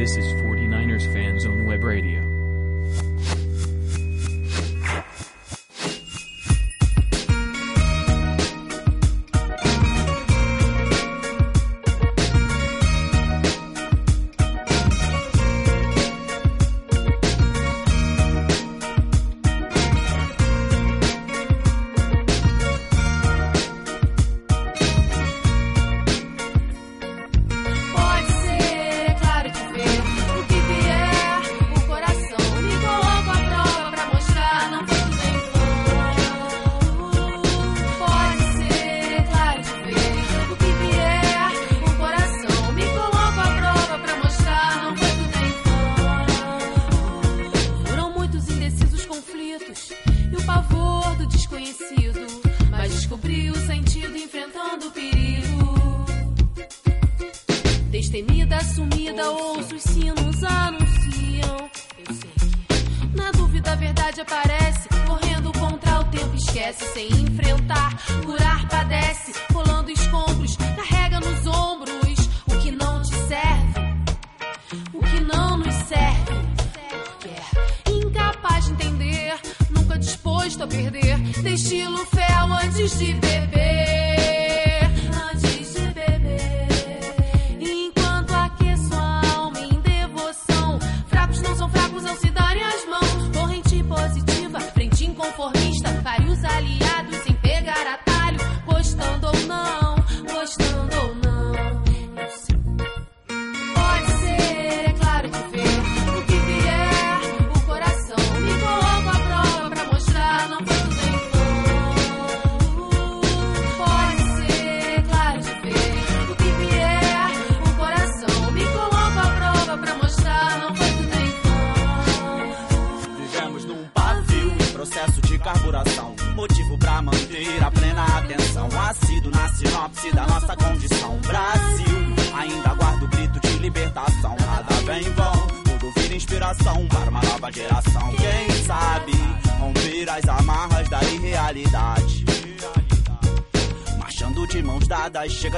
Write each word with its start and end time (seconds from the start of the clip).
This 0.00 0.16
is 0.16 0.32
49ers 0.32 1.12
Fans 1.12 1.44
on 1.44 1.66
Web 1.66 1.84
Radio. 1.84 2.22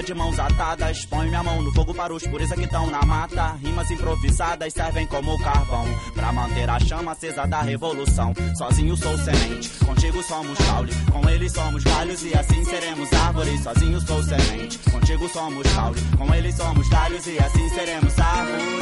De 0.03 0.15
mãos 0.15 0.39
atadas. 0.39 1.05
Põe 1.07 1.29
minha 1.29 1.43
mão 1.43 1.63
no 1.63 1.73
fogo 1.73 1.95
para 1.95 2.13
os 2.13 2.27
pureza 2.27 2.55
que 2.55 2.65
estão 2.65 2.87
na 2.91 3.03
mata. 3.03 3.57
Rimas 3.63 3.91
improvisadas 3.91 4.73
servem 4.73 5.07
como 5.07 5.39
carvão 5.39 5.85
pra 6.15 6.33
manter 6.33 6.69
a 6.69 6.79
chama 6.81 7.13
acesa 7.13 7.47
da 7.47 7.63
revolução. 7.63 8.33
Sozinho 8.57 8.97
sou 8.97 9.17
semente, 9.19 9.71
contigo 9.85 10.23
somos 10.23 10.59
caule, 10.59 10.93
com 11.11 11.29
eles 11.29 11.53
somos 11.53 11.85
galhos 11.85 12.23
e 12.25 12.35
assim 12.35 12.65
seremos 12.65 13.13
árvores. 13.13 13.63
Sozinho 13.63 14.01
sou 14.01 14.23
semente, 14.23 14.79
contigo 14.91 15.29
somos 15.29 15.73
caule, 15.75 16.01
com 16.17 16.35
eles 16.35 16.55
somos 16.55 16.89
galhos 16.89 17.27
e 17.27 17.39
assim 17.39 17.69
seremos 17.71 18.19
árvores. 18.19 18.82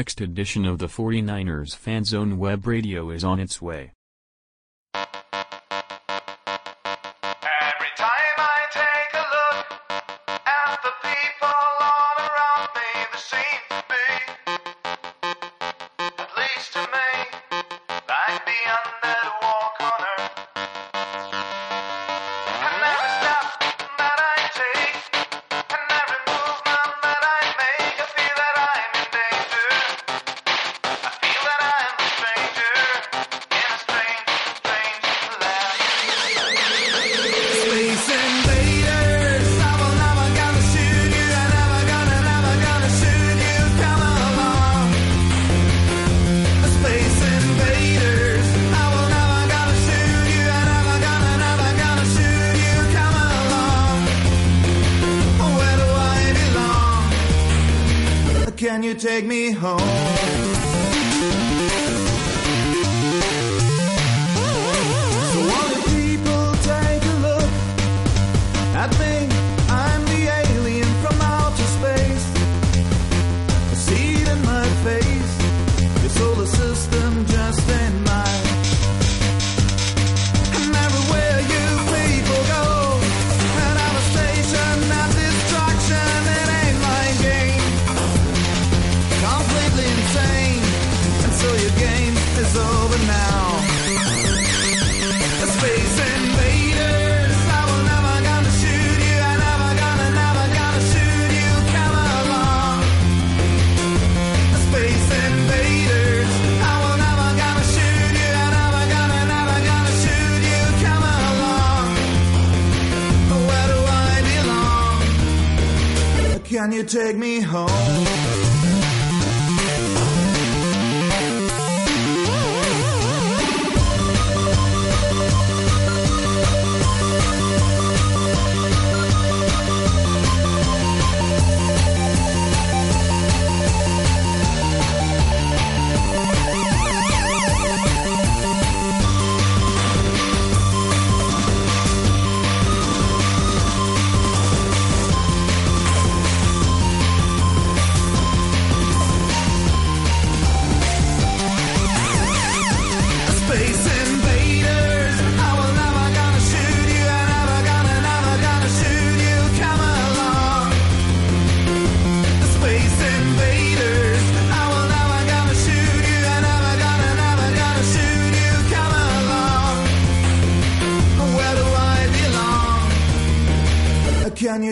Next 0.00 0.22
edition 0.22 0.64
of 0.64 0.78
the 0.78 0.86
49ers 0.86 1.76
Fan 1.76 2.04
Zone 2.04 2.38
Web 2.38 2.66
Radio 2.66 3.10
is 3.10 3.22
on 3.22 3.38
its 3.38 3.60
way. 3.60 3.92
The 4.94 5.04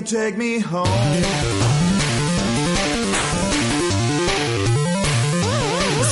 take 0.09 0.39
me 0.39 0.59
home? 0.59 0.87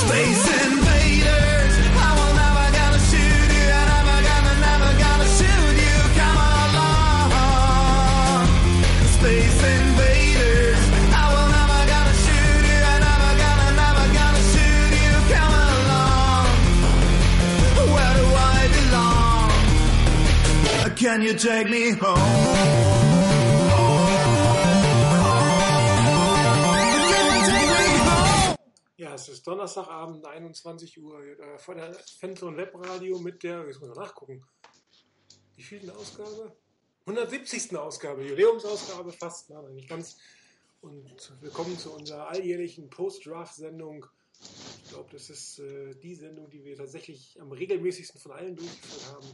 Space 0.05 0.45
invaders, 0.67 1.73
I 1.97 2.09
will 2.17 2.33
never 2.37 2.65
gonna 2.77 3.01
shoot 3.09 3.49
you. 3.57 3.67
I 3.73 3.83
never 3.89 4.17
gonna, 4.29 4.53
never 4.69 4.91
gonna 5.01 5.27
shoot 5.37 5.75
you. 5.81 5.97
Come 6.13 6.37
along. 6.61 7.33
Space 9.17 9.61
invaders, 9.75 10.81
I 11.09 11.25
will 11.33 11.49
never 11.57 11.81
gonna 11.89 12.15
shoot 12.25 12.63
you. 12.69 12.79
I 12.93 12.95
never 13.07 13.31
gonna, 13.41 13.69
never 13.81 14.05
gonna 14.19 14.43
shoot 14.53 14.91
you. 15.01 15.11
Come 15.33 15.55
along. 15.73 16.45
Where 17.93 18.13
do 18.19 18.25
I 18.29 18.61
belong? 18.77 19.49
Can 20.97 21.17
you 21.23 21.33
take 21.33 21.67
me 21.67 21.83
home? 21.93 22.26
Donnerstagabend, 29.47 30.25
21 30.25 31.01
Uhr, 31.01 31.23
äh, 31.23 31.57
vor 31.57 31.73
der 31.73 31.93
Fanzone 31.93 32.57
Webradio 32.57 33.17
mit 33.17 33.43
der, 33.43 33.65
jetzt 33.65 33.79
muss 33.79 33.89
ich 33.89 33.95
mal 33.95 34.03
nachgucken, 34.03 34.43
wie 35.55 35.63
vielten 35.63 35.89
Ausgabe? 35.89 36.53
170. 37.05 37.77
Ausgabe, 37.77 38.23
Jubiläumsausgabe, 38.23 39.13
fast, 39.13 39.49
nein, 39.49 39.73
nicht 39.73 39.87
ganz. 39.87 40.17
Und 40.81 41.31
willkommen 41.39 41.79
zu 41.79 41.93
unserer 41.93 42.27
alljährlichen 42.27 42.89
Post-Draft-Sendung 42.89 44.05
Ich 44.83 44.89
glaube, 44.89 45.07
das 45.13 45.29
ist 45.29 45.59
äh, 45.59 45.95
die 45.95 46.15
Sendung, 46.15 46.49
die 46.49 46.65
wir 46.65 46.75
tatsächlich 46.75 47.39
am 47.39 47.53
regelmäßigsten 47.53 48.19
von 48.19 48.33
allen 48.33 48.57
durchgeführt 48.57 49.13
haben. 49.13 49.27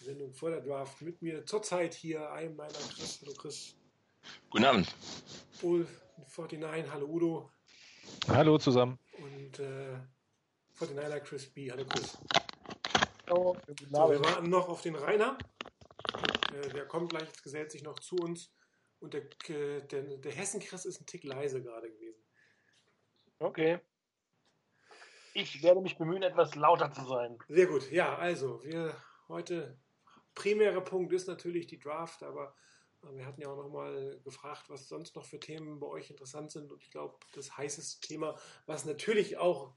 Die 0.00 0.04
Sendung 0.04 0.32
vor 0.34 0.50
der 0.50 0.60
Draft. 0.60 1.02
Mit 1.02 1.20
mir 1.20 1.44
zurzeit 1.44 1.94
hier 1.94 2.30
ein 2.30 2.54
meiner 2.54 2.70
Chris. 2.94 3.18
Hallo 3.22 3.32
Chris. 3.36 3.74
Guten 4.50 4.64
Abend. 4.64 4.94
Ulf 5.62 5.88
49. 6.28 6.92
Hallo 6.92 7.06
Udo. 7.06 7.50
Hallo 8.28 8.56
zusammen. 8.58 9.00
Und 9.34 9.58
äh, 9.58 9.98
49er 10.78 11.20
Chris 11.20 11.52
B. 11.52 11.70
Hallo 11.70 11.84
Chris. 11.84 12.16
Hallo, 13.26 13.56
So, 13.66 14.10
wir 14.10 14.24
warten 14.24 14.48
noch 14.48 14.68
auf 14.68 14.80
den 14.80 14.94
Rainer. 14.94 15.36
Äh, 16.54 16.68
der 16.70 16.86
kommt 16.86 17.10
gleich, 17.10 17.30
gesellt 17.42 17.70
sich 17.70 17.82
noch 17.82 17.98
zu 17.98 18.16
uns. 18.16 18.50
Und 19.00 19.12
der, 19.14 19.22
der, 19.48 20.02
der 20.02 20.32
Hessen-Chris 20.32 20.86
ist 20.86 21.00
ein 21.00 21.06
Tick 21.06 21.24
leise 21.24 21.62
gerade 21.62 21.90
gewesen. 21.90 22.24
Okay. 23.38 23.80
Ich 25.34 25.62
werde 25.62 25.82
mich 25.82 25.98
bemühen, 25.98 26.22
etwas 26.22 26.54
lauter 26.54 26.90
zu 26.90 27.04
sein. 27.04 27.38
Sehr 27.48 27.66
gut. 27.66 27.90
Ja, 27.90 28.16
also, 28.16 28.64
wir 28.64 28.96
heute, 29.28 29.78
primärer 30.34 30.80
Punkt 30.80 31.12
ist 31.12 31.28
natürlich 31.28 31.66
die 31.66 31.78
Draft, 31.78 32.22
aber 32.22 32.56
wir 33.02 33.26
hatten 33.26 33.40
ja 33.40 33.48
auch 33.48 33.56
nochmal 33.56 34.20
gefragt, 34.24 34.68
was 34.68 34.88
sonst 34.88 35.16
noch 35.16 35.24
für 35.24 35.38
Themen 35.40 35.78
bei 35.80 35.86
euch 35.86 36.10
interessant 36.10 36.50
sind. 36.50 36.72
Und 36.72 36.82
ich 36.82 36.90
glaube, 36.90 37.18
das 37.34 37.56
heißeste 37.56 38.06
Thema, 38.06 38.36
was 38.66 38.84
natürlich 38.84 39.36
auch 39.36 39.74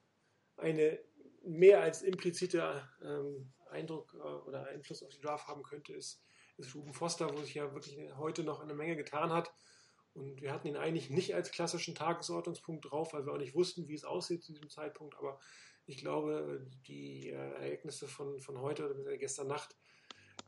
eine 0.58 1.00
mehr 1.44 1.82
als 1.82 2.02
implizite 2.02 2.88
ähm, 3.04 3.52
Eindruck 3.70 4.14
äh, 4.14 4.18
oder 4.18 4.68
Einfluss 4.68 5.04
auf 5.04 5.10
die 5.10 5.22
Draft 5.22 5.48
haben 5.48 5.64
könnte, 5.64 5.94
ist, 5.94 6.24
ist 6.58 6.76
Ruben 6.76 6.94
Foster, 6.94 7.32
wo 7.32 7.38
sich 7.42 7.56
ja 7.56 7.74
wirklich 7.74 7.98
heute 8.18 8.44
noch 8.44 8.60
eine 8.60 8.74
Menge 8.74 8.96
getan 8.96 9.32
hat. 9.32 9.54
Und 10.14 10.42
wir 10.42 10.52
hatten 10.52 10.68
ihn 10.68 10.76
eigentlich 10.76 11.10
nicht 11.10 11.36
als 11.36 11.52
klassischen 11.52 11.96
Tagesordnungspunkt 11.96 12.92
drauf, 12.92 13.14
weil 13.14 13.26
wir 13.26 13.34
auch 13.34 13.38
nicht 13.38 13.56
wussten, 13.56 13.88
wie 13.88 13.94
es 13.94 14.04
aussieht 14.04 14.44
zu 14.44 14.52
diesem 14.52 14.70
Zeitpunkt. 14.70 15.16
Aber 15.18 15.40
ich 15.86 15.98
glaube, 15.98 16.68
die 16.88 17.30
äh, 17.30 17.36
Ereignisse 17.36 18.08
von, 18.08 18.40
von 18.42 18.60
heute 18.60 18.94
oder 18.94 19.18
gestern 19.18 19.48
Nacht 19.48 19.78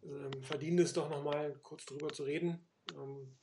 ähm, 0.06 0.44
verdienen 0.44 0.80
es 0.80 0.94
doch 0.94 1.10
nochmal 1.10 1.54
kurz 1.62 1.86
drüber 1.86 2.10
zu 2.10 2.24
reden. 2.24 2.68
Ähm, 2.96 3.38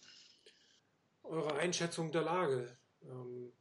eure 1.23 1.55
Einschätzung 1.57 2.13
der 2.13 2.23
Lage. 2.23 2.77
Ähm, 3.03 3.53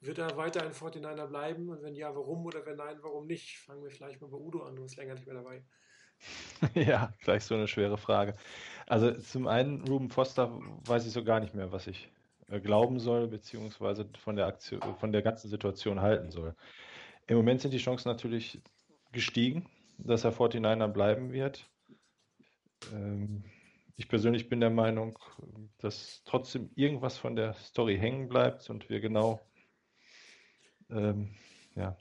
wird 0.00 0.18
er 0.18 0.36
weiter 0.36 0.62
ein 0.62 0.72
49er 0.72 1.26
bleiben? 1.26 1.68
Und 1.68 1.82
wenn 1.82 1.94
ja, 1.94 2.14
warum? 2.14 2.44
Oder 2.44 2.64
wenn 2.66 2.76
nein, 2.76 2.98
warum 3.00 3.26
nicht? 3.26 3.58
Fangen 3.58 3.82
wir 3.82 3.90
vielleicht 3.90 4.20
mal 4.20 4.28
bei 4.28 4.36
Udo 4.36 4.62
an, 4.62 4.76
du 4.76 4.82
bist 4.82 4.96
länger 4.96 5.14
nicht 5.14 5.26
mehr 5.26 5.36
dabei. 5.36 5.64
Ja, 6.74 7.12
gleich 7.22 7.44
so 7.44 7.54
eine 7.54 7.68
schwere 7.68 7.98
Frage. 7.98 8.34
Also 8.86 9.12
zum 9.12 9.46
einen, 9.46 9.86
Ruben 9.86 10.10
Foster 10.10 10.58
weiß 10.86 11.06
ich 11.06 11.12
so 11.12 11.24
gar 11.24 11.40
nicht 11.40 11.54
mehr, 11.54 11.72
was 11.72 11.86
ich 11.86 12.08
äh, 12.48 12.60
glauben 12.60 13.00
soll, 13.00 13.26
beziehungsweise 13.26 14.08
von 14.18 14.36
der 14.36 14.46
Aktion, 14.46 14.80
von 14.98 15.12
der 15.12 15.22
ganzen 15.22 15.48
Situation 15.48 16.00
halten 16.00 16.30
soll. 16.30 16.54
Im 17.26 17.36
Moment 17.36 17.60
sind 17.60 17.72
die 17.72 17.78
Chancen 17.78 18.08
natürlich 18.08 18.62
gestiegen, 19.12 19.68
dass 19.98 20.24
er 20.24 20.32
49er 20.32 20.88
bleiben 20.88 21.32
wird. 21.32 21.68
Ähm, 22.92 23.44
ich 23.96 24.08
persönlich 24.08 24.48
bin 24.48 24.60
der 24.60 24.70
Meinung, 24.70 25.18
dass 25.78 26.22
trotzdem 26.24 26.70
irgendwas 26.74 27.16
von 27.16 27.36
der 27.36 27.54
Story 27.54 27.96
hängen 27.96 28.28
bleibt 28.28 28.68
und 28.68 28.88
wir 28.90 29.00
genau 29.00 29.40
ähm, 30.90 31.34
ja, 31.76 31.96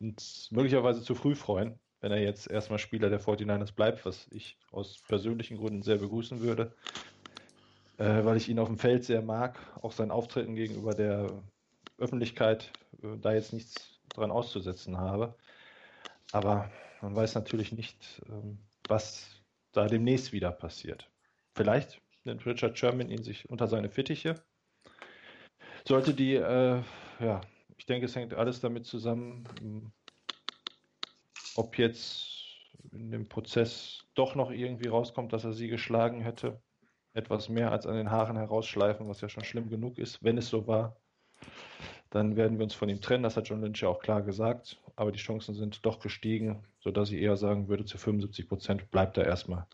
uns 0.00 0.48
möglicherweise 0.50 1.02
zu 1.02 1.14
früh 1.14 1.34
freuen, 1.34 1.78
wenn 2.00 2.12
er 2.12 2.20
jetzt 2.20 2.50
erstmal 2.50 2.78
Spieler 2.78 3.10
der 3.10 3.20
49ers 3.20 3.74
bleibt, 3.74 4.04
was 4.04 4.26
ich 4.30 4.58
aus 4.72 5.00
persönlichen 5.06 5.56
Gründen 5.56 5.82
sehr 5.82 5.98
begrüßen 5.98 6.40
würde, 6.40 6.74
äh, 7.98 8.24
weil 8.24 8.36
ich 8.36 8.48
ihn 8.48 8.58
auf 8.58 8.68
dem 8.68 8.78
Feld 8.78 9.04
sehr 9.04 9.22
mag, 9.22 9.58
auch 9.82 9.92
sein 9.92 10.10
Auftreten 10.10 10.54
gegenüber 10.54 10.94
der 10.94 11.42
Öffentlichkeit 11.98 12.72
äh, 13.02 13.16
da 13.18 13.32
jetzt 13.32 13.52
nichts 13.52 14.00
dran 14.08 14.30
auszusetzen 14.30 14.98
habe. 14.98 15.36
Aber 16.32 16.70
man 17.00 17.14
weiß 17.14 17.34
natürlich 17.34 17.72
nicht, 17.72 18.22
ähm, 18.28 18.58
was 18.88 19.35
da 19.76 19.86
demnächst 19.86 20.32
wieder 20.32 20.50
passiert. 20.50 21.10
Vielleicht 21.54 22.00
nimmt 22.24 22.44
Richard 22.46 22.78
Sherman 22.78 23.10
ihn 23.10 23.22
sich 23.22 23.48
unter 23.48 23.66
seine 23.66 23.90
Fittiche. 23.90 24.42
Sollte 25.86 26.14
die, 26.14 26.34
äh, 26.34 26.82
ja, 27.20 27.40
ich 27.76 27.86
denke, 27.86 28.06
es 28.06 28.16
hängt 28.16 28.34
alles 28.34 28.60
damit 28.60 28.86
zusammen, 28.86 29.48
ähm, 29.60 29.92
ob 31.54 31.78
jetzt 31.78 32.36
in 32.92 33.10
dem 33.10 33.28
Prozess 33.28 34.04
doch 34.14 34.34
noch 34.34 34.50
irgendwie 34.50 34.88
rauskommt, 34.88 35.32
dass 35.32 35.44
er 35.44 35.52
sie 35.52 35.68
geschlagen 35.68 36.20
hätte. 36.20 36.60
Etwas 37.12 37.48
mehr 37.48 37.70
als 37.72 37.86
an 37.86 37.96
den 37.96 38.10
Haaren 38.10 38.36
herausschleifen, 38.36 39.08
was 39.08 39.20
ja 39.20 39.28
schon 39.28 39.44
schlimm 39.44 39.68
genug 39.68 39.98
ist, 39.98 40.22
wenn 40.22 40.38
es 40.38 40.48
so 40.48 40.66
war. 40.66 40.96
Dann 42.10 42.36
werden 42.36 42.58
wir 42.58 42.64
uns 42.64 42.74
von 42.74 42.88
ihm 42.88 43.00
trennen, 43.00 43.24
das 43.24 43.36
hat 43.36 43.48
John 43.48 43.60
Lynch 43.60 43.82
ja 43.82 43.88
auch 43.88 44.00
klar 44.00 44.22
gesagt. 44.22 44.78
Aber 44.94 45.12
die 45.12 45.18
Chancen 45.18 45.54
sind 45.54 45.84
doch 45.84 46.00
gestiegen, 46.00 46.64
sodass 46.80 47.10
ich 47.10 47.20
eher 47.20 47.36
sagen 47.36 47.68
würde, 47.68 47.84
zu 47.84 47.98
75 47.98 48.48
Prozent 48.48 48.90
bleibt 48.90 49.18
er 49.18 49.26
erstmal 49.26 49.66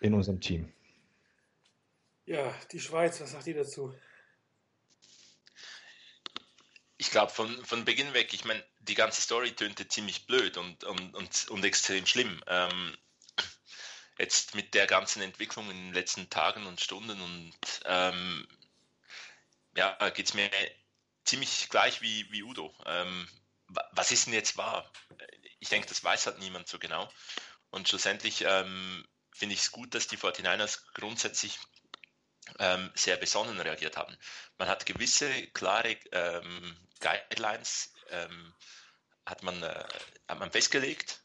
in 0.00 0.14
unserem 0.14 0.40
Team. 0.40 0.72
Ja, 2.26 2.54
die 2.70 2.80
Schweiz, 2.80 3.20
was 3.20 3.32
sagt 3.32 3.46
ihr 3.48 3.56
dazu? 3.56 3.92
Ich 6.96 7.10
glaube, 7.10 7.32
von, 7.32 7.48
von 7.64 7.84
Beginn 7.84 8.12
weg, 8.14 8.32
ich 8.32 8.44
meine, 8.44 8.62
die 8.80 8.94
ganze 8.94 9.20
Story 9.22 9.52
tönte 9.52 9.88
ziemlich 9.88 10.26
blöd 10.26 10.56
und, 10.58 10.84
und, 10.84 11.14
und, 11.14 11.48
und 11.48 11.64
extrem 11.64 12.06
schlimm. 12.06 12.40
Ähm, 12.46 12.94
jetzt 14.18 14.54
mit 14.54 14.74
der 14.74 14.86
ganzen 14.86 15.22
Entwicklung 15.22 15.70
in 15.70 15.76
den 15.76 15.94
letzten 15.94 16.28
Tagen 16.28 16.66
und 16.66 16.80
Stunden 16.80 17.20
und 17.20 17.80
ähm, 17.86 18.46
ja, 19.76 19.96
geht 20.10 20.26
es 20.26 20.34
mir 20.34 20.50
ziemlich 21.30 21.68
gleich 21.70 22.02
wie, 22.02 22.30
wie 22.32 22.42
Udo. 22.42 22.74
Ähm, 22.86 23.28
wa- 23.68 23.88
was 23.92 24.10
ist 24.12 24.26
denn 24.26 24.34
jetzt 24.34 24.56
wahr? 24.56 24.90
Ich 25.60 25.68
denke, 25.68 25.88
das 25.88 26.04
weiß 26.04 26.26
halt 26.26 26.38
niemand 26.38 26.68
so 26.68 26.78
genau. 26.78 27.08
Und 27.70 27.88
schlussendlich 27.88 28.44
ähm, 28.46 29.06
finde 29.32 29.54
ich 29.54 29.62
es 29.62 29.70
gut, 29.72 29.94
dass 29.94 30.08
die 30.08 30.18
49ers 30.18 30.82
grundsätzlich 30.94 31.58
ähm, 32.58 32.90
sehr 32.94 33.16
besonnen 33.16 33.60
reagiert 33.60 33.96
haben. 33.96 34.16
Man 34.58 34.68
hat 34.68 34.86
gewisse 34.86 35.30
klare 35.48 35.96
ähm, 36.12 36.76
Guidelines 37.00 37.92
ähm, 38.10 38.54
hat 39.26 39.42
man, 39.42 39.62
äh, 39.62 39.84
hat 40.28 40.38
man 40.38 40.50
festgelegt. 40.52 41.22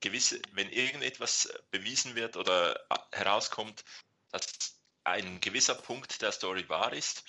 Gewisse, 0.00 0.40
wenn 0.52 0.70
irgendetwas 0.70 1.52
bewiesen 1.70 2.14
wird 2.14 2.36
oder 2.36 2.80
herauskommt, 3.12 3.84
dass 4.30 4.46
ein 5.04 5.40
gewisser 5.40 5.74
Punkt 5.74 6.22
der 6.22 6.32
Story 6.32 6.68
wahr 6.68 6.92
ist, 6.92 7.24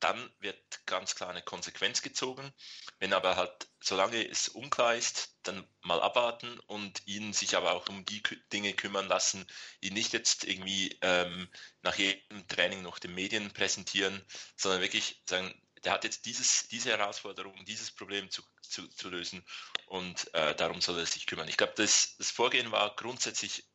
dann 0.00 0.30
wird 0.40 0.86
ganz 0.86 1.14
klar 1.14 1.30
eine 1.30 1.42
Konsequenz 1.42 2.02
gezogen. 2.02 2.52
Wenn 2.98 3.12
aber 3.12 3.36
halt, 3.36 3.68
solange 3.80 4.26
es 4.28 4.48
unklar 4.48 4.96
ist, 4.96 5.36
dann 5.42 5.66
mal 5.82 6.00
abwarten 6.00 6.58
und 6.66 7.06
ihn 7.06 7.32
sich 7.32 7.56
aber 7.56 7.72
auch 7.72 7.88
um 7.88 8.04
die 8.04 8.22
Dinge 8.52 8.72
kümmern 8.72 9.08
lassen, 9.08 9.46
ihn 9.80 9.94
nicht 9.94 10.12
jetzt 10.12 10.44
irgendwie 10.44 10.98
ähm, 11.02 11.48
nach 11.82 11.96
jedem 11.96 12.46
Training 12.48 12.82
noch 12.82 12.98
den 12.98 13.14
Medien 13.14 13.52
präsentieren, 13.52 14.24
sondern 14.56 14.80
wirklich 14.80 15.22
sagen, 15.28 15.54
der 15.84 15.92
hat 15.92 16.04
jetzt 16.04 16.26
dieses, 16.26 16.68
diese 16.68 16.90
Herausforderung, 16.90 17.64
dieses 17.64 17.90
Problem 17.90 18.30
zu, 18.30 18.42
zu, 18.62 18.88
zu 18.88 19.08
lösen 19.08 19.44
und 19.86 20.32
äh, 20.34 20.54
darum 20.54 20.80
soll 20.80 20.98
er 20.98 21.06
sich 21.06 21.26
kümmern. 21.26 21.48
Ich 21.48 21.56
glaube, 21.56 21.72
das, 21.76 22.16
das 22.18 22.30
Vorgehen 22.30 22.70
war 22.70 22.94
grundsätzlich 22.96 23.66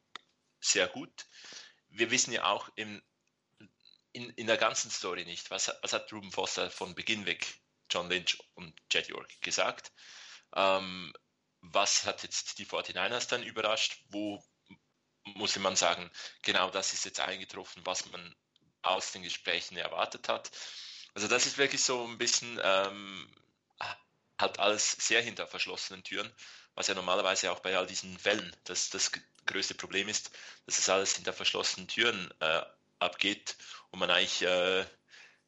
sehr 0.60 0.88
gut. 0.88 1.26
Wir 1.90 2.12
wissen 2.12 2.32
ja 2.32 2.46
auch 2.46 2.70
im, 2.76 3.02
in, 4.16 4.30
in 4.32 4.48
der 4.48 4.58
ganzen 4.58 4.90
Story 4.90 5.26
nicht, 5.26 5.52
was, 5.52 5.72
was 5.82 5.94
hat 5.94 6.12
Ruben 6.14 6.32
Foster 6.32 6.72
von 6.72 6.96
Beginn 6.96 7.26
weg 7.26 7.46
John 7.90 8.10
Lynch 8.10 8.38
und 8.56 8.74
Jed 8.92 9.10
York 9.10 9.30
gesagt. 9.42 9.92
Ähm, 10.56 11.14
was 11.62 12.06
hat 12.06 12.24
jetzt 12.24 12.58
die 12.58 12.66
49ers 12.66 13.28
dann 13.28 13.44
überrascht? 13.44 14.00
Wo 14.10 14.44
muss 15.24 15.58
man 15.58 15.76
sagen, 15.76 16.10
genau 16.44 16.70
das 16.70 16.94
ist 16.94 17.06
jetzt 17.06 17.20
eingetroffen, 17.20 17.86
was 17.86 18.06
man 18.12 18.36
aus 18.84 19.12
den 19.12 19.24
Gesprächen 19.24 19.76
erwartet 19.78 20.30
hat. 20.30 20.52
Also 21.14 21.28
das 21.28 21.46
ist 21.46 21.58
wirklich 21.58 21.84
so 21.84 22.06
ein 22.06 22.18
bisschen 22.18 22.60
ähm, 22.64 23.30
halt 24.40 24.60
alles 24.60 24.92
sehr 24.92 25.22
hinter 25.22 25.48
verschlossenen 25.48 26.04
Türen, 26.04 26.32
was 26.76 26.88
ja 26.88 26.94
normalerweise 26.94 27.52
auch 27.52 27.60
bei 27.60 27.76
all 27.78 27.88
diesen 27.88 28.18
Fällen 28.20 28.56
das, 28.66 28.90
das 28.90 29.12
größte 29.46 29.76
Problem 29.76 30.08
ist, 30.08 30.32
dass 30.66 30.78
es 30.78 30.90
alles 30.90 31.16
hinter 31.16 31.34
verschlossenen 31.34 31.88
Türen 31.88 32.32
äh, 32.40 32.62
abgeht 33.06 33.56
und 33.92 34.00
man 34.00 34.12
eigentlich 34.12 34.42
äh, 34.42 34.86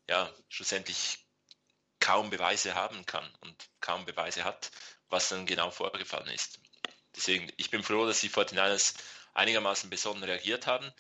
ja 0.10 0.34
schlussendlich 0.50 1.28
kaum 2.00 2.30
Beweise 2.30 2.76
haben 2.76 3.06
kann 3.06 3.30
und 3.42 3.70
kaum 3.82 4.06
Beweise 4.06 4.44
hat, 4.44 4.72
was 5.10 5.30
dann 5.30 5.46
genau 5.46 5.72
vorgefallen 5.72 6.30
ist. 6.30 6.60
Deswegen, 7.16 7.52
ich 7.58 7.72
bin 7.72 7.84
froh, 7.84 8.06
dass 8.06 8.22
die 8.22 8.30
49ers 8.30 8.96
einigermaßen 9.34 9.90
besonnen 9.90 10.24
reagiert 10.24 10.68
haben. 10.68 10.92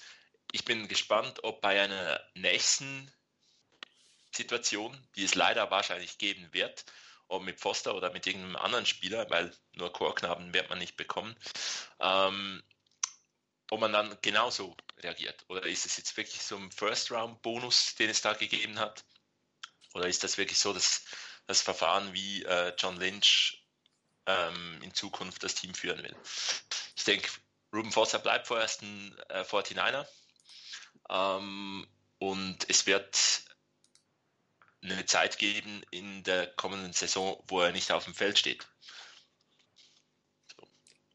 Ich 0.52 0.65
bin 0.65 0.88
gespannt, 0.88 1.43
ob 1.43 1.62
bei 1.62 1.82
einer 1.82 2.22
nächsten 2.34 3.12
Situation, 4.36 4.96
die 5.15 5.24
es 5.24 5.36
leider 5.36 5.70
wahrscheinlich 5.72 6.17
geben 6.17 6.52
wird, 6.54 6.86
ob 7.28 7.43
mit 7.43 7.60
Foster 7.60 7.96
oder 7.96 8.12
mit 8.12 8.26
irgendeinem 8.26 8.56
anderen 8.56 8.86
Spieler, 8.86 9.30
weil 9.30 9.54
nur 9.74 9.91
Chorknaben 9.91 10.54
wird 10.54 10.70
man 10.70 10.80
nicht 10.80 10.98
bekommen, 10.98 11.36
ähm, 12.00 12.63
ob 13.69 13.80
man 13.80 13.93
dann 13.93 14.17
genauso 14.21 14.75
reagiert. 14.99 15.45
Oder 15.49 15.65
ist 15.65 15.86
es 15.86 15.97
jetzt 15.97 16.15
wirklich 16.17 16.41
so 16.41 16.56
ein 16.56 16.71
First-Round-Bonus, 16.71 17.95
den 17.95 18.10
es 18.10 18.21
da 18.21 18.34
gegeben 18.34 18.80
hat? 18.80 19.03
Oder 19.93 20.08
ist 20.08 20.23
das 20.23 20.38
wirklich 20.38 20.60
so, 20.60 20.73
dass 20.73 21.03
das 21.47 21.62
Verfahren, 21.62 22.13
wie 22.13 22.43
äh, 22.43 22.73
John 22.77 22.97
Lynch 22.97 23.63
ähm, 24.27 24.80
in 24.82 24.93
Zukunft 24.93 25.43
das 25.43 25.56
Team 25.56 25.73
führen 25.73 26.03
will. 26.03 26.15
Ich 26.95 27.03
denke, 27.06 27.30
Ruben 27.73 27.91
Foster 27.91 28.19
bleibt 28.19 28.47
vorerst 28.47 28.82
ein 28.82 29.17
äh, 29.30 29.41
49er. 29.41 30.06
Ähm, 31.10 31.88
und 32.19 32.69
es 32.69 32.86
wird 32.86 33.43
eine 34.84 35.06
Zeit 35.06 35.38
geben 35.38 35.84
in 35.91 36.23
der 36.23 36.47
kommenden 36.47 36.93
Saison, 36.93 37.41
wo 37.47 37.62
er 37.62 37.71
nicht 37.71 37.91
auf 37.91 38.03
dem 38.03 38.13
Feld 38.13 38.38
steht. 38.38 38.67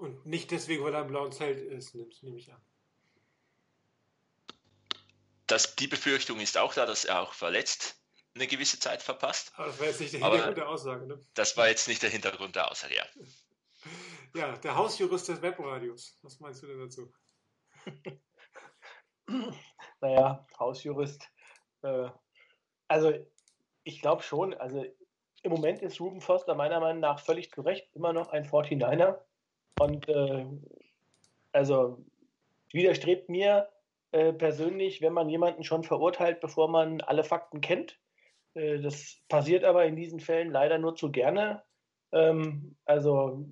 Und 0.03 0.27
nicht 0.27 0.51
deswegen, 0.51 0.83
weil 0.83 0.93
er 0.95 1.03
im 1.03 1.07
blauen 1.07 1.31
Zelt 1.31 1.61
ist, 1.61 1.95
nehme 1.95 2.37
ich 2.37 2.53
an. 2.53 2.61
Das, 5.47 5.77
die 5.77 5.87
Befürchtung 5.87 6.41
ist 6.41 6.59
auch 6.59 6.75
da, 6.75 6.87
dass 6.87 7.05
er 7.05 7.21
auch 7.21 7.35
verletzt 7.35 8.03
eine 8.35 8.49
gewisse 8.49 8.81
Zeit 8.81 9.01
verpasst. 9.01 9.53
Aber 9.55 9.69
das 9.69 9.79
war 9.79 9.87
jetzt 9.87 10.01
nicht 10.01 10.15
der 10.15 10.23
Aber- 10.25 10.33
Hintergrund 10.35 10.57
der 10.59 10.69
Aussage, 10.69 11.07
ne? 11.07 11.25
Das 11.35 11.57
war 11.57 11.69
jetzt 11.69 11.87
nicht 11.87 12.03
der 12.03 12.11
Hintergrund 12.11 12.57
der 12.57 12.69
Aussage, 12.69 12.97
ja. 12.97 13.05
Ja, 14.35 14.57
der 14.57 14.75
Hausjurist 14.75 15.29
des 15.29 15.41
Webradios. 15.41 16.19
Was 16.23 16.41
meinst 16.41 16.63
du 16.63 16.67
denn 16.67 16.81
dazu? 16.81 17.13
Naja, 20.01 20.45
Hausjurist. 20.59 21.29
Äh, 21.83 22.09
also 22.89 23.13
ich 23.85 24.01
glaube 24.01 24.23
schon, 24.25 24.53
also 24.55 24.85
im 25.43 25.51
Moment 25.51 25.81
ist 25.81 26.01
Ruben 26.01 26.21
Foster 26.21 26.57
meiner 26.57 26.81
Meinung 26.81 27.01
nach 27.01 27.21
völlig 27.21 27.53
zu 27.53 27.61
Recht 27.63 27.89
immer 27.95 28.13
noch 28.13 28.29
ein 28.31 28.45
49er. 28.45 29.21
Und 29.79 30.09
äh, 30.09 30.47
also 31.53 32.05
widerstrebt 32.73 33.29
mir 33.29 33.69
äh, 34.13 34.33
persönlich, 34.33 35.01
wenn 35.03 35.13
man 35.13 35.29
jemanden 35.29 35.65
schon 35.65 35.85
verurteilt, 35.85 36.41
bevor 36.41 36.69
man 36.69 37.01
alle 37.01 37.25
Fakten 37.25 37.61
kennt. 37.61 37.99
Äh, 38.55 38.81
das 38.81 39.21
passiert 39.29 39.65
aber 39.65 39.85
in 39.85 39.97
diesen 39.97 40.21
Fällen 40.21 40.51
leider 40.51 40.79
nur 40.79 40.95
zu 40.95 41.11
gerne. 41.11 41.63
Ähm, 42.13 42.77
also 42.85 43.47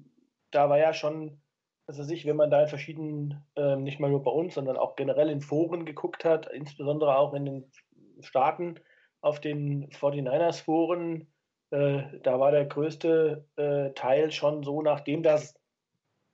da 0.50 0.68
war 0.68 0.78
ja 0.78 0.92
schon, 0.92 1.40
was 1.86 1.98
weiß 1.98 2.10
ich, 2.10 2.26
wenn 2.26 2.36
man 2.36 2.50
da 2.50 2.62
in 2.62 2.68
verschiedenen, 2.68 3.42
ähm, 3.56 3.82
nicht 3.82 4.00
mal 4.00 4.10
nur 4.10 4.22
bei 4.22 4.30
uns, 4.30 4.54
sondern 4.54 4.76
auch 4.76 4.96
generell 4.96 5.30
in 5.30 5.40
Foren 5.40 5.84
geguckt 5.84 6.24
hat, 6.24 6.50
insbesondere 6.52 7.16
auch 7.16 7.34
in 7.34 7.44
den 7.44 7.72
Staaten 8.20 8.76
auf 9.22 9.40
den 9.40 9.90
49ers-Foren, 9.90 11.26
äh, 11.70 12.02
da 12.22 12.40
war 12.40 12.50
der 12.50 12.66
größte 12.66 13.46
äh, 13.56 13.90
Teil 13.92 14.32
schon 14.32 14.62
so, 14.62 14.82
nachdem 14.82 15.22
das 15.22 15.59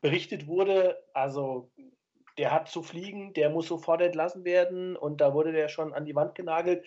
berichtet 0.00 0.46
wurde, 0.46 1.02
also 1.14 1.70
der 2.38 2.52
hat 2.52 2.68
zu 2.68 2.82
fliegen, 2.82 3.32
der 3.32 3.50
muss 3.50 3.68
sofort 3.68 4.02
entlassen 4.02 4.44
werden 4.44 4.96
und 4.96 5.20
da 5.20 5.32
wurde 5.32 5.52
der 5.52 5.68
schon 5.68 5.94
an 5.94 6.04
die 6.04 6.14
Wand 6.14 6.34
genagelt, 6.34 6.84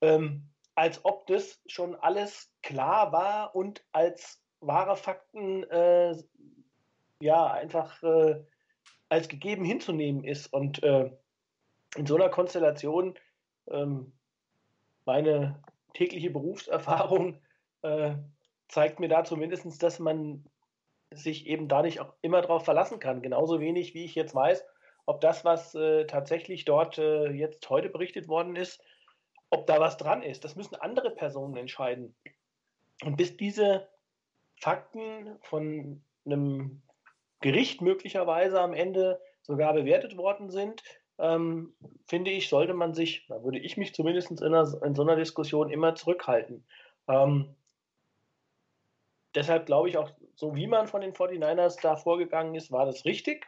ähm, 0.00 0.48
als 0.74 1.04
ob 1.04 1.26
das 1.26 1.60
schon 1.66 1.94
alles 1.94 2.52
klar 2.62 3.12
war 3.12 3.54
und 3.54 3.84
als 3.92 4.42
wahre 4.60 4.96
Fakten 4.96 5.64
äh, 5.64 6.16
ja 7.20 7.46
einfach 7.46 8.02
äh, 8.02 8.42
als 9.08 9.28
gegeben 9.28 9.64
hinzunehmen 9.64 10.24
ist. 10.24 10.52
Und 10.52 10.82
äh, 10.82 11.10
in 11.96 12.06
so 12.06 12.16
einer 12.16 12.28
Konstellation 12.28 13.18
ähm, 13.68 14.12
meine 15.04 15.62
tägliche 15.94 16.30
Berufserfahrung 16.30 17.40
äh, 17.82 18.14
zeigt 18.68 19.00
mir 19.00 19.08
da 19.08 19.24
zumindest, 19.24 19.82
dass 19.82 19.98
man 19.98 20.44
sich 21.12 21.46
eben 21.46 21.68
da 21.68 21.82
nicht 21.82 22.00
auch 22.00 22.14
immer 22.22 22.40
darauf 22.40 22.64
verlassen 22.64 23.00
kann. 23.00 23.22
Genauso 23.22 23.60
wenig, 23.60 23.94
wie 23.94 24.04
ich 24.04 24.14
jetzt 24.14 24.34
weiß, 24.34 24.64
ob 25.06 25.20
das, 25.20 25.44
was 25.44 25.74
äh, 25.74 26.06
tatsächlich 26.06 26.64
dort 26.64 26.98
äh, 26.98 27.30
jetzt 27.30 27.68
heute 27.68 27.88
berichtet 27.88 28.28
worden 28.28 28.56
ist, 28.56 28.80
ob 29.50 29.66
da 29.66 29.80
was 29.80 29.96
dran 29.96 30.22
ist. 30.22 30.44
Das 30.44 30.56
müssen 30.56 30.76
andere 30.76 31.10
Personen 31.10 31.56
entscheiden. 31.56 32.14
Und 33.04 33.16
bis 33.16 33.36
diese 33.36 33.88
Fakten 34.60 35.38
von 35.40 36.02
einem 36.24 36.82
Gericht 37.40 37.80
möglicherweise 37.80 38.60
am 38.60 38.74
Ende 38.74 39.20
sogar 39.42 39.72
bewertet 39.72 40.16
worden 40.16 40.50
sind, 40.50 40.82
ähm, 41.18 41.74
finde 42.06 42.30
ich, 42.30 42.48
sollte 42.48 42.74
man 42.74 42.94
sich, 42.94 43.26
da 43.28 43.42
würde 43.42 43.58
ich 43.58 43.76
mich 43.76 43.94
zumindest 43.94 44.30
in, 44.30 44.42
einer, 44.42 44.82
in 44.84 44.94
so 44.94 45.02
einer 45.02 45.16
Diskussion 45.16 45.70
immer 45.70 45.94
zurückhalten. 45.94 46.64
Ähm, 47.08 47.56
deshalb 49.34 49.66
glaube 49.66 49.88
ich 49.88 49.98
auch, 49.98 50.10
so 50.34 50.54
wie 50.54 50.66
man 50.66 50.88
von 50.88 51.00
den 51.00 51.12
49ers 51.12 51.80
da 51.80 51.96
vorgegangen 51.96 52.54
ist, 52.54 52.70
war 52.70 52.86
das 52.86 53.04
richtig. 53.04 53.46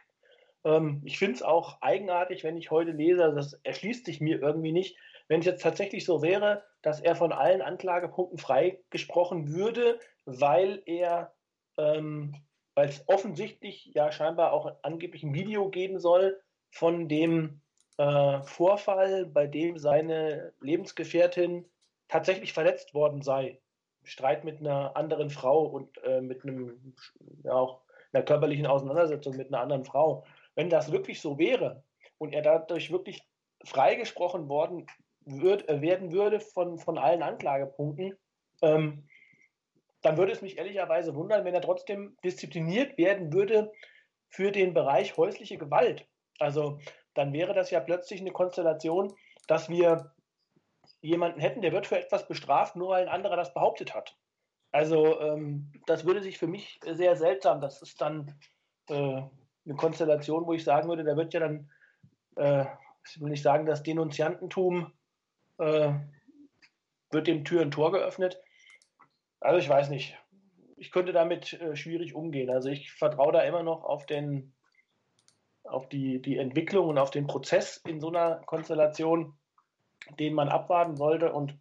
Ähm, 0.63 1.01
ich 1.05 1.17
finde 1.17 1.35
es 1.35 1.43
auch 1.43 1.81
eigenartig, 1.81 2.43
wenn 2.43 2.57
ich 2.57 2.71
heute 2.71 2.91
lese, 2.91 3.23
also 3.23 3.35
das 3.35 3.53
erschließt 3.63 4.05
sich 4.05 4.21
mir 4.21 4.41
irgendwie 4.41 4.71
nicht, 4.71 4.97
wenn 5.27 5.39
es 5.39 5.45
jetzt 5.45 5.63
tatsächlich 5.63 6.05
so 6.05 6.21
wäre, 6.21 6.63
dass 6.81 6.99
er 6.99 7.15
von 7.15 7.31
allen 7.31 7.61
Anklagepunkten 7.61 8.37
freigesprochen 8.37 9.53
würde, 9.53 9.99
weil 10.25 10.81
er, 10.85 11.33
ähm, 11.77 12.35
weil 12.75 12.89
es 12.89 13.03
offensichtlich 13.07 13.91
ja 13.93 14.11
scheinbar 14.11 14.51
auch 14.51 14.71
angeblich 14.81 15.23
ein 15.23 15.33
Video 15.33 15.69
geben 15.69 15.99
soll 15.99 16.41
von 16.71 17.07
dem 17.07 17.61
äh, 17.97 18.41
Vorfall, 18.43 19.25
bei 19.25 19.47
dem 19.47 19.77
seine 19.77 20.53
Lebensgefährtin 20.61 21.69
tatsächlich 22.07 22.53
verletzt 22.53 22.93
worden 22.93 23.21
sei. 23.21 23.59
Streit 24.03 24.43
mit 24.43 24.59
einer 24.59 24.95
anderen 24.95 25.29
Frau 25.29 25.65
und 25.65 26.03
äh, 26.03 26.21
mit 26.21 26.43
einem, 26.43 26.93
ja 27.43 27.53
auch 27.53 27.81
einer 28.11 28.23
körperlichen 28.23 28.67
Auseinandersetzung 28.67 29.35
mit 29.37 29.47
einer 29.47 29.61
anderen 29.61 29.85
Frau. 29.85 30.25
Wenn 30.55 30.69
das 30.69 30.91
wirklich 30.91 31.21
so 31.21 31.37
wäre 31.37 31.83
und 32.17 32.33
er 32.33 32.41
dadurch 32.41 32.91
wirklich 32.91 33.27
freigesprochen 33.63 34.49
worden 34.49 34.85
würd, 35.25 35.67
äh, 35.69 35.81
werden 35.81 36.11
würde 36.11 36.39
von, 36.39 36.77
von 36.77 36.97
allen 36.97 37.23
Anklagepunkten, 37.23 38.15
ähm, 38.61 39.07
dann 40.01 40.17
würde 40.17 40.33
es 40.33 40.41
mich 40.41 40.57
ehrlicherweise 40.57 41.15
wundern, 41.15 41.45
wenn 41.45 41.53
er 41.53 41.61
trotzdem 41.61 42.17
diszipliniert 42.23 42.97
werden 42.97 43.31
würde 43.31 43.71
für 44.27 44.51
den 44.51 44.73
Bereich 44.73 45.15
häusliche 45.17 45.57
Gewalt. 45.57 46.05
Also 46.39 46.79
dann 47.13 47.31
wäre 47.31 47.53
das 47.53 47.71
ja 47.71 47.79
plötzlich 47.79 48.19
eine 48.19 48.31
Konstellation, 48.31 49.13
dass 49.47 49.69
wir 49.69 50.13
jemanden 51.03 51.39
hätten, 51.39 51.61
der 51.61 51.73
wird 51.73 51.85
für 51.85 51.99
etwas 51.99 52.27
bestraft, 52.27 52.75
nur 52.75 52.89
weil 52.89 53.03
ein 53.03 53.13
anderer 53.13 53.35
das 53.35 53.53
behauptet 53.53 53.93
hat. 53.93 54.17
Also 54.71 55.19
ähm, 55.19 55.71
das 55.85 56.05
würde 56.05 56.23
sich 56.23 56.37
für 56.39 56.47
mich 56.47 56.79
sehr 56.83 57.15
seltsam. 57.15 57.61
Das 57.61 57.81
ist 57.81 58.01
dann 58.01 58.33
äh, 58.89 59.21
eine 59.65 59.75
Konstellation, 59.75 60.47
wo 60.47 60.53
ich 60.53 60.63
sagen 60.63 60.89
würde, 60.89 61.03
da 61.03 61.15
wird 61.15 61.33
ja 61.33 61.41
dann, 61.41 61.69
äh, 62.37 62.65
ich 63.05 63.21
will 63.21 63.29
nicht 63.29 63.43
sagen, 63.43 63.65
das 63.65 63.83
Denunziantentum 63.83 64.91
äh, 65.59 65.93
wird 67.11 67.27
dem 67.27 67.43
Tür 67.43 67.61
und 67.61 67.71
Tor 67.71 67.91
geöffnet. 67.91 68.41
Also 69.39 69.59
ich 69.59 69.69
weiß 69.69 69.89
nicht. 69.89 70.17
Ich 70.77 70.91
könnte 70.91 71.11
damit 71.11 71.53
äh, 71.53 71.75
schwierig 71.75 72.15
umgehen. 72.15 72.49
Also 72.49 72.69
ich 72.69 72.93
vertraue 72.93 73.33
da 73.33 73.41
immer 73.41 73.61
noch 73.61 73.83
auf 73.83 74.05
den 74.05 74.53
auf 75.65 75.87
die, 75.87 76.21
die 76.21 76.37
Entwicklung 76.37 76.89
und 76.89 76.97
auf 76.97 77.11
den 77.11 77.25
Prozess 77.25 77.77
in 77.87 78.01
so 78.01 78.09
einer 78.09 78.41
Konstellation, 78.45 79.37
den 80.19 80.33
man 80.33 80.49
abwarten 80.49 80.95
sollte. 80.95 81.33
Und 81.33 81.57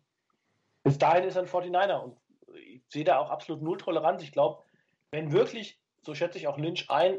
bis 0.83 0.99
dahin 0.99 1.25
ist 1.25 1.37
er 1.37 1.43
ein 1.43 1.49
49er. 1.49 1.99
Und 1.99 2.17
ich 2.55 2.83
sehe 2.89 3.05
da 3.05 3.19
auch 3.19 3.31
absolut 3.31 3.63
null 3.63 3.79
Toleranz. 3.79 4.23
Ich 4.23 4.33
glaube, 4.33 4.63
wenn 5.11 5.33
wirklich, 5.33 5.79
so 6.03 6.15
schätze 6.15 6.39
ich 6.39 6.49
auch 6.49 6.59
Lynch 6.59 6.91
ein, 6.91 7.19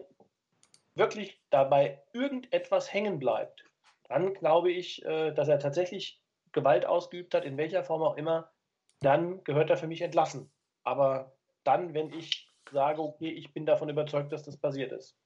wirklich 0.95 1.39
dabei 1.49 2.01
irgendetwas 2.13 2.93
hängen 2.93 3.19
bleibt, 3.19 3.65
dann 4.07 4.33
glaube 4.33 4.71
ich, 4.71 5.03
äh, 5.05 5.31
dass 5.31 5.47
er 5.47 5.59
tatsächlich 5.59 6.21
Gewalt 6.51 6.85
ausgeübt 6.85 7.33
hat, 7.33 7.45
in 7.45 7.57
welcher 7.57 7.83
Form 7.83 8.03
auch 8.03 8.15
immer, 8.15 8.51
dann 8.99 9.43
gehört 9.43 9.69
er 9.69 9.77
für 9.77 9.87
mich 9.87 10.01
entlassen. 10.01 10.51
Aber 10.83 11.33
dann, 11.63 11.93
wenn 11.93 12.13
ich 12.13 12.51
sage, 12.71 13.01
okay, 13.01 13.29
ich 13.29 13.53
bin 13.53 13.65
davon 13.65 13.89
überzeugt, 13.89 14.31
dass 14.31 14.43
das 14.43 14.57
passiert 14.57 14.91
ist. 14.91 15.17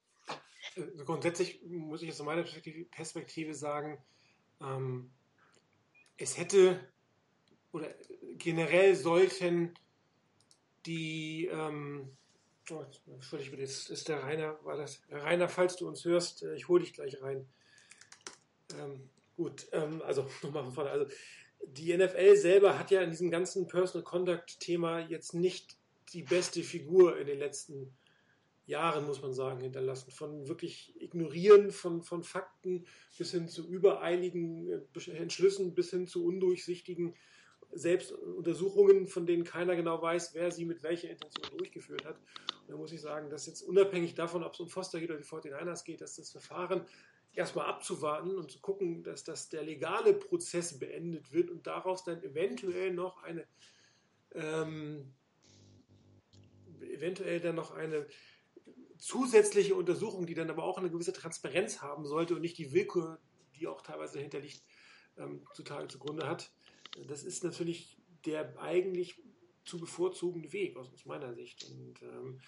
Also 0.75 1.05
grundsätzlich 1.05 1.61
muss 1.63 2.01
ich 2.01 2.09
aus 2.09 2.21
meiner 2.21 2.43
Perspektive 2.91 3.53
sagen, 3.53 3.97
ähm, 4.61 5.11
es 6.17 6.37
hätte 6.37 6.79
oder 7.71 7.93
generell 8.37 8.95
sollten 8.95 9.73
die, 10.85 11.47
ähm, 11.51 12.09
oh, 12.71 12.85
Entschuldigung, 13.07 13.51
bitte, 13.51 13.63
jetzt 13.63 13.89
ist 13.89 14.07
der 14.07 14.23
Rainer, 14.23 14.57
war 14.63 14.77
das, 14.77 15.01
Rainer, 15.09 15.49
falls 15.49 15.75
du 15.75 15.87
uns 15.87 16.05
hörst, 16.05 16.43
äh, 16.43 16.55
ich 16.55 16.67
hole 16.67 16.83
dich 16.83 16.93
gleich 16.93 17.21
rein. 17.21 17.47
Ähm, 18.79 19.09
gut, 19.35 19.67
ähm, 19.71 20.01
also 20.03 20.27
nochmal 20.41 20.63
von 20.63 20.73
vorne. 20.73 20.91
Also 20.91 21.07
die 21.65 21.95
NFL 21.95 22.35
selber 22.37 22.77
hat 22.77 22.91
ja 22.91 23.01
in 23.01 23.11
diesem 23.11 23.31
ganzen 23.31 23.67
Personal 23.67 24.03
Conduct 24.03 24.59
Thema 24.59 24.99
jetzt 24.99 25.33
nicht 25.33 25.77
die 26.13 26.23
beste 26.23 26.63
Figur 26.63 27.17
in 27.17 27.27
den 27.27 27.39
letzten 27.39 27.93
Jahren, 28.67 29.05
muss 29.05 29.21
man 29.21 29.33
sagen, 29.33 29.61
hinterlassen. 29.61 30.11
Von 30.11 30.47
wirklich 30.47 30.93
Ignorieren 31.01 31.71
von, 31.71 32.03
von 32.03 32.23
Fakten 32.23 32.85
bis 33.17 33.31
hin 33.31 33.47
zu 33.47 33.67
übereiligen 33.67 34.69
äh, 34.69 35.11
Entschlüssen, 35.11 35.73
bis 35.73 35.89
hin 35.89 36.05
zu 36.05 36.25
undurchsichtigen 36.25 37.15
Selbstuntersuchungen, 37.71 39.07
von 39.07 39.25
denen 39.25 39.43
keiner 39.43 39.75
genau 39.75 40.01
weiß, 40.01 40.33
wer 40.35 40.51
sie 40.51 40.65
mit 40.65 40.83
welcher 40.83 41.09
Intention 41.09 41.57
durchgeführt 41.57 42.05
hat. 42.05 42.17
Und 42.61 42.69
da 42.71 42.77
muss 42.77 42.91
ich 42.91 43.01
sagen, 43.01 43.29
dass 43.29 43.45
jetzt 43.45 43.61
unabhängig 43.61 44.15
davon, 44.15 44.43
ob 44.43 44.53
es 44.53 44.59
um 44.59 44.69
Foster 44.69 44.99
geht 44.99 45.09
oder 45.09 45.19
die 45.19 45.25
49ers 45.25 45.85
geht, 45.85 46.01
dass 46.01 46.15
das 46.15 46.31
Verfahren 46.31 46.85
erstmal 47.33 47.67
abzuwarten 47.67 48.37
und 48.37 48.51
zu 48.51 48.59
gucken, 48.59 49.03
dass 49.03 49.23
das 49.23 49.49
der 49.49 49.63
legale 49.63 50.13
Prozess 50.13 50.77
beendet 50.77 51.31
wird 51.31 51.49
und 51.51 51.67
daraus 51.67 52.03
dann 52.03 52.21
eventuell 52.23 52.93
noch 52.93 53.23
eine 53.23 53.45
ähm, 54.33 55.13
eventuell 56.81 57.39
dann 57.39 57.55
noch 57.55 57.71
eine 57.71 58.07
zusätzliche 58.97 59.75
Untersuchung, 59.75 60.25
die 60.25 60.33
dann 60.33 60.49
aber 60.49 60.63
auch 60.63 60.77
eine 60.77 60.89
gewisse 60.89 61.13
Transparenz 61.13 61.81
haben 61.81 62.05
sollte 62.05 62.35
und 62.35 62.41
nicht 62.41 62.57
die 62.57 62.71
Willkür, 62.71 63.19
die 63.55 63.67
auch 63.67 63.81
teilweise 63.81 64.15
dahinter 64.15 64.39
liegt, 64.39 64.63
ähm, 65.17 65.45
zutage 65.53 65.87
zugrunde 65.87 66.27
hat. 66.27 66.51
Das 67.07 67.23
ist 67.23 67.43
natürlich 67.43 67.97
der 68.25 68.59
eigentlich 68.59 69.21
zu 69.65 69.79
bevorzugende 69.79 70.51
Weg 70.53 70.77
aus, 70.77 70.91
aus 70.93 71.05
meiner 71.05 71.33
Sicht. 71.33 71.65
Und 71.65 72.01
ähm, 72.01 72.39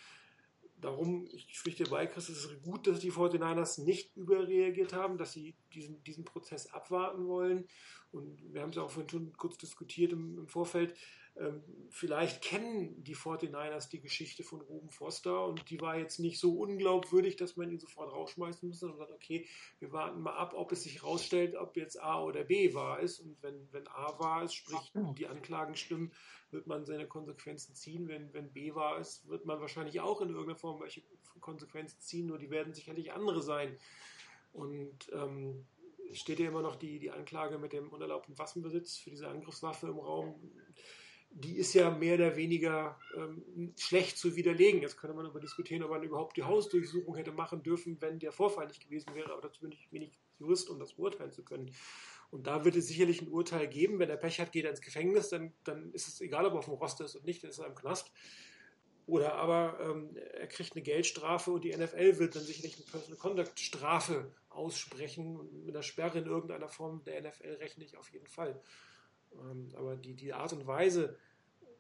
darum, 0.78 1.28
ich 1.32 1.58
schlichte 1.58 1.84
bei, 1.86 2.08
Chris, 2.08 2.30
es 2.30 2.46
ist 2.46 2.62
gut, 2.64 2.88
dass 2.88 3.00
die 3.00 3.12
49ers 3.12 3.84
nicht 3.84 4.16
überreagiert 4.16 4.94
haben, 4.94 5.18
dass 5.18 5.34
sie 5.34 5.56
diesen, 5.74 6.04
diesen 6.04 6.26
Prozess 6.26 6.68
abwarten 6.68 7.28
wollen. 7.28 7.68
Und 8.12 8.42
wir 8.54 8.62
haben 8.62 8.72
es 8.72 8.78
auch 8.78 8.90
vorhin 8.90 9.10
schon 9.10 9.34
kurz 9.34 9.58
diskutiert 9.58 10.14
im, 10.14 10.40
im 10.40 10.48
Vorfeld. 10.48 10.98
Ähm, 11.38 11.64
vielleicht 11.90 12.42
kennen 12.42 13.04
die 13.04 13.16
49ers 13.16 13.90
die 13.90 14.02
Geschichte 14.02 14.44
von 14.44 14.62
Ruben 14.62 14.90
Foster 14.90 15.46
und 15.46 15.70
die 15.70 15.80
war 15.80 15.98
jetzt 15.98 16.20
nicht 16.20 16.40
so 16.40 16.60
unglaubwürdig, 16.60 17.38
dass 17.38 17.56
man 17.56 17.72
ihn 17.72 17.80
sofort 17.80 18.12
rausschmeißen 18.12 18.68
muss, 18.68 18.80
sondern 18.80 18.98
sagt, 18.98 19.12
okay, 19.12 19.48
wir 19.80 19.92
warten 19.92 20.22
mal 20.22 20.36
ab, 20.36 20.54
ob 20.56 20.72
es 20.72 20.84
sich 20.84 21.04
rausstellt, 21.04 21.56
ob 21.56 21.78
jetzt 21.78 22.02
A 22.02 22.24
oder 22.24 22.44
B 22.44 22.74
wahr 22.74 23.00
ist. 23.00 23.20
Und 23.20 23.42
wenn, 23.42 23.72
wenn 23.72 23.88
A 23.88 24.20
wahr 24.20 24.44
ist, 24.44 24.54
sprich 24.54 24.92
die 25.18 25.28
Anklagen 25.28 25.76
stimmen, 25.76 26.12
wird 26.52 26.68
man 26.68 26.86
seine 26.86 27.08
Konsequenzen 27.08 27.76
ziehen. 27.76 28.08
Wenn, 28.08 28.34
wenn 28.34 28.52
B 28.52 28.76
wahr 28.76 29.00
ist, 29.00 29.28
wird 29.30 29.46
man 29.46 29.62
wahrscheinlich 29.62 30.02
auch 30.02 30.22
in 30.22 30.30
irgendeiner 30.30 30.58
Form 30.58 30.82
welche 30.82 31.04
Konsequenzen 31.40 32.02
ziehen, 32.02 32.28
nur 32.28 32.38
die 32.38 32.50
werden 32.50 32.74
sicherlich 32.74 33.14
andere 33.14 33.42
sein. 33.42 33.78
Und 34.52 35.10
ähm, 35.14 35.68
steht 36.12 36.40
ja 36.40 36.48
immer 36.48 36.62
noch 36.62 36.76
die, 36.76 37.00
die 37.00 37.12
Anklage 37.12 37.58
mit 37.60 37.72
dem 37.72 37.90
unerlaubten 37.90 38.38
Waffenbesitz 38.38 38.98
für 38.98 39.12
diese 39.12 39.28
Angriffswaffe 39.28 39.88
im 39.88 40.00
Raum 40.00 40.52
die 41.32 41.58
ist 41.58 41.74
ja 41.74 41.92
mehr 41.92 42.16
oder 42.16 42.36
weniger 42.36 43.00
ähm, 43.16 43.74
schlecht 43.78 44.18
zu 44.18 44.36
widerlegen. 44.36 44.82
Jetzt 44.82 44.98
könnte 44.98 45.16
man 45.16 45.26
darüber 45.26 45.40
diskutieren, 45.40 45.84
ob 45.84 45.92
man 45.92 46.04
überhaupt 46.04 46.38
die 46.38 46.44
Hausdurchsuchung 46.44 47.16
hätte 47.16 47.32
machen 47.32 47.64
dürfen, 47.64 48.02
wenn 48.02 48.20
der 48.20 48.32
Vorfall 48.32 48.68
nicht 48.68 48.84
gewesen 48.84 49.14
wäre, 49.14 49.32
aber 49.32 49.42
dazu 49.42 49.62
bin 49.62 49.72
ich 49.72 49.92
wenig 49.92 50.20
Jurist, 50.40 50.70
um 50.70 50.80
das 50.80 50.94
beurteilen 50.94 51.32
zu 51.32 51.44
können. 51.44 51.72
Und 52.32 52.48
da 52.48 52.64
wird 52.66 52.76
es 52.76 52.88
sicherlich 52.88 53.22
ein 53.22 53.30
Urteil 53.30 53.68
geben. 53.68 54.00
Wenn 54.00 54.10
er 54.10 54.18
Pech 54.18 54.40
hat, 54.40 54.52
geht 54.52 54.66
er 54.66 54.72
ins 54.72 54.82
Gefängnis, 54.82 55.30
dann, 55.30 55.54
dann 55.64 55.92
ist 55.94 56.08
es 56.08 56.22
egal, 56.22 56.46
ob 56.46 56.54
er 56.54 56.60
auf 56.60 56.66
dem 56.66 56.76
Roster 56.76 57.06
ist 57.06 57.16
und 57.16 57.26
nicht, 57.26 57.44
dann 57.44 57.50
ist 57.50 57.60
er 57.60 57.68
im 57.68 57.76
Knast. 57.76 58.12
Oder 59.10 59.34
aber 59.34 59.80
ähm, 59.82 60.16
er 60.16 60.46
kriegt 60.48 60.74
eine 60.74 60.84
Geldstrafe 60.84 61.52
und 61.52 61.64
die 61.64 61.76
NFL 61.76 62.20
wird 62.20 62.36
dann 62.36 62.44
sicherlich 62.44 62.76
eine 62.76 62.86
Personal 62.86 63.18
Conduct 63.18 63.60
Strafe 63.60 64.32
aussprechen 64.50 65.66
mit 65.66 65.76
einer 65.76 65.82
Sperre 65.82 66.20
in 66.20 66.28
irgendeiner 66.28 66.70
Form 66.70 67.04
der 67.06 67.22
NFL 67.22 67.56
rechne 67.56 67.84
ich 67.86 67.98
auf 67.98 68.10
jeden 68.12 68.28
Fall. 68.28 68.62
Ähm, 69.34 69.70
aber 69.76 69.96
die, 69.96 70.14
die 70.14 70.34
Art 70.34 70.54
und 70.54 70.68
Weise, 70.68 71.18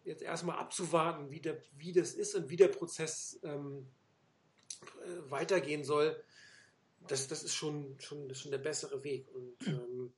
jetzt 0.03 0.21
erstmal 0.21 0.57
abzuwarten, 0.57 1.31
wie, 1.31 1.39
der, 1.39 1.61
wie 1.77 1.91
das 1.91 2.13
ist 2.13 2.35
und 2.35 2.49
wie 2.49 2.55
der 2.55 2.69
Prozess 2.69 3.39
ähm, 3.43 3.87
äh, 5.03 5.31
weitergehen 5.31 5.83
soll, 5.83 6.21
das, 7.07 7.27
das 7.27 7.43
ist 7.43 7.55
schon, 7.55 7.95
schon, 7.99 8.33
schon 8.33 8.51
der 8.51 8.57
bessere 8.57 9.03
Weg. 9.03 9.27
Und 9.33 9.67
ähm, 9.67 10.13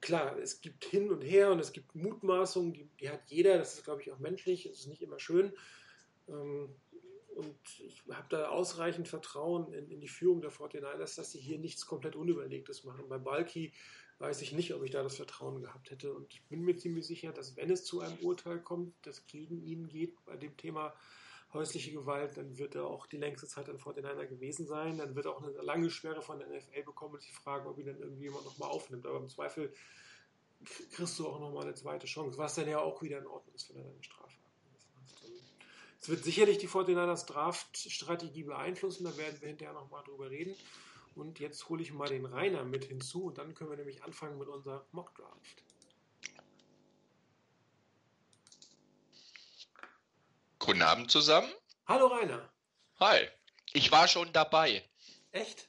klar, 0.00 0.38
es 0.38 0.60
gibt 0.60 0.84
hin 0.84 1.10
und 1.10 1.22
her 1.22 1.50
und 1.50 1.58
es 1.58 1.72
gibt 1.72 1.94
Mutmaßungen, 1.94 2.72
die, 2.72 2.88
die 3.00 3.10
hat 3.10 3.22
jeder, 3.26 3.58
das 3.58 3.74
ist, 3.74 3.84
glaube 3.84 4.02
ich, 4.02 4.12
auch 4.12 4.18
menschlich, 4.18 4.66
es 4.66 4.80
ist 4.80 4.86
nicht 4.86 5.02
immer 5.02 5.18
schön. 5.18 5.52
Ähm, 6.28 6.74
und 7.34 7.56
ich 7.78 8.02
habe 8.10 8.26
da 8.28 8.48
ausreichend 8.48 9.08
Vertrauen 9.08 9.72
in, 9.72 9.90
in 9.90 10.00
die 10.00 10.08
Führung 10.08 10.40
der 10.40 10.50
49ers, 10.50 11.16
dass 11.16 11.32
sie 11.32 11.38
hier 11.38 11.58
nichts 11.58 11.86
komplett 11.86 12.16
Unüberlegtes 12.16 12.84
machen. 12.84 13.08
Bei 13.08 13.18
Balki 13.18 13.72
weiß 14.20 14.42
ich 14.42 14.52
nicht, 14.52 14.74
ob 14.74 14.84
ich 14.84 14.90
da 14.90 15.02
das 15.02 15.16
Vertrauen 15.16 15.62
gehabt 15.62 15.90
hätte. 15.90 16.12
Und 16.12 16.32
ich 16.32 16.42
bin 16.44 16.62
mir 16.62 16.76
ziemlich 16.76 17.06
sicher, 17.06 17.32
dass 17.32 17.56
wenn 17.56 17.70
es 17.70 17.84
zu 17.84 18.00
einem 18.00 18.18
Urteil 18.18 18.60
kommt, 18.60 18.94
das 19.02 19.26
gegen 19.26 19.62
ihn 19.62 19.88
geht 19.88 20.22
bei 20.26 20.36
dem 20.36 20.56
Thema 20.56 20.94
häusliche 21.52 21.90
Gewalt, 21.90 22.36
dann 22.36 22.58
wird 22.58 22.74
er 22.74 22.86
auch 22.86 23.06
die 23.06 23.16
längste 23.16 23.46
Zeit 23.46 23.68
ein 23.68 23.78
49er 23.78 24.26
gewesen 24.26 24.66
sein. 24.66 24.98
Dann 24.98 25.16
wird 25.16 25.26
er 25.26 25.32
auch 25.32 25.42
eine 25.42 25.52
lange 25.62 25.90
Sperre 25.90 26.22
von 26.22 26.38
der 26.38 26.48
NFL 26.48 26.82
bekommen 26.84 27.14
und 27.14 27.22
sich 27.22 27.32
fragen, 27.32 27.66
ob 27.66 27.78
ihn 27.78 27.86
dann 27.86 27.98
irgendjemand 27.98 28.44
nochmal 28.44 28.70
aufnimmt. 28.70 29.06
Aber 29.06 29.18
im 29.18 29.28
Zweifel 29.28 29.72
kriegst 30.92 31.18
du 31.18 31.26
auch 31.26 31.40
nochmal 31.40 31.64
eine 31.64 31.74
zweite 31.74 32.06
Chance, 32.06 32.36
was 32.36 32.54
dann 32.54 32.68
ja 32.68 32.78
auch 32.78 33.02
wieder 33.02 33.18
in 33.18 33.26
Ordnung 33.26 33.54
ist, 33.54 33.70
wenn 33.70 33.78
er 33.78 33.84
deine 33.84 34.04
Strafe. 34.04 34.36
Es 35.98 36.08
wird 36.08 36.24
sicherlich 36.24 36.58
die 36.58 36.68
49ers 36.68 37.26
Draft-Strategie 37.26 38.44
beeinflussen, 38.44 39.04
da 39.04 39.16
werden 39.16 39.40
wir 39.40 39.48
hinterher 39.48 39.74
nochmal 39.74 40.02
drüber 40.04 40.30
reden. 40.30 40.54
Und 41.20 41.38
jetzt 41.38 41.68
hole 41.68 41.82
ich 41.82 41.92
mal 41.92 42.08
den 42.08 42.24
Rainer 42.24 42.64
mit 42.64 42.84
hinzu 42.86 43.24
und 43.24 43.36
dann 43.36 43.54
können 43.54 43.68
wir 43.68 43.76
nämlich 43.76 44.02
anfangen 44.02 44.38
mit 44.38 44.48
unserer 44.48 44.86
Mock 44.92 45.14
Draft. 45.14 45.62
Guten 50.58 50.80
Abend 50.82 51.10
zusammen. 51.10 51.52
Hallo 51.86 52.06
Rainer. 52.06 52.50
Hi. 53.00 53.28
Ich 53.74 53.92
war 53.92 54.08
schon 54.08 54.32
dabei. 54.32 54.82
Echt? 55.32 55.68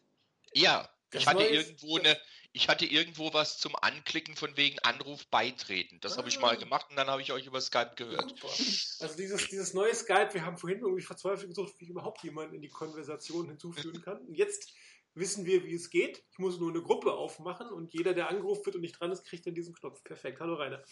Ja, 0.54 0.90
Das 1.12 1.24
ich 1.24 1.28
hatte 1.28 1.44
irgendwo 1.44 1.98
eine, 1.98 2.18
ich 2.54 2.68
hatte 2.70 2.86
irgendwo 2.86 3.34
was 3.34 3.58
zum 3.58 3.76
Anklicken 3.76 4.36
von 4.36 4.56
wegen 4.58 4.80
Anruf 4.80 5.28
beitreten. 5.28 6.00
Das 6.02 6.18
habe 6.18 6.30
ich 6.30 6.38
Ah. 6.38 6.42
mal 6.42 6.58
gemacht 6.58 6.88
und 6.90 6.96
dann 6.96 7.08
habe 7.08 7.22
ich 7.22 7.32
euch 7.34 7.46
über 7.46 7.60
Skype 7.62 7.94
gehört. 7.96 8.30
Super. 8.30 8.48
Also 8.48 9.18
dieses, 9.18 9.48
dieses 9.50 9.74
neue 9.74 9.94
Skype, 9.96 10.34
wir 10.34 10.46
haben 10.46 10.58
vorhin 10.58 10.80
irgendwie 10.80 11.04
verzweifelt 11.04 11.50
gesucht, 11.50 11.74
wie 11.78 11.84
ich 11.86 11.90
überhaupt 11.90 12.24
jemanden 12.24 12.56
in 12.56 12.62
die 12.62 12.70
Konversation 12.70 13.48
hinzufügen 13.48 14.02
kann. 14.02 14.18
Und 14.26 14.36
jetzt 14.36 14.74
wissen 15.14 15.46
wir, 15.46 15.64
wie 15.66 15.74
es 15.74 15.90
geht. 15.90 16.24
Ich 16.32 16.40
muss 16.40 16.60
nur 16.60 16.70
eine 16.70 16.82
Gruppe 16.82 17.14
aufmachen 17.14 17.70
und 17.70 17.94
jeder, 17.94 18.14
der 18.14 18.30
angerufen 18.30 18.66
wird 18.66 18.76
und 18.76 18.82
nicht 18.82 19.00
dran 19.00 19.12
ist, 19.12 19.26
kriegt 19.26 19.46
dann 19.46 19.56
diesen 19.56 19.74
Knopf. 19.74 20.04
Perfekt. 20.04 20.40
Hallo 20.40 20.56
Rainer. 20.56 20.84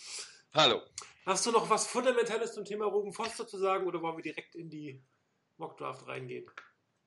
Hallo. 0.54 0.82
Hast 1.26 1.46
du 1.46 1.52
noch 1.52 1.70
was 1.70 1.88
Fundamentales 1.88 2.54
zum 2.54 2.66
Thema 2.66 2.86
Ruben 2.86 3.14
Foster 3.14 3.48
zu 3.48 3.58
sagen 3.58 3.86
oder 3.88 4.02
wollen 4.02 4.18
wir 4.18 4.24
direkt 4.24 4.56
in 4.56 4.70
die 4.70 5.04
Mockdraft 5.58 6.08
reingehen? 6.08 6.50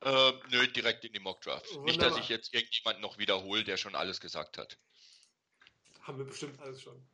Äh, 0.01 0.33
nö, 0.51 0.67
direkt 0.69 1.05
in 1.05 1.13
die 1.13 1.21
Mockdraft. 1.21 1.79
Nicht, 1.81 2.01
dass 2.01 2.17
ich 2.19 2.29
jetzt 2.29 2.53
irgendjemand 2.55 3.01
noch 3.01 3.19
wiederhole, 3.19 3.65
der 3.65 3.77
schon 3.77 3.95
alles 3.95 4.21
gesagt 4.21 4.59
hat. 4.59 4.79
Haben 6.03 6.19
wir 6.19 6.25
bestimmt 6.25 6.61
alles 6.61 6.83
schon. 6.83 7.05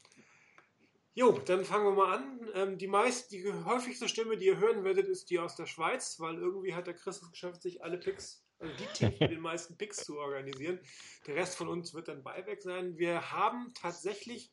Jo, 1.15 1.33
dann 1.33 1.65
fangen 1.65 1.85
wir 1.85 1.93
mal 1.93 2.17
an. 2.17 2.51
Ähm, 2.55 2.79
die 2.79 2.87
meist, 2.87 3.33
die 3.33 3.53
häufigste 3.53 4.09
Stimme, 4.09 4.37
die 4.37 4.47
ihr 4.47 4.59
hören 4.59 4.85
werdet, 4.85 5.09
ist 5.09 5.31
die 5.31 5.39
aus 5.39 5.57
der 5.57 5.67
Schweiz, 5.67 6.21
weil 6.21 6.37
irgendwie 6.37 6.75
hat 6.75 6.87
der 6.87 6.95
Chris 6.95 7.21
es 7.21 7.31
geschafft, 7.31 7.61
sich 7.61 7.83
alle 7.83 7.99
Picks, 7.99 8.47
also 8.59 8.75
die 8.75 8.87
Teams 8.93 9.21
mit 9.21 9.31
den 9.31 9.41
meisten 9.41 9.77
Picks 9.77 10.05
zu 10.05 10.19
organisieren. 10.19 10.81
Der 11.27 11.37
Rest 11.37 11.57
von 11.57 11.69
uns 11.69 11.95
wird 11.95 12.09
dann 12.09 12.23
Beiweg 12.23 12.63
sein. 12.63 12.99
Wir 12.99 13.33
haben 13.33 13.73
tatsächlich 13.75 14.53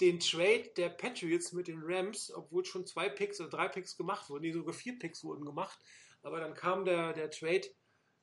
den 0.00 0.20
Trade 0.20 0.70
der 0.76 0.88
Patriots 0.88 1.52
mit 1.52 1.68
den 1.68 1.80
Rams, 1.82 2.32
obwohl 2.34 2.64
schon 2.64 2.86
zwei 2.86 3.08
Picks 3.08 3.40
oder 3.40 3.50
drei 3.50 3.68
Picks 3.68 3.96
gemacht 3.96 4.30
wurden, 4.30 4.42
nee, 4.42 4.52
sogar 4.52 4.72
vier 4.72 4.98
Picks 4.98 5.22
wurden 5.22 5.44
gemacht. 5.44 5.78
Aber 6.22 6.40
dann 6.40 6.54
kam 6.54 6.84
der, 6.84 7.12
der 7.12 7.30
Trade 7.30 7.68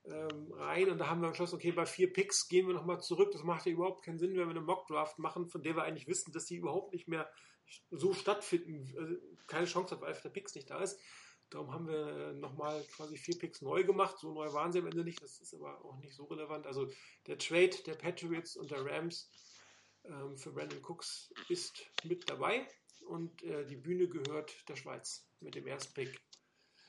ähm, 0.06 0.52
rein 0.54 0.90
und 0.90 0.98
da 0.98 1.08
haben 1.08 1.22
wir 1.22 1.30
beschlossen, 1.30 1.56
okay, 1.56 1.72
bei 1.72 1.86
vier 1.86 2.12
Picks 2.12 2.48
gehen 2.48 2.68
wir 2.68 2.74
nochmal 2.74 3.02
zurück. 3.02 3.32
Das 3.32 3.44
macht 3.44 3.66
ja 3.66 3.72
überhaupt 3.72 4.04
keinen 4.04 4.18
Sinn, 4.18 4.32
wenn 4.32 4.48
wir 4.48 4.50
eine 4.50 4.62
Mockdraft 4.62 5.20
machen, 5.20 5.48
von 5.48 5.62
der 5.62 5.76
wir 5.76 5.84
eigentlich 5.84 6.08
wissen, 6.08 6.32
dass 6.32 6.46
die 6.46 6.56
überhaupt 6.56 6.94
nicht 6.94 7.08
mehr 7.08 7.30
so 7.92 8.14
stattfinden, 8.14 8.92
also 8.98 9.16
keine 9.46 9.66
Chance 9.66 9.96
hat, 9.96 10.02
weil 10.02 10.14
der 10.14 10.30
Picks 10.30 10.56
nicht 10.56 10.70
da 10.70 10.82
ist. 10.82 11.00
Darum 11.50 11.72
haben 11.72 11.88
wir 11.88 12.34
nochmal 12.34 12.84
quasi 12.96 13.18
vier 13.18 13.38
Picks 13.38 13.62
neu 13.62 13.84
gemacht. 13.84 14.18
So 14.20 14.32
neu 14.32 14.54
waren 14.54 14.72
sie 14.72 14.80
am 14.80 14.88
Ende 14.88 15.04
nicht, 15.04 15.22
das 15.22 15.40
ist 15.40 15.54
aber 15.54 15.84
auch 15.84 15.98
nicht 15.98 16.16
so 16.16 16.26
relevant. 16.26 16.68
Also 16.68 16.92
der 17.28 17.38
Trade 17.38 17.76
der 17.86 17.96
Patriots 17.96 18.56
und 18.56 18.70
der 18.70 18.86
Rams 18.86 19.30
ähm, 20.06 20.38
für 20.38 20.52
Brandon 20.52 20.82
Cooks 20.84 21.34
ist 21.50 21.86
mit 22.04 22.30
dabei 22.30 22.68
und 23.08 23.44
äh, 23.44 23.66
die 23.66 23.76
Bühne 23.76 24.08
gehört 24.08 24.54
der 24.70 24.76
Schweiz 24.76 25.26
mit 25.40 25.56
dem 25.56 25.68
ersten 25.68 25.94
Pick. 25.94 26.20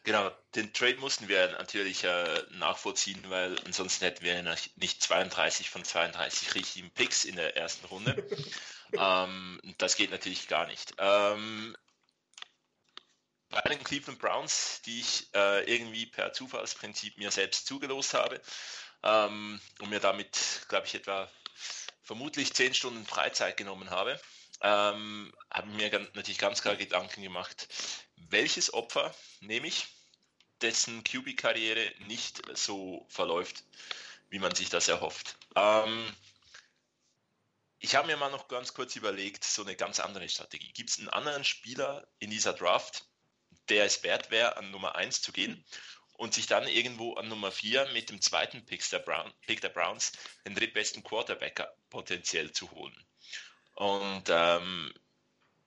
Genau, 0.03 0.31
den 0.55 0.73
Trade 0.73 0.97
mussten 0.97 1.29
wir 1.29 1.53
natürlich 1.53 2.05
äh, 2.05 2.43
nachvollziehen, 2.53 3.23
weil 3.29 3.59
ansonsten 3.67 4.07
hätten 4.07 4.25
wir 4.25 4.43
nicht 4.77 5.03
32 5.03 5.69
von 5.69 5.85
32 5.85 6.55
richtigen 6.55 6.91
Picks 6.91 7.25
in 7.25 7.37
der 7.37 7.57
ersten 7.57 7.85
Runde. 7.87 8.27
ähm, 8.93 9.61
das 9.77 9.97
geht 9.97 10.11
natürlich 10.11 10.49
gar 10.49 10.67
nicht. 10.67 10.95
Ähm, 10.97 11.77
bei 13.51 13.61
den 13.63 13.83
Cleveland 13.83 14.19
Browns, 14.19 14.81
die 14.87 15.01
ich 15.01 15.29
äh, 15.35 15.65
irgendwie 15.73 16.07
per 16.07 16.33
Zufallsprinzip 16.33 17.19
mir 17.19 17.31
selbst 17.31 17.67
zugelost 17.67 18.15
habe 18.15 18.41
ähm, 19.03 19.61
und 19.81 19.91
mir 19.91 20.01
damit, 20.01 20.67
glaube 20.69 20.87
ich, 20.87 20.95
etwa 20.95 21.31
vermutlich 22.03 22.55
10 22.55 22.75
Stunden 22.75 23.07
Freizeit 23.07 23.57
genommen 23.57 23.91
habe, 23.91 24.21
ähm, 24.63 25.33
habe 25.51 25.69
mir 25.69 25.91
natürlich 26.15 26.39
ganz 26.39 26.63
klar 26.63 26.77
Gedanken 26.77 27.23
gemacht, 27.23 27.69
welches 28.17 28.73
Opfer 28.73 29.15
nehme 29.41 29.67
ich, 29.67 29.89
dessen 30.61 31.03
QB-Karriere 31.05 31.93
nicht 32.07 32.43
so 32.57 33.07
verläuft, 33.09 33.65
wie 34.29 34.39
man 34.39 34.55
sich 34.55 34.69
das 34.69 34.89
erhofft. 34.89 35.37
Ähm, 35.57 36.15
ich 37.79 37.97
habe 37.97 38.09
mir 38.09 38.17
mal 38.17 38.31
noch 38.31 38.49
ganz 38.49 38.75
kurz 38.75 38.95
überlegt, 38.95 39.43
so 39.43 39.63
eine 39.63 39.75
ganz 39.75 40.01
andere 40.01 40.29
Strategie. 40.29 40.71
Gibt 40.73 40.91
es 40.91 40.99
einen 40.99 41.09
anderen 41.09 41.45
Spieler 41.45 42.07
in 42.19 42.31
dieser 42.31 42.53
Draft, 42.53 43.10
der 43.69 43.85
es 43.85 44.03
wert 44.03 44.31
wäre, 44.31 44.57
an 44.57 44.71
Nummer 44.71 44.97
1 44.97 45.23
zu 45.23 45.33
gehen 45.33 45.65
und 46.15 46.35
sich 46.35 46.47
dann 46.47 46.69
irgendwo 46.69 47.15
an 47.15 47.29
Nummer 47.29 47.51
4 47.51 47.91
mit 47.93 48.11
dem 48.11 48.21
zweiten 48.21 48.65
Pick 48.67 48.89
der, 48.91 48.99
Brown, 48.99 49.33
Pick 49.47 49.61
der 49.61 49.71
Browns 49.71 50.13
den 50.45 50.55
drittbesten 50.55 51.03
Quarterback 51.03 51.67
potenziell 51.89 52.53
zu 52.53 52.71
holen? 52.73 52.95
Und 53.75 54.25
ähm, 54.29 54.93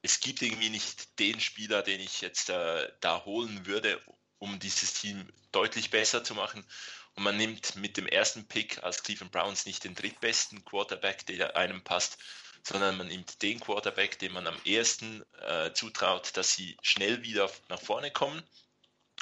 es 0.04 0.20
gibt 0.20 0.42
irgendwie 0.42 0.70
nicht 0.70 1.18
den 1.18 1.40
Spieler, 1.40 1.82
den 1.82 2.00
ich 2.00 2.22
jetzt 2.22 2.50
äh, 2.50 2.92
da 3.00 3.26
holen 3.26 3.66
würde, 3.66 4.00
um 4.38 4.60
dieses 4.60 4.94
Team 4.94 5.32
deutlich 5.52 5.90
besser 5.90 6.24
zu 6.24 6.36
machen. 6.36 6.64
Und 7.16 7.24
man 7.24 7.38
nimmt 7.38 7.76
mit 7.76 7.98
dem 7.98 8.06
ersten 8.06 8.48
Pick 8.48 8.84
als 8.84 9.02
Cleveland 9.02 9.32
Browns 9.32 9.66
nicht 9.66 9.84
den 9.84 9.96
drittbesten 9.96 10.66
Quarterback, 10.66 11.26
der 11.26 11.56
einem 11.56 11.84
passt, 11.84 12.18
sondern 12.64 12.98
man 12.98 13.08
nimmt 13.08 13.42
den 13.42 13.60
Quarterback, 13.60 14.20
dem 14.20 14.34
man 14.34 14.48
am 14.48 14.60
ehesten 14.66 15.24
äh, 15.42 15.72
zutraut, 15.74 16.36
dass 16.38 16.54
sie 16.54 16.78
schnell 16.82 17.24
wieder 17.24 17.50
nach 17.70 17.82
vorne 17.82 18.12
kommen 18.12 18.42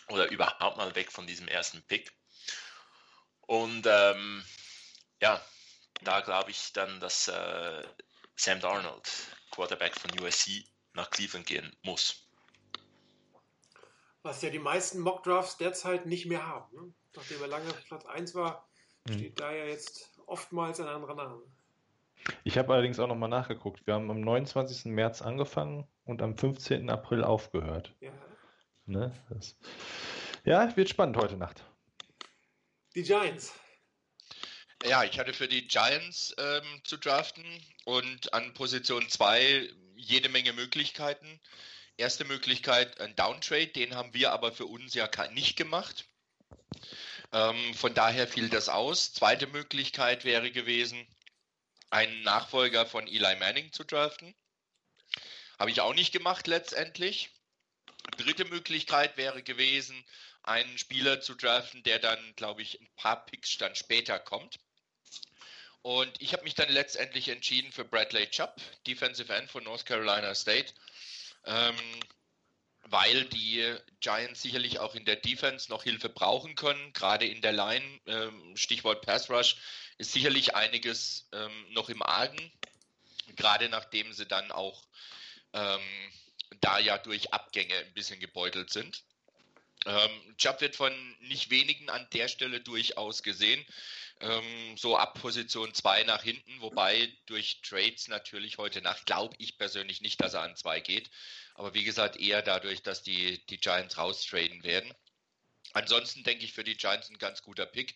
oder 0.09 0.29
überhaupt 0.29 0.77
mal 0.77 0.95
weg 0.95 1.11
von 1.11 1.27
diesem 1.27 1.47
ersten 1.47 1.81
Pick. 1.83 2.11
Und 3.41 3.85
ähm, 3.87 4.43
ja, 5.21 5.43
da 6.01 6.21
glaube 6.21 6.51
ich 6.51 6.71
dann, 6.73 6.99
dass 6.99 7.27
äh, 7.27 7.83
Sam 8.35 8.59
Darnold, 8.59 9.09
Quarterback 9.51 9.95
von 9.99 10.11
USC, 10.21 10.65
nach 10.93 11.09
Cleveland 11.09 11.45
gehen 11.47 11.75
muss. 11.83 12.27
Was 14.23 14.41
ja 14.41 14.49
die 14.49 14.59
meisten 14.59 14.99
Mock-Drafts 14.99 15.57
derzeit 15.57 16.05
nicht 16.05 16.25
mehr 16.27 16.45
haben. 16.45 16.75
Ne? 16.75 16.93
Nachdem 17.15 17.41
er 17.41 17.47
lange 17.47 17.69
auf 17.69 17.83
Platz 17.85 18.05
1 18.05 18.35
war, 18.35 18.67
Mhm. 19.07 19.13
steht 19.13 19.39
da 19.39 19.51
ja 19.51 19.65
jetzt 19.65 20.11
oftmals 20.25 20.79
ein 20.79 20.87
anderer 20.87 21.15
Name. 21.15 21.41
Ich 22.43 22.57
habe 22.57 22.73
allerdings 22.73 22.99
auch 22.99 23.07
nochmal 23.07 23.29
nachgeguckt. 23.29 23.85
Wir 23.87 23.95
haben 23.95 24.09
am 24.11 24.21
29. 24.21 24.85
März 24.85 25.21
angefangen 25.21 25.87
und 26.03 26.21
am 26.21 26.37
15. 26.37 26.89
April 26.89 27.23
aufgehört. 27.23 27.93
Ja. 27.99 28.11
Ne? 28.85 29.11
Das, 29.29 29.57
ja, 30.43 30.75
wird 30.75 30.89
spannend 30.89 31.17
heute 31.17 31.37
Nacht. 31.37 31.63
Die 32.95 33.03
Giants. 33.03 33.53
Ja, 34.85 35.03
ich 35.03 35.19
hatte 35.19 35.33
für 35.33 35.47
die 35.47 35.67
Giants 35.67 36.35
ähm, 36.39 36.81
zu 36.83 36.97
draften 36.97 37.45
und 37.85 38.33
an 38.33 38.53
Position 38.53 39.07
2 39.07 39.69
jede 39.95 40.29
Menge 40.29 40.53
Möglichkeiten. 40.53 41.39
Erste 41.97 42.25
Möglichkeit 42.25 42.99
ein 42.99 43.15
Downtrade, 43.15 43.67
den 43.67 43.95
haben 43.95 44.13
wir 44.13 44.31
aber 44.31 44.51
für 44.51 44.65
uns 44.65 44.95
ja 44.95 45.07
nicht 45.33 45.55
gemacht. 45.55 46.05
Ähm, 47.31 47.73
von 47.75 47.93
daher 47.93 48.27
fiel 48.27 48.49
das 48.49 48.69
aus. 48.69 49.13
Zweite 49.13 49.47
Möglichkeit 49.47 50.25
wäre 50.25 50.51
gewesen, 50.51 51.07
einen 51.91 52.23
Nachfolger 52.23 52.85
von 52.85 53.07
Eli 53.07 53.35
Manning 53.35 53.71
zu 53.71 53.83
draften. 53.83 54.33
Habe 55.59 55.69
ich 55.69 55.81
auch 55.81 55.93
nicht 55.93 56.11
gemacht 56.11 56.47
letztendlich. 56.47 57.29
Dritte 58.17 58.45
Möglichkeit 58.45 59.17
wäre 59.17 59.43
gewesen, 59.43 60.03
einen 60.43 60.77
Spieler 60.77 61.21
zu 61.21 61.35
draften, 61.35 61.83
der 61.83 61.99
dann, 61.99 62.35
glaube 62.35 62.63
ich, 62.63 62.79
ein 62.81 62.89
paar 62.95 63.25
Picks 63.25 63.57
dann 63.57 63.75
später 63.75 64.17
kommt. 64.17 64.59
Und 65.83 66.19
ich 66.21 66.33
habe 66.33 66.43
mich 66.43 66.55
dann 66.55 66.69
letztendlich 66.69 67.29
entschieden 67.29 67.71
für 67.71 67.85
Bradley 67.85 68.27
Chubb, 68.29 68.55
Defensive 68.87 69.33
End 69.33 69.49
von 69.49 69.63
North 69.63 69.85
Carolina 69.85 70.33
State, 70.33 70.73
ähm, 71.45 71.75
weil 72.83 73.25
die 73.25 73.75
Giants 73.99 74.41
sicherlich 74.41 74.79
auch 74.79 74.95
in 74.95 75.05
der 75.05 75.15
Defense 75.15 75.69
noch 75.69 75.83
Hilfe 75.83 76.09
brauchen 76.09 76.55
können, 76.55 76.93
gerade 76.93 77.25
in 77.25 77.41
der 77.41 77.51
Line. 77.51 77.99
Ähm, 78.05 78.55
Stichwort 78.55 79.05
Pass 79.05 79.29
Rush 79.29 79.57
ist 79.97 80.13
sicherlich 80.13 80.55
einiges 80.55 81.27
ähm, 81.33 81.73
noch 81.73 81.89
im 81.89 82.01
Argen, 82.01 82.51
gerade 83.35 83.69
nachdem 83.69 84.13
sie 84.13 84.25
dann 84.25 84.51
auch 84.51 84.85
ähm, 85.53 85.81
da 86.59 86.79
ja 86.79 86.97
durch 86.97 87.33
Abgänge 87.33 87.75
ein 87.75 87.93
bisschen 87.93 88.19
gebeutelt 88.19 88.71
sind. 88.71 89.03
Ähm, 89.85 90.35
Chubb 90.37 90.61
wird 90.61 90.75
von 90.75 90.93
nicht 91.21 91.49
wenigen 91.49 91.89
an 91.89 92.07
der 92.13 92.27
Stelle 92.27 92.61
durchaus 92.61 93.23
gesehen. 93.23 93.65
Ähm, 94.19 94.77
so 94.77 94.97
ab 94.97 95.19
Position 95.19 95.73
2 95.73 96.03
nach 96.03 96.21
hinten, 96.21 96.61
wobei 96.61 97.11
durch 97.25 97.61
Trades 97.63 98.07
natürlich 98.07 98.59
heute 98.59 98.81
Nacht 98.83 99.07
glaube 99.07 99.35
ich 99.39 99.57
persönlich 99.57 100.01
nicht, 100.01 100.21
dass 100.21 100.35
er 100.35 100.43
an 100.43 100.55
2 100.55 100.79
geht. 100.81 101.09
Aber 101.55 101.73
wie 101.73 101.83
gesagt, 101.83 102.17
eher 102.17 102.43
dadurch, 102.43 102.83
dass 102.83 103.01
die, 103.01 103.43
die 103.47 103.57
Giants 103.57 103.97
raustraden 103.97 104.63
werden. 104.63 104.93
Ansonsten 105.73 106.23
denke 106.23 106.45
ich 106.45 106.53
für 106.53 106.63
die 106.63 106.77
Giants 106.77 107.09
ein 107.09 107.17
ganz 107.17 107.41
guter 107.41 107.65
Pick, 107.65 107.95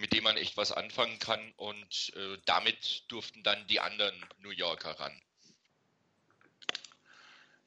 mit 0.00 0.12
dem 0.12 0.24
man 0.24 0.36
echt 0.36 0.56
was 0.56 0.72
anfangen 0.72 1.18
kann. 1.18 1.52
Und 1.56 2.12
äh, 2.16 2.38
damit 2.44 3.04
durften 3.08 3.42
dann 3.42 3.66
die 3.66 3.80
anderen 3.80 4.14
New 4.38 4.50
Yorker 4.50 4.98
ran. 4.98 5.20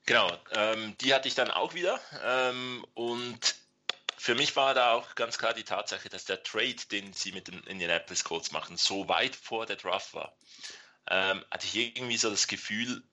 Genau, 0.05 0.31
ähm, 0.53 0.97
die 1.01 1.13
hatte 1.13 1.27
ich 1.27 1.35
dann 1.35 1.51
auch 1.51 1.75
wieder. 1.75 1.99
Ähm, 2.23 2.85
und 2.95 3.55
für 4.17 4.35
mich 4.35 4.55
war 4.55 4.73
da 4.73 4.93
auch 4.93 5.15
ganz 5.15 5.37
klar 5.37 5.53
die 5.53 5.63
Tatsache, 5.63 6.09
dass 6.09 6.25
der 6.25 6.41
Trade, 6.43 6.75
den 6.91 7.13
sie 7.13 7.31
mit 7.31 7.47
den 7.47 7.63
Indianapolis 7.63 8.23
Colts 8.23 8.51
machen, 8.51 8.75
so 8.75 9.07
weit 9.07 9.35
vor 9.35 9.65
der 9.65 9.75
Draft 9.75 10.13
war. 10.13 10.35
Ähm, 11.07 11.45
hatte 11.51 11.67
ich 11.67 11.75
irgendwie 11.75 12.17
so 12.17 12.29
das 12.29 12.47
Gefühl, 12.47 13.03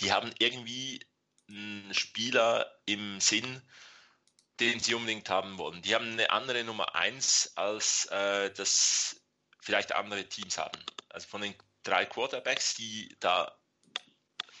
die 0.00 0.12
haben 0.12 0.32
irgendwie 0.38 1.06
einen 1.48 1.94
Spieler 1.94 2.74
im 2.86 3.20
Sinn, 3.20 3.62
den 4.60 4.80
sie 4.80 4.94
unbedingt 4.94 5.28
haben 5.28 5.58
wollen. 5.58 5.82
Die 5.82 5.94
haben 5.94 6.12
eine 6.12 6.30
andere 6.30 6.64
Nummer 6.64 6.94
1, 6.94 7.56
als 7.56 8.06
äh, 8.06 8.50
das 8.52 9.20
vielleicht 9.60 9.94
andere 9.94 10.28
Teams 10.28 10.58
haben. 10.58 10.78
Also 11.08 11.28
von 11.28 11.42
den 11.42 11.54
drei 11.82 12.06
Quarterbacks, 12.06 12.74
die 12.74 13.14
da 13.20 13.56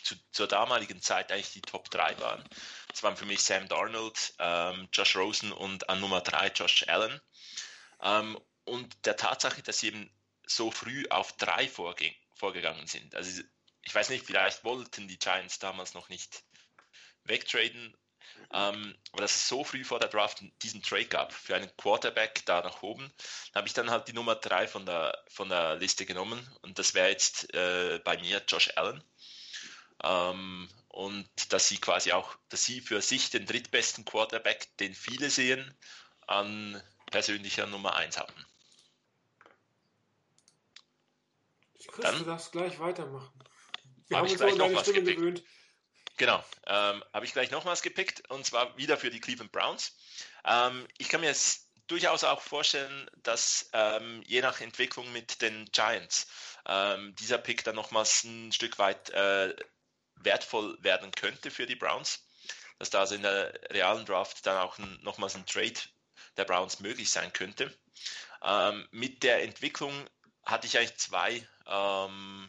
zu, 0.02 0.14
zur 0.30 0.46
damaligen 0.46 1.02
Zeit 1.02 1.32
eigentlich 1.32 1.52
die 1.52 1.62
Top 1.62 1.90
3 1.90 2.18
waren. 2.20 2.44
Das 2.88 3.02
waren 3.02 3.16
für 3.16 3.26
mich 3.26 3.42
Sam 3.42 3.68
Darnold, 3.68 4.34
ähm, 4.38 4.88
Josh 4.92 5.16
Rosen 5.16 5.52
und 5.52 5.88
an 5.88 6.00
Nummer 6.00 6.20
3 6.20 6.48
Josh 6.48 6.86
Allen. 6.88 7.20
Ähm, 8.00 8.38
und 8.64 9.06
der 9.06 9.16
Tatsache, 9.16 9.62
dass 9.62 9.80
sie 9.80 9.88
eben 9.88 10.10
so 10.46 10.70
früh 10.70 11.04
auf 11.10 11.32
3 11.36 11.68
vorge 11.68 12.14
vorgegangen 12.34 12.86
sind. 12.86 13.14
Also 13.14 13.42
ich 13.82 13.94
weiß 13.94 14.10
nicht, 14.10 14.26
vielleicht 14.26 14.64
wollten 14.64 15.08
die 15.08 15.18
Giants 15.18 15.58
damals 15.58 15.94
noch 15.94 16.08
nicht 16.08 16.44
wegtraden, 17.24 17.96
ähm, 18.52 18.94
aber 19.12 19.22
dass 19.22 19.34
es 19.34 19.48
so 19.48 19.64
früh 19.64 19.84
vor 19.84 19.98
der 19.98 20.08
Draft 20.08 20.42
diesen 20.62 20.82
Trade 20.82 21.06
gab 21.06 21.32
für 21.32 21.56
einen 21.56 21.74
Quarterback 21.76 22.44
da 22.46 22.62
nach 22.62 22.82
oben, 22.82 23.10
da 23.52 23.58
habe 23.58 23.68
ich 23.68 23.74
dann 23.74 23.90
halt 23.90 24.08
die 24.08 24.12
Nummer 24.12 24.34
3 24.36 24.68
von 24.68 24.86
der, 24.86 25.22
von 25.28 25.48
der 25.48 25.76
Liste 25.76 26.06
genommen 26.06 26.46
und 26.62 26.78
das 26.78 26.94
wäre 26.94 27.08
jetzt 27.08 27.52
äh, 27.54 28.00
bei 28.04 28.18
mir 28.18 28.42
Josh 28.46 28.70
Allen. 28.76 29.02
Ähm, 30.04 30.68
und 30.88 31.52
dass 31.52 31.68
sie 31.68 31.78
quasi 31.78 32.12
auch, 32.12 32.36
dass 32.48 32.64
sie 32.64 32.80
für 32.80 33.02
sich 33.02 33.30
den 33.30 33.46
drittbesten 33.46 34.04
Quarterback, 34.04 34.76
den 34.78 34.94
viele 34.94 35.30
sehen, 35.30 35.74
an 36.26 36.82
persönlicher 37.10 37.66
Nummer 37.66 37.96
1 37.96 38.18
haben. 38.18 38.46
Chris, 41.88 42.04
Dann- 42.04 42.18
du 42.18 42.24
darfst 42.24 42.52
gleich 42.52 42.78
weitermachen. 42.78 43.32
Wir 44.08 44.16
Hab 44.16 44.22
haben 44.22 44.26
ich 44.26 44.32
uns 44.32 44.40
gleich 44.40 44.56
noch 44.56 44.72
was 44.74 44.88
Stimme 44.88 45.14
gewöhnt. 45.14 45.42
Genau, 46.16 46.42
ähm, 46.66 47.04
habe 47.12 47.26
ich 47.26 47.32
gleich 47.32 47.50
nochmals 47.50 47.82
gepickt 47.82 48.28
und 48.30 48.46
zwar 48.46 48.76
wieder 48.78 48.96
für 48.96 49.10
die 49.10 49.20
Cleveland 49.20 49.52
Browns. 49.52 49.94
Ähm, 50.46 50.86
ich 50.96 51.08
kann 51.10 51.20
mir 51.20 51.26
jetzt 51.26 51.68
durchaus 51.88 52.24
auch 52.24 52.40
vorstellen, 52.40 53.08
dass 53.22 53.68
ähm, 53.74 54.22
je 54.26 54.40
nach 54.40 54.60
Entwicklung 54.60 55.12
mit 55.12 55.42
den 55.42 55.66
Giants 55.66 56.26
ähm, 56.66 57.14
dieser 57.16 57.38
Pick 57.38 57.64
dann 57.64 57.76
nochmals 57.76 58.24
ein 58.24 58.50
Stück 58.50 58.78
weit 58.78 59.10
äh, 59.10 59.54
wertvoll 60.16 60.78
werden 60.80 61.12
könnte 61.12 61.50
für 61.50 61.66
die 61.66 61.76
Browns. 61.76 62.24
Dass 62.78 62.90
da 62.90 63.00
also 63.00 63.14
in 63.14 63.22
der 63.22 63.52
realen 63.70 64.04
Draft 64.06 64.46
dann 64.46 64.58
auch 64.58 64.78
ein, 64.78 64.98
nochmals 65.02 65.34
ein 65.34 65.46
Trade 65.46 65.80
der 66.36 66.44
Browns 66.44 66.80
möglich 66.80 67.10
sein 67.10 67.32
könnte. 67.32 67.72
Ähm, 68.42 68.88
mit 68.90 69.22
der 69.22 69.42
Entwicklung 69.42 69.92
hatte 70.44 70.66
ich 70.66 70.78
eigentlich 70.78 70.96
zwei 70.96 71.46
ähm, 71.66 72.48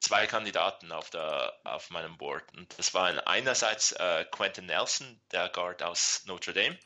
zwei 0.00 0.26
Kandidaten 0.26 0.92
auf, 0.92 1.10
der, 1.10 1.58
auf 1.64 1.90
meinem 1.90 2.16
Board. 2.18 2.44
Und 2.56 2.78
das 2.78 2.94
waren 2.94 3.18
einerseits 3.20 3.92
äh, 3.92 4.24
Quentin 4.30 4.66
Nelson, 4.66 5.20
der 5.32 5.48
Guard 5.48 5.82
aus 5.82 6.22
Notre 6.26 6.52
Dame. 6.52 6.78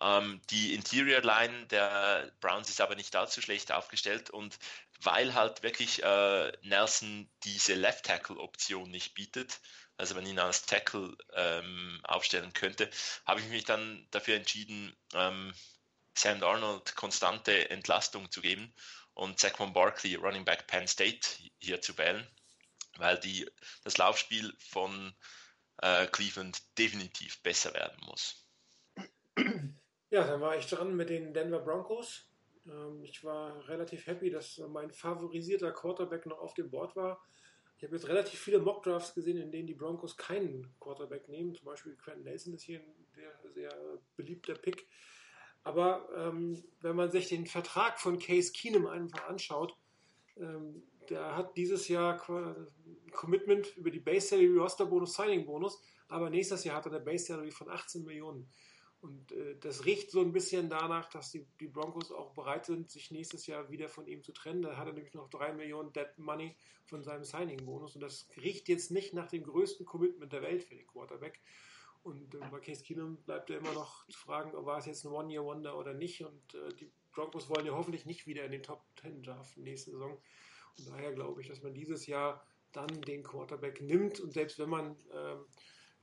Ähm, 0.00 0.40
die 0.50 0.74
Interior 0.74 1.20
Line 1.20 1.66
der 1.66 2.32
Browns 2.40 2.70
ist 2.70 2.80
aber 2.80 2.96
nicht 2.96 3.14
allzu 3.14 3.40
schlecht 3.40 3.72
aufgestellt 3.72 4.30
und 4.30 4.58
weil 5.00 5.34
halt 5.34 5.62
wirklich 5.62 6.02
äh, 6.02 6.52
Nelson 6.62 7.30
diese 7.44 7.74
Left 7.74 8.06
Tackle 8.06 8.38
Option 8.38 8.90
nicht 8.90 9.14
bietet, 9.14 9.60
also 9.96 10.14
man 10.14 10.26
ihn 10.26 10.38
als 10.38 10.64
Tackle 10.64 11.16
ähm, 11.34 12.00
aufstellen 12.04 12.52
könnte, 12.52 12.90
habe 13.26 13.40
ich 13.40 13.46
mich 13.48 13.64
dann 13.64 14.06
dafür 14.10 14.36
entschieden, 14.36 14.96
ähm, 15.14 15.52
Sam 16.14 16.40
Darnold 16.40 16.94
konstante 16.94 17.70
Entlastung 17.70 18.30
zu 18.30 18.40
geben 18.40 18.74
und 19.14 19.38
Saquon 19.38 19.72
Barkley, 19.72 20.14
Running 20.14 20.44
Back 20.44 20.66
Penn 20.66 20.86
State, 20.86 21.28
hier 21.58 21.80
zu 21.80 21.96
wählen, 21.98 22.26
weil 22.96 23.18
die, 23.18 23.50
das 23.84 23.98
Laufspiel 23.98 24.52
von 24.58 25.14
äh, 25.78 26.06
Cleveland 26.06 26.60
definitiv 26.78 27.42
besser 27.42 27.74
werden 27.74 27.98
muss. 28.06 28.46
Ja, 30.10 30.26
dann 30.26 30.40
war 30.40 30.56
ich 30.56 30.66
dran 30.66 30.94
mit 30.94 31.08
den 31.08 31.32
Denver 31.32 31.60
Broncos. 31.60 32.28
Ähm, 32.66 33.02
ich 33.02 33.24
war 33.24 33.66
relativ 33.68 34.06
happy, 34.06 34.30
dass 34.30 34.58
mein 34.58 34.90
favorisierter 34.90 35.72
Quarterback 35.72 36.26
noch 36.26 36.38
auf 36.38 36.54
dem 36.54 36.70
Board 36.70 36.94
war. 36.96 37.22
Ich 37.78 37.84
habe 37.84 37.96
jetzt 37.96 38.08
relativ 38.08 38.38
viele 38.38 38.60
Mockdrafts 38.60 39.14
gesehen, 39.14 39.38
in 39.38 39.50
denen 39.50 39.66
die 39.66 39.74
Broncos 39.74 40.16
keinen 40.16 40.72
Quarterback 40.78 41.28
nehmen. 41.28 41.54
Zum 41.54 41.64
Beispiel 41.64 41.96
Quentin 41.96 42.24
Nelson 42.24 42.54
ist 42.54 42.62
hier 42.62 42.80
ein 42.80 43.06
sehr, 43.14 43.32
sehr 43.50 43.74
beliebter 44.16 44.54
Pick. 44.54 44.86
Aber 45.64 46.08
ähm, 46.16 46.62
wenn 46.80 46.96
man 46.96 47.10
sich 47.10 47.28
den 47.28 47.46
Vertrag 47.46 48.00
von 48.00 48.18
Case 48.18 48.52
Keenum 48.52 48.86
einfach 48.86 49.28
anschaut, 49.28 49.76
ähm, 50.36 50.82
der 51.08 51.36
hat 51.36 51.56
dieses 51.56 51.88
Jahr 51.88 52.20
ein 52.28 52.66
Commitment 53.12 53.76
über 53.76 53.90
die 53.90 54.00
Base 54.00 54.28
Salary, 54.28 54.56
Roster 54.56 54.86
Bonus, 54.86 55.14
Signing 55.14 55.44
Bonus, 55.44 55.80
aber 56.08 56.30
nächstes 56.30 56.64
Jahr 56.64 56.76
hat 56.76 56.86
er 56.86 56.92
eine 56.92 57.04
Base 57.04 57.26
Salary 57.26 57.50
von 57.50 57.68
18 57.68 58.04
Millionen. 58.04 58.48
Und 59.02 59.32
äh, 59.32 59.56
das 59.58 59.84
riecht 59.84 60.12
so 60.12 60.20
ein 60.20 60.32
bisschen 60.32 60.70
danach, 60.70 61.10
dass 61.10 61.32
die, 61.32 61.44
die 61.58 61.66
Broncos 61.66 62.12
auch 62.12 62.34
bereit 62.34 62.66
sind, 62.66 62.88
sich 62.88 63.10
nächstes 63.10 63.48
Jahr 63.48 63.68
wieder 63.68 63.88
von 63.88 64.06
ihm 64.06 64.22
zu 64.22 64.32
trennen. 64.32 64.62
Da 64.62 64.76
hat 64.76 64.86
er 64.86 64.92
nämlich 64.92 65.12
noch 65.14 65.28
drei 65.28 65.52
Millionen 65.52 65.92
Dead 65.92 66.06
Money 66.18 66.56
von 66.86 67.02
seinem 67.02 67.24
Signing-Bonus. 67.24 67.96
Und 67.96 68.00
das 68.00 68.28
riecht 68.36 68.68
jetzt 68.68 68.92
nicht 68.92 69.12
nach 69.12 69.26
dem 69.26 69.42
größten 69.42 69.84
Commitment 69.84 70.32
der 70.32 70.42
Welt 70.42 70.62
für 70.62 70.76
den 70.76 70.86
Quarterback. 70.86 71.40
Und 72.02 72.34
äh, 72.34 72.38
bei 72.50 72.60
Case 72.60 72.82
Keenum 72.82 73.16
bleibt 73.22 73.50
er 73.50 73.58
immer 73.58 73.72
noch 73.72 74.06
zu 74.08 74.18
fragen, 74.18 74.52
war 74.66 74.78
es 74.78 74.86
jetzt 74.86 75.04
ein 75.04 75.12
One-Year-Wonder 75.12 75.76
oder 75.78 75.94
nicht. 75.94 76.24
Und 76.24 76.54
äh, 76.54 76.74
die 76.74 76.90
Broncos 77.12 77.48
wollen 77.48 77.66
ja 77.66 77.72
hoffentlich 77.72 78.06
nicht 78.06 78.26
wieder 78.26 78.44
in 78.44 78.52
den 78.52 78.62
Top 78.62 78.84
10 79.00 79.22
draften 79.22 79.62
nächste 79.62 79.92
Saison. 79.92 80.20
Und 80.78 80.88
daher 80.88 81.12
glaube 81.12 81.40
ich, 81.40 81.48
dass 81.48 81.62
man 81.62 81.74
dieses 81.74 82.06
Jahr 82.06 82.44
dann 82.72 83.02
den 83.02 83.22
Quarterback 83.22 83.80
nimmt. 83.80 84.20
Und 84.20 84.32
selbst 84.32 84.58
wenn 84.58 84.70
man 84.70 84.96
ähm, 85.12 85.44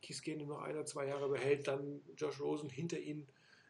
Keith 0.01 0.21
Keenum 0.21 0.49
noch 0.49 0.61
ein 0.61 0.75
oder 0.75 0.85
zwei 0.85 1.07
Jahre 1.07 1.29
behält, 1.29 1.67
dann 1.67 2.01
Josh 2.15 2.39
Rosen 2.39 2.69
hinter 2.69 2.99
ihn 2.99 3.27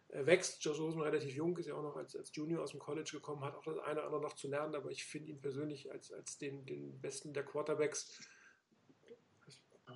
äh, 0.10 0.26
wächst. 0.26 0.64
Josh 0.64 0.80
Rosen 0.80 1.02
relativ 1.02 1.36
jung, 1.36 1.58
ist 1.58 1.68
ja 1.68 1.76
auch 1.76 1.84
noch 1.84 1.96
als, 1.96 2.16
als 2.16 2.32
Junior 2.36 2.64
aus 2.64 2.72
dem 2.72 2.80
College 2.80 3.12
gekommen, 3.14 3.44
hat 3.44 3.56
auch 3.56 3.64
das 3.64 3.78
eine 3.80 4.00
oder 4.00 4.06
andere 4.06 4.22
noch 4.22 4.34
zu 4.34 4.48
lernen, 4.48 4.76
aber 4.76 4.92
ich 4.92 5.06
finde 5.06 5.30
ihn 5.30 5.40
persönlich 5.40 5.92
als, 5.92 6.12
als 6.12 6.38
den, 6.38 6.66
den 6.66 7.00
besten 7.00 7.34
der 7.34 7.44
Quarterbacks. 7.44 8.20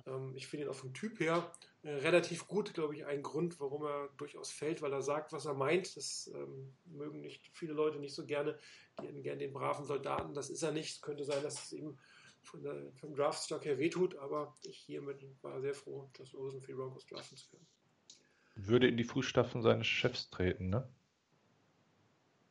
Ähm, 0.06 0.32
ich 0.34 0.46
finde 0.46 0.66
ihn 0.66 0.70
auch 0.70 0.76
vom 0.76 0.94
Typ 0.94 1.20
her 1.20 1.50
äh, 1.82 1.90
relativ 1.90 2.46
gut, 2.46 2.74
glaube 2.74 2.94
ich, 2.94 3.06
ein 3.06 3.22
Grund, 3.22 3.60
warum 3.60 3.84
er 3.84 4.08
durchaus 4.16 4.50
fällt, 4.50 4.82
weil 4.82 4.92
er 4.92 5.02
sagt, 5.02 5.32
was 5.32 5.46
er 5.46 5.54
meint. 5.54 5.96
Das 5.96 6.30
ähm, 6.34 6.74
mögen 6.84 7.20
nicht 7.20 7.50
viele 7.52 7.72
Leute 7.72 7.98
nicht 7.98 8.14
so 8.14 8.24
gerne. 8.24 8.58
Die 9.00 9.06
hätten 9.06 9.22
gerne 9.22 9.38
den 9.38 9.52
braven 9.52 9.84
Soldaten. 9.84 10.34
Das 10.34 10.50
ist 10.50 10.62
er 10.62 10.72
nicht. 10.72 10.96
Es 10.96 11.00
könnte 11.02 11.24
sein, 11.24 11.42
dass 11.42 11.64
es 11.64 11.72
ihm 11.72 11.98
von 12.42 12.62
der, 12.62 12.92
vom 12.96 13.14
Draftstock 13.14 13.64
her 13.64 13.78
wehtut, 13.78 14.16
aber 14.16 14.54
ich 14.62 14.76
hiermit 14.76 15.24
war 15.42 15.60
sehr 15.60 15.74
froh, 15.74 16.10
Josh 16.16 16.34
Rosen 16.34 16.60
für 16.60 16.72
die 16.72 16.74
Broncos 16.74 17.06
draften 17.06 17.36
zu 17.36 17.48
können. 17.48 17.66
Würde 18.54 18.86
in 18.86 18.96
die 18.96 19.04
Fußstapfen 19.04 19.62
seines 19.62 19.86
Chefs 19.86 20.30
treten, 20.30 20.68
ne? 20.68 20.88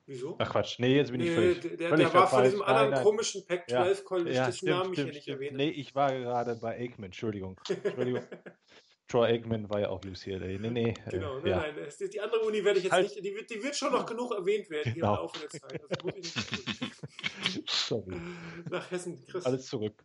Wieso? 0.06 0.36
Ach 0.39 0.51
Quatsch, 0.51 0.80
nee, 0.80 0.97
jetzt 0.97 1.12
bin 1.12 1.22
ich 1.22 1.30
Nee, 1.30 1.36
völlig. 1.36 1.62
der, 1.62 1.78
der, 1.78 1.89
völlig 1.89 2.06
der 2.08 2.14
war 2.14 2.28
von 2.28 2.43
diesem 2.43 2.60
Nein, 2.60 2.68
anderen 2.68 2.89
nein. 2.91 3.04
komischen 3.04 3.45
Pac-12 3.45 3.72
Ja, 3.72 4.01
College, 4.04 4.32
ja, 4.34 4.45
dessen 4.47 4.58
stimmt, 4.58 4.72
Namen 4.72 4.84
ich 4.91 4.95
hier 4.95 5.04
stimmt, 5.06 5.16
nicht 5.16 5.28
erwähne. 5.30 5.58
Nee, 5.58 5.70
ich 5.70 5.95
war 5.95 6.12
gerade 6.12 6.56
bei 6.58 6.78
Aikman, 6.78 7.06
Entschuldigung. 7.06 7.60
Entschuldigung. 7.70 8.24
Troy 9.08 9.28
Aikman 9.28 9.70
war 9.70 9.80
ja 9.82 9.89
auch 9.89 10.01
UCLA. 10.04 10.39
Nee, 10.39 10.70
nee. 10.70 10.93
Genau, 11.10 11.38
äh, 11.38 11.41
nein, 11.41 11.47
ja. 11.47 11.58
nein, 11.60 11.76
das 11.78 12.01
ist- 12.01 12.14
die 12.14 12.20
andere 12.20 12.41
Uni 12.41 12.64
werde 12.66 12.80
ich 12.80 12.86
jetzt 12.86 12.93
Halt. 12.93 13.10
nicht, 13.16 13.24
die 13.24 13.34
wird, 13.36 13.49
die 13.49 13.62
wird 13.64 13.76
schon 13.76 13.91
noch 13.93 14.06
genug 14.06 14.34
erwähnt 14.34 14.70
werden 14.70 14.93
hier 14.93 15.01
Genau. 15.01 15.14
im 15.14 15.20
Laufe 15.22 15.39
der 15.39 15.49
Zeit. 15.49 15.82
Das 15.89 16.04
muss 16.04 16.14
ich 16.16 16.36
nicht 16.36 16.49
tun. 17.56 17.64
Sorry. 17.68 18.16
Nach 18.70 18.91
Hessen, 18.91 19.24
Chris. 19.26 19.45
Alles 19.45 19.66
zurück. 19.68 20.04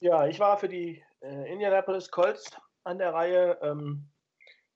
Ja, 0.00 0.26
ich 0.26 0.38
war 0.40 0.58
für 0.58 0.68
die 0.68 1.02
äh, 1.20 1.52
Indianapolis 1.52 2.10
Colts 2.10 2.50
an 2.84 2.98
der 2.98 3.12
Reihe. 3.12 3.58
Ähm, 3.62 4.08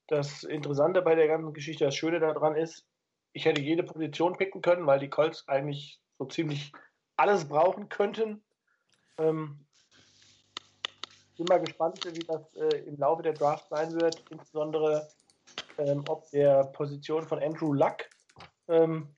das 0.08 0.44
Interessante 0.44 1.02
bei 1.02 1.14
der 1.14 1.28
ganzen 1.28 1.52
Geschichte, 1.52 1.84
das 1.84 1.96
Schöne 1.96 2.20
daran 2.20 2.56
ist, 2.56 2.86
ich 3.32 3.44
hätte 3.44 3.60
jede 3.60 3.82
Position 3.82 4.36
picken 4.36 4.62
können, 4.62 4.86
weil 4.86 5.00
die 5.00 5.10
Colts 5.10 5.48
eigentlich 5.48 6.00
so 6.18 6.24
ziemlich 6.26 6.72
alles 7.16 7.48
brauchen 7.48 7.88
könnten. 7.88 8.42
Ähm, 9.18 9.64
bin 11.36 11.46
mal 11.48 11.60
gespannt, 11.60 12.00
wie 12.04 12.20
das 12.20 12.54
äh, 12.54 12.78
im 12.86 12.96
Laufe 12.96 13.22
der 13.22 13.32
Draft 13.32 13.68
sein 13.68 13.92
wird, 14.00 14.24
insbesondere 14.30 15.08
ähm, 15.78 16.04
ob 16.08 16.30
der 16.30 16.64
Position 16.64 17.26
von 17.26 17.42
Andrew 17.42 17.72
Luck. 17.72 18.08
Ähm, 18.68 19.08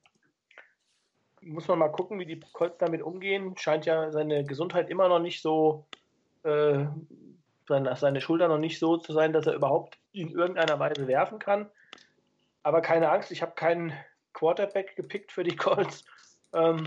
muss 1.42 1.68
man 1.68 1.78
mal 1.78 1.88
gucken, 1.88 2.18
wie 2.18 2.26
die 2.26 2.40
Colts 2.40 2.78
damit 2.78 3.02
umgehen. 3.02 3.56
Scheint 3.56 3.86
ja 3.86 4.10
seine 4.10 4.44
Gesundheit 4.44 4.90
immer 4.90 5.08
noch 5.08 5.20
nicht 5.20 5.42
so, 5.42 5.86
äh, 6.42 6.86
seine, 7.68 8.20
Schulter 8.20 8.48
noch 8.48 8.58
nicht 8.58 8.78
so 8.78 8.96
zu 8.96 9.12
sein, 9.12 9.32
dass 9.32 9.46
er 9.46 9.54
überhaupt 9.54 9.98
in 10.12 10.30
irgendeiner 10.30 10.78
Weise 10.78 11.06
werfen 11.06 11.38
kann. 11.38 11.70
Aber 12.62 12.80
keine 12.80 13.10
Angst, 13.10 13.30
ich 13.30 13.42
habe 13.42 13.52
keinen 13.52 13.92
Quarterback 14.32 14.96
gepickt 14.96 15.32
für 15.32 15.44
die 15.44 15.56
Colts. 15.56 16.04
Ähm, 16.52 16.86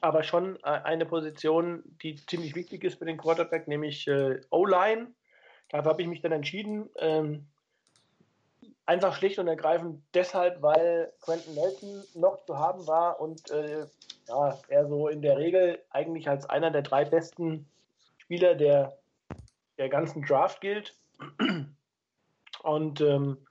aber 0.00 0.22
schon 0.22 0.62
eine 0.62 1.06
Position, 1.06 1.82
die 2.02 2.16
ziemlich 2.26 2.54
wichtig 2.54 2.84
ist 2.84 2.98
für 2.98 3.06
den 3.06 3.16
Quarterback, 3.16 3.66
nämlich 3.66 4.06
äh, 4.06 4.40
O-Line. 4.50 5.12
Dafür 5.70 5.90
habe 5.90 6.02
ich 6.02 6.08
mich 6.08 6.20
dann 6.20 6.32
entschieden. 6.32 6.90
Ähm, 6.98 7.46
einfach 8.86 9.14
schlicht 9.14 9.38
und 9.38 9.48
ergreifend 9.48 10.02
deshalb, 10.14 10.62
weil 10.62 11.12
Quentin 11.22 11.54
Nelson 11.54 12.04
noch 12.14 12.44
zu 12.44 12.58
haben 12.58 12.86
war 12.86 13.20
und 13.20 13.50
äh, 13.50 13.86
ja, 14.28 14.58
er 14.68 14.86
so 14.86 15.08
in 15.08 15.22
der 15.22 15.36
Regel 15.38 15.82
eigentlich 15.90 16.28
als 16.28 16.48
einer 16.48 16.70
der 16.70 16.82
drei 16.82 17.04
besten 17.04 17.68
Spieler 18.18 18.54
der, 18.54 18.96
der 19.78 19.88
ganzen 19.88 20.22
Draft 20.22 20.60
gilt. 20.60 20.96
Und 22.62 23.00
ähm, 23.00 23.46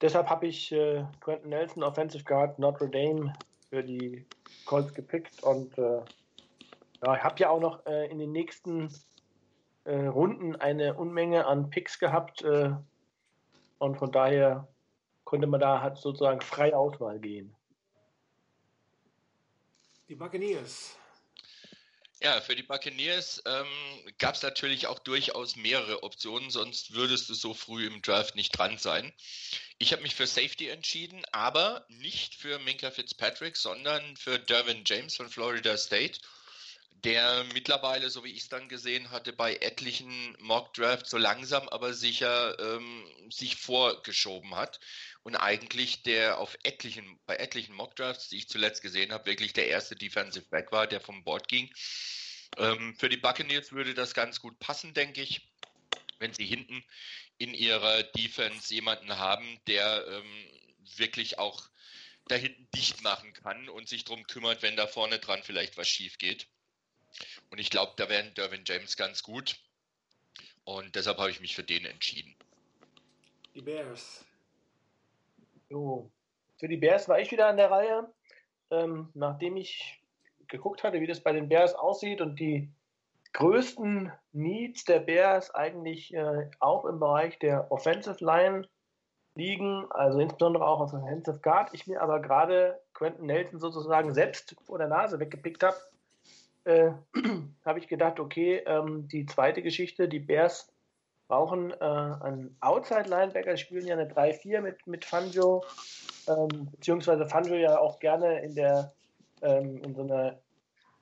deshalb 0.00 0.28
habe 0.28 0.46
ich 0.46 0.72
äh, 0.72 1.04
Quentin 1.20 1.50
Nelson, 1.50 1.82
Offensive 1.82 2.24
Guard 2.24 2.58
Notre 2.58 2.88
Dame, 2.88 3.32
für 3.68 3.82
die 3.82 4.26
Colts 4.64 4.94
gepickt. 4.94 5.42
Und 5.42 5.76
äh, 5.78 6.02
ja, 7.04 7.16
ich 7.16 7.22
habe 7.22 7.38
ja 7.38 7.50
auch 7.50 7.60
noch 7.60 7.84
äh, 7.86 8.10
in 8.10 8.18
den 8.18 8.32
nächsten 8.32 8.92
äh, 9.84 10.06
Runden 10.06 10.56
eine 10.56 10.94
Unmenge 10.94 11.46
an 11.46 11.70
Picks 11.70 11.98
gehabt. 11.98 12.42
Äh, 12.42 12.72
und 13.78 13.96
von 13.96 14.10
daher 14.10 14.68
konnte 15.24 15.46
man 15.46 15.60
da 15.60 15.80
halt 15.80 15.98
sozusagen 15.98 16.40
freie 16.40 16.76
Auswahl 16.76 17.18
gehen. 17.18 17.54
Die 20.08 20.14
Buccaneers. 20.14 20.98
Ja, 22.20 22.40
für 22.40 22.56
die 22.56 22.64
Buccaneers 22.64 23.42
ähm, 23.46 23.68
gab 24.18 24.34
es 24.34 24.42
natürlich 24.42 24.88
auch 24.88 24.98
durchaus 24.98 25.54
mehrere 25.54 26.02
Optionen, 26.02 26.50
sonst 26.50 26.94
würdest 26.94 27.28
du 27.28 27.34
so 27.34 27.54
früh 27.54 27.86
im 27.86 28.02
Draft 28.02 28.34
nicht 28.34 28.50
dran 28.50 28.76
sein. 28.76 29.12
Ich 29.78 29.92
habe 29.92 30.02
mich 30.02 30.16
für 30.16 30.26
Safety 30.26 30.68
entschieden, 30.68 31.24
aber 31.30 31.86
nicht 31.88 32.34
für 32.34 32.58
Minka 32.58 32.90
Fitzpatrick, 32.90 33.56
sondern 33.56 34.16
für 34.16 34.40
Dervin 34.40 34.82
James 34.84 35.14
von 35.14 35.28
Florida 35.28 35.76
State, 35.76 36.18
der 37.04 37.44
mittlerweile, 37.52 38.10
so 38.10 38.24
wie 38.24 38.32
ich 38.32 38.42
es 38.42 38.48
dann 38.48 38.68
gesehen 38.68 39.10
hatte, 39.10 39.32
bei 39.32 39.56
etlichen 39.56 40.36
Mock 40.40 40.74
Drafts 40.74 41.10
so 41.10 41.18
langsam 41.18 41.68
aber 41.68 41.94
sicher 41.94 42.58
ähm, 42.58 43.06
sich 43.30 43.56
vorgeschoben 43.56 44.56
hat 44.56 44.80
und 45.22 45.36
eigentlich 45.36 46.02
der 46.02 46.38
auf 46.38 46.56
etlichen, 46.64 47.20
bei 47.26 47.36
etlichen 47.36 47.74
Mock 47.74 47.94
Drafts, 47.96 48.28
die 48.28 48.38
ich 48.38 48.48
zuletzt 48.48 48.82
gesehen 48.82 49.12
habe, 49.12 49.26
wirklich 49.26 49.52
der 49.52 49.68
erste 49.68 49.94
Defensive 49.94 50.46
Back 50.46 50.72
war, 50.72 50.86
der 50.86 51.00
vom 51.00 51.22
Board 51.24 51.48
ging. 51.48 51.72
Ähm, 52.56 52.96
für 52.98 53.08
die 53.08 53.16
Buccaneers 53.16 53.72
würde 53.72 53.94
das 53.94 54.14
ganz 54.14 54.40
gut 54.40 54.58
passen, 54.58 54.94
denke 54.94 55.22
ich, 55.22 55.48
wenn 56.18 56.32
sie 56.32 56.46
hinten 56.46 56.82
in 57.38 57.54
ihrer 57.54 58.02
Defense 58.02 58.74
jemanden 58.74 59.16
haben, 59.18 59.60
der 59.66 60.04
ähm, 60.08 60.48
wirklich 60.96 61.38
auch 61.38 61.68
da 62.26 62.34
hinten 62.34 62.68
dicht 62.74 63.02
machen 63.02 63.32
kann 63.32 63.68
und 63.68 63.88
sich 63.88 64.04
darum 64.04 64.26
kümmert, 64.26 64.62
wenn 64.62 64.76
da 64.76 64.86
vorne 64.86 65.18
dran 65.18 65.42
vielleicht 65.42 65.76
was 65.76 65.88
schief 65.88 66.18
geht. 66.18 66.48
Und 67.50 67.58
ich 67.58 67.70
glaube, 67.70 67.92
da 67.96 68.08
wäre 68.08 68.30
Derwin 68.32 68.64
James 68.64 68.96
ganz 68.96 69.22
gut. 69.22 69.58
Und 70.64 70.94
deshalb 70.94 71.18
habe 71.18 71.30
ich 71.30 71.40
mich 71.40 71.54
für 71.54 71.64
den 71.64 71.84
entschieden. 71.84 72.34
Die 73.54 73.62
Bears. 73.62 74.24
So. 75.70 76.10
Für 76.58 76.68
die 76.68 76.76
Bears 76.76 77.08
war 77.08 77.20
ich 77.20 77.30
wieder 77.30 77.48
an 77.48 77.56
der 77.56 77.70
Reihe. 77.70 78.12
Ähm, 78.70 79.10
nachdem 79.14 79.56
ich 79.56 80.02
geguckt 80.48 80.82
hatte, 80.82 81.00
wie 81.00 81.06
das 81.06 81.20
bei 81.20 81.32
den 81.32 81.48
Bears 81.48 81.74
aussieht 81.74 82.20
und 82.20 82.38
die 82.38 82.70
größten 83.32 84.12
Needs 84.32 84.84
der 84.84 85.00
Bears 85.00 85.54
eigentlich 85.54 86.12
äh, 86.14 86.50
auch 86.60 86.84
im 86.84 86.98
Bereich 86.98 87.38
der 87.38 87.70
Offensive 87.70 88.24
Line 88.24 88.68
liegen, 89.34 89.86
also 89.90 90.18
insbesondere 90.18 90.66
auch 90.66 90.80
auf 90.80 90.92
Offensive 90.92 91.38
Guard. 91.40 91.70
Ich 91.72 91.86
mir 91.86 92.02
aber 92.02 92.20
gerade 92.20 92.80
Quentin 92.94 93.26
Nelson 93.26 93.60
sozusagen 93.60 94.12
selbst 94.12 94.56
vor 94.64 94.78
der 94.78 94.88
Nase 94.88 95.20
weggepickt 95.20 95.62
habe, 95.62 95.76
äh, 96.64 96.90
habe 97.64 97.78
ich 97.78 97.88
gedacht, 97.88 98.20
okay, 98.20 98.62
ähm, 98.66 99.08
die 99.08 99.26
zweite 99.26 99.62
Geschichte, 99.62 100.08
die 100.08 100.20
Bears 100.20 100.72
brauchen 101.28 101.72
äh, 101.72 101.74
einen 101.84 102.56
Outside-Linebacker, 102.60 103.56
spielen 103.56 103.86
ja 103.86 103.94
eine 103.94 104.08
3-4 104.08 104.60
mit, 104.60 104.86
mit 104.86 105.04
Fangio, 105.04 105.64
ähm, 106.26 106.68
beziehungsweise 106.70 107.26
Fangio 107.26 107.56
ja 107.56 107.78
auch 107.78 107.98
gerne 108.00 108.40
in 108.40 108.54
der 108.54 108.92
ähm, 109.42 109.82
in 109.82 109.94
so 109.94 110.02
einer 110.02 110.38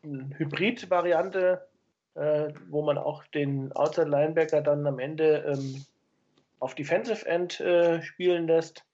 Hybrid-Variante, 0.03 1.67
äh, 2.15 2.53
wo 2.69 2.83
man 2.83 2.99
auch 2.99 3.25
den 3.29 3.73
Outside-Linebacker 3.73 4.61
dann 4.63 4.87
am 4.87 4.99
Ende 4.99 5.45
ähm, 5.53 5.85
auf 6.59 6.75
Defensive 6.75 7.27
End 7.27 7.61
äh, 7.61 8.03
spielen 8.03 8.47
lässt. 8.47 8.85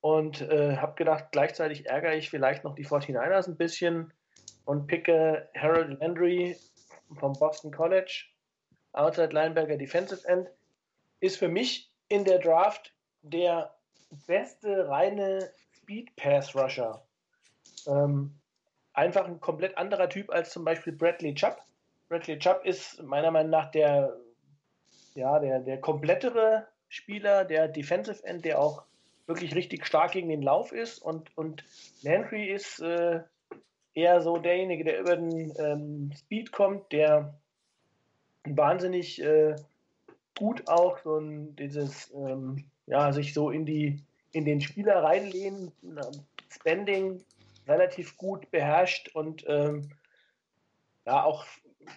Und 0.00 0.40
äh, 0.42 0.76
habe 0.76 0.94
gedacht, 0.94 1.26
gleichzeitig 1.32 1.86
ärgere 1.86 2.14
ich 2.14 2.30
vielleicht 2.30 2.62
noch 2.62 2.74
die 2.74 2.86
49ers 2.86 3.48
ein 3.48 3.56
bisschen 3.56 4.12
und 4.66 4.86
picke 4.86 5.48
Harold 5.56 5.98
Landry 6.00 6.56
vom 7.18 7.32
Boston 7.32 7.72
College, 7.72 8.26
Outside 8.92 9.32
Linebacker 9.32 9.76
Defensive 9.76 10.26
End, 10.28 10.48
ist 11.20 11.38
für 11.38 11.48
mich 11.48 11.90
in 12.08 12.24
der 12.24 12.38
Draft 12.38 12.92
der 13.22 13.74
beste 14.26 14.88
reine 14.88 15.50
Speed 15.74 16.14
Pass 16.16 16.54
Rusher. 16.54 17.02
Ähm, 17.86 18.34
einfach 18.92 19.24
ein 19.24 19.40
komplett 19.40 19.76
anderer 19.78 20.08
Typ 20.08 20.30
als 20.30 20.50
zum 20.50 20.64
Beispiel 20.64 20.92
Bradley 20.92 21.34
Chubb. 21.34 21.58
Bradley 22.08 22.38
Chubb 22.38 22.64
ist 22.64 23.02
meiner 23.02 23.30
Meinung 23.30 23.50
nach 23.50 23.70
der 23.70 24.16
ja, 25.16 25.38
der, 25.38 25.60
der 25.60 25.80
komplettere 25.80 26.66
Spieler, 26.88 27.44
der 27.44 27.68
Defensive 27.68 28.22
End, 28.24 28.44
der 28.44 28.60
auch 28.60 28.84
wirklich 29.26 29.54
richtig 29.54 29.86
stark 29.86 30.12
gegen 30.12 30.28
den 30.28 30.42
Lauf 30.42 30.72
ist. 30.72 30.98
Und, 30.98 31.36
und 31.36 31.64
Landry 32.02 32.48
ist 32.48 32.80
äh, 32.80 33.22
eher 33.96 34.20
so 34.20 34.36
derjenige, 34.36 34.84
der 34.84 35.00
über 35.00 35.16
den 35.16 35.52
ähm, 35.58 36.12
Speed 36.16 36.52
kommt, 36.52 36.92
der 36.92 37.34
wahnsinnig 38.44 39.22
äh, 39.22 39.56
gut 40.38 40.68
auch 40.68 40.98
so 40.98 41.18
ein, 41.18 41.56
dieses, 41.56 42.12
ähm, 42.14 42.64
ja, 42.86 43.12
sich 43.12 43.34
so 43.34 43.50
in 43.50 43.66
die 43.66 44.00
in 44.32 44.44
den 44.44 44.60
Spieler 44.60 45.02
reinlehnen, 45.02 45.72
Spending 46.50 47.24
relativ 47.66 48.18
gut 48.18 48.50
beherrscht 48.50 49.08
und 49.14 49.44
ähm, 49.48 49.90
ja 51.06 51.24
auch 51.24 51.46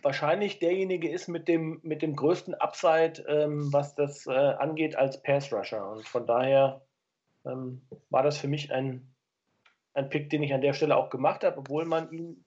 wahrscheinlich 0.02 0.60
derjenige 0.60 1.10
ist 1.10 1.28
mit 1.28 1.48
dem, 1.48 1.80
mit 1.84 2.02
dem 2.02 2.16
größten 2.16 2.56
Upside, 2.56 3.24
ähm, 3.28 3.74
was 3.74 3.96
das 3.96 4.26
äh, 4.26 4.32
angeht, 4.32 4.96
als 4.96 5.22
Pass 5.22 5.52
Rusher. 5.52 5.92
Und 5.92 6.08
von 6.08 6.26
daher 6.26 6.82
ähm, 7.46 7.82
war 8.10 8.24
das 8.24 8.38
für 8.38 8.48
mich 8.48 8.72
ein, 8.72 9.06
ein 10.00 10.10
Pick, 10.10 10.30
den 10.30 10.42
ich 10.44 10.54
an 10.54 10.62
der 10.62 10.74
Stelle 10.74 10.96
auch 10.96 11.10
gemacht 11.10 11.44
habe, 11.44 11.58
obwohl 11.58 11.86
man 11.86 12.12
ihn 12.12 12.44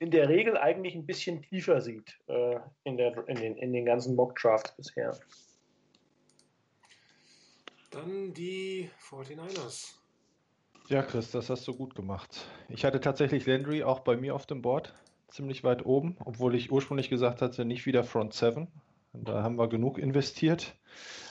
in 0.00 0.10
der 0.10 0.28
Regel 0.28 0.56
eigentlich 0.56 0.94
ein 0.94 1.06
bisschen 1.06 1.42
tiefer 1.42 1.80
sieht 1.80 2.18
äh, 2.28 2.56
in, 2.84 2.96
der, 2.96 3.26
in, 3.28 3.36
den, 3.36 3.56
in 3.56 3.72
den 3.72 3.84
ganzen 3.84 4.14
Mock-Drafts 4.14 4.76
bisher. 4.76 5.18
Dann 7.90 8.34
die 8.34 8.90
49ers. 9.08 9.94
Ja, 10.88 11.02
Chris, 11.02 11.30
das 11.30 11.50
hast 11.50 11.66
du 11.66 11.74
gut 11.74 11.94
gemacht. 11.94 12.46
Ich 12.68 12.84
hatte 12.84 13.00
tatsächlich 13.00 13.46
Landry 13.46 13.82
auch 13.82 14.00
bei 14.00 14.16
mir 14.16 14.34
auf 14.34 14.46
dem 14.46 14.62
Board, 14.62 14.94
ziemlich 15.28 15.64
weit 15.64 15.84
oben, 15.84 16.16
obwohl 16.24 16.54
ich 16.54 16.70
ursprünglich 16.70 17.10
gesagt 17.10 17.42
hatte, 17.42 17.64
nicht 17.64 17.86
wieder 17.86 18.04
Front 18.04 18.34
7. 18.34 18.68
Da 19.12 19.42
haben 19.42 19.56
wir 19.56 19.68
genug 19.68 19.98
investiert. 19.98 20.74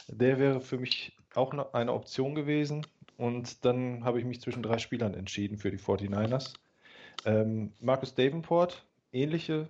Der 0.07 0.39
wäre 0.39 0.61
für 0.61 0.77
mich 0.77 1.17
auch 1.33 1.53
eine 1.73 1.93
Option 1.93 2.35
gewesen. 2.35 2.85
Und 3.17 3.65
dann 3.65 4.03
habe 4.03 4.19
ich 4.19 4.25
mich 4.25 4.41
zwischen 4.41 4.63
drei 4.63 4.77
Spielern 4.77 5.15
entschieden 5.15 5.57
für 5.57 5.71
die 5.71 5.79
49ers. 5.79 6.53
Ähm, 7.25 7.73
Marcus 7.81 8.13
Davenport, 8.13 8.85
ähnliche 9.11 9.67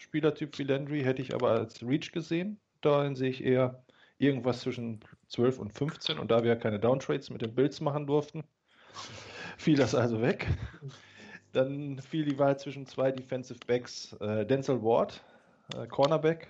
Spielertyp 0.00 0.58
wie 0.58 0.64
Landry, 0.64 1.02
hätte 1.02 1.20
ich 1.20 1.34
aber 1.34 1.50
als 1.50 1.82
Reach 1.82 2.10
gesehen. 2.12 2.58
Dahin 2.80 3.14
sehe 3.14 3.30
ich 3.30 3.44
eher 3.44 3.82
irgendwas 4.18 4.60
zwischen 4.60 5.00
12 5.28 5.58
und 5.58 5.72
15. 5.72 6.18
Und 6.18 6.30
da 6.30 6.42
wir 6.42 6.56
keine 6.56 6.80
Downtrades 6.80 7.30
mit 7.30 7.42
den 7.42 7.54
Bills 7.54 7.80
machen 7.80 8.06
durften, 8.06 8.44
fiel 9.58 9.76
das 9.76 9.94
also 9.94 10.22
weg. 10.22 10.46
Dann 11.52 11.98
fiel 12.00 12.24
die 12.24 12.38
Wahl 12.38 12.58
zwischen 12.58 12.86
zwei 12.86 13.12
Defensive 13.12 13.60
Backs. 13.66 14.14
Äh, 14.20 14.46
Denzel 14.46 14.82
Ward, 14.82 15.22
äh, 15.76 15.86
Cornerback. 15.86 16.48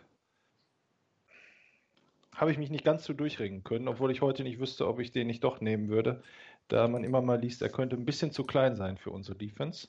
Habe 2.35 2.53
ich 2.53 2.59
mich 2.59 2.71
nicht 2.71 2.85
ganz 2.85 3.05
so 3.05 3.13
durchringen 3.13 3.65
können, 3.65 3.89
obwohl 3.89 4.11
ich 4.11 4.21
heute 4.21 4.43
nicht 4.43 4.61
wüsste, 4.61 4.87
ob 4.87 5.01
ich 5.01 5.11
den 5.11 5.27
nicht 5.27 5.43
doch 5.43 5.61
nehmen 5.61 5.89
würde, 5.89 6.23
da 6.69 6.87
man 6.87 7.05
immer 7.05 7.23
mal 7.23 7.41
liest, 7.41 7.63
er 7.63 7.71
könnte 7.71 7.97
ein 7.97 8.05
bisschen 8.05 8.31
zu 8.31 8.45
klein 8.45 8.77
sein 8.77 8.97
für 8.97 9.11
unsere 9.11 9.37
Defense. 9.37 9.89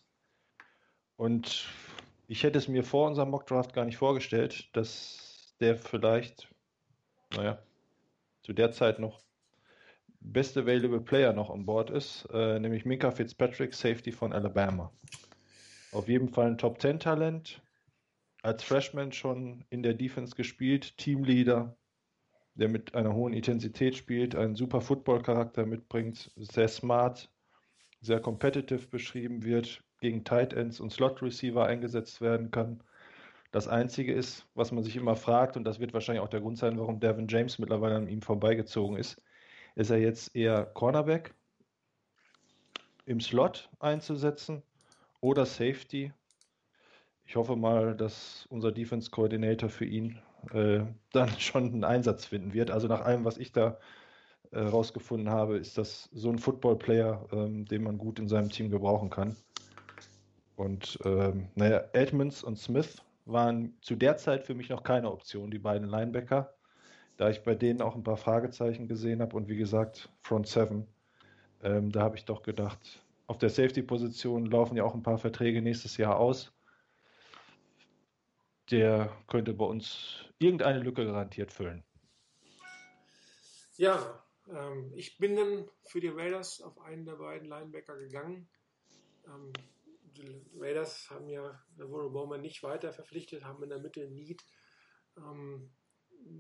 Und 1.16 1.68
ich 2.28 2.44
hätte 2.44 2.58
es 2.58 2.68
mir 2.68 2.84
vor 2.84 3.08
unserem 3.08 3.30
Mockdraft 3.30 3.74
gar 3.74 3.86
nicht 3.86 3.98
vorgestellt, 3.98 4.70
dass 4.74 5.56
der 5.60 5.76
vielleicht, 5.76 6.48
naja, 7.36 7.62
zu 8.42 8.54
der 8.54 8.72
Zeit 8.72 9.00
noch 9.00 9.22
best 10.22 10.58
available 10.58 11.02
Player 11.02 11.34
noch 11.34 11.50
an 11.50 11.66
Bord 11.66 11.90
ist, 11.90 12.28
äh, 12.34 12.60
nämlich 12.60 12.86
Minka 12.86 13.12
Fitzpatrick, 13.12 13.74
Safety 13.74 14.12
von 14.12 14.34
Alabama. 14.34 14.92
Auf 15.92 16.08
jeden 16.08 16.30
Fall 16.30 16.48
ein 16.48 16.58
Top 16.58 16.80
10 16.80 17.00
Talent, 17.00 17.62
als 18.42 18.64
Freshman 18.64 19.12
schon 19.12 19.66
in 19.70 19.84
der 19.84 19.94
Defense 19.94 20.36
gespielt, 20.36 20.98
Teamleader, 20.98 21.76
der 22.60 22.70
mit 22.70 22.94
einer 22.94 23.14
hohen 23.14 23.34
Intensität 23.34 23.96
spielt, 23.96 24.36
einen 24.36 24.56
super 24.56 24.82
Football-Charakter 24.82 25.66
mitbringt, 25.66 26.32
sehr 26.36 26.68
smart, 26.68 27.30
sehr 28.02 28.20
competitive 28.20 28.88
beschrieben 28.88 29.44
wird, 29.44 29.84
gegen 30.02 30.24
Tight 30.24 30.54
Ends 30.54 30.80
und 30.80 30.92
Slot 30.92 31.22
Receiver 31.22 31.66
eingesetzt 31.66 32.22
werden 32.22 32.52
kann. 32.52 32.84
Das 33.52 33.68
Einzige 33.68 34.14
ist, 34.14 34.48
was 34.54 34.72
man 34.72 34.84
sich 34.84 34.96
immer 34.96 35.16
fragt, 35.16 35.58
und 35.58 35.64
das 35.64 35.80
wird 35.80 35.94
wahrscheinlich 35.94 36.24
auch 36.24 36.30
der 36.30 36.42
Grund 36.42 36.58
sein, 36.58 36.78
warum 36.78 37.00
Devin 37.00 37.28
James 37.28 37.60
mittlerweile 37.60 37.96
an 37.96 38.08
ihm 38.08 38.22
vorbeigezogen 38.22 38.98
ist, 38.98 39.22
ist 39.76 39.90
er 39.90 39.98
jetzt 39.98 40.36
eher 40.36 40.66
Cornerback 40.66 41.34
im 43.06 43.20
Slot 43.20 43.70
einzusetzen 43.80 44.62
oder 45.20 45.46
Safety? 45.46 46.14
Ich 47.26 47.36
hoffe 47.36 47.56
mal, 47.56 47.96
dass 47.96 48.46
unser 48.50 48.72
Defense 48.72 49.10
Coordinator 49.10 49.70
für 49.70 49.86
ihn 49.86 50.20
äh, 50.54 50.82
dann 51.12 51.30
schon 51.40 51.66
einen 51.66 51.84
Einsatz 51.84 52.26
finden 52.26 52.54
wird. 52.54 52.72
Also 52.72 52.88
nach 52.88 53.02
allem, 53.02 53.26
was 53.26 53.38
ich 53.38 53.52
da 53.52 53.78
äh, 54.52 54.66
habe, 54.72 55.58
ist 55.58 55.78
das 55.78 56.10
so 56.14 56.30
ein 56.30 56.40
Football-Player, 56.40 57.28
ähm, 57.32 57.66
den 57.66 57.84
man 57.84 57.98
gut 57.98 58.20
in 58.20 58.28
seinem 58.28 58.50
Team 58.50 58.70
gebrauchen 58.70 59.10
kann. 59.10 59.36
Und 60.56 61.00
ähm, 61.06 61.48
naja, 61.56 61.84
Edmonds 61.94 62.44
und 62.44 62.58
Smith 62.58 63.02
waren 63.26 63.78
zu 63.82 63.96
der 63.96 64.18
Zeit 64.18 64.44
für 64.46 64.56
mich 64.56 64.70
noch 64.70 64.84
keine 64.84 65.12
Option, 65.12 65.52
die 65.52 65.60
beiden 65.60 65.88
Linebacker, 65.88 66.54
da 67.18 67.30
ich 67.30 67.44
bei 67.44 67.56
denen 67.56 67.82
auch 67.82 67.96
ein 67.96 68.04
paar 68.04 68.18
Fragezeichen 68.18 68.88
gesehen 68.88 69.22
habe 69.22 69.38
und 69.38 69.48
wie 69.48 69.56
gesagt, 69.56 70.10
Front 70.22 70.48
7, 70.48 70.86
ähm, 71.64 71.92
da 71.92 72.02
habe 72.02 72.18
ich 72.18 72.26
doch 72.26 72.44
gedacht, 72.44 72.80
auf 73.28 73.38
der 73.38 73.50
Safety-Position 73.50 74.48
laufen 74.48 74.76
ja 74.76 74.84
auch 74.84 74.96
ein 74.96 75.04
paar 75.04 75.18
Verträge 75.18 75.62
nächstes 75.62 75.98
Jahr 75.98 76.18
aus. 76.18 76.52
Der 78.72 79.16
könnte 79.28 79.54
bei 79.54 79.66
uns 79.66 80.26
irgendeine 80.38 80.80
Lücke 80.80 81.06
garantiert 81.06 81.52
füllen. 81.52 81.84
Ja, 83.78 84.24
ähm, 84.48 84.92
ich 84.96 85.18
bin 85.18 85.36
dann 85.36 85.70
für 85.86 86.02
die 86.02 86.10
Raiders 86.10 86.62
auf 86.62 86.80
einen 86.82 87.06
der 87.06 87.16
beiden 87.16 87.48
Linebacker 87.48 87.98
gegangen. 87.98 88.50
Ähm, 89.26 89.54
die 90.18 90.42
Raiders 90.58 91.10
haben 91.10 91.30
ja 91.30 91.64
Navarro 91.78 92.10
Bowman 92.10 92.42
nicht 92.42 92.62
weiter 92.64 92.92
verpflichtet, 92.92 93.44
haben 93.44 93.64
in 93.64 93.70
der 93.70 93.80
Mitte 93.80 94.08
Need. 94.10 94.44
Ähm, 95.18 95.72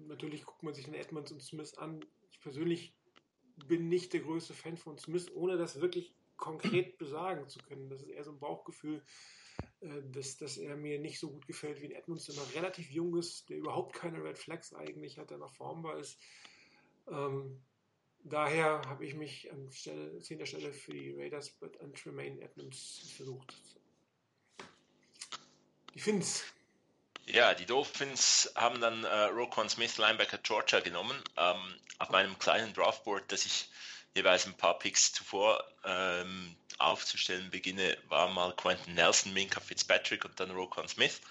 natürlich 0.07 0.45
guckt 0.45 0.63
man 0.63 0.73
sich 0.73 0.86
den 0.86 0.93
Edmonds 0.93 1.32
und 1.32 1.41
Smith 1.41 1.77
an. 1.77 2.03
Ich 2.32 2.41
persönlich 2.41 2.95
bin 3.67 3.89
nicht 3.89 4.13
der 4.13 4.21
größte 4.21 4.53
Fan 4.53 4.77
von 4.77 4.97
Smith, 4.97 5.32
ohne 5.34 5.57
das 5.57 5.82
wirklich 5.82 6.13
konkret 6.38 6.97
besagen 6.97 7.47
zu 7.47 7.59
können. 7.59 7.89
Das 7.89 8.01
ist 8.01 8.09
eher 8.09 8.23
so 8.23 8.32
ein 8.32 8.39
Bauchgefühl, 8.39 9.03
dass, 9.82 10.38
dass 10.38 10.57
er 10.57 10.75
mir 10.75 10.99
nicht 10.99 11.19
so 11.19 11.30
gut 11.30 11.47
gefällt 11.47 11.82
wie 11.82 11.86
ein 11.86 11.95
Edmonds, 11.95 12.25
der 12.25 12.36
noch 12.36 12.53
relativ 12.53 12.89
jung 12.91 13.17
ist, 13.17 13.49
der 13.49 13.57
überhaupt 13.57 13.95
keine 13.95 14.23
Red 14.23 14.38
Flags 14.38 14.73
eigentlich 14.73 15.17
hat, 15.17 15.30
der 15.30 15.38
noch 15.38 15.53
formbar 15.53 15.97
ist. 15.97 16.19
Ähm, 17.07 17.61
daher 18.23 18.82
habe 18.88 19.05
ich 19.05 19.15
mich 19.15 19.51
an 19.51 19.71
Stelle, 19.71 20.19
10. 20.19 20.45
Stelle 20.45 20.73
für 20.73 20.93
die 20.93 21.13
Raiders 21.15 21.55
mit 21.61 21.80
an 21.80 21.93
Tremaine 21.93 22.41
Edmonds 22.41 23.11
versucht. 23.15 23.55
Die 25.93 25.99
Finns. 25.99 26.43
Ja, 27.25 27.53
die 27.53 27.65
Dolphins 27.65 28.51
haben 28.55 28.82
dann 28.82 29.03
äh, 29.03 29.23
Roquan 29.25 29.69
Smith, 29.69 29.97
Linebacker 29.97 30.39
Georgia, 30.39 30.80
genommen. 30.80 31.15
Ähm, 31.38 31.75
auf 31.99 32.09
meinem 32.09 32.38
kleinen 32.39 32.73
Draftboard, 32.73 33.32
das 33.32 33.45
ich 33.45 33.69
jeweils 34.16 34.45
ein 34.45 34.57
paar 34.57 34.80
Picks 34.80 35.14
zuvor 35.14 35.64
ähm, 35.84 36.55
aufzustellen 36.78 37.49
beginne, 37.49 37.97
war 38.07 38.30
mal 38.30 38.55
Quentin 38.55 38.95
Nelson, 38.95 39.34
Minka 39.34 39.60
Fitzpatrick 39.60 40.26
und 40.26 40.39
dann 40.39 40.51
Roquan 40.51 40.88
Smith. 40.88 41.22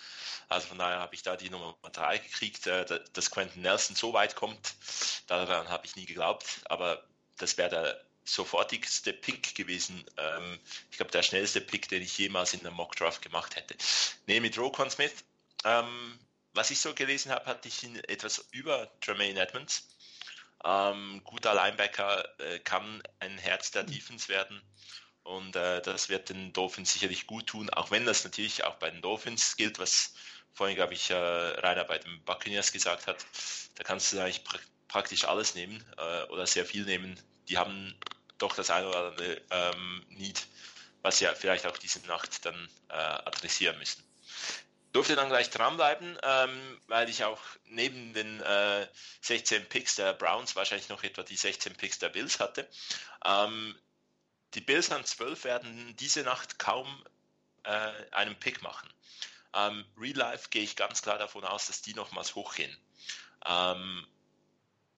Also 0.49 0.69
von 0.69 0.79
daher 0.79 1.01
habe 1.01 1.15
ich 1.15 1.23
da 1.23 1.37
die 1.37 1.51
Nummer 1.51 1.77
3 1.93 2.19
gekriegt, 2.19 2.67
äh, 2.67 3.01
dass 3.13 3.31
Quentin 3.31 3.63
Nelson 3.63 3.97
so 3.97 4.13
weit 4.13 4.35
kommt. 4.35 4.75
Daran 5.27 5.69
habe 5.69 5.87
ich 5.87 5.97
nie 5.97 6.07
geglaubt, 6.07 6.47
aber 6.67 7.03
das 7.37 7.59
wäre 7.59 7.71
der 7.71 8.05
sofortigste 8.25 9.13
Pick 9.13 9.55
gewesen. 9.55 10.05
Ähm, 10.17 10.59
ich 10.91 10.97
glaube, 10.97 11.13
der 11.13 11.23
schnellste 11.23 11.61
Pick, 11.61 11.89
den 11.89 12.03
ich 12.03 12.17
jemals 12.19 12.55
in 12.55 12.61
einem 12.61 12.77
Mock 12.77 12.97
Draft 12.97 13.23
gemacht 13.23 13.57
hätte. 13.57 13.75
Nee, 14.27 14.41
mit 14.41 14.59
Roquan 14.59 14.91
Smith. 14.91 15.25
Ähm, 15.65 16.19
was 16.55 16.71
ich 16.71 16.81
so 16.81 16.95
gelesen 16.95 17.31
habe, 17.31 17.47
hatte 17.47 17.69
ich 17.69 17.83
ihn 17.83 17.97
etwas 18.05 18.47
über 18.51 18.91
Tremaine 19.01 19.41
Edmonds. 19.41 19.89
Ähm, 20.65 21.21
guter 21.25 21.55
Linebacker 21.55 22.25
äh, 22.41 22.59
kann 22.61 23.03
ein 23.21 23.39
Herz 23.39 23.71
der 23.71 23.85
Defense 23.85 24.29
werden. 24.29 24.61
Und 25.23 25.57
äh, 25.57 25.83
das 25.83 26.09
wird 26.09 26.31
den 26.31 26.53
Dolphins 26.53 26.93
sicherlich 26.93 27.27
gut 27.27 27.49
tun, 27.49 27.69
auch 27.71 27.91
wenn 27.91 28.07
das 28.07 28.25
natürlich 28.25 28.65
auch 28.65 28.77
bei 28.77 28.91
den 28.91 29.03
Dolphins 29.03 29.57
gilt, 29.57 29.79
was 29.79 30.15
vorhin, 30.55 30.77
glaube 30.77 30.95
ich, 30.95 31.11
äh, 31.11 31.15
Rainer 31.15 31.85
bei 31.85 31.99
den 31.99 32.23
Buccaneers 32.25 32.73
gesagt 32.73 33.07
hat. 33.07 33.27
Da 33.75 33.85
kannst 33.85 34.13
du 34.13 34.21
eigentlich 34.21 34.45
pra 34.45 34.59
praktisch 34.89 35.27
alles 35.27 35.55
nehmen 35.55 35.85
äh, 35.99 36.23
oder 36.31 36.47
sehr 36.47 36.65
viel 36.65 36.87
nehmen. 36.87 37.21
Die 37.49 37.59
haben 37.59 37.95
doch 38.39 38.55
das 38.55 38.71
eine 38.71 38.89
oder 38.89 39.09
andere 39.09 39.43
ähm, 39.51 40.07
Need, 40.09 40.47
was 41.03 41.19
sie 41.19 41.27
ja 41.27 41.35
vielleicht 41.35 41.67
auch 41.67 41.77
diese 41.77 42.01
Nacht 42.07 42.47
dann 42.47 42.69
äh, 42.89 42.95
adressieren 42.95 43.79
müssen 43.79 44.08
durfte 44.99 45.15
dann 45.15 45.29
gleich 45.29 45.49
dranbleiben, 45.51 46.19
ähm, 46.25 46.81
weil 46.89 47.09
ich 47.09 47.23
auch 47.23 47.39
neben 47.67 48.15
den 48.15 48.41
äh, 48.41 48.85
16 49.21 49.69
Picks 49.69 49.95
der 49.95 50.13
Browns 50.13 50.57
wahrscheinlich 50.57 50.89
noch 50.89 51.05
etwa 51.05 51.23
die 51.23 51.37
16 51.37 51.77
Picks 51.77 52.01
der 52.01 52.09
Bills 52.09 52.41
hatte. 52.41 52.69
Ähm, 53.25 53.79
die 54.55 54.61
Bills 54.61 54.91
an 54.91 55.05
12 55.05 55.45
werden 55.45 55.95
diese 56.01 56.25
Nacht 56.25 56.59
kaum 56.59 56.89
äh, 57.63 57.93
einen 58.11 58.35
Pick 58.41 58.61
machen. 58.63 58.93
Ähm, 59.55 59.85
Real 59.97 60.17
Life 60.17 60.49
gehe 60.51 60.65
ich 60.65 60.75
ganz 60.75 61.01
klar 61.01 61.17
davon 61.17 61.45
aus, 61.45 61.69
dass 61.69 61.81
die 61.81 61.95
nochmals 61.95 62.35
hochgehen. 62.35 62.77
Ähm, 63.47 64.05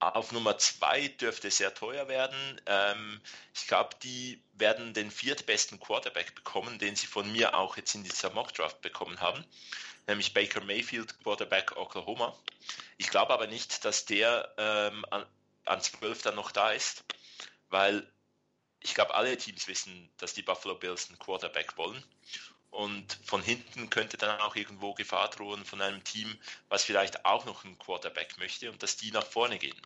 auf 0.01 0.31
Nummer 0.31 0.57
zwei 0.57 1.07
dürfte 1.07 1.51
sehr 1.51 1.73
teuer 1.73 2.07
werden. 2.07 2.59
Ähm, 2.65 3.21
ich 3.53 3.67
glaube, 3.67 3.95
die 4.01 4.41
werden 4.53 4.93
den 4.93 5.11
viertbesten 5.11 5.79
Quarterback 5.79 6.33
bekommen, 6.35 6.79
den 6.79 6.95
sie 6.95 7.07
von 7.07 7.31
mir 7.31 7.55
auch 7.55 7.77
jetzt 7.77 7.93
in 7.93 8.03
dieser 8.03 8.31
Mock 8.31 8.53
Draft 8.53 8.81
bekommen 8.81 9.21
haben, 9.21 9.45
nämlich 10.07 10.33
Baker 10.33 10.61
Mayfield, 10.61 11.19
Quarterback 11.23 11.77
Oklahoma. 11.77 12.35
Ich 12.97 13.09
glaube 13.09 13.33
aber 13.33 13.47
nicht, 13.47 13.85
dass 13.85 14.05
der 14.05 14.53
ähm, 14.57 15.05
an, 15.11 15.25
an 15.65 15.81
12 15.81 16.23
dann 16.23 16.35
noch 16.35 16.51
da 16.51 16.71
ist, 16.71 17.03
weil 17.69 18.11
ich 18.79 18.95
glaube, 18.95 19.13
alle 19.13 19.37
Teams 19.37 19.67
wissen, 19.67 20.09
dass 20.17 20.33
die 20.33 20.41
Buffalo 20.41 20.75
Bills 20.75 21.09
einen 21.09 21.19
Quarterback 21.19 21.77
wollen. 21.77 22.03
Und 22.71 23.19
von 23.25 23.43
hinten 23.43 23.89
könnte 23.89 24.17
dann 24.17 24.39
auch 24.39 24.55
irgendwo 24.55 24.93
Gefahr 24.93 25.29
drohen 25.29 25.65
von 25.65 25.81
einem 25.81 26.03
Team, 26.05 26.33
was 26.69 26.85
vielleicht 26.85 27.25
auch 27.25 27.45
noch 27.45 27.65
einen 27.65 27.77
Quarterback 27.77 28.37
möchte 28.37 28.71
und 28.71 28.81
dass 28.81 28.95
die 28.95 29.11
nach 29.11 29.25
vorne 29.25 29.59
gehen. 29.59 29.79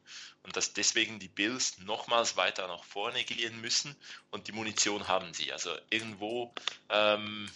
Und 0.43 0.55
dass 0.55 0.73
deswegen 0.73 1.17
die 1.19 1.27
Bills 1.27 1.79
nochmals 1.79 2.37
weiter 2.37 2.67
nach 2.67 2.83
vorne 2.83 3.23
gehen 3.23 3.59
müssen 3.59 3.95
und 4.29 4.47
die 4.47 4.51
Munition 4.51 5.07
haben 5.07 5.33
sie. 5.33 5.51
Also 5.51 5.71
irgendwo 5.89 6.53
ähm, 6.89 7.49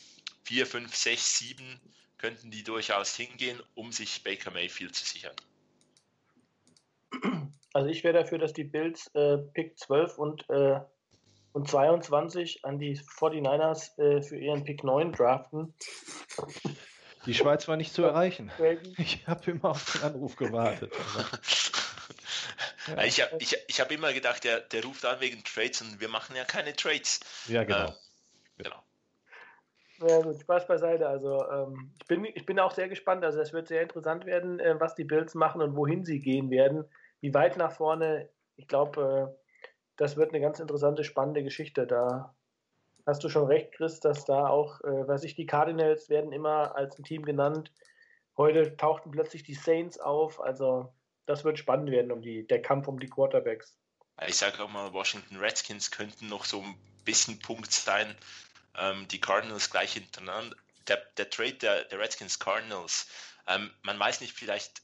4, 0.45 0.65
5, 0.65 0.95
6, 0.95 1.38
7 1.38 1.80
könnten 2.17 2.49
die 2.49 2.63
durchaus 2.63 3.15
hingehen, 3.15 3.61
um 3.75 3.91
sich 3.91 4.23
Baker 4.23 4.49
Mayfield 4.49 4.95
zu 4.95 5.05
sichern. 5.05 5.36
Also 7.73 7.89
ich 7.89 8.03
wäre 8.03 8.17
dafür, 8.17 8.39
dass 8.39 8.53
die 8.53 8.63
Bills 8.63 9.07
äh, 9.13 9.38
Pick 9.38 9.77
12 9.77 10.17
und, 10.17 10.49
äh, 10.49 10.80
und 11.54 11.70
22 11.70 12.66
an 12.66 12.80
die 12.80 12.97
49ers 12.97 13.97
äh, 14.00 14.22
für 14.22 14.38
ihren 14.38 14.64
Pick 14.64 14.84
9 14.84 15.12
draften. 15.12 15.74
Die 17.26 17.34
Schweiz 17.34 17.68
war 17.68 17.78
nicht 17.78 17.93
zu 17.93 18.04
erreichen. 18.04 18.52
Ich 18.97 19.28
habe 19.28 19.52
immer 19.52 19.72
auf 19.72 19.93
den 19.93 20.04
Anruf 20.04 20.36
gewartet. 20.36 20.93
Ja. 22.88 23.04
Ich 23.04 23.22
habe 23.22 23.36
ich, 23.39 23.56
ich 23.68 23.82
hab 23.82 23.91
immer 23.91 24.14
gedacht, 24.14 24.43
der, 24.43 24.62
der 24.62 24.84
ruft 24.84 25.06
an 25.06 25.20
wegen 25.20 25.43
Trades 25.43 25.82
und 25.82 26.00
wir 26.00 26.10
machen 26.10 26.36
ja 26.36 26.43
keine 26.43 26.74
Trades. 26.74 27.20
Ja, 27.47 27.64
genau. 27.64 27.89
Äh, 27.89 28.64
genau. 28.64 28.84
Ja, 30.08 30.22
gut, 30.22 30.39
Spaß 30.39 30.68
beiseite. 30.68 31.08
Also 31.08 31.45
ähm, 31.52 31.91
ich, 32.00 32.08
bin, 32.08 32.26
ich 32.26 32.45
bin 32.45 32.60
auch 32.60 32.72
sehr 32.72 32.88
gespannt. 32.88 33.24
Also 33.24 33.39
es 33.41 33.54
wird 33.54 33.68
sehr 33.68 33.82
interessant 33.82 34.26
werden, 34.26 34.60
äh, 34.60 34.80
was 34.80 34.95
die 34.95 35.04
Bills 35.04 35.36
machen 35.36 35.62
und 35.62 35.76
wohin 35.76 36.06
sie 36.06 36.20
gehen 36.20 36.50
werden. 36.50 36.86
Wie 37.22 37.34
weit 37.34 37.58
nach 37.58 37.74
vorne. 37.74 38.30
Ich 38.56 38.68
glaube, 38.68 39.36
äh, 39.36 39.39
das 40.00 40.16
wird 40.16 40.30
eine 40.30 40.39
ganz 40.39 40.60
interessante, 40.60 41.04
spannende 41.04 41.43
Geschichte. 41.43 41.86
Da 41.86 42.34
hast 43.06 43.22
du 43.24 43.30
schon 43.30 43.47
recht, 43.47 43.74
Chris, 43.74 44.00
dass 44.00 44.24
da 44.24 44.47
auch, 44.47 44.80
äh, 44.82 45.08
weiß 45.08 45.24
ich, 45.24 45.36
die 45.36 45.45
Cardinals 45.45 46.10
werden 46.10 46.32
immer 46.32 46.76
als 46.76 46.97
ein 46.97 47.04
Team 47.04 47.26
genannt. 47.26 47.72
Heute 48.38 48.78
tauchten 48.78 49.12
plötzlich 49.12 49.43
die 49.43 49.56
Saints 49.56 50.00
auf. 50.00 50.39
Also 50.39 50.93
das 51.26 51.43
wird 51.43 51.60
spannend 51.60 51.91
werden 51.91 52.14
um 52.14 52.22
die, 52.22 52.47
der 52.47 52.62
Kampf 52.62 52.88
um 52.88 52.97
die 52.97 53.10
Quarterbacks. 53.10 53.78
Ich 54.26 54.38
sage 54.38 54.64
auch 54.64 54.70
mal, 54.70 54.93
Washington 54.93 55.36
Redskins 55.36 55.91
könnten 55.91 56.30
noch 56.30 56.45
so 56.45 56.62
ein 56.62 56.76
bisschen 57.04 57.39
Punkt 57.39 57.72
sein. 57.74 58.16
Ähm, 58.78 59.06
die 59.10 59.20
Cardinals 59.20 59.70
gleich 59.70 59.93
hintereinander. 59.93 60.56
Der, 60.88 60.97
der 61.18 61.30
Trade 61.30 61.54
der, 61.56 61.84
der 61.84 62.00
Redskins 62.00 62.39
Cardinals, 62.39 63.08
ähm, 63.47 63.70
man 63.84 64.00
weiß 64.00 64.22
nicht, 64.22 64.34
vielleicht 64.34 64.82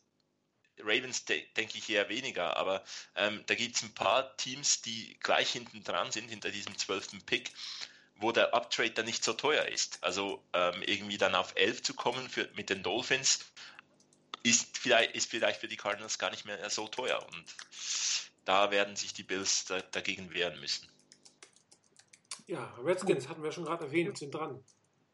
Ravens 0.79 1.25
de 1.25 1.45
denke 1.57 1.77
ich 1.77 1.89
eher 1.89 2.09
weniger, 2.09 2.57
aber 2.57 2.83
ähm, 3.15 3.43
da 3.45 3.55
gibt 3.55 3.75
es 3.75 3.83
ein 3.83 3.93
paar 3.93 4.35
Teams, 4.37 4.81
die 4.81 5.17
gleich 5.19 5.51
hinten 5.51 5.83
dran 5.83 6.11
sind, 6.11 6.29
hinter 6.29 6.51
diesem 6.51 6.77
zwölften 6.77 7.21
Pick, 7.21 7.51
wo 8.17 8.31
der 8.31 8.53
Uptrade 8.53 8.91
dann 8.91 9.05
nicht 9.05 9.23
so 9.23 9.33
teuer 9.33 9.65
ist. 9.65 10.03
Also 10.03 10.43
ähm, 10.53 10.81
irgendwie 10.83 11.17
dann 11.17 11.35
auf 11.35 11.53
11 11.55 11.83
zu 11.83 11.93
kommen 11.93 12.29
für, 12.29 12.49
mit 12.55 12.69
den 12.69 12.83
Dolphins 12.83 13.39
ist 14.43 14.77
vielleicht, 14.77 15.15
ist 15.15 15.29
vielleicht 15.29 15.59
für 15.59 15.67
die 15.67 15.77
Cardinals 15.77 16.19
gar 16.19 16.29
nicht 16.29 16.45
mehr 16.45 16.69
so 16.69 16.87
teuer 16.87 17.25
und 17.31 17.55
da 18.45 18.69
werden 18.69 18.95
sich 18.95 19.13
die 19.13 19.23
Bills 19.23 19.65
da, 19.65 19.81
dagegen 19.81 20.33
wehren 20.33 20.59
müssen. 20.59 20.87
Ja, 22.45 22.75
Redskins 22.83 23.27
hatten 23.27 23.41
wir 23.41 23.51
schon 23.51 23.65
gerade 23.65 23.85
erwähnt, 23.85 24.17
sind 24.17 24.35
dran. 24.35 24.63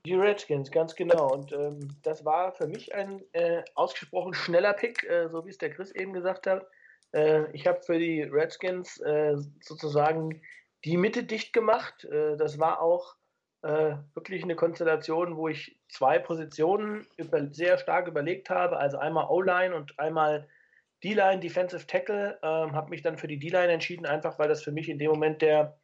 Die 0.05 0.15
Redskins, 0.15 0.71
ganz 0.71 0.95
genau. 0.95 1.31
Und 1.31 1.51
ähm, 1.51 1.95
das 2.01 2.25
war 2.25 2.53
für 2.53 2.67
mich 2.67 2.93
ein 2.95 3.21
äh, 3.33 3.63
ausgesprochen 3.75 4.33
schneller 4.33 4.73
Pick, 4.73 5.03
äh, 5.03 5.29
so 5.29 5.45
wie 5.45 5.51
es 5.51 5.59
der 5.59 5.69
Chris 5.69 5.91
eben 5.91 6.13
gesagt 6.13 6.47
hat. 6.47 6.65
Äh, 7.13 7.51
ich 7.51 7.67
habe 7.67 7.81
für 7.81 7.99
die 7.99 8.23
Redskins 8.23 8.99
äh, 9.01 9.35
sozusagen 9.61 10.41
die 10.85 10.97
Mitte 10.97 11.23
dicht 11.23 11.53
gemacht. 11.53 12.05
Äh, 12.05 12.35
das 12.35 12.57
war 12.57 12.81
auch 12.81 13.15
äh, 13.61 13.95
wirklich 14.15 14.43
eine 14.43 14.55
Konstellation, 14.55 15.37
wo 15.37 15.47
ich 15.47 15.79
zwei 15.87 16.17
Positionen 16.17 17.05
über, 17.17 17.47
sehr 17.51 17.77
stark 17.77 18.07
überlegt 18.07 18.49
habe. 18.49 18.77
Also 18.77 18.97
einmal 18.97 19.27
O-Line 19.29 19.75
und 19.75 19.99
einmal 19.99 20.47
D-Line, 21.03 21.41
Defensive 21.41 21.85
Tackle. 21.85 22.39
Ähm, 22.41 22.73
habe 22.73 22.89
mich 22.89 23.03
dann 23.03 23.19
für 23.19 23.27
die 23.27 23.37
D-Line 23.37 23.71
entschieden, 23.71 24.07
einfach 24.07 24.39
weil 24.39 24.49
das 24.49 24.63
für 24.63 24.71
mich 24.71 24.89
in 24.89 24.97
dem 24.97 25.11
Moment 25.11 25.43
der 25.43 25.77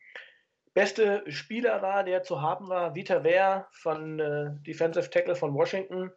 beste 0.77 1.23
Spieler 1.31 1.81
war, 1.81 2.03
der 2.03 2.21
zu 2.21 2.39
haben 2.39 2.69
war, 2.69 2.93
Vita 2.93 3.23
Wehr 3.23 3.67
von 3.71 4.19
äh, 4.19 4.51
Defensive 4.61 5.09
Tackle 5.09 5.33
von 5.35 5.55
Washington. 5.55 6.11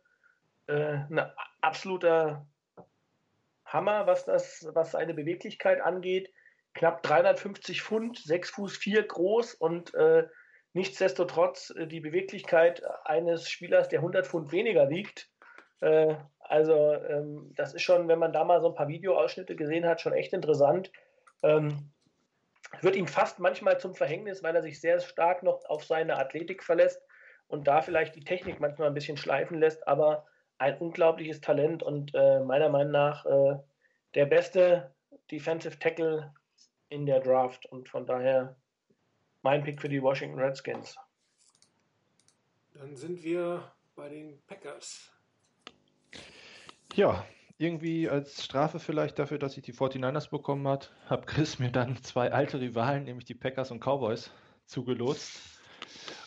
Äh, 0.67 0.97
ein 1.09 1.33
absoluter 1.63 2.47
Hammer, 3.65 4.07
was, 4.07 4.27
das, 4.27 4.69
was 4.75 4.91
seine 4.91 5.15
Beweglichkeit 5.15 5.81
angeht. 5.81 6.31
Knapp 6.75 7.03
350 7.03 7.81
Pfund, 7.81 8.19
6 8.19 8.51
Fuß 8.51 8.77
4 8.77 9.03
groß 9.05 9.55
und 9.55 9.95
äh, 9.95 10.29
nichtsdestotrotz 10.75 11.71
äh, 11.71 11.87
die 11.87 12.01
Beweglichkeit 12.01 12.83
eines 13.07 13.49
Spielers, 13.49 13.89
der 13.89 14.01
100 14.01 14.27
Pfund 14.27 14.53
weniger 14.53 14.91
wiegt. 14.91 15.31
Äh, 15.81 16.17
also 16.39 16.93
ähm, 16.93 17.55
das 17.57 17.73
ist 17.73 17.81
schon, 17.81 18.09
wenn 18.09 18.19
man 18.19 18.35
da 18.35 18.45
mal 18.45 18.61
so 18.61 18.69
ein 18.69 18.75
paar 18.75 18.89
Videoausschnitte 18.89 19.57
gesehen 19.57 19.87
hat, 19.87 20.03
schon 20.03 20.13
echt 20.13 20.35
interessant. 20.35 20.93
Ähm, 21.43 21.93
wird 22.81 22.97
ihm 22.97 23.07
fast 23.07 23.39
manchmal 23.39 23.79
zum 23.79 23.95
Verhängnis, 23.95 24.43
weil 24.43 24.55
er 24.57 24.63
sich 24.63 24.81
sehr 24.81 25.01
stark 25.01 25.43
noch 25.43 25.65
auf 25.67 25.85
seine 25.85 26.17
Athletik 26.17 26.63
verlässt 26.63 27.03
und 27.49 27.67
da 27.67 27.83
vielleicht 27.83 28.15
die 28.15 28.25
Technik 28.25 28.61
manchmal 28.61 28.89
ein 28.89 28.95
bisschen 28.95 29.17
schleifen 29.17 29.59
lässt, 29.59 29.87
aber 29.87 30.27
ein 30.59 30.79
unglaubliches 30.79 31.41
Talent 31.41 31.83
und 31.83 32.15
äh, 32.15 32.41
meiner 32.41 32.69
Meinung 32.69 32.93
nach 32.93 33.27
äh, 33.27 33.57
der 34.15 34.27
beste 34.27 34.95
Defensive 35.31 35.79
Tackle 35.79 36.33
in 36.89 37.07
der 37.07 37.21
Draft 37.21 37.67
und 37.67 37.89
von 37.89 38.07
daher 38.07 38.57
mein 39.43 39.65
Pick 39.65 39.81
für 39.81 39.89
die 39.89 40.03
Washington 40.03 40.39
Redskins. 40.39 40.97
Dann 42.75 42.95
sind 42.95 43.23
wir 43.23 43.73
bei 43.97 44.09
den 44.09 44.41
Packers. 44.47 45.13
Ja, 46.95 47.25
irgendwie 47.61 48.09
als 48.09 48.45
Strafe 48.45 48.79
vielleicht 48.79 49.19
dafür, 49.19 49.39
dass 49.39 49.57
ich 49.57 49.63
die 49.63 49.75
49ers 49.75 50.31
bekommen 50.31 50.67
hat, 50.67 50.93
hat 51.07 51.27
Chris 51.27 51.59
mir 51.59 51.71
dann 51.71 52.03
zwei 52.03 52.33
alte 52.33 52.61
Rivalen, 52.61 53.05
nämlich 53.05 53.27
die 53.27 53.35
Packers 53.35 53.71
und 53.71 53.81
Cowboys, 53.81 54.31
zugelost. 54.65 55.41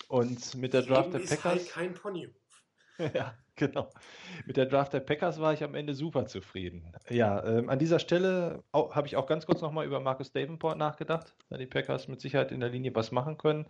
Und 0.09 0.55
mit 0.55 0.73
der 0.73 0.83
Draft 0.83 1.05
Eben 1.05 1.11
der 1.13 1.21
ist 1.21 1.29
Packers. 1.41 1.43
halt 1.53 1.69
kein 1.69 1.93
Ponyhof. 1.93 2.35
Ja, 3.15 3.33
genau. 3.55 3.89
Mit 4.45 4.55
der 4.55 4.67
Draft 4.67 4.93
der 4.93 4.99
Packers 4.99 5.39
war 5.41 5.51
ich 5.51 5.63
am 5.63 5.73
Ende 5.73 5.95
super 5.95 6.27
zufrieden. 6.27 6.91
Ja, 7.09 7.43
ähm, 7.43 7.67
an 7.67 7.79
dieser 7.79 7.97
Stelle 7.97 8.63
habe 8.71 9.07
ich 9.07 9.15
auch 9.15 9.25
ganz 9.25 9.47
kurz 9.47 9.61
nochmal 9.61 9.87
über 9.87 9.99
Marcus 9.99 10.31
Davenport 10.31 10.77
nachgedacht, 10.77 11.35
da 11.49 11.57
die 11.57 11.65
Packers 11.65 12.07
mit 12.07 12.21
Sicherheit 12.21 12.51
in 12.51 12.59
der 12.59 12.69
Linie 12.69 12.93
was 12.93 13.11
machen 13.11 13.39
können, 13.39 13.67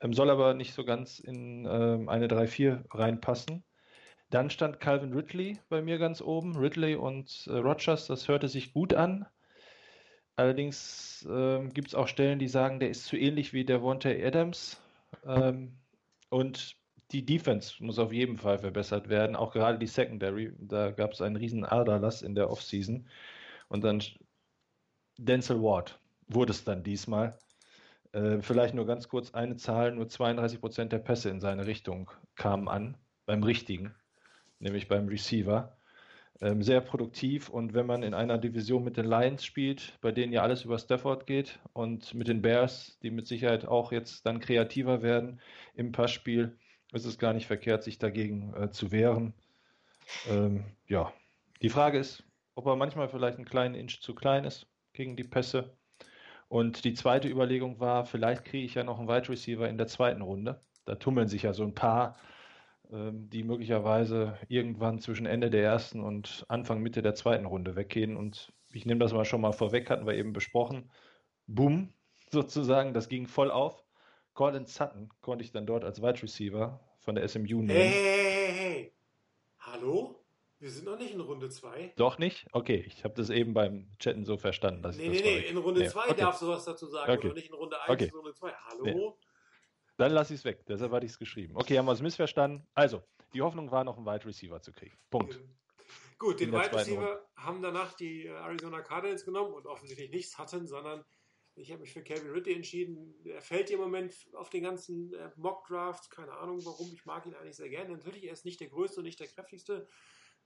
ähm, 0.00 0.14
soll 0.14 0.30
aber 0.30 0.54
nicht 0.54 0.72
so 0.72 0.86
ganz 0.86 1.18
in 1.18 1.66
ähm, 1.70 2.08
eine 2.08 2.28
3-4 2.28 2.84
reinpassen. 2.90 3.62
Dann 4.30 4.50
stand 4.50 4.80
Calvin 4.80 5.12
Ridley 5.12 5.58
bei 5.68 5.82
mir 5.82 5.98
ganz 5.98 6.20
oben. 6.20 6.56
Ridley 6.56 6.96
und 6.96 7.46
äh, 7.46 7.58
Rogers, 7.58 8.06
das 8.06 8.28
hörte 8.28 8.48
sich 8.48 8.72
gut 8.72 8.92
an. 8.94 9.26
Allerdings 10.34 11.26
ähm, 11.30 11.72
gibt 11.72 11.88
es 11.88 11.94
auch 11.94 12.08
Stellen, 12.08 12.38
die 12.38 12.48
sagen, 12.48 12.80
der 12.80 12.90
ist 12.90 13.06
zu 13.06 13.16
ähnlich 13.16 13.52
wie 13.52 13.64
der 13.64 13.82
Wonte 13.82 14.10
Adams. 14.24 14.80
Ähm, 15.24 15.78
und 16.28 16.76
die 17.12 17.24
Defense 17.24 17.82
muss 17.82 17.98
auf 17.98 18.12
jeden 18.12 18.36
Fall 18.36 18.58
verbessert 18.58 19.08
werden, 19.08 19.36
auch 19.36 19.52
gerade 19.52 19.78
die 19.78 19.86
Secondary. 19.86 20.52
Da 20.58 20.90
gab 20.90 21.12
es 21.12 21.22
einen 21.22 21.36
riesen 21.36 21.64
Aderlass 21.64 22.22
in 22.22 22.34
der 22.34 22.50
Offseason. 22.50 23.08
Und 23.68 23.84
dann 23.84 24.02
Denzel 25.16 25.62
Ward 25.62 25.98
wurde 26.28 26.50
es 26.52 26.64
dann 26.64 26.82
diesmal. 26.82 27.38
Äh, 28.12 28.40
vielleicht 28.40 28.74
nur 28.74 28.86
ganz 28.86 29.08
kurz 29.08 29.32
eine 29.32 29.56
Zahl, 29.56 29.92
nur 29.92 30.08
32 30.08 30.60
Prozent 30.60 30.92
der 30.92 30.98
Pässe 30.98 31.30
in 31.30 31.40
seine 31.40 31.66
Richtung 31.66 32.10
kamen 32.34 32.68
an, 32.68 32.96
beim 33.24 33.42
richtigen, 33.42 33.94
nämlich 34.58 34.88
beim 34.88 35.08
Receiver. 35.08 35.76
Ähm, 36.42 36.62
sehr 36.62 36.82
produktiv 36.82 37.48
und 37.48 37.72
wenn 37.72 37.86
man 37.86 38.02
in 38.02 38.12
einer 38.12 38.36
Division 38.36 38.84
mit 38.84 38.98
den 38.98 39.06
Lions 39.06 39.42
spielt, 39.42 39.98
bei 40.02 40.12
denen 40.12 40.34
ja 40.34 40.42
alles 40.42 40.64
über 40.64 40.78
Stafford 40.78 41.26
geht 41.26 41.58
und 41.72 42.12
mit 42.12 42.28
den 42.28 42.42
Bears, 42.42 42.98
die 43.02 43.10
mit 43.10 43.26
Sicherheit 43.26 43.66
auch 43.66 43.90
jetzt 43.90 44.26
dann 44.26 44.40
kreativer 44.40 45.00
werden 45.00 45.40
im 45.74 45.92
Passspiel, 45.92 46.58
ist 46.92 47.06
es 47.06 47.18
gar 47.18 47.32
nicht 47.32 47.46
verkehrt, 47.46 47.82
sich 47.82 47.98
dagegen 47.98 48.52
äh, 48.54 48.70
zu 48.70 48.92
wehren. 48.92 49.32
Ähm, 50.28 50.64
ja, 50.86 51.10
die 51.62 51.70
Frage 51.70 51.98
ist, 51.98 52.22
ob 52.54 52.66
er 52.66 52.76
manchmal 52.76 53.08
vielleicht 53.08 53.38
einen 53.38 53.46
kleinen 53.46 53.74
Inch 53.74 54.00
zu 54.00 54.14
klein 54.14 54.44
ist 54.44 54.66
gegen 54.92 55.16
die 55.16 55.24
Pässe. 55.24 55.76
Und 56.48 56.84
die 56.84 56.94
zweite 56.94 57.28
Überlegung 57.28 57.80
war, 57.80 58.04
vielleicht 58.04 58.44
kriege 58.44 58.64
ich 58.64 58.74
ja 58.74 58.84
noch 58.84 58.98
einen 58.98 59.08
Wide 59.08 59.28
Receiver 59.28 59.68
in 59.68 59.78
der 59.78 59.88
zweiten 59.88 60.22
Runde. 60.22 60.60
Da 60.84 60.94
tummeln 60.94 61.28
sich 61.28 61.42
ja 61.42 61.52
so 61.52 61.64
ein 61.64 61.74
paar 61.74 62.16
die 62.90 63.42
möglicherweise 63.42 64.38
irgendwann 64.48 64.98
zwischen 65.00 65.26
Ende 65.26 65.50
der 65.50 65.62
ersten 65.64 66.00
und 66.02 66.44
Anfang, 66.48 66.80
Mitte 66.80 67.02
der 67.02 67.14
zweiten 67.14 67.46
Runde 67.46 67.76
weggehen. 67.76 68.16
Und 68.16 68.52
ich 68.72 68.86
nehme 68.86 69.00
das 69.00 69.12
mal 69.12 69.24
schon 69.24 69.40
mal 69.40 69.52
vorweg, 69.52 69.90
hatten 69.90 70.06
wir 70.06 70.14
eben 70.14 70.32
besprochen. 70.32 70.90
Boom, 71.46 71.92
sozusagen, 72.30 72.94
das 72.94 73.08
ging 73.08 73.26
voll 73.26 73.50
auf. 73.50 73.84
Colin 74.34 74.66
Sutton 74.66 75.08
konnte 75.20 75.44
ich 75.44 75.52
dann 75.52 75.66
dort 75.66 75.84
als 75.84 76.02
Wide 76.02 76.22
Receiver 76.22 76.80
von 76.98 77.14
der 77.14 77.26
SMU 77.26 77.62
nehmen. 77.62 77.68
Hey, 77.70 77.90
hey, 77.90 78.32
hey, 78.34 78.52
hey. 78.52 78.94
Hallo? 79.60 80.22
Wir 80.58 80.70
sind 80.70 80.86
noch 80.86 80.98
nicht 80.98 81.12
in 81.12 81.20
Runde 81.20 81.50
2. 81.50 81.92
Doch 81.96 82.18
nicht? 82.18 82.46
Okay, 82.52 82.82
ich 82.86 83.04
habe 83.04 83.14
das 83.14 83.28
eben 83.28 83.52
beim 83.52 83.90
Chatten 83.98 84.24
so 84.24 84.38
verstanden. 84.38 84.82
Dass 84.82 84.96
Nee, 84.96 85.08
ich 85.08 85.22
nee, 85.22 85.40
nee, 85.40 85.48
in 85.48 85.56
Runde 85.58 85.80
Nee, 85.82 85.88
2 85.88 86.00
okay. 86.10 86.20
darfst 86.20 86.40
du 86.40 86.48
was 86.48 86.64
dazu 86.64 86.86
sagen, 86.86 87.12
Okay. 87.12 87.26
oder 87.26 87.34
nicht 87.34 87.48
in 87.48 87.54
Runde 87.54 87.80
1, 87.82 87.90
Okay. 87.90 88.04
in 88.06 88.14
Runde 88.14 88.32
2. 88.34 88.52
Hallo? 88.52 89.18
Dann 89.96 90.12
lasse 90.12 90.34
ich 90.34 90.40
es 90.40 90.44
weg. 90.44 90.64
Deshalb 90.66 90.92
hatte 90.92 91.06
ich 91.06 91.12
es 91.12 91.18
geschrieben. 91.18 91.54
Okay, 91.56 91.78
haben 91.78 91.86
wir 91.86 91.92
es 91.92 92.02
missverstanden. 92.02 92.66
Also, 92.74 93.02
die 93.32 93.42
Hoffnung 93.42 93.70
war, 93.70 93.84
noch 93.84 93.96
einen 93.96 94.06
Wide 94.06 94.26
Receiver 94.26 94.60
zu 94.60 94.72
kriegen. 94.72 94.96
Punkt. 95.10 95.40
Gut, 96.18 96.40
den 96.40 96.52
Wide 96.52 96.72
Receiver 96.72 97.26
haben 97.36 97.62
danach 97.62 97.94
die 97.94 98.26
äh, 98.26 98.30
Arizona 98.30 98.80
Cardinals 98.80 99.24
genommen 99.24 99.52
und 99.52 99.66
offensichtlich 99.66 100.10
nichts 100.10 100.38
hatten, 100.38 100.66
sondern 100.66 101.04
ich 101.54 101.70
habe 101.70 101.80
mich 101.80 101.92
für 101.92 102.02
Calvin 102.02 102.30
Ridley 102.30 102.54
entschieden. 102.54 103.14
Er 103.24 103.40
fällt 103.40 103.70
im 103.70 103.80
Moment 103.80 104.14
auf 104.34 104.50
den 104.50 104.62
ganzen 104.62 105.12
äh, 105.14 105.30
Mock-Drafts. 105.36 106.10
Keine 106.10 106.32
Ahnung 106.32 106.64
warum. 106.64 106.90
Ich 106.92 107.04
mag 107.06 107.24
ihn 107.26 107.34
eigentlich 107.34 107.56
sehr 107.56 107.70
gerne. 107.70 107.96
Natürlich, 107.96 108.24
er 108.24 108.32
ist 108.34 108.44
nicht 108.44 108.60
der 108.60 108.68
größte 108.68 109.00
und 109.00 109.04
nicht 109.04 109.20
der 109.20 109.28
kräftigste. 109.28 109.88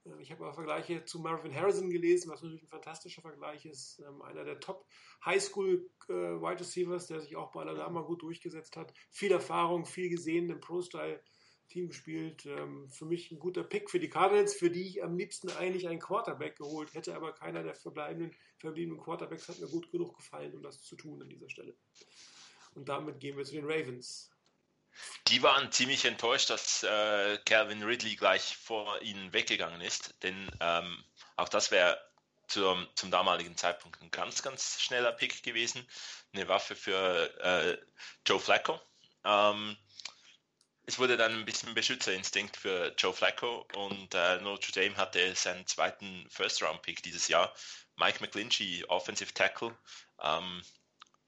Äh, 0.05 0.20
Ich 0.22 0.30
habe 0.30 0.46
auch 0.46 0.55
Vergleiche 0.55 1.05
zu 1.05 1.20
Marvin 1.20 1.55
Harrison 1.55 1.90
gelesen, 1.90 2.30
was 2.30 2.42
natürlich 2.42 2.62
ein 2.62 2.68
fantastischer 2.68 3.22
Vergleich 3.22 3.64
ist. 3.66 4.01
Ähm, 4.01 4.22
Einer 4.22 4.44
der 4.44 4.61
Top 4.61 4.86
Highschool 5.24 5.90
äh, 6.09 6.12
Wide 6.12 6.61
Receivers, 6.61 7.07
der 7.07 7.20
sich 7.20 7.36
auch 7.36 7.53
bei 7.53 7.62
Alabama 7.62 8.03
gut 8.03 8.22
durchgesetzt 8.22 8.76
hat. 8.76 8.92
Viel 9.11 9.32
Erfahrung, 9.32 9.86
viel 9.86 10.11
gesehen 10.11 10.51
im 10.51 10.61
Pro-Style. 10.61 11.22
Team 11.70 11.88
gespielt. 11.88 12.44
Ähm, 12.46 12.88
für 12.90 13.07
mich 13.07 13.30
ein 13.30 13.38
guter 13.38 13.62
Pick 13.62 13.90
für 13.90 14.01
die 14.01 14.11
Cardinals, 14.11 14.55
für 14.55 14.70
die 14.70 14.82
ich 14.82 15.03
am 15.03 15.16
liebsten 15.16 15.51
eigentlich 15.51 15.88
einen 15.88 16.01
Quarterback 16.01 16.57
geholt 16.57 16.92
hätte, 16.94 17.14
aber 17.14 17.32
keiner 17.32 17.62
der 17.62 17.74
verbleibenden, 17.74 18.36
verbliebenen 18.59 19.01
Quarterbacks 19.01 19.48
hat 19.48 19.61
mir 19.61 19.68
gut 19.68 19.90
genug 19.90 20.16
gefallen, 20.16 20.55
um 20.55 20.62
das 20.62 20.82
zu 20.82 20.96
tun 20.96 21.22
an 21.22 21.28
dieser 21.28 21.48
Stelle. 21.48 21.76
Und 22.74 22.88
damit 22.88 23.20
gehen 23.20 23.36
wir 23.36 23.44
zu 23.44 23.55
den 23.55 23.64
Ravens. 23.64 24.30
Die 25.28 25.43
waren 25.43 25.72
ziemlich 25.72 26.05
enttäuscht, 26.05 26.51
dass 26.51 26.82
äh, 26.82 27.38
Calvin 27.45 27.82
Ridley 27.82 28.16
gleich 28.16 28.57
vor 28.57 29.01
ihnen 29.03 29.32
weggegangen 29.32 29.80
ist, 29.80 30.14
denn 30.22 30.51
ähm, 30.61 31.05
auch 31.36 31.49
das 31.49 31.70
wäre 31.70 32.01
zum, 32.49 32.88
zum 32.97 33.11
damaligen 33.11 33.57
Zeitpunkt 33.57 34.01
ein 34.03 34.11
ganz, 34.11 34.43
ganz 34.43 34.80
schneller 34.80 35.12
Pick 35.12 35.43
gewesen. 35.43 35.86
Eine 36.32 36.49
Waffe 36.49 36.74
für 36.74 37.32
äh, 37.41 37.78
Joe 38.26 38.41
Flacco. 38.41 38.80
Ähm, 39.24 39.76
es 40.86 40.99
wurde 40.99 41.16
dann 41.16 41.32
ein 41.32 41.45
bisschen 41.45 41.74
Beschützerinstinkt 41.74 42.57
für 42.57 42.93
Joe 42.99 43.12
Flacco 43.12 43.66
und 43.74 44.14
äh, 44.14 44.41
Notre 44.41 44.72
Dame 44.72 44.97
hatte 44.97 45.34
seinen 45.36 45.66
zweiten 45.66 46.26
First-Round-Pick 46.30 47.03
dieses 47.03 47.28
Jahr. 47.28 47.55
Mike 47.97 48.20
McGlinchey, 48.20 48.84
Offensive 48.88 49.32
Tackle. 49.32 49.76
Ähm, 50.20 50.62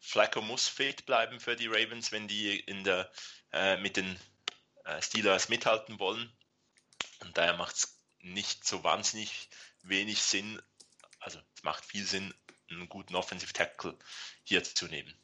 Flacco 0.03 0.43
muss 0.43 0.69
fit 0.69 1.07
bleiben 1.07 1.39
für 1.39 1.55
die 1.55 1.69
Ravens, 1.69 2.11
wenn 2.11 2.27
die 2.27 2.59
in 2.59 2.83
der, 2.83 3.11
äh, 3.53 3.77
mit 3.79 3.97
den 3.97 4.19
äh, 4.85 5.01
Steelers 5.01 5.49
mithalten 5.49 6.01
wollen. 6.01 6.31
Und 7.21 7.39
daher 7.39 7.57
macht 7.57 7.77
es 7.77 8.01
nicht 8.19 8.67
so 8.67 8.83
wahnsinnig 8.83 9.49
wenig 9.83 10.21
Sinn, 10.21 10.61
also 11.21 11.39
es 11.55 11.63
macht 11.63 11.85
viel 11.85 12.05
Sinn, 12.05 12.35
einen 12.69 12.89
guten 12.89 13.15
Offensive 13.15 13.53
Tackle 13.53 13.97
hier 14.43 14.65
zu 14.65 14.87
nehmen. 14.87 15.15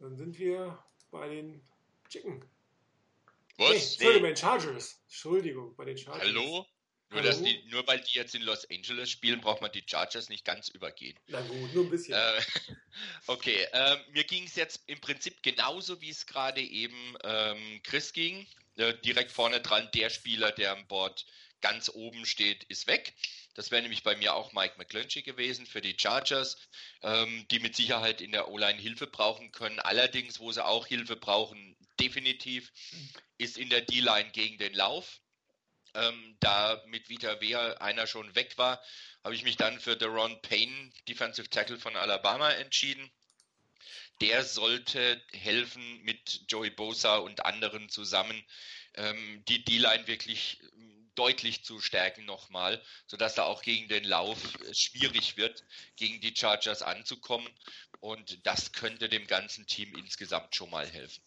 Dann 0.00 0.16
sind 0.16 0.38
wir 0.38 0.82
bei 1.10 1.28
den 1.28 1.62
Chicken. 2.08 2.44
Was? 3.58 3.70
Nee, 3.70 3.76
Entschuldigung, 3.76 4.22
bei 4.22 4.28
den 4.28 4.36
Chargers. 4.36 5.00
Entschuldigung, 5.04 5.76
bei 5.76 5.84
den 5.84 5.98
Chargers. 5.98 6.22
Hallo? 6.22 6.66
Nur, 7.10 7.20
Hallo? 7.20 7.30
dass 7.30 7.42
die, 7.42 7.62
nur 7.68 7.86
weil 7.86 8.00
die 8.00 8.14
jetzt 8.14 8.34
in 8.34 8.42
Los 8.42 8.68
Angeles 8.70 9.10
spielen, 9.10 9.40
braucht 9.40 9.62
man 9.62 9.70
die 9.70 9.84
Chargers 9.86 10.28
nicht 10.28 10.44
ganz 10.44 10.68
übergehen. 10.68 11.16
Na 11.28 11.40
gut, 11.40 11.72
nur 11.72 11.84
ein 11.84 11.90
bisschen. 11.90 12.14
Äh, 12.14 12.40
okay, 13.28 13.66
ähm, 13.72 13.98
mir 14.10 14.24
ging 14.24 14.44
es 14.44 14.56
jetzt 14.56 14.82
im 14.86 15.00
Prinzip 15.00 15.42
genauso, 15.42 16.00
wie 16.00 16.10
es 16.10 16.26
gerade 16.26 16.60
eben 16.60 17.16
ähm, 17.22 17.80
Chris 17.84 18.12
ging. 18.12 18.46
Äh, 18.76 18.94
direkt 19.04 19.30
vorne 19.30 19.60
dran, 19.60 19.88
der 19.94 20.10
Spieler, 20.10 20.50
der 20.50 20.72
am 20.72 20.86
Board 20.88 21.26
ganz 21.60 21.88
oben 21.88 22.26
steht, 22.26 22.64
ist 22.64 22.86
weg. 22.86 23.14
Das 23.54 23.70
wäre 23.70 23.80
nämlich 23.80 24.02
bei 24.02 24.16
mir 24.16 24.34
auch 24.34 24.52
Mike 24.52 24.74
McClinchy 24.76 25.22
gewesen 25.22 25.64
für 25.64 25.80
die 25.80 25.96
Chargers, 25.98 26.58
ähm, 27.02 27.46
die 27.50 27.58
mit 27.58 27.74
Sicherheit 27.74 28.20
in 28.20 28.32
der 28.32 28.48
O-Line 28.50 28.78
Hilfe 28.78 29.06
brauchen 29.06 29.50
können. 29.50 29.80
Allerdings, 29.80 30.40
wo 30.40 30.52
sie 30.52 30.64
auch 30.64 30.86
Hilfe 30.86 31.16
brauchen, 31.16 31.74
definitiv, 31.98 32.70
ist 33.38 33.56
in 33.56 33.70
der 33.70 33.80
D-Line 33.80 34.30
gegen 34.32 34.58
den 34.58 34.74
Lauf. 34.74 35.20
Ähm, 35.96 36.36
da 36.40 36.82
mit 36.86 37.08
Vita 37.08 37.40
Wehr 37.40 37.80
einer 37.80 38.06
schon 38.06 38.34
weg 38.34 38.58
war, 38.58 38.82
habe 39.24 39.34
ich 39.34 39.42
mich 39.42 39.56
dann 39.56 39.80
für 39.80 39.96
Deron 39.96 40.40
Payne, 40.42 40.92
Defensive 41.08 41.48
Tackle 41.50 41.78
von 41.78 41.96
Alabama, 41.96 42.50
entschieden. 42.50 43.10
Der 44.20 44.44
sollte 44.44 45.20
helfen, 45.32 46.02
mit 46.02 46.44
Joey 46.48 46.70
Bosa 46.70 47.16
und 47.16 47.44
anderen 47.44 47.88
zusammen 47.88 48.44
ähm, 48.94 49.44
die 49.48 49.64
D-Line 49.64 50.06
wirklich 50.06 50.60
ähm, 50.74 51.10
deutlich 51.14 51.64
zu 51.64 51.80
stärken 51.80 52.24
nochmal, 52.24 52.82
sodass 53.06 53.34
da 53.34 53.44
auch 53.44 53.62
gegen 53.62 53.88
den 53.88 54.04
Lauf 54.04 54.38
es 54.68 54.78
schwierig 54.78 55.36
wird, 55.36 55.64
gegen 55.96 56.20
die 56.20 56.34
Chargers 56.34 56.82
anzukommen. 56.82 57.48
Und 58.00 58.46
das 58.46 58.72
könnte 58.72 59.08
dem 59.08 59.26
ganzen 59.26 59.66
Team 59.66 59.94
insgesamt 59.96 60.54
schon 60.54 60.70
mal 60.70 60.86
helfen. 60.86 61.22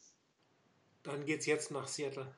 Dann 1.04 1.26
geht's 1.26 1.46
jetzt 1.46 1.72
nach 1.72 1.88
Seattle. 1.88 2.34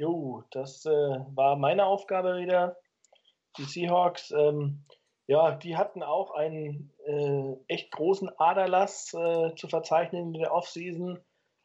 Jo, 0.00 0.44
das 0.50 0.86
äh, 0.86 0.90
war 0.90 1.56
meine 1.56 1.84
Aufgabe 1.84 2.36
wieder. 2.36 2.76
Die 3.56 3.64
Seahawks, 3.64 4.30
ähm, 4.30 4.84
ja, 5.26 5.52
die 5.56 5.76
hatten 5.76 6.04
auch 6.04 6.30
einen 6.30 6.92
äh, 7.04 7.56
echt 7.66 7.90
großen 7.90 8.30
Aderlass 8.38 9.12
äh, 9.12 9.54
zu 9.56 9.66
verzeichnen 9.66 10.34
in 10.34 10.40
der 10.40 10.54
Offseason. 10.54 11.18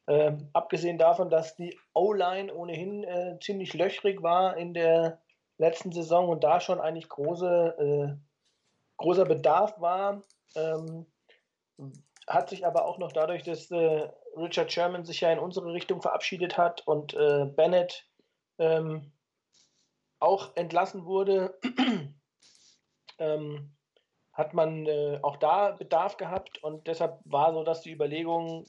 Ähm, 0.08 0.50
abgesehen 0.52 0.98
davon, 0.98 1.30
dass 1.30 1.56
die 1.56 1.78
O-Line 1.94 2.54
ohnehin 2.54 3.04
äh, 3.04 3.38
ziemlich 3.40 3.74
löchrig 3.76 4.24
war 4.24 4.58
in 4.58 4.74
der 4.74 5.22
letzten 5.60 5.92
Saison 5.92 6.28
und 6.28 6.44
da 6.44 6.60
schon 6.60 6.82
eigentlich 6.82 7.08
große, 7.10 7.76
äh, 7.78 8.18
großer 8.98 9.26
Bedarf 9.26 9.80
war, 9.80 10.24
ähm, 10.56 11.06
hat 12.28 12.50
sich 12.50 12.66
aber 12.66 12.86
auch 12.86 12.98
noch 12.98 13.12
dadurch, 13.12 13.44
dass 13.44 13.70
äh, 13.70 14.10
Richard 14.36 14.72
Sherman 14.72 15.06
sich 15.06 15.22
ja 15.22 15.32
in 15.32 15.40
unsere 15.40 15.72
Richtung 15.72 16.02
verabschiedet 16.02 16.58
hat 16.58 16.86
und 16.88 17.14
äh, 17.14 17.46
Bennett 17.46 18.08
ähm, 18.58 19.12
auch 20.20 20.56
entlassen 20.56 21.06
wurde, 21.06 21.60
ähm, 23.20 23.72
hat 24.32 24.54
man 24.54 24.86
äh, 24.88 25.20
auch 25.22 25.38
da 25.38 25.72
Bedarf 25.72 26.18
gehabt 26.18 26.64
und 26.64 26.88
deshalb 26.88 27.20
war 27.26 27.54
so, 27.54 27.64
dass 27.64 27.82
die 27.82 27.92
Überlegung, 27.92 28.66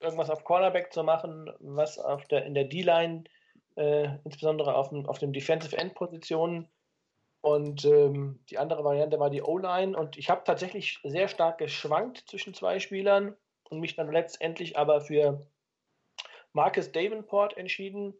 irgendwas 0.00 0.30
auf 0.30 0.44
Cornerback 0.44 0.92
zu 0.92 1.02
machen, 1.02 1.50
was 1.60 1.98
auf 1.98 2.24
der, 2.26 2.44
in 2.44 2.54
der 2.54 2.64
D-Line, 2.64 3.24
äh, 3.76 4.08
insbesondere 4.24 4.74
auf, 4.74 4.90
dem, 4.90 5.06
auf 5.06 5.18
den 5.18 5.32
Defensive 5.32 5.76
End 5.76 5.94
Positionen 5.94 6.68
und 7.40 7.84
ähm, 7.84 8.40
die 8.50 8.58
andere 8.58 8.84
Variante 8.84 9.20
war 9.20 9.30
die 9.30 9.42
O-Line 9.42 9.96
und 9.96 10.18
ich 10.18 10.28
habe 10.28 10.42
tatsächlich 10.44 10.98
sehr 11.04 11.28
stark 11.28 11.58
geschwankt 11.58 12.24
zwischen 12.28 12.52
zwei 12.52 12.80
Spielern 12.80 13.36
und 13.70 13.80
mich 13.80 13.94
dann 13.94 14.10
letztendlich 14.10 14.76
aber 14.76 15.00
für 15.00 15.46
Marcus 16.52 16.90
Davenport 16.90 17.56
entschieden. 17.56 18.14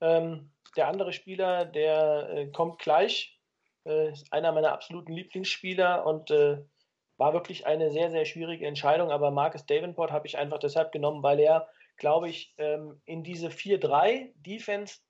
Ähm, 0.00 0.50
der 0.76 0.88
andere 0.88 1.12
Spieler, 1.12 1.64
der 1.64 2.30
äh, 2.30 2.46
kommt 2.48 2.78
gleich, 2.80 3.38
äh, 3.84 4.10
ist 4.10 4.32
einer 4.32 4.52
meiner 4.52 4.72
absoluten 4.72 5.12
Lieblingsspieler 5.12 6.06
und 6.06 6.30
äh, 6.30 6.58
war 7.16 7.32
wirklich 7.34 7.66
eine 7.66 7.90
sehr, 7.90 8.10
sehr 8.10 8.24
schwierige 8.24 8.66
Entscheidung. 8.66 9.10
Aber 9.10 9.30
Marcus 9.30 9.66
Davenport 9.66 10.10
habe 10.10 10.26
ich 10.26 10.38
einfach 10.38 10.58
deshalb 10.58 10.92
genommen, 10.92 11.22
weil 11.22 11.38
er, 11.40 11.68
glaube 11.96 12.28
ich, 12.28 12.54
ähm, 12.58 13.00
in 13.04 13.22
diese 13.22 13.48
4-3-Defense 13.48 15.00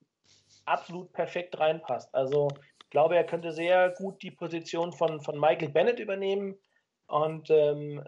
absolut 0.65 1.13
perfekt 1.13 1.59
reinpasst. 1.59 2.13
Also 2.15 2.49
ich 2.83 2.91
glaube, 2.91 3.17
er 3.17 3.25
könnte 3.25 3.53
sehr 3.53 3.91
gut 3.91 4.23
die 4.23 4.33
Position 4.33 4.93
von, 4.93 5.21
von 5.21 5.39
Michael 5.39 5.69
Bennett 5.69 6.01
übernehmen. 6.01 6.57
Und 7.07 7.49
ähm, 7.51 8.03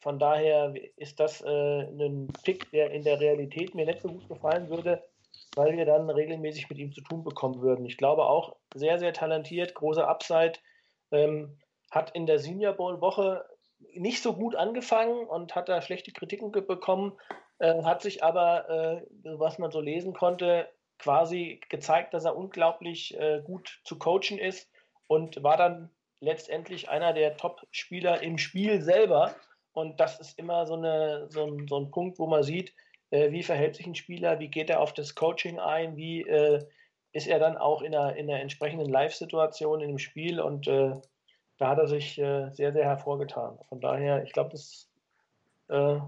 von 0.00 0.18
daher 0.18 0.74
ist 0.96 1.20
das 1.20 1.40
äh, 1.40 1.82
ein 1.82 2.28
Pick, 2.42 2.70
der 2.72 2.90
in 2.90 3.04
der 3.04 3.20
Realität 3.20 3.74
mir 3.74 3.86
nicht 3.86 4.00
so 4.00 4.08
gut 4.08 4.28
gefallen 4.28 4.68
würde, 4.68 5.02
weil 5.56 5.76
wir 5.76 5.86
dann 5.86 6.10
regelmäßig 6.10 6.68
mit 6.68 6.78
ihm 6.78 6.92
zu 6.92 7.00
tun 7.00 7.24
bekommen 7.24 7.60
würden. 7.62 7.84
Ich 7.86 7.96
glaube 7.96 8.24
auch 8.24 8.56
sehr, 8.74 8.98
sehr 8.98 9.12
talentiert, 9.12 9.74
großer 9.74 10.08
Upside. 10.08 10.54
Ähm, 11.10 11.58
hat 11.90 12.10
in 12.10 12.26
der 12.26 12.38
Senior 12.38 12.72
Bowl 12.72 13.00
Woche 13.00 13.44
nicht 13.94 14.22
so 14.22 14.34
gut 14.34 14.56
angefangen 14.56 15.26
und 15.26 15.54
hat 15.54 15.68
da 15.68 15.80
schlechte 15.80 16.12
Kritiken 16.12 16.50
bekommen, 16.50 17.12
äh, 17.58 17.82
hat 17.82 18.02
sich 18.02 18.24
aber, 18.24 18.68
äh, 18.68 19.02
was 19.22 19.58
man 19.58 19.70
so 19.70 19.80
lesen 19.80 20.12
konnte, 20.12 20.68
quasi 20.98 21.60
gezeigt, 21.68 22.14
dass 22.14 22.24
er 22.24 22.36
unglaublich 22.36 23.16
äh, 23.18 23.42
gut 23.44 23.80
zu 23.84 23.98
coachen 23.98 24.38
ist 24.38 24.68
und 25.06 25.42
war 25.42 25.56
dann 25.56 25.90
letztendlich 26.20 26.88
einer 26.88 27.12
der 27.12 27.36
Top-Spieler 27.36 28.22
im 28.22 28.38
Spiel 28.38 28.80
selber. 28.80 29.34
Und 29.72 30.00
das 30.00 30.18
ist 30.20 30.38
immer 30.38 30.66
so, 30.66 30.74
eine, 30.74 31.26
so, 31.30 31.46
ein, 31.46 31.66
so 31.68 31.78
ein 31.78 31.90
Punkt, 31.90 32.18
wo 32.18 32.26
man 32.26 32.42
sieht, 32.42 32.72
äh, 33.14 33.30
wie 33.30 33.44
verhält 33.44 33.76
sich 33.76 33.86
ein 33.86 33.94
Spieler, 33.94 34.40
wie 34.40 34.48
geht 34.48 34.70
er 34.70 34.80
auf 34.80 34.92
das 34.92 35.14
Coaching 35.14 35.60
ein, 35.60 35.96
wie 35.96 36.22
äh, 36.22 36.66
ist 37.12 37.28
er 37.28 37.38
dann 37.38 37.56
auch 37.56 37.80
in 37.80 37.94
einer, 37.94 38.16
in 38.16 38.28
einer 38.28 38.40
entsprechenden 38.40 38.88
Live-Situation 38.88 39.80
in 39.80 39.88
dem 39.88 39.98
Spiel 39.98 40.40
und 40.40 40.66
äh, 40.66 40.92
da 41.58 41.68
hat 41.68 41.78
er 41.78 41.86
sich 41.86 42.18
äh, 42.18 42.50
sehr, 42.50 42.72
sehr 42.72 42.84
hervorgetan. 42.84 43.56
Von 43.68 43.80
daher, 43.80 44.24
ich 44.24 44.32
glaube, 44.32 44.50
das 44.50 44.90
äh, 45.68 46.00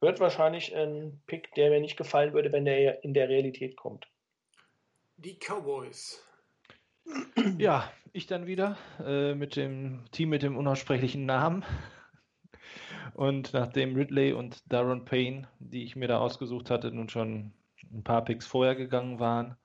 wird 0.00 0.20
wahrscheinlich 0.20 0.76
ein 0.76 1.20
Pick, 1.26 1.52
der 1.56 1.70
mir 1.70 1.80
nicht 1.80 1.96
gefallen 1.96 2.32
würde, 2.32 2.52
wenn 2.52 2.64
der 2.64 3.02
in 3.02 3.12
der 3.12 3.28
Realität 3.28 3.76
kommt. 3.76 4.06
Die 5.16 5.36
Cowboys. 5.36 6.22
Ja, 7.58 7.90
ich 8.12 8.26
dann 8.26 8.46
wieder 8.46 8.76
äh, 9.04 9.34
mit 9.34 9.56
dem 9.56 10.04
Team 10.12 10.28
mit 10.28 10.42
dem 10.42 10.56
unaussprechlichen 10.56 11.26
Namen. 11.26 11.64
Und 13.16 13.54
nachdem 13.54 13.96
Ridley 13.96 14.34
und 14.34 14.70
Darren 14.70 15.06
Payne, 15.06 15.48
die 15.58 15.84
ich 15.84 15.96
mir 15.96 16.06
da 16.06 16.18
ausgesucht 16.18 16.68
hatte, 16.68 16.92
nun 16.92 17.08
schon 17.08 17.54
ein 17.90 18.04
paar 18.04 18.22
Picks 18.22 18.46
vorher 18.46 18.74
gegangen 18.74 19.18
waren, 19.18 19.56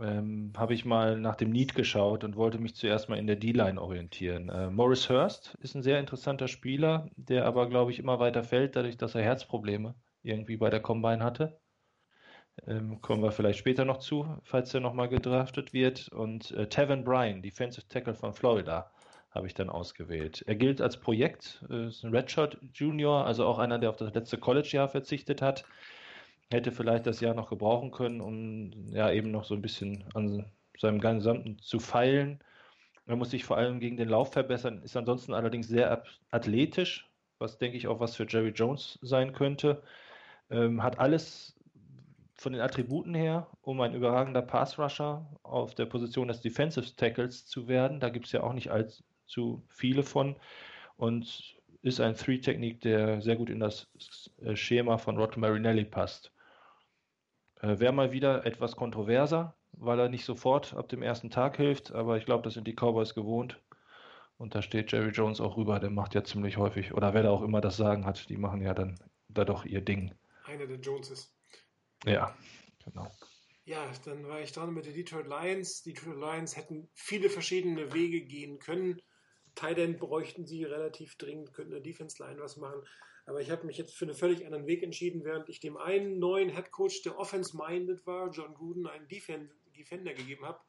ähm, 0.00 0.52
habe 0.56 0.74
ich 0.74 0.84
mal 0.84 1.16
nach 1.20 1.36
dem 1.36 1.50
Need 1.50 1.76
geschaut 1.76 2.24
und 2.24 2.34
wollte 2.34 2.58
mich 2.58 2.74
zuerst 2.74 3.08
mal 3.08 3.20
in 3.20 3.28
der 3.28 3.36
D-Line 3.36 3.80
orientieren. 3.80 4.48
Äh, 4.48 4.68
Morris 4.68 5.08
Hurst 5.08 5.56
ist 5.60 5.76
ein 5.76 5.84
sehr 5.84 6.00
interessanter 6.00 6.48
Spieler, 6.48 7.08
der 7.14 7.44
aber, 7.44 7.68
glaube 7.68 7.92
ich, 7.92 8.00
immer 8.00 8.18
weiter 8.18 8.42
fällt, 8.42 8.74
dadurch, 8.74 8.96
dass 8.96 9.14
er 9.14 9.22
Herzprobleme 9.22 9.94
irgendwie 10.24 10.56
bei 10.56 10.70
der 10.70 10.80
Combine 10.80 11.22
hatte. 11.22 11.60
Ähm, 12.66 13.00
kommen 13.00 13.22
wir 13.22 13.30
vielleicht 13.30 13.60
später 13.60 13.84
noch 13.84 13.98
zu, 13.98 14.26
falls 14.42 14.74
er 14.74 14.80
nochmal 14.80 15.08
gedraftet 15.08 15.72
wird. 15.72 16.08
Und 16.08 16.50
äh, 16.50 16.68
Tevin 16.68 17.04
Bryan, 17.04 17.42
Defensive 17.42 17.86
Tackle 17.86 18.14
von 18.14 18.32
Florida, 18.32 18.90
habe 19.30 19.46
ich 19.46 19.54
dann 19.54 19.70
ausgewählt. 19.70 20.44
Er 20.46 20.56
gilt 20.56 20.80
als 20.80 20.98
Projekt, 20.98 21.64
äh, 21.70 21.86
ist 21.88 22.04
ein 22.04 22.14
Redshirt 22.14 22.58
Junior, 22.74 23.26
also 23.26 23.46
auch 23.46 23.58
einer, 23.58 23.78
der 23.78 23.90
auf 23.90 23.96
das 23.96 24.12
letzte 24.12 24.38
College-Jahr 24.38 24.88
verzichtet 24.88 25.40
hat. 25.40 25.64
Hätte 26.50 26.72
vielleicht 26.72 27.06
das 27.06 27.20
Jahr 27.20 27.34
noch 27.34 27.48
gebrauchen 27.48 27.92
können, 27.92 28.20
um 28.20 28.88
ja 28.92 29.10
eben 29.10 29.30
noch 29.30 29.44
so 29.44 29.54
ein 29.54 29.62
bisschen 29.62 30.04
an 30.14 30.50
seinem 30.76 31.00
Gesamten 31.00 31.58
zu 31.60 31.78
feilen. 31.78 32.40
Er 33.06 33.16
muss 33.16 33.30
sich 33.30 33.44
vor 33.44 33.56
allem 33.56 33.78
gegen 33.78 33.96
den 33.96 34.08
Lauf 34.08 34.32
verbessern, 34.32 34.82
ist 34.82 34.96
ansonsten 34.96 35.32
allerdings 35.32 35.68
sehr 35.68 36.02
athletisch, 36.30 37.08
was 37.38 37.58
denke 37.58 37.76
ich 37.76 37.86
auch 37.86 38.00
was 38.00 38.16
für 38.16 38.26
Jerry 38.28 38.50
Jones 38.50 38.98
sein 39.02 39.32
könnte. 39.32 39.82
Ähm, 40.50 40.82
hat 40.82 40.98
alles 40.98 41.56
von 42.34 42.52
den 42.52 42.62
Attributen 42.62 43.14
her, 43.14 43.46
um 43.62 43.80
ein 43.80 43.94
überragender 43.94 44.42
Pass-Rusher 44.42 45.26
auf 45.42 45.74
der 45.74 45.86
Position 45.86 46.28
des 46.28 46.40
Defensive 46.40 46.96
Tackles 46.96 47.46
zu 47.46 47.68
werden. 47.68 48.00
Da 48.00 48.08
gibt 48.08 48.26
es 48.26 48.32
ja 48.32 48.42
auch 48.42 48.54
nicht 48.54 48.70
allzu 48.70 49.04
viele 49.68 50.02
von. 50.02 50.36
Und 50.96 51.60
ist 51.82 52.00
ein 52.00 52.14
Three-Technik, 52.14 52.80
der 52.82 53.22
sehr 53.22 53.36
gut 53.36 53.50
in 53.50 53.60
das 53.60 53.90
äh, 54.42 54.54
Schema 54.54 54.98
von 54.98 55.16
Rod 55.16 55.36
Marinelli 55.36 55.84
passt. 55.84 56.32
Äh, 57.62 57.78
Wäre 57.78 57.92
mal 57.92 58.12
wieder 58.12 58.44
etwas 58.44 58.76
kontroverser, 58.76 59.56
weil 59.72 59.98
er 59.98 60.08
nicht 60.08 60.24
sofort 60.24 60.74
ab 60.74 60.88
dem 60.88 61.02
ersten 61.02 61.30
Tag 61.30 61.56
hilft, 61.56 61.92
aber 61.92 62.18
ich 62.18 62.26
glaube, 62.26 62.42
das 62.42 62.54
sind 62.54 62.66
die 62.66 62.74
Cowboys 62.74 63.14
gewohnt. 63.14 63.60
Und 64.36 64.54
da 64.54 64.62
steht 64.62 64.92
Jerry 64.92 65.10
Jones 65.10 65.40
auch 65.40 65.56
rüber, 65.56 65.80
der 65.80 65.90
macht 65.90 66.14
ja 66.14 66.24
ziemlich 66.24 66.56
häufig, 66.56 66.94
oder 66.94 67.12
wer 67.12 67.22
da 67.22 67.30
auch 67.30 67.42
immer 67.42 67.60
das 67.60 67.76
Sagen 67.76 68.06
hat, 68.06 68.28
die 68.28 68.38
machen 68.38 68.62
ja 68.62 68.74
dann 68.74 68.98
da 69.28 69.44
doch 69.44 69.64
ihr 69.64 69.82
Ding. 69.82 70.14
Einer 70.44 70.66
der 70.66 70.78
Joneses. 70.78 71.34
Ja, 72.04 72.34
genau. 72.84 73.06
Ja, 73.64 73.84
dann 74.04 74.26
war 74.26 74.40
ich 74.40 74.52
dran 74.52 74.72
mit 74.72 74.86
den 74.86 74.94
Detroit 74.94 75.26
Lions. 75.26 75.82
Die 75.82 75.92
Detroit 75.92 76.18
Lions 76.18 76.56
hätten 76.56 76.88
viele 76.94 77.28
verschiedene 77.28 77.92
Wege 77.92 78.22
gehen 78.22 78.58
können. 78.58 79.00
Tight 79.54 79.98
bräuchten 79.98 80.46
sie 80.46 80.64
relativ 80.64 81.16
dringend, 81.16 81.52
könnten 81.52 81.72
der 81.72 81.80
Defense 81.80 82.22
Line 82.22 82.40
was 82.40 82.56
machen. 82.56 82.82
Aber 83.26 83.40
ich 83.40 83.50
habe 83.50 83.66
mich 83.66 83.76
jetzt 83.78 83.94
für 83.94 84.06
einen 84.06 84.14
völlig 84.14 84.44
anderen 84.44 84.66
Weg 84.66 84.82
entschieden, 84.82 85.24
während 85.24 85.48
ich 85.48 85.60
dem 85.60 85.76
einen 85.76 86.18
neuen 86.18 86.50
Head 86.50 86.70
Coach, 86.70 87.02
der 87.02 87.18
offense-minded 87.18 88.06
war, 88.06 88.30
John 88.30 88.54
Gruden, 88.54 88.86
einen 88.86 89.08
Defen 89.08 89.50
Defender 89.76 90.12
gegeben 90.12 90.44
habe, 90.44 90.60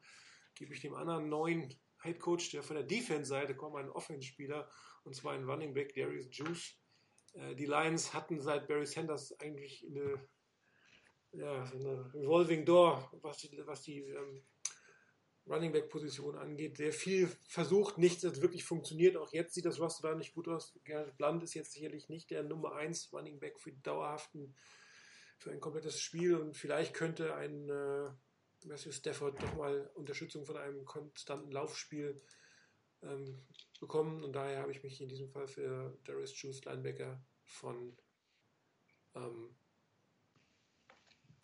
gebe 0.54 0.72
ich 0.72 0.80
dem 0.80 0.94
anderen 0.94 1.28
neuen 1.28 1.74
Head 2.02 2.20
Coach, 2.20 2.50
der 2.50 2.62
von 2.62 2.76
der 2.76 2.84
Defense-Seite 2.84 3.54
kommt, 3.54 3.76
einen 3.76 3.90
Offense-Spieler, 3.90 4.70
und 5.04 5.14
zwar 5.14 5.32
einen 5.32 5.48
Running 5.48 5.74
Back, 5.74 5.94
Darius 5.94 6.28
Juice. 6.30 6.78
Äh, 7.34 7.54
die 7.56 7.66
Lions 7.66 8.14
hatten 8.14 8.40
seit 8.40 8.68
Barry 8.68 8.86
Sanders 8.86 9.38
eigentlich 9.40 9.84
eine 9.88 10.20
ja, 11.32 11.64
eine 11.64 12.12
Revolving 12.14 12.64
Door, 12.64 13.10
was 13.22 13.38
die, 13.38 13.66
was 13.66 13.82
die 13.82 14.00
ähm, 14.00 14.42
Running 15.46 15.72
Back 15.72 15.88
Position 15.88 16.36
angeht. 16.36 16.76
Sehr 16.76 16.92
viel 16.92 17.28
versucht, 17.48 17.98
nichts 17.98 18.24
hat 18.24 18.40
wirklich 18.40 18.64
funktioniert. 18.64 19.16
Auch 19.16 19.32
jetzt 19.32 19.54
sieht 19.54 19.64
das 19.64 19.80
Roster 19.80 20.08
da 20.08 20.14
nicht 20.14 20.34
gut 20.34 20.48
aus. 20.48 20.72
Gerrit 20.84 21.16
Blunt 21.16 21.42
ist 21.42 21.54
jetzt 21.54 21.72
sicherlich 21.72 22.08
nicht 22.08 22.30
der 22.30 22.42
Nummer 22.42 22.74
1 22.74 23.12
Running 23.12 23.40
Back 23.40 23.58
für 23.58 23.72
dauerhaften, 23.72 24.54
für 25.38 25.50
ein 25.50 25.60
komplettes 25.60 26.00
Spiel 26.00 26.36
und 26.36 26.56
vielleicht 26.56 26.94
könnte 26.94 27.34
ein 27.34 27.68
äh, 27.68 28.10
Matthew 28.64 28.92
Stafford 28.92 29.42
doch 29.42 29.54
mal 29.56 29.90
Unterstützung 29.94 30.44
von 30.44 30.56
einem 30.56 30.84
konstanten 30.84 31.50
Laufspiel 31.50 32.22
ähm, 33.02 33.44
bekommen 33.80 34.22
und 34.22 34.32
daher 34.34 34.60
habe 34.60 34.70
ich 34.70 34.84
mich 34.84 35.00
in 35.00 35.08
diesem 35.08 35.28
Fall 35.28 35.48
für 35.48 35.98
Darius 36.04 36.40
Juice 36.40 36.64
Linebacker 36.64 37.20
von 37.42 37.96
ähm, 39.16 39.56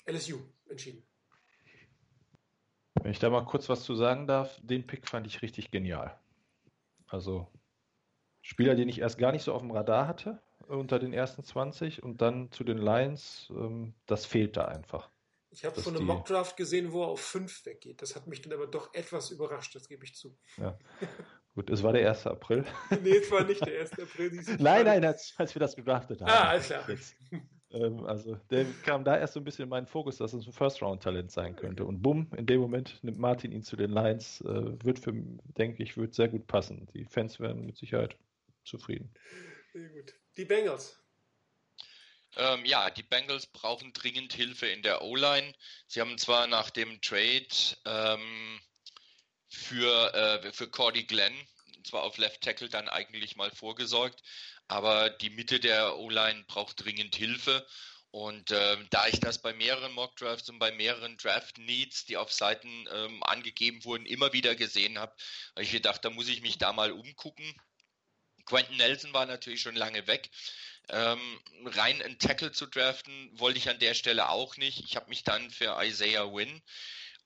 LSU 0.06 0.38
entschieden. 0.68 1.07
Wenn 3.02 3.10
ich 3.12 3.18
da 3.18 3.30
mal 3.30 3.44
kurz 3.44 3.68
was 3.68 3.82
zu 3.84 3.94
sagen 3.94 4.26
darf, 4.26 4.58
den 4.62 4.86
Pick 4.86 5.08
fand 5.08 5.26
ich 5.26 5.42
richtig 5.42 5.70
genial. 5.70 6.18
Also 7.06 7.46
Spieler, 8.42 8.74
den 8.74 8.88
ich 8.88 9.00
erst 9.00 9.18
gar 9.18 9.32
nicht 9.32 9.42
so 9.42 9.52
auf 9.54 9.62
dem 9.62 9.70
Radar 9.70 10.06
hatte 10.08 10.40
unter 10.66 10.98
den 10.98 11.12
ersten 11.12 11.42
20 11.42 12.02
und 12.02 12.20
dann 12.20 12.50
zu 12.52 12.64
den 12.64 12.78
Lions, 12.78 13.48
ähm, 13.50 13.94
das 14.06 14.26
fehlt 14.26 14.56
da 14.56 14.66
einfach. 14.66 15.08
Ich 15.50 15.64
habe 15.64 15.80
einem 15.86 15.96
die- 15.96 16.02
Mockdraft 16.04 16.56
gesehen, 16.58 16.92
wo 16.92 17.02
er 17.02 17.08
auf 17.08 17.20
5 17.20 17.64
weggeht. 17.64 18.02
Das 18.02 18.14
hat 18.14 18.26
mich 18.26 18.42
dann 18.42 18.52
aber 18.52 18.66
doch 18.66 18.92
etwas 18.92 19.30
überrascht, 19.30 19.74
das 19.74 19.88
gebe 19.88 20.04
ich 20.04 20.14
zu. 20.14 20.36
Ja. 20.58 20.78
Gut, 21.54 21.70
es 21.70 21.82
war 21.82 21.94
der 21.94 22.06
1. 22.06 22.26
April. 22.26 22.66
nee, 23.02 23.16
es 23.16 23.30
war 23.30 23.44
nicht 23.44 23.64
der 23.64 23.80
1. 23.80 23.92
April. 23.98 24.30
nein, 24.58 24.84
nein, 24.84 25.04
als, 25.04 25.34
als 25.38 25.54
wir 25.54 25.60
das 25.60 25.74
gedraftet 25.74 26.20
haben. 26.20 26.28
Ah, 26.30 26.50
alles 26.50 26.66
klar. 26.66 26.88
Jetzt. 26.88 27.16
Ähm, 27.70 28.04
also, 28.06 28.36
der 28.50 28.64
kam 28.84 29.04
da 29.04 29.18
erst 29.18 29.34
so 29.34 29.40
ein 29.40 29.44
bisschen 29.44 29.64
in 29.64 29.68
meinen 29.68 29.86
Fokus, 29.86 30.16
dass 30.18 30.32
es 30.32 30.46
ein 30.46 30.52
First-Round-Talent 30.52 31.30
sein 31.30 31.56
könnte. 31.56 31.84
Und 31.84 32.02
bumm, 32.02 32.30
in 32.36 32.46
dem 32.46 32.60
Moment 32.60 33.02
nimmt 33.02 33.18
Martin 33.18 33.52
ihn 33.52 33.62
zu 33.62 33.76
den 33.76 33.90
Lions. 33.90 34.40
Äh, 34.42 34.84
wird 34.84 34.98
für, 34.98 35.12
denke 35.12 35.82
ich, 35.82 35.96
wird 35.96 36.14
sehr 36.14 36.28
gut 36.28 36.46
passen. 36.46 36.88
Die 36.94 37.04
Fans 37.04 37.40
werden 37.40 37.66
mit 37.66 37.76
Sicherheit 37.76 38.16
zufrieden. 38.64 39.12
Sehr 39.72 39.88
gut. 39.90 40.14
Die 40.36 40.44
Bengals. 40.44 40.98
Ähm, 42.36 42.64
ja, 42.64 42.90
die 42.90 43.02
Bengals 43.02 43.46
brauchen 43.46 43.92
dringend 43.92 44.32
Hilfe 44.32 44.66
in 44.66 44.82
der 44.82 45.02
O-Line. 45.02 45.52
Sie 45.86 46.00
haben 46.00 46.18
zwar 46.18 46.46
nach 46.46 46.70
dem 46.70 47.00
Trade 47.00 47.46
ähm, 47.84 48.60
für, 49.48 50.14
äh, 50.14 50.52
für 50.52 50.68
Cordy 50.68 51.04
Glenn, 51.04 51.34
zwar 51.88 52.02
auf 52.02 52.18
Left 52.18 52.40
Tackle 52.42 52.68
dann 52.68 52.88
eigentlich 52.88 53.36
mal 53.36 53.50
vorgesorgt, 53.50 54.22
aber 54.68 55.10
die 55.10 55.30
Mitte 55.30 55.60
der 55.60 55.98
O-Line 55.98 56.44
braucht 56.46 56.84
dringend 56.84 57.16
Hilfe. 57.16 57.66
Und 58.10 58.52
ähm, 58.52 58.86
da 58.90 59.06
ich 59.06 59.20
das 59.20 59.42
bei 59.42 59.52
mehreren 59.52 59.92
Mock 59.92 60.16
Drafts 60.16 60.48
und 60.48 60.58
bei 60.58 60.72
mehreren 60.72 61.18
Draft 61.18 61.58
Needs, 61.58 62.06
die 62.06 62.16
auf 62.16 62.32
Seiten 62.32 62.88
ähm, 62.90 63.22
angegeben 63.22 63.84
wurden, 63.84 64.06
immer 64.06 64.32
wieder 64.32 64.54
gesehen 64.54 64.98
habe, 64.98 65.14
habe 65.54 65.62
ich 65.62 65.72
gedacht, 65.72 66.04
da 66.04 66.10
muss 66.10 66.28
ich 66.28 66.40
mich 66.40 66.56
da 66.56 66.72
mal 66.72 66.90
umgucken. 66.92 67.54
Quentin 68.46 68.78
Nelson 68.78 69.12
war 69.12 69.26
natürlich 69.26 69.60
schon 69.60 69.76
lange 69.76 70.06
weg. 70.06 70.30
Ähm, 70.88 71.20
rein 71.66 72.00
einen 72.00 72.18
Tackle 72.18 72.50
zu 72.50 72.66
draften 72.66 73.30
wollte 73.38 73.58
ich 73.58 73.68
an 73.68 73.78
der 73.78 73.92
Stelle 73.92 74.30
auch 74.30 74.56
nicht. 74.56 74.82
Ich 74.84 74.96
habe 74.96 75.10
mich 75.10 75.22
dann 75.22 75.50
für 75.50 75.76
Isaiah 75.82 76.32
Wynn, 76.32 76.62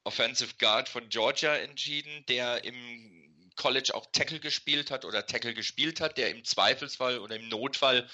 Offensive 0.02 0.54
Guard 0.58 0.88
von 0.88 1.08
Georgia, 1.10 1.54
entschieden, 1.54 2.26
der 2.26 2.64
im 2.64 3.31
College 3.62 3.94
auch 3.94 4.06
Tackle 4.10 4.40
gespielt 4.40 4.90
hat 4.90 5.04
oder 5.04 5.24
Tackle 5.24 5.54
gespielt 5.54 6.00
hat, 6.00 6.18
der 6.18 6.30
im 6.30 6.42
Zweifelsfall 6.42 7.20
oder 7.20 7.36
im 7.36 7.48
Notfall 7.48 8.08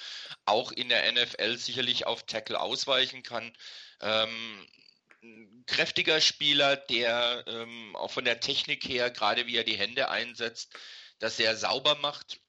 auch 0.45 0.71
in 0.71 0.89
der 0.89 1.11
NFL 1.11 1.57
sicherlich 1.57 2.05
auf 2.05 2.23
Tackle 2.27 2.59
ausweichen 2.59 3.23
kann. 3.23 3.51
Ähm, 3.99 4.67
ein 5.23 5.63
kräftiger 5.65 6.21
Spieler, 6.21 6.77
der 6.77 7.43
ähm, 7.47 7.95
auch 7.95 8.11
von 8.11 8.25
der 8.25 8.39
Technik 8.39 8.87
her, 8.87 9.09
gerade 9.09 9.47
wie 9.47 9.57
er 9.57 9.63
die 9.63 9.77
Hände 9.77 10.09
einsetzt, 10.09 10.77
das 11.17 11.37
sehr 11.37 11.57
sauber 11.57 11.95
macht 11.95 12.39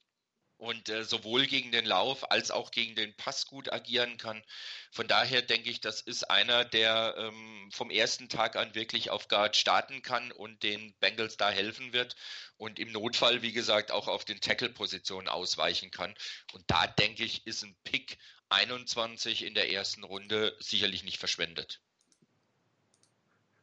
und 0.60 0.90
äh, 0.90 1.04
sowohl 1.04 1.46
gegen 1.46 1.72
den 1.72 1.86
Lauf 1.86 2.30
als 2.30 2.50
auch 2.50 2.70
gegen 2.70 2.94
den 2.94 3.16
Pass 3.16 3.46
gut 3.46 3.72
agieren 3.72 4.18
kann. 4.18 4.42
Von 4.90 5.08
daher 5.08 5.40
denke 5.40 5.70
ich, 5.70 5.80
das 5.80 6.02
ist 6.02 6.24
einer, 6.24 6.64
der 6.64 7.14
ähm, 7.16 7.70
vom 7.72 7.90
ersten 7.90 8.28
Tag 8.28 8.56
an 8.56 8.74
wirklich 8.74 9.10
auf 9.10 9.28
Guard 9.28 9.56
starten 9.56 10.02
kann 10.02 10.30
und 10.32 10.62
den 10.62 10.94
Bengals 11.00 11.38
da 11.38 11.50
helfen 11.50 11.92
wird 11.94 12.14
und 12.58 12.78
im 12.78 12.92
Notfall, 12.92 13.40
wie 13.40 13.52
gesagt, 13.52 13.90
auch 13.90 14.06
auf 14.06 14.26
den 14.26 14.40
Tackle-Positionen 14.40 15.28
ausweichen 15.28 15.90
kann. 15.90 16.14
Und 16.52 16.64
da 16.66 16.86
denke 16.86 17.24
ich, 17.24 17.46
ist 17.46 17.62
ein 17.62 17.74
Pick 17.84 18.18
21 18.50 19.44
in 19.46 19.54
der 19.54 19.72
ersten 19.72 20.04
Runde 20.04 20.54
sicherlich 20.58 21.04
nicht 21.04 21.18
verschwendet. 21.18 21.80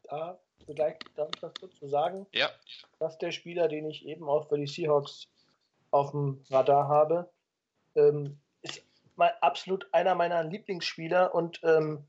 Da 0.03 0.39
vielleicht 0.65 1.03
darf 1.15 1.29
ich 1.35 1.43
was 1.43 1.53
dazu 1.61 1.87
sagen. 1.87 2.25
Ja, 2.31 2.49
Das 2.97 3.13
ist 3.13 3.21
der 3.21 3.31
Spieler, 3.31 3.67
den 3.67 3.87
ich 3.87 4.05
eben 4.05 4.27
auch 4.27 4.47
für 4.49 4.57
die 4.57 4.67
Seahawks 4.67 5.27
auf 5.91 6.11
dem 6.11 6.43
Radar 6.49 6.87
habe. 6.87 7.29
Ähm, 7.95 8.37
ist 8.61 8.83
mein, 9.15 9.31
absolut 9.41 9.87
einer 9.93 10.15
meiner 10.15 10.43
Lieblingsspieler 10.43 11.33
und 11.33 11.59
ähm, 11.63 12.05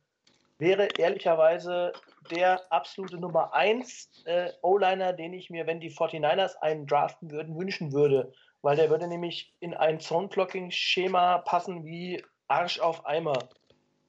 wäre 0.58 0.88
ehrlicherweise 0.98 1.92
der 2.30 2.60
absolute 2.72 3.16
Nummer 3.16 3.54
1 3.54 4.24
äh, 4.24 4.50
O-Liner, 4.62 5.12
den 5.12 5.32
ich 5.32 5.50
mir, 5.50 5.66
wenn 5.66 5.80
die 5.80 5.90
49ers 5.90 6.56
einen 6.56 6.86
draften 6.86 7.30
würden, 7.30 7.56
wünschen 7.56 7.92
würde. 7.92 8.32
Weil 8.60 8.76
der 8.76 8.90
würde 8.90 9.06
nämlich 9.06 9.54
in 9.60 9.74
ein 9.74 10.00
Zone-Blocking-Schema 10.00 11.38
passen 11.38 11.84
wie 11.84 12.24
Arsch 12.48 12.80
auf 12.80 13.06
Eimer. 13.06 13.38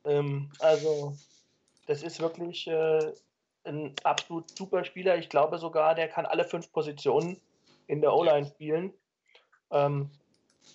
Ähm, 0.06 0.52
also, 0.60 1.16
das 1.86 2.02
ist 2.02 2.20
wirklich 2.20 2.68
äh, 2.68 3.14
ein 3.64 3.94
absolut 4.04 4.50
super 4.58 4.84
Spieler. 4.84 5.18
Ich 5.18 5.30
glaube 5.30 5.60
sogar, 5.60 5.94
der 5.94 6.08
kann 6.08 6.26
alle 6.26 6.44
fünf 6.44 6.72
Positionen 6.72 7.40
in 7.88 8.02
der 8.02 8.14
O-Line 8.14 8.48
spielen. 8.48 8.94
Ähm, 9.72 10.10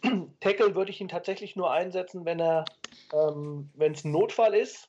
Tackle 0.40 0.74
würde 0.74 0.90
ich 0.90 1.00
ihn 1.00 1.08
tatsächlich 1.08 1.56
nur 1.56 1.70
einsetzen, 1.70 2.24
wenn 2.24 2.40
er, 2.40 2.64
ähm, 3.12 3.70
wenn 3.74 3.92
es 3.92 4.04
ein 4.04 4.12
Notfall 4.12 4.54
ist, 4.54 4.88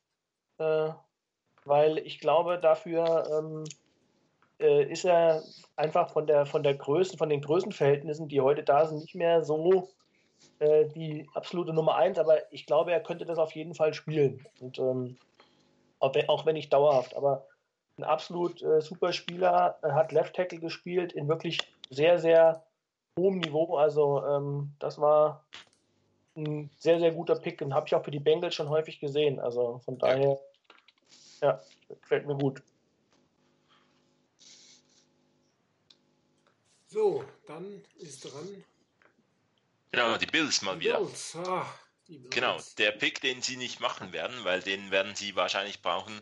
äh, 0.57 0.89
weil 1.65 1.97
ich 1.99 2.19
glaube, 2.19 2.59
dafür 2.59 3.27
ähm, 3.31 3.63
äh, 4.59 4.83
ist 4.91 5.05
er 5.05 5.43
einfach 5.75 6.11
von 6.11 6.27
der 6.27 6.45
von 6.45 6.63
der 6.63 6.75
Größe, 6.75 7.17
von 7.17 7.29
den 7.29 7.41
Größenverhältnissen, 7.41 8.27
die 8.27 8.41
heute 8.41 8.63
da 8.63 8.85
sind, 8.85 9.01
nicht 9.01 9.15
mehr 9.15 9.43
so 9.43 9.89
äh, 10.59 10.85
die 10.89 11.27
absolute 11.33 11.73
Nummer 11.73 11.95
eins, 11.95 12.17
aber 12.17 12.51
ich 12.51 12.65
glaube, 12.65 12.91
er 12.91 13.01
könnte 13.01 13.25
das 13.25 13.37
auf 13.37 13.53
jeden 13.53 13.73
Fall 13.73 13.93
spielen. 13.93 14.45
Und 14.59 14.79
ähm, 14.79 15.17
auch, 15.99 16.45
wenn, 16.45 16.53
nicht 16.53 16.71
dauerhaft, 16.71 17.15
aber 17.15 17.47
ein 17.97 18.03
absolut 18.03 18.61
äh, 18.61 18.81
super 18.81 19.11
Spieler, 19.11 19.77
er 19.81 19.95
hat 19.95 20.11
Left 20.11 20.35
Tackle 20.35 20.59
gespielt 20.59 21.13
in 21.13 21.27
wirklich 21.27 21.59
sehr, 21.89 22.19
sehr 22.19 22.63
hohem 23.17 23.39
Niveau. 23.39 23.77
Also 23.77 24.25
ähm, 24.25 24.73
das 24.79 24.99
war 24.99 25.45
ein 26.35 26.69
sehr, 26.77 26.99
sehr 26.99 27.11
guter 27.11 27.35
Pick 27.35 27.61
und 27.61 27.73
habe 27.73 27.87
ich 27.87 27.95
auch 27.95 28.03
für 28.03 28.11
die 28.11 28.19
Bengals 28.19 28.55
schon 28.55 28.69
häufig 28.69 28.99
gesehen. 28.99 29.39
Also 29.39 29.79
von 29.85 29.97
daher, 29.97 30.39
ja, 31.41 31.61
gefällt 32.01 32.27
mir 32.27 32.35
gut. 32.35 32.61
So, 36.87 37.23
dann 37.45 37.83
ist 37.97 38.23
dran. 38.23 38.63
Genau, 39.91 40.17
die 40.17 40.25
Bills 40.25 40.61
mal 40.61 40.79
wieder. 40.79 40.97
Bills. 40.97 41.35
Ah, 41.35 41.65
die 42.07 42.17
Bills. 42.17 42.35
Genau, 42.35 42.57
der 42.77 42.91
Pick, 42.91 43.21
den 43.21 43.41
sie 43.41 43.57
nicht 43.57 43.79
machen 43.79 44.13
werden, 44.13 44.35
weil 44.43 44.61
den 44.61 44.91
werden 44.91 45.15
sie 45.15 45.35
wahrscheinlich 45.35 45.81
brauchen, 45.81 46.21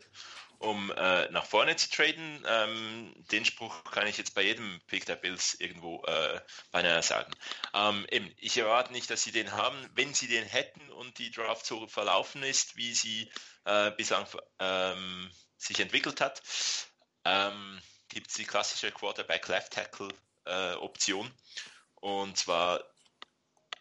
um 0.63 0.91
äh, 0.91 1.29
nach 1.29 1.45
vorne 1.45 1.75
zu 1.75 1.89
traden. 1.89 2.45
Ähm, 2.47 3.13
den 3.31 3.43
Spruch 3.45 3.83
kann 3.91 4.07
ich 4.07 4.17
jetzt 4.17 4.33
bei 4.33 4.43
jedem 4.43 4.79
Pick 4.87 5.05
der 5.05 5.17
Bills 5.17 5.55
irgendwo 5.55 6.01
äh, 6.05 6.39
beinahe 6.71 7.03
sagen. 7.03 7.33
Ähm, 7.73 8.07
eben, 8.09 8.33
ich 8.37 8.57
erwarte 8.57 8.93
nicht, 8.93 9.09
dass 9.09 9.23
sie 9.23 9.33
den 9.33 9.51
haben. 9.51 9.89
Wenn 9.93 10.13
sie 10.13 10.27
den 10.27 10.45
hätten 10.45 10.89
und 10.91 11.19
die 11.19 11.31
Draft 11.31 11.65
so 11.65 11.85
verlaufen 11.87 12.43
ist, 12.43 12.77
wie 12.77 12.93
sie 12.93 13.29
äh, 13.65 13.91
bislang 13.91 14.25
ähm, 14.59 15.29
sich 15.57 15.81
entwickelt 15.81 16.21
hat, 16.21 16.41
ähm, 17.25 17.81
gibt 18.07 18.29
es 18.29 18.35
die 18.35 18.45
klassische 18.45 18.89
Quarterback-Left-Tackle-Option. 18.91 21.29
und 21.95 22.37
zwar 22.37 22.85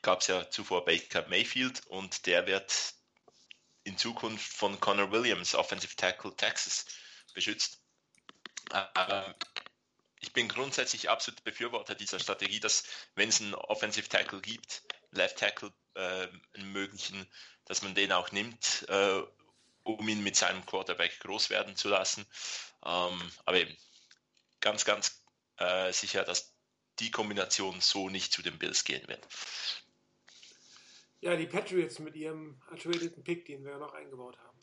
gab 0.03 0.21
es 0.21 0.27
ja 0.27 0.51
zuvor 0.51 0.85
Baker 0.85 1.29
Mayfield 1.29 1.87
und 1.87 2.27
der 2.27 2.49
wird 2.49 2.95
in 3.85 3.99
Zukunft 3.99 4.53
von 4.53 4.79
Connor 4.81 5.11
Williams, 5.11 5.55
Offensive 5.55 5.97
Tackle 5.97 6.35
Texas, 6.37 6.87
beschützt. 7.35 7.81
Ähm, 8.73 9.35
ich 10.21 10.33
bin 10.33 10.49
grundsätzlich 10.49 11.11
absolut 11.11 11.43
Befürworter 11.45 11.95
dieser 11.95 12.21
Strategie, 12.21 12.61
dass 12.61 12.85
wenn 13.15 13.29
es 13.29 13.41
einen 13.41 13.55
Offensive 13.55 14.09
Tackle 14.09 14.41
gibt, 14.41 14.83
Left 15.11 15.39
Tackle 15.39 15.73
äh, 15.95 16.29
einen 16.55 16.73
möglichen, 16.73 17.27
dass 17.67 17.83
man 17.83 17.95
den 17.95 18.13
auch 18.13 18.31
nimmt, 18.33 18.87
äh, 18.89 19.23
um 19.83 20.09
ihn 20.09 20.23
mit 20.23 20.37
seinem 20.37 20.65
Quarterback 20.65 21.19
groß 21.21 21.51
werden 21.51 21.77
zu 21.77 21.89
lassen. 21.89 22.25
Ähm, 22.85 23.33
aber 23.45 23.59
eben 23.59 23.77
ganz, 24.61 24.85
ganz 24.85 25.23
äh, 25.59 25.93
sicher, 25.93 26.25
dass 26.25 26.55
die 26.99 27.11
Kombination 27.11 27.81
so 27.81 28.09
nicht 28.09 28.33
zu 28.33 28.43
den 28.43 28.59
Bills 28.59 28.85
gehen 28.85 29.07
wird. 29.09 29.27
Ja, 31.23 31.37
die 31.37 31.47
Patriots 31.47 32.01
mit 32.01 32.17
ihrem 32.17 32.61
ertradeten 32.69 33.23
Pick, 33.23 33.47
den 33.47 33.65
wir 33.65 33.73
ja 33.73 33.79
noch 33.79 33.95
eingebaut 33.95 34.37
haben. 34.39 34.59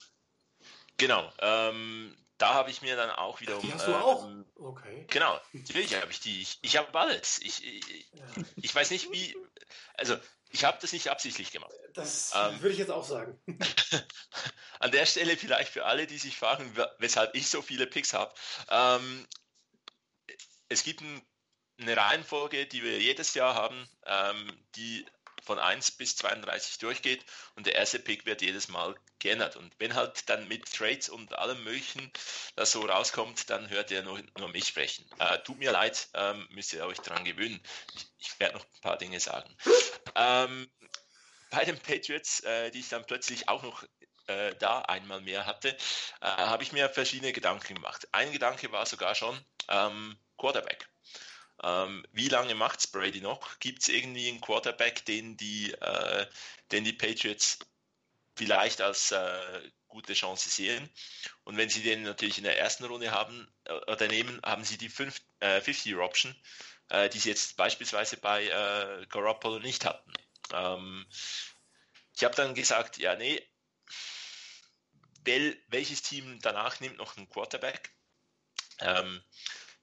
Genau, 0.98 1.32
ähm, 1.40 2.18
da 2.38 2.54
habe 2.54 2.70
ich 2.70 2.82
mir 2.82 2.98
dann 2.98 3.10
auch 3.12 3.40
wiederum. 3.40 3.66
Die 3.66 3.74
hast 3.74 3.88
du 3.88 3.94
auch? 3.96 4.26
ähm, 4.28 4.46
Okay. 4.56 5.06
Genau, 5.10 5.40
natürlich 5.54 5.96
habe 5.96 6.12
ich 6.12 6.20
die. 6.20 6.42
Ich, 6.42 6.60
ich 6.62 6.76
habe 6.78 6.98
alles. 7.00 7.40
Ich, 7.42 7.64
ich, 7.66 8.12
ich 8.58 8.76
weiß 8.76 8.92
nicht, 8.92 9.10
wie. 9.14 9.36
Also, 9.94 10.18
ich 10.50 10.66
habe 10.66 10.78
das 10.82 10.92
nicht 10.92 11.10
absichtlich 11.10 11.52
gemacht. 11.52 11.72
Das 11.94 12.34
Ähm, 12.36 12.60
würde 12.62 12.74
ich 12.74 12.78
jetzt 12.78 12.92
auch 12.92 13.06
sagen. 13.06 13.40
An 14.80 14.92
der 14.92 15.06
Stelle 15.06 15.38
vielleicht 15.38 15.72
für 15.72 15.86
alle, 15.86 16.08
die 16.08 16.18
sich 16.18 16.38
fragen, 16.38 16.76
we- 16.76 16.94
weshalb 17.00 17.36
ich 17.36 17.48
so 17.50 17.62
viele 17.62 17.88
Picks 17.88 18.14
habe. 18.14 18.34
Ähm, 18.70 19.26
es 20.68 20.84
gibt 20.84 21.02
ein, 21.02 21.22
eine 21.80 21.96
Reihenfolge, 21.96 22.66
die 22.68 22.84
wir 22.84 23.00
jedes 23.00 23.34
Jahr 23.34 23.56
haben, 23.56 23.90
ähm, 24.06 24.66
die 24.76 25.06
von 25.44 25.60
1 25.60 25.92
bis 25.92 26.16
32 26.18 26.78
durchgeht 26.80 27.26
und 27.56 27.66
der 27.66 27.76
erste 27.76 28.00
Pick 28.00 28.26
wird 28.26 28.42
jedes 28.42 28.68
Mal 28.68 28.96
geändert. 29.20 29.56
Und 29.56 29.74
wenn 29.80 29.96
halt 29.96 30.30
dann 30.30 30.48
mit 30.48 30.72
Trades 30.72 31.10
und 31.10 31.34
allem 31.34 31.64
Möglichen 31.64 32.12
das 32.56 32.72
so 32.72 32.86
rauskommt, 32.86 33.50
dann 33.50 33.70
hört 33.70 33.92
ihr 33.92 34.04
nur, 34.04 34.22
nur 34.38 34.50
mich 34.50 34.68
sprechen. 34.68 35.06
Äh, 35.20 35.40
tut 35.40 35.60
mir 35.60 35.72
leid, 35.72 36.10
ähm, 36.14 36.48
müsst 36.52 36.74
ihr 36.74 36.86
euch 36.86 37.00
dran 37.00 37.26
gewöhnen. 37.26 37.62
Ich, 37.96 38.08
ich 38.20 38.40
werde 38.40 38.58
noch 38.58 38.66
ein 38.66 38.82
paar 38.82 38.98
Dinge 38.98 39.20
sagen. 39.20 39.56
Ähm, 40.16 40.70
bei 41.50 41.66
den 41.66 41.80
Patriots, 41.80 42.42
äh, 42.42 42.72
die 42.72 42.80
ich 42.80 42.90
dann 42.90 43.06
plötzlich 43.06 43.50
auch 43.50 43.64
noch 43.64 43.84
äh, 44.28 44.56
da 44.60 44.82
einmal 44.82 45.22
mehr 45.22 45.46
hatte, 45.46 45.70
äh, 46.22 46.26
habe 46.26 46.64
ich 46.64 46.72
mir 46.72 46.90
verschiedene 46.90 47.34
Gedanken 47.34 47.76
gemacht. 47.76 48.08
Ein 48.12 48.32
Gedanke 48.32 48.72
war 48.72 48.86
sogar 48.86 49.16
schon 49.16 49.40
ähm, 49.68 50.18
Quarterback. 50.38 50.88
Ähm, 51.62 52.06
wie 52.12 52.30
lange 52.30 52.56
macht's 52.56 52.88
Brady 52.88 53.22
noch? 53.22 53.60
Gibt 53.60 53.82
es 53.82 53.90
irgendwie 53.90 54.28
einen 54.30 54.42
Quarterback, 54.42 55.06
den 55.06 55.38
die, 55.38 55.72
äh, 55.74 56.26
den 56.72 56.84
die 56.84 56.94
Patriots 56.94 57.60
vielleicht 58.36 58.82
als 58.82 59.12
äh, 59.12 59.72
gute 59.88 60.14
Chance 60.14 60.50
sehen? 60.50 60.90
Und 61.44 61.58
wenn 61.58 61.70
sie 61.70 61.84
den 61.84 62.04
natürlich 62.04 62.38
in 62.38 62.46
der 62.46 62.60
ersten 62.60 62.86
Runde 62.86 63.12
haben 63.12 63.48
äh, 63.66 63.74
oder 63.74 64.08
nehmen, 64.08 64.40
haben 64.44 64.64
sie 64.64 64.78
die 64.78 64.90
fünf, 64.90 65.22
äh, 65.40 65.60
50-Year-Option, 65.60 66.36
äh, 66.90 67.10
die 67.10 67.20
sie 67.20 67.30
jetzt 67.30 67.58
beispielsweise 67.58 68.18
bei 68.18 68.46
äh, 68.46 69.06
Garoppolo 69.08 69.60
nicht 69.60 69.86
hatten. 69.86 70.14
Ähm, 70.54 71.06
ich 72.16 72.24
habe 72.24 72.36
dann 72.36 72.54
gesagt, 72.54 72.98
ja, 72.98 73.16
nee, 73.16 73.42
wel, 75.26 75.58
welches 75.68 76.02
Team 76.02 76.40
danach 76.42 76.80
nimmt 76.80 76.98
noch 76.98 77.18
einen 77.18 77.30
Quarterback? 77.30 77.92
Ähm, 78.80 79.22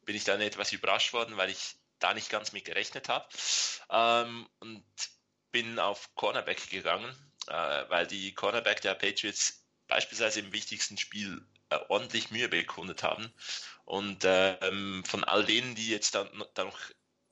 bin 0.07 0.17
ich 0.17 0.25
dann 0.25 0.41
etwas 0.41 0.73
überrascht 0.73 1.13
worden, 1.13 1.37
weil 1.37 1.51
ich 1.51 1.77
da 1.99 2.15
nicht 2.15 2.31
ganz 2.31 2.53
mit 2.53 2.65
gerechnet 2.65 3.09
habe. 3.09 3.29
Ähm, 3.91 4.49
und 4.61 4.85
bin 5.53 5.79
auf 5.79 6.15
Cornerback 6.15 6.71
gegangen, 6.71 7.15
äh, 7.49 7.85
weil 7.89 8.07
die 8.07 8.35
Cornerback 8.35 8.81
der 8.81 8.95
Patriots 8.95 9.65
beispielsweise 9.89 10.41
im 10.41 10.53
wichtigsten 10.53 10.97
Spiel 10.97 11.47
äh, 11.71 11.79
ordentlich 11.89 12.31
Mühe 12.31 12.49
bekundet 12.49 13.03
haben. 13.03 13.33
Und 13.85 14.25
ähm, 14.25 15.05
von 15.07 15.25
all 15.25 15.45
denen, 15.45 15.75
die 15.75 15.91
jetzt 15.91 16.15
dann, 16.15 16.29
dann 16.55 16.69
noch 16.69 16.79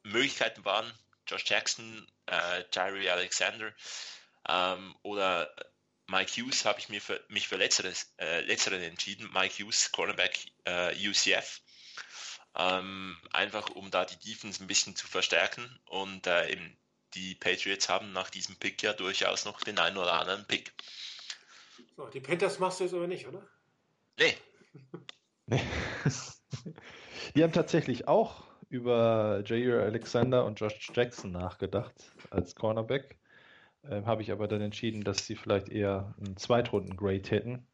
Möglichkeiten 0.03 0.65
waren, 0.65 0.91
Josh 1.27 1.45
Jackson, 1.47 2.07
äh, 2.27 2.65
Jairi 2.73 3.09
Alexander 3.09 3.73
ähm, 4.49 4.95
oder 5.03 5.55
Mike 6.07 6.33
Hughes, 6.33 6.65
habe 6.65 6.79
ich 6.79 6.89
mir 6.89 7.01
für, 7.01 7.25
mich 7.29 7.49
für 7.49 7.57
letzteres, 7.57 8.13
äh, 8.19 8.41
letzteren 8.43 8.83
entschieden. 8.83 9.31
Mike 9.33 9.63
Hughes, 9.63 9.91
Cornerback 9.91 10.39
äh, 10.65 10.95
UCF. 11.09 11.61
Ähm, 12.57 13.17
einfach 13.33 13.71
um 13.71 13.91
da 13.91 14.05
die 14.05 14.19
Defense 14.19 14.63
ein 14.63 14.67
bisschen 14.67 14.97
zu 14.97 15.07
verstärken. 15.07 15.79
Und 15.87 16.27
äh, 16.27 16.53
eben 16.53 16.77
die 17.15 17.35
Patriots 17.35 17.89
haben 17.89 18.13
nach 18.13 18.31
diesem 18.31 18.57
Pick 18.57 18.83
ja 18.83 18.93
durchaus 18.93 19.45
noch 19.45 19.61
den 19.61 19.79
einen 19.79 19.97
oder 19.97 20.13
anderen 20.15 20.47
Pick. 20.47 20.73
So, 21.97 22.07
die 22.09 22.21
Panthers 22.21 22.59
machst 22.59 22.81
du 22.81 22.85
jetzt 22.85 22.95
aber 22.95 23.07
nicht, 23.07 23.27
oder? 23.27 23.47
Nee, 24.19 24.37
Die 27.35 27.43
haben 27.43 27.53
tatsächlich 27.53 28.09
auch 28.09 28.45
über 28.69 29.43
Jair 29.45 29.83
Alexander 29.83 30.45
und 30.45 30.59
Josh 30.59 30.91
Jackson 30.95 31.33
nachgedacht 31.33 31.95
als 32.31 32.55
Cornerback. 32.55 33.19
Ähm, 33.85 34.07
Habe 34.07 34.23
ich 34.23 34.33
aber 34.33 34.49
dann 34.49 34.63
entschieden, 34.63 35.05
dass 35.05 35.27
sie 35.27 35.37
vielleicht 35.37 35.69
eher 35.69 36.15
einen 36.19 36.37
Zweitrunden-Grade 36.37 37.31
hätten 37.31 37.67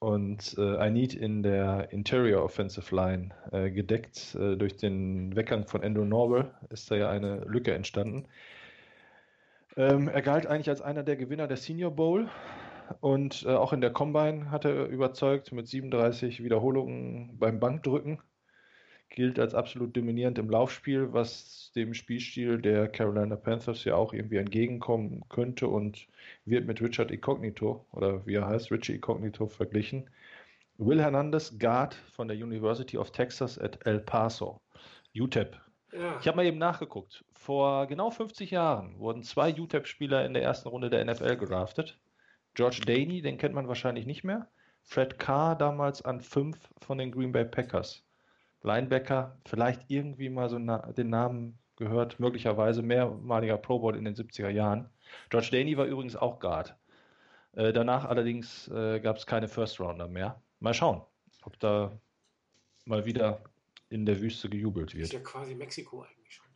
und 0.00 0.56
äh, 0.58 0.78
ein 0.78 0.94
Need 0.94 1.14
in 1.14 1.42
der 1.42 1.92
Interior 1.92 2.42
Offensive 2.42 2.94
Line 2.94 3.30
äh, 3.52 3.70
gedeckt. 3.70 4.34
Äh, 4.34 4.56
durch 4.56 4.76
den 4.76 5.36
Weggang 5.36 5.66
von 5.66 5.82
Endo 5.82 6.04
Norbel 6.04 6.50
ist 6.70 6.90
da 6.90 6.96
ja 6.96 7.10
eine 7.10 7.44
Lücke 7.44 7.74
entstanden. 7.74 8.26
Ähm, 9.76 10.08
er 10.08 10.22
galt 10.22 10.46
eigentlich 10.46 10.70
als 10.70 10.80
einer 10.80 11.02
der 11.02 11.16
Gewinner 11.16 11.46
der 11.46 11.58
Senior 11.58 11.90
Bowl 11.90 12.28
und 13.00 13.44
äh, 13.44 13.50
auch 13.50 13.72
in 13.72 13.80
der 13.80 13.92
Combine 13.92 14.50
hat 14.50 14.64
er 14.64 14.86
überzeugt 14.86 15.52
mit 15.52 15.68
37 15.68 16.42
Wiederholungen 16.42 17.38
beim 17.38 17.60
Bankdrücken 17.60 18.18
gilt 19.10 19.38
als 19.38 19.54
absolut 19.54 19.96
dominierend 19.96 20.38
im 20.38 20.48
Laufspiel, 20.48 21.12
was 21.12 21.72
dem 21.74 21.94
Spielstil 21.94 22.60
der 22.60 22.88
Carolina 22.88 23.36
Panthers 23.36 23.84
ja 23.84 23.96
auch 23.96 24.12
irgendwie 24.12 24.36
entgegenkommen 24.36 25.24
könnte 25.28 25.68
und 25.68 26.06
wird 26.44 26.66
mit 26.66 26.80
Richard 26.80 27.10
Incognito 27.10 27.84
oder 27.92 28.24
wie 28.26 28.34
er 28.34 28.46
heißt, 28.46 28.70
Richie 28.70 28.94
Incognito 28.94 29.46
verglichen. 29.46 30.08
Will 30.78 31.00
Hernandez, 31.02 31.58
Guard 31.58 31.94
von 31.94 32.28
der 32.28 32.36
University 32.36 32.96
of 32.96 33.10
Texas 33.10 33.58
at 33.58 33.84
El 33.84 34.00
Paso, 34.00 34.60
UTEP. 35.14 35.60
Ja. 35.92 36.18
Ich 36.20 36.28
habe 36.28 36.36
mal 36.36 36.46
eben 36.46 36.58
nachgeguckt. 36.58 37.24
Vor 37.34 37.86
genau 37.86 38.10
50 38.10 38.50
Jahren 38.52 38.98
wurden 38.98 39.22
zwei 39.22 39.52
UTEP-Spieler 39.52 40.24
in 40.24 40.34
der 40.34 40.42
ersten 40.42 40.68
Runde 40.68 40.88
der 40.88 41.04
NFL 41.04 41.36
gedraftet. 41.36 41.98
George 42.54 42.82
Daney, 42.86 43.22
den 43.22 43.38
kennt 43.38 43.54
man 43.54 43.68
wahrscheinlich 43.68 44.06
nicht 44.06 44.24
mehr. 44.24 44.48
Fred 44.82 45.18
Carr 45.18 45.56
damals 45.56 46.02
an 46.02 46.20
fünf 46.20 46.70
von 46.80 46.98
den 46.98 47.10
Green 47.12 47.32
Bay 47.32 47.44
Packers. 47.44 48.04
Linebacker, 48.62 49.38
vielleicht 49.46 49.82
irgendwie 49.88 50.28
mal 50.28 50.48
so 50.48 50.58
na 50.58 50.92
den 50.92 51.10
Namen 51.10 51.58
gehört, 51.76 52.20
möglicherweise 52.20 52.82
mehrmaliger 52.82 53.56
Pro 53.56 53.78
Bowl 53.78 53.96
in 53.96 54.04
den 54.04 54.14
70er 54.14 54.50
Jahren. 54.50 54.90
George 55.30 55.48
Daney 55.50 55.76
war 55.76 55.86
übrigens 55.86 56.14
auch 56.14 56.38
Guard. 56.38 56.76
Äh, 57.52 57.72
danach 57.72 58.04
allerdings 58.04 58.68
äh, 58.68 59.00
gab 59.00 59.16
es 59.16 59.26
keine 59.26 59.48
First 59.48 59.80
Rounder 59.80 60.06
mehr. 60.06 60.42
Mal 60.60 60.74
schauen, 60.74 61.02
ob 61.42 61.58
da 61.58 61.98
mal 62.84 63.06
wieder 63.06 63.42
in 63.88 64.06
der 64.06 64.20
Wüste 64.20 64.48
gejubelt 64.48 64.94
Ist 64.94 65.00
wird. 65.00 65.12
ja 65.12 65.20
quasi 65.20 65.54
Mexiko 65.54 66.02
eigentlich 66.02 66.34
schon. 66.34 66.46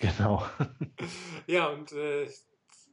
Genau. 0.00 0.46
Ja, 1.46 1.68
und 1.68 1.92
äh, 1.92 2.28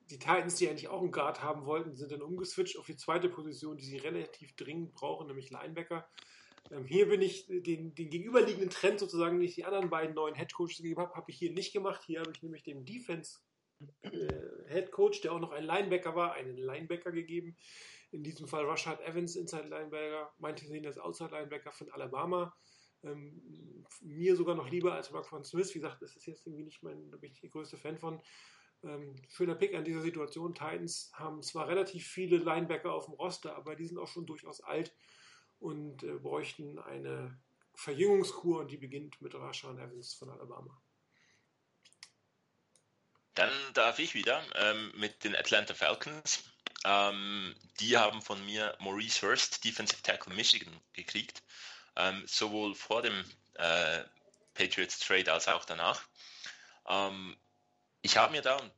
die 0.09 0.17
Titans, 0.17 0.55
die 0.55 0.69
eigentlich 0.69 0.87
auch 0.87 1.01
einen 1.01 1.11
Guard 1.11 1.43
haben 1.43 1.65
wollten, 1.65 1.95
sind 1.95 2.11
dann 2.11 2.21
umgeswitcht 2.21 2.77
auf 2.77 2.85
die 2.85 2.95
zweite 2.95 3.27
Position, 3.27 3.75
die 3.77 3.83
sie 3.83 3.97
relativ 3.97 4.55
dringend 4.55 4.93
brauchen, 4.93 5.27
nämlich 5.27 5.49
Linebacker. 5.49 6.07
Ähm, 6.71 6.85
hier 6.85 7.07
bin 7.07 7.21
ich 7.21 7.47
den, 7.47 7.93
den 7.93 8.09
gegenüberliegenden 8.09 8.69
Trend 8.69 8.99
sozusagen, 8.99 9.37
den 9.37 9.47
ich 9.47 9.55
die 9.55 9.65
anderen 9.65 9.89
beiden 9.89 10.15
neuen 10.15 10.35
Headcoaches 10.35 10.77
gegeben 10.77 11.01
habe, 11.01 11.13
habe 11.13 11.29
ich 11.29 11.37
hier 11.37 11.51
nicht 11.51 11.73
gemacht. 11.73 12.03
Hier 12.05 12.21
habe 12.21 12.31
ich 12.31 12.41
nämlich 12.41 12.63
dem 12.63 12.85
Defense 12.85 13.39
äh, 14.01 14.27
Headcoach, 14.67 15.21
der 15.21 15.33
auch 15.33 15.39
noch 15.39 15.51
ein 15.51 15.63
Linebacker 15.63 16.15
war, 16.15 16.33
einen 16.33 16.57
Linebacker 16.57 17.11
gegeben. 17.11 17.55
In 18.11 18.23
diesem 18.23 18.47
Fall 18.47 18.65
Rashad 18.65 19.01
Evans, 19.01 19.35
Inside 19.35 19.67
Linebacker, 19.67 20.33
meinte 20.37 20.65
sie 20.65 20.81
das 20.81 20.97
Outside 20.97 21.31
Linebacker 21.31 21.71
von 21.71 21.89
Alabama. 21.91 22.55
Ähm, 23.03 23.85
mir 24.01 24.35
sogar 24.35 24.55
noch 24.55 24.69
lieber 24.69 24.93
als 24.93 25.13
Rock 25.13 25.27
von 25.27 25.43
Smith. 25.43 25.75
Wie 25.75 25.79
gesagt, 25.79 26.01
das 26.01 26.15
ist 26.15 26.25
jetzt 26.25 26.47
irgendwie 26.47 26.63
nicht 26.63 26.81
mein, 26.81 27.11
da 27.11 27.17
bin 27.17 27.31
ich 27.31 27.41
der 27.41 27.49
größte 27.49 27.77
Fan 27.77 27.97
von. 27.97 28.21
Ähm, 28.83 29.15
schöner 29.29 29.55
Pick 29.55 29.75
an 29.75 29.83
dieser 29.83 30.01
Situation. 30.01 30.53
Titans 30.53 31.11
haben 31.13 31.41
zwar 31.43 31.67
relativ 31.67 32.07
viele 32.07 32.37
Linebacker 32.37 32.93
auf 32.93 33.05
dem 33.05 33.15
Roster, 33.15 33.55
aber 33.55 33.75
die 33.75 33.85
sind 33.85 33.97
auch 33.97 34.07
schon 34.07 34.25
durchaus 34.25 34.61
alt 34.61 34.95
und 35.65 36.03
äh, 36.03 36.13
bräuchten 36.13 36.77
eine 36.77 37.35
Verjüngungskur 37.73 38.59
und 38.61 38.71
die 38.71 38.77
beginnt 38.77 39.19
mit 39.19 39.33
Rashan 39.33 39.79
Evans 39.79 40.13
von 40.13 40.29
Alabama. 40.29 40.79
Dann 43.33 43.51
darf 43.73 43.97
ich 43.99 44.13
wieder 44.13 44.43
ähm, 44.55 44.93
mit 44.95 45.23
den 45.23 45.35
Atlanta 45.35 45.73
Falcons. 45.73 46.43
Ähm, 46.85 47.55
die 47.79 47.97
haben 47.97 48.21
von 48.21 48.45
mir 48.45 48.77
Maurice 48.79 49.25
Hurst, 49.25 49.63
Defensive 49.63 50.03
Tackle 50.03 50.35
Michigan, 50.35 50.79
gekriegt. 50.93 51.41
Ähm, 51.95 52.23
sowohl 52.27 52.75
vor 52.75 53.01
dem 53.01 53.25
äh, 53.55 54.03
Patriots 54.53 54.99
Trade 54.99 55.33
als 55.33 55.47
auch 55.47 55.65
danach. 55.65 56.01
Ähm, 56.87 57.35
ich 58.03 58.17
habe 58.17 58.33
mir 58.33 58.43
da, 58.43 58.57
und 58.57 58.71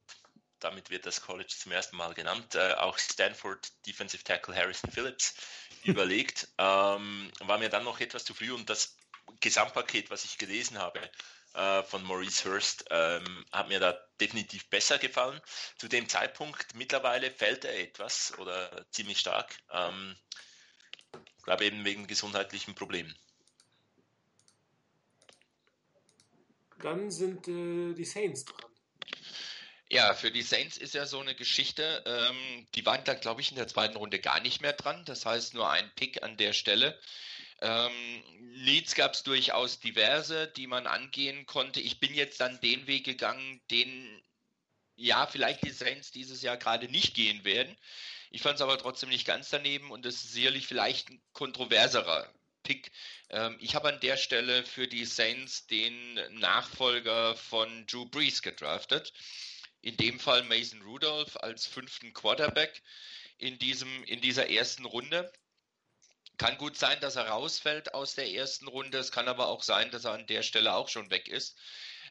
damit 0.59 0.89
wird 0.89 1.05
das 1.05 1.21
College 1.21 1.53
zum 1.57 1.71
ersten 1.71 1.97
Mal 1.97 2.13
genannt, 2.13 2.55
äh, 2.55 2.73
auch 2.73 2.97
Stanford 2.97 3.71
Defensive 3.85 4.23
Tackle 4.23 4.55
Harrison 4.55 4.91
Phillips 4.91 5.35
überlegt. 5.83 6.47
Ähm, 6.57 7.31
war 7.39 7.57
mir 7.57 7.69
dann 7.69 7.83
noch 7.83 7.99
etwas 7.99 8.25
zu 8.25 8.33
früh 8.33 8.51
und 8.51 8.69
das 8.69 8.95
Gesamtpaket, 9.39 10.09
was 10.09 10.25
ich 10.25 10.37
gelesen 10.37 10.79
habe 10.79 10.99
äh, 11.53 11.83
von 11.83 12.03
Maurice 12.03 12.49
Hurst, 12.49 12.85
ähm, 12.89 13.45
hat 13.51 13.67
mir 13.67 13.79
da 13.79 13.97
definitiv 14.19 14.69
besser 14.69 14.97
gefallen. 14.97 15.41
Zu 15.77 15.87
dem 15.87 16.07
Zeitpunkt 16.07 16.75
mittlerweile 16.75 17.31
fällt 17.31 17.65
er 17.65 17.77
etwas 17.79 18.37
oder 18.37 18.85
ziemlich 18.91 19.19
stark. 19.19 19.57
Ähm, 19.71 20.15
glaube 21.43 21.65
eben 21.65 21.85
wegen 21.85 22.07
gesundheitlichen 22.07 22.75
Problemen. 22.75 23.15
Dann 26.79 27.09
sind 27.09 27.47
äh, 27.47 27.93
die 27.93 28.05
Saints 28.05 28.45
dran. 28.45 28.69
Ja, 29.89 30.13
für 30.13 30.31
die 30.31 30.41
Saints 30.41 30.77
ist 30.77 30.93
ja 30.93 31.05
so 31.05 31.19
eine 31.19 31.33
Geschichte. 31.33 32.03
Ähm, 32.05 32.67
die 32.75 32.85
waren 32.85 33.03
dann, 33.05 33.21
glaube 33.21 33.41
ich, 33.41 33.51
in 33.51 33.55
der 33.55 33.67
zweiten 33.67 33.95
Runde 33.95 34.19
gar 34.19 34.41
nicht 34.41 34.61
mehr 34.61 34.73
dran. 34.73 35.05
Das 35.05 35.25
heißt, 35.25 35.53
nur 35.53 35.69
ein 35.69 35.89
Pick 35.95 36.23
an 36.23 36.35
der 36.35 36.53
Stelle. 36.53 36.99
Ähm, 37.61 38.23
Needs 38.65 38.95
gab 38.95 39.13
es 39.13 39.23
durchaus 39.23 39.79
diverse, 39.79 40.47
die 40.47 40.67
man 40.67 40.87
angehen 40.87 41.45
konnte. 41.45 41.79
Ich 41.79 41.99
bin 41.99 42.13
jetzt 42.13 42.41
dann 42.41 42.59
den 42.59 42.85
Weg 42.87 43.05
gegangen, 43.05 43.61
den 43.71 44.21
ja 44.95 45.25
vielleicht 45.25 45.63
die 45.63 45.71
Saints 45.71 46.11
dieses 46.11 46.41
Jahr 46.41 46.57
gerade 46.57 46.89
nicht 46.89 47.15
gehen 47.15 47.45
werden. 47.45 47.75
Ich 48.29 48.41
fand 48.41 48.55
es 48.55 48.61
aber 48.61 48.77
trotzdem 48.77 49.09
nicht 49.09 49.25
ganz 49.25 49.49
daneben 49.49 49.91
und 49.91 50.05
es 50.05 50.23
ist 50.23 50.33
sicherlich 50.33 50.67
vielleicht 50.67 51.09
ein 51.09 51.21
kontroverserer 51.33 52.31
Pick. 52.63 52.91
Ähm, 53.29 53.57
ich 53.61 53.73
habe 53.75 53.87
an 53.87 53.99
der 54.01 54.17
Stelle 54.17 54.63
für 54.65 54.87
die 54.87 55.05
Saints 55.05 55.65
den 55.67 56.19
Nachfolger 56.39 57.35
von 57.35 57.87
Drew 57.87 58.05
Brees 58.05 58.41
gedraftet. 58.41 59.13
In 59.87 59.95
dem 59.95 60.19
Fall 60.19 60.43
Mason 60.43 60.81
Rudolph 60.81 61.37
als 61.37 61.65
fünften 61.65 62.11
Quarterback 62.11 62.83
in, 63.37 63.57
diesem, 63.57 64.03
in 64.03 64.19
dieser 64.19 64.49
ersten 64.49 64.83
Runde. 64.83 65.31
Kann 66.37 66.57
gut 66.57 66.75
sein, 66.75 66.99
dass 66.99 67.15
er 67.15 67.29
rausfällt 67.29 67.93
aus 67.93 68.13
der 68.13 68.29
ersten 68.29 68.67
Runde. 68.67 68.97
Es 68.97 69.13
kann 69.13 69.29
aber 69.29 69.47
auch 69.47 69.63
sein, 69.63 69.89
dass 69.89 70.03
er 70.03 70.11
an 70.11 70.27
der 70.27 70.43
Stelle 70.43 70.75
auch 70.75 70.89
schon 70.89 71.09
weg 71.09 71.29
ist. 71.29 71.57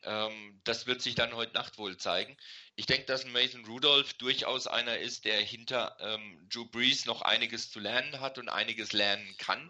Ähm, 0.04 0.58
das 0.64 0.86
wird 0.86 1.02
sich 1.02 1.16
dann 1.16 1.34
heute 1.34 1.52
Nacht 1.52 1.76
wohl 1.76 1.98
zeigen. 1.98 2.38
Ich 2.76 2.86
denke, 2.86 3.04
dass 3.04 3.26
Mason 3.26 3.66
Rudolph 3.66 4.14
durchaus 4.14 4.66
einer 4.66 4.98
ist, 4.98 5.26
der 5.26 5.38
hinter 5.38 5.98
ähm, 6.00 6.48
Drew 6.48 6.64
Brees 6.64 7.04
noch 7.04 7.20
einiges 7.20 7.70
zu 7.70 7.78
lernen 7.78 8.20
hat 8.20 8.38
und 8.38 8.48
einiges 8.48 8.94
lernen 8.94 9.36
kann. 9.36 9.68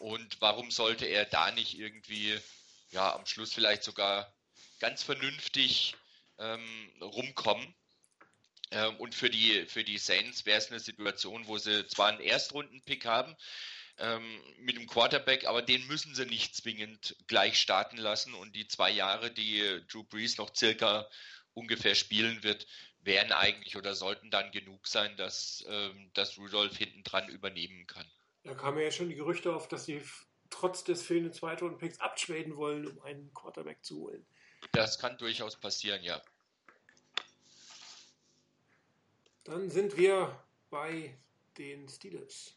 Und 0.00 0.40
warum 0.40 0.72
sollte 0.72 1.06
er 1.06 1.24
da 1.24 1.52
nicht 1.52 1.78
irgendwie, 1.78 2.36
ja, 2.90 3.14
am 3.14 3.26
Schluss 3.26 3.54
vielleicht 3.54 3.84
sogar 3.84 4.34
ganz 4.80 5.04
vernünftig 5.04 5.94
ähm, 6.38 6.92
rumkommen? 7.00 7.74
Ähm, 8.70 8.96
und 8.96 9.14
für 9.14 9.30
die, 9.30 9.66
für 9.66 9.84
die 9.84 9.98
Saints 9.98 10.46
wäre 10.46 10.58
es 10.58 10.70
eine 10.70 10.80
Situation, 10.80 11.46
wo 11.46 11.58
sie 11.58 11.86
zwar 11.86 12.08
einen 12.08 12.20
Erstrunden-Pick 12.20 13.04
haben 13.04 13.36
ähm, 13.98 14.40
mit 14.58 14.76
dem 14.76 14.86
Quarterback, 14.86 15.46
aber 15.46 15.62
den 15.62 15.86
müssen 15.86 16.14
sie 16.14 16.26
nicht 16.26 16.56
zwingend 16.56 17.16
gleich 17.26 17.60
starten 17.60 17.98
lassen. 17.98 18.34
Und 18.34 18.56
die 18.56 18.66
zwei 18.66 18.90
Jahre, 18.90 19.30
die 19.30 19.80
Drew 19.88 20.04
Brees 20.04 20.38
noch 20.38 20.54
circa 20.54 21.08
ungefähr 21.54 21.94
spielen 21.94 22.42
wird, 22.42 22.66
wären 23.00 23.32
eigentlich 23.32 23.76
oder 23.76 23.94
sollten 23.94 24.30
dann 24.30 24.50
genug 24.52 24.86
sein, 24.86 25.16
dass, 25.16 25.64
ähm, 25.68 26.10
dass 26.14 26.38
Rudolph 26.38 26.76
hinten 26.76 27.02
dran 27.02 27.28
übernehmen 27.28 27.86
kann. 27.86 28.06
Da 28.44 28.54
kamen 28.54 28.80
ja 28.80 28.90
schon 28.90 29.08
die 29.08 29.14
Gerüchte 29.14 29.54
auf, 29.54 29.68
dass 29.68 29.84
sie 29.84 30.02
trotz 30.50 30.84
des 30.84 31.02
fehlenden 31.02 31.32
Zweitrunden-Picks 31.32 32.00
abtraden 32.00 32.56
wollen, 32.56 32.86
um 32.86 33.00
einen 33.02 33.32
Quarterback 33.34 33.84
zu 33.84 33.98
holen. 33.98 34.26
Das 34.70 34.98
kann 34.98 35.18
durchaus 35.18 35.56
passieren, 35.56 36.02
ja. 36.02 36.22
Dann 39.44 39.68
sind 39.68 39.96
wir 39.96 40.38
bei 40.70 41.14
den 41.58 41.88
Steelers. 41.88 42.56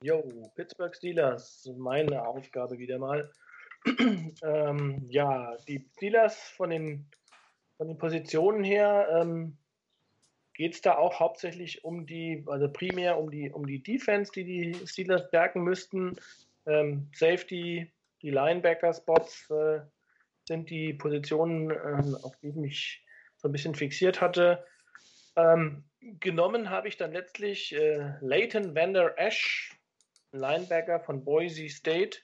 Jo, 0.00 0.50
Pittsburgh 0.54 0.94
Steelers, 0.94 1.70
meine 1.76 2.26
Aufgabe 2.26 2.78
wieder 2.78 2.98
mal. 2.98 3.30
ähm, 4.42 5.06
ja, 5.08 5.56
die 5.68 5.86
Steelers 5.96 6.36
von 6.36 6.70
den, 6.70 7.06
von 7.76 7.88
den 7.88 7.98
Positionen 7.98 8.64
her 8.64 9.08
ähm, 9.20 9.56
geht 10.54 10.74
es 10.74 10.80
da 10.80 10.96
auch 10.96 11.20
hauptsächlich 11.20 11.84
um 11.84 12.06
die, 12.06 12.44
also 12.46 12.68
primär 12.68 13.18
um 13.18 13.30
die, 13.30 13.50
um 13.50 13.66
die 13.66 13.82
Defense, 13.82 14.32
die 14.32 14.44
die 14.44 14.86
Steelers 14.86 15.28
stärken 15.28 15.62
müssten. 15.62 16.16
Ähm, 16.66 17.10
Safety, 17.14 17.92
die 18.22 18.30
Linebacker-Spots 18.30 19.50
äh, 19.50 19.80
sind 20.46 20.70
die 20.70 20.92
Positionen, 20.92 21.70
ähm, 21.70 22.16
auf 22.22 22.36
die 22.40 22.48
ich 22.48 22.56
mich 22.56 23.04
so 23.36 23.48
ein 23.48 23.52
bisschen 23.52 23.74
fixiert 23.74 24.20
hatte. 24.20 24.64
Ähm, 25.36 25.84
genommen 26.20 26.70
habe 26.70 26.88
ich 26.88 26.96
dann 26.96 27.12
letztlich 27.12 27.74
äh, 27.74 28.14
Leighton 28.20 28.74
Vander 28.74 29.18
Esch, 29.18 29.76
Linebacker 30.32 31.00
von 31.00 31.24
Boise 31.24 31.68
State. 31.68 32.18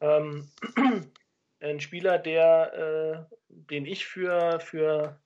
Ähm, 0.00 0.50
ein 1.60 1.80
Spieler, 1.80 2.18
der, 2.18 3.28
äh, 3.30 3.36
den 3.48 3.86
ich 3.86 4.06
für, 4.06 4.58
für 4.60 5.20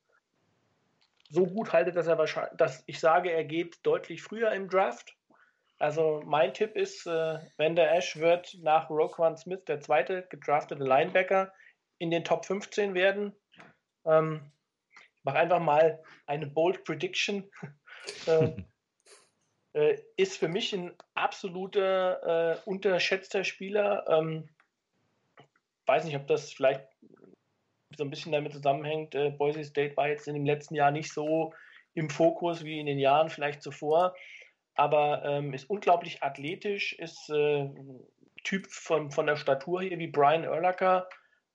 so 1.31 1.47
gut 1.47 1.73
halte, 1.73 1.93
dass 1.93 2.07
er 2.07 2.19
wahrscheinlich, 2.19 2.57
dass 2.57 2.85
ich 2.87 3.01
sage, 3.01 3.31
er 3.31 3.45
geht 3.45 3.85
deutlich 3.85 4.23
früher 4.23 4.53
im 4.53 4.69
Draft. 4.69 5.17
Also 5.79 6.23
mein 6.25 6.55
Tipp 6.55 6.77
ist, 6.77 7.07
äh, 7.07 7.39
Vander 7.57 7.93
Esch 7.93 8.17
wird 8.17 8.57
nach 8.63 8.89
Roquan 8.89 9.37
Smith 9.37 9.65
der 9.65 9.81
zweite 9.81 10.27
gedraftete 10.31 10.85
Linebacker 10.85 11.53
in 11.99 12.11
den 12.11 12.25
Top 12.25 12.45
15 12.45 12.95
werden. 12.95 13.35
Ähm, 14.05 14.53
ich 15.17 15.25
mache 15.25 15.39
einfach 15.39 15.61
mal 15.61 16.03
eine 16.27 16.47
bold 16.47 16.85
Prediction. 16.85 17.51
äh, 18.27 18.53
äh, 19.77 19.99
ist 20.17 20.39
für 20.39 20.49
mich 20.49 20.73
ein 20.73 20.93
absoluter 21.15 22.57
äh, 22.57 22.59
unterschätzter 22.65 23.45
Spieler. 23.45 24.07
Ähm, 24.09 24.49
weiß 25.85 26.05
nicht, 26.05 26.17
ob 26.17 26.27
das 26.27 26.53
vielleicht 26.53 26.87
so 27.97 28.05
ein 28.05 28.11
bisschen 28.11 28.33
damit 28.33 28.53
zusammenhängt. 28.53 29.15
Äh, 29.15 29.31
Boise 29.31 29.65
State 29.65 29.97
war 29.97 30.09
jetzt 30.09 30.29
in 30.29 30.35
dem 30.35 30.47
letzten 30.47 30.75
Jahr 30.75 30.91
nicht 30.91 31.13
so 31.13 31.53
im 31.93 32.09
Fokus 32.09 32.65
wie 32.65 32.81
in 32.81 32.87
den 32.87 32.99
Jahren 32.99 33.29
vielleicht 33.29 33.63
zuvor, 33.63 34.15
aber 34.75 35.23
ähm, 35.25 35.55
ist 35.55 35.69
unglaublich 35.69 36.23
athletisch, 36.23 36.93
ist 36.95 37.31
äh, 37.31 37.69
Typ 38.45 38.67
von, 38.71 39.11
von 39.11 39.27
der 39.27 39.37
Statur 39.37 39.83
hier 39.83 39.99
wie 39.99 40.07
Brian 40.07 40.47
Urlacher, 40.47 41.09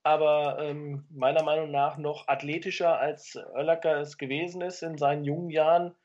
aber 0.04 0.58
ähm, 0.60 1.06
meiner 1.10 1.44
Meinung 1.44 1.72
nach 1.72 1.98
noch 1.98 2.28
athletischer 2.28 3.00
als 3.00 3.38
Urlacher 3.54 4.00
es 4.00 4.18
gewesen 4.18 4.62
ist 4.62 4.82
in 4.82 4.98
seinen 4.98 5.24
jungen 5.24 5.50
Jahren. 5.50 5.96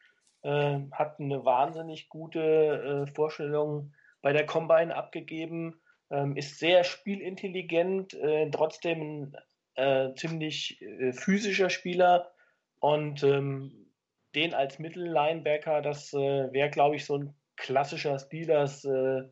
Äh, 0.42 0.80
hat 0.92 1.18
eine 1.18 1.44
wahnsinnig 1.44 2.08
gute 2.08 3.06
äh, 3.08 3.12
Vorstellung 3.14 3.92
bei 4.22 4.32
der 4.32 4.46
Combine 4.46 4.94
abgegeben, 4.94 5.80
ähm, 6.10 6.36
ist 6.36 6.58
sehr 6.58 6.84
spielintelligent, 6.84 8.14
äh, 8.14 8.50
trotzdem 8.50 9.34
ein 9.34 9.36
äh, 9.74 10.14
ziemlich 10.14 10.80
äh, 10.82 11.12
physischer 11.12 11.70
Spieler 11.70 12.32
und 12.80 13.22
ähm, 13.22 13.86
den 14.34 14.54
als 14.54 14.78
Mittellinebacker, 14.78 15.82
das 15.82 16.12
äh, 16.12 16.52
wäre, 16.52 16.70
glaube 16.70 16.96
ich, 16.96 17.06
so 17.06 17.18
ein 17.18 17.34
klassischer 17.56 18.18
Steelers 18.18 18.84
äh, 18.84 19.22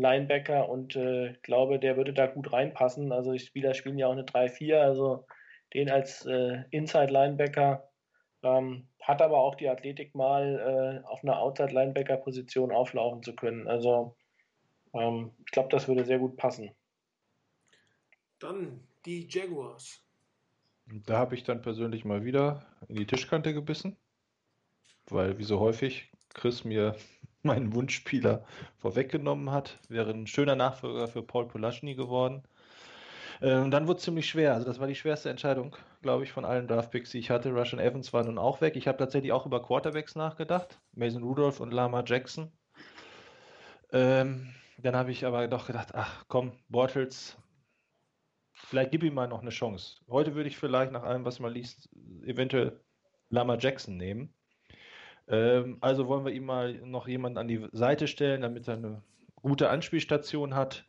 Linebacker 0.00 0.68
und 0.68 0.96
äh, 0.96 1.34
glaube, 1.42 1.78
der 1.78 1.96
würde 1.96 2.12
da 2.12 2.26
gut 2.26 2.52
reinpassen. 2.52 3.12
Also 3.12 3.32
die 3.32 3.38
Spieler 3.38 3.74
spielen 3.74 3.98
ja 3.98 4.06
auch 4.06 4.12
eine 4.12 4.24
3-4, 4.24 4.76
also 4.76 5.26
den 5.74 5.90
als 5.90 6.24
äh, 6.26 6.64
Inside 6.70 7.12
Linebacker 7.12 7.88
ähm, 8.42 8.88
hat 9.02 9.22
aber 9.22 9.38
auch 9.38 9.54
die 9.54 9.68
Athletik 9.68 10.14
mal 10.14 11.02
äh, 11.04 11.06
auf 11.06 11.22
einer 11.22 11.38
Outside 11.38 11.72
Linebacker 11.72 12.16
Position 12.18 12.72
auflaufen 12.72 13.22
zu 13.22 13.34
können. 13.34 13.66
Also 13.66 14.16
ähm, 14.92 15.32
ich 15.44 15.52
glaube, 15.52 15.68
das 15.70 15.88
würde 15.88 16.04
sehr 16.04 16.18
gut 16.18 16.36
passen. 16.36 16.70
Dann 18.38 18.86
die 19.04 19.26
Jaguars. 19.28 20.04
Da 20.86 21.18
habe 21.18 21.34
ich 21.34 21.44
dann 21.44 21.60
persönlich 21.60 22.04
mal 22.04 22.24
wieder 22.24 22.66
in 22.88 22.96
die 22.96 23.06
Tischkante 23.06 23.52
gebissen, 23.52 23.96
weil 25.06 25.38
wie 25.38 25.44
so 25.44 25.60
häufig 25.60 26.10
Chris 26.34 26.64
mir 26.64 26.96
meinen 27.48 27.74
Wunschspieler 27.74 28.44
vorweggenommen 28.76 29.50
hat. 29.50 29.78
Wäre 29.88 30.10
ein 30.10 30.26
schöner 30.26 30.54
Nachfolger 30.56 31.08
für 31.08 31.22
Paul 31.22 31.48
Polaschny 31.48 31.94
geworden. 31.94 32.42
Ähm, 33.40 33.70
dann 33.70 33.86
wurde 33.86 33.98
es 33.98 34.04
ziemlich 34.04 34.28
schwer. 34.28 34.54
Also 34.54 34.66
das 34.66 34.80
war 34.80 34.86
die 34.86 34.94
schwerste 34.94 35.30
Entscheidung, 35.30 35.76
glaube 36.02 36.24
ich, 36.24 36.32
von 36.32 36.44
allen 36.44 36.68
Draftpicks, 36.68 37.10
die 37.10 37.18
ich 37.18 37.30
hatte. 37.30 37.50
Russian 37.50 37.80
Evans 37.80 38.12
war 38.12 38.24
nun 38.24 38.38
auch 38.38 38.60
weg. 38.60 38.76
Ich 38.76 38.88
habe 38.88 38.98
tatsächlich 38.98 39.32
auch 39.32 39.46
über 39.46 39.62
Quarterbacks 39.62 40.16
nachgedacht. 40.16 40.80
Mason 40.92 41.22
Rudolph 41.22 41.60
und 41.60 41.72
Lama 41.72 42.02
Jackson. 42.04 42.52
Ähm, 43.92 44.52
dann 44.78 44.94
habe 44.94 45.10
ich 45.10 45.24
aber 45.24 45.48
doch 45.48 45.66
gedacht, 45.66 45.94
ach 45.94 46.24
komm, 46.28 46.52
Bortles, 46.68 47.36
vielleicht 48.52 48.90
gib 48.90 49.02
ihm 49.02 49.14
mal 49.14 49.28
noch 49.28 49.40
eine 49.40 49.50
Chance. 49.50 50.00
Heute 50.08 50.34
würde 50.34 50.48
ich 50.48 50.58
vielleicht 50.58 50.92
nach 50.92 51.04
allem, 51.04 51.24
was 51.24 51.40
man 51.40 51.52
liest, 51.52 51.88
eventuell 52.24 52.80
Lama 53.30 53.56
Jackson 53.58 53.96
nehmen. 53.96 54.34
Ähm, 55.28 55.78
also 55.80 56.08
wollen 56.08 56.24
wir 56.24 56.32
ihm 56.32 56.44
mal 56.44 56.74
noch 56.84 57.08
jemanden 57.08 57.38
an 57.38 57.48
die 57.48 57.66
Seite 57.72 58.06
stellen, 58.08 58.42
damit 58.42 58.68
er 58.68 58.74
eine 58.74 59.02
gute 59.36 59.70
Anspielstation 59.70 60.54
hat. 60.54 60.84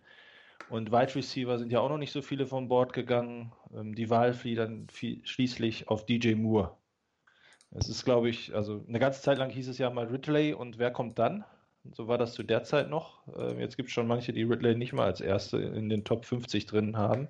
Und 0.70 0.92
Wide 0.92 1.16
Receiver 1.16 1.58
sind 1.58 1.72
ja 1.72 1.80
auch 1.80 1.90
noch 1.90 1.98
nicht 1.98 2.12
so 2.12 2.22
viele 2.22 2.46
von 2.46 2.68
Bord 2.68 2.94
gegangen. 2.94 3.52
Ähm, 3.74 3.96
die 3.96 4.10
Wahl 4.10 4.34
fiel 4.34 4.56
dann 4.56 4.88
viel, 4.90 5.26
schließlich 5.26 5.88
auf 5.88 6.06
DJ 6.06 6.36
Moore. 6.36 6.78
Es 7.72 7.88
ist, 7.88 8.04
glaube 8.04 8.30
ich, 8.30 8.54
also 8.56 8.84
eine 8.88 9.00
ganze 9.00 9.22
Zeit 9.22 9.38
lang 9.38 9.50
hieß 9.50 9.68
es 9.68 9.78
ja 9.78 9.90
mal 9.90 10.08
Ridley 10.08 10.54
und 10.54 10.80
wer 10.80 10.92
kommt 10.92 11.20
dann? 11.20 11.44
So 11.92 12.08
war 12.08 12.18
das 12.18 12.34
zu 12.34 12.44
der 12.44 12.64
Zeit 12.64 12.90
noch. 12.90 13.22
Ähm, 13.38 13.60
jetzt 13.60 13.78
gibt 13.78 13.90
es 13.90 13.94
schon 13.94 14.08
manche, 14.08 14.34
die 14.34 14.44
Ridley 14.44 14.76
nicht 14.76 14.94
mal 14.94 15.06
als 15.06 15.22
erste 15.22 15.58
in 15.58 15.90
den 15.90 16.04
Top 16.04 16.26
50 16.26 16.66
drin 16.66 16.98
haben. 16.98 17.30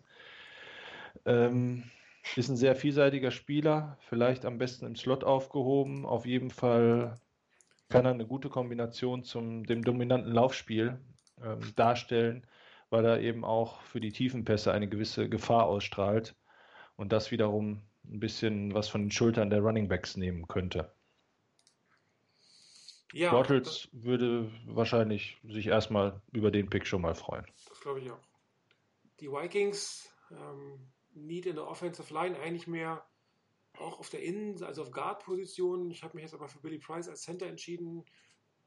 Ähm, 1.26 1.84
ist 2.36 2.50
ein 2.50 2.58
sehr 2.58 2.76
vielseitiger 2.76 3.32
Spieler, 3.32 3.98
vielleicht 4.02 4.46
am 4.46 4.58
besten 4.58 4.86
im 4.86 4.96
Slot 4.96 5.24
aufgehoben. 5.24 6.06
Auf 6.06 6.26
jeden 6.26 6.52
Fall 6.52 7.20
kann 7.90 8.06
er 8.06 8.12
eine 8.12 8.28
gute 8.28 8.50
Kombination 8.50 9.24
zum 9.24 9.66
dem 9.66 9.84
dominanten 9.84 10.32
Laufspiel 10.32 11.00
ähm, 11.44 11.60
darstellen, 11.76 12.46
weil 12.90 13.06
er 13.06 13.22
eben 13.22 13.44
auch 13.44 13.82
für 13.82 14.00
die 14.00 14.12
Tiefenpässe 14.12 14.72
eine 14.72 14.88
gewisse 14.88 15.30
Gefahr 15.30 15.66
ausstrahlt 15.66 16.36
und 16.96 17.12
das 17.12 17.32
wiederum 17.32 17.82
ein 18.06 18.20
bisschen 18.20 18.74
was 18.74 18.88
von 18.88 19.02
den 19.02 19.12
Schultern 19.12 19.50
der 19.50 19.62
Running 19.62 19.88
Backs 19.88 20.18
nehmen 20.18 20.48
könnte. 20.48 20.92
Ja, 23.12 23.32
Bortles 23.32 23.90
würde 23.92 24.52
wahrscheinlich 24.68 25.38
sich 25.44 25.68
erstmal 25.68 26.22
über 26.32 26.52
den 26.52 26.70
Pick 26.70 26.86
schon 26.86 27.02
mal 27.02 27.16
freuen. 27.16 27.46
Das 27.68 27.80
glaube 27.82 28.02
ich 28.02 28.12
auch. 28.12 28.20
Die 29.20 29.32
Vikings, 29.32 30.14
ähm, 30.32 30.92
Need 31.14 31.46
in 31.46 31.56
der 31.56 31.68
Offensive 31.68 32.14
Line 32.14 32.40
eigentlich 32.40 32.68
mehr 32.68 33.06
auch 33.78 34.00
auf 34.00 34.10
der 34.10 34.24
Innen, 34.24 34.62
also 34.64 34.82
auf 34.82 34.92
Guard-Position. 34.92 35.90
Ich 35.92 36.04
habe 36.04 36.16
mich 36.16 36.24
jetzt 36.24 36.34
aber 36.34 36.48
für 36.48 36.60
Billy 36.60 36.80
Price 36.80 37.08
als 37.08 37.22
Center 37.22 37.48
entschieden. 37.48 38.06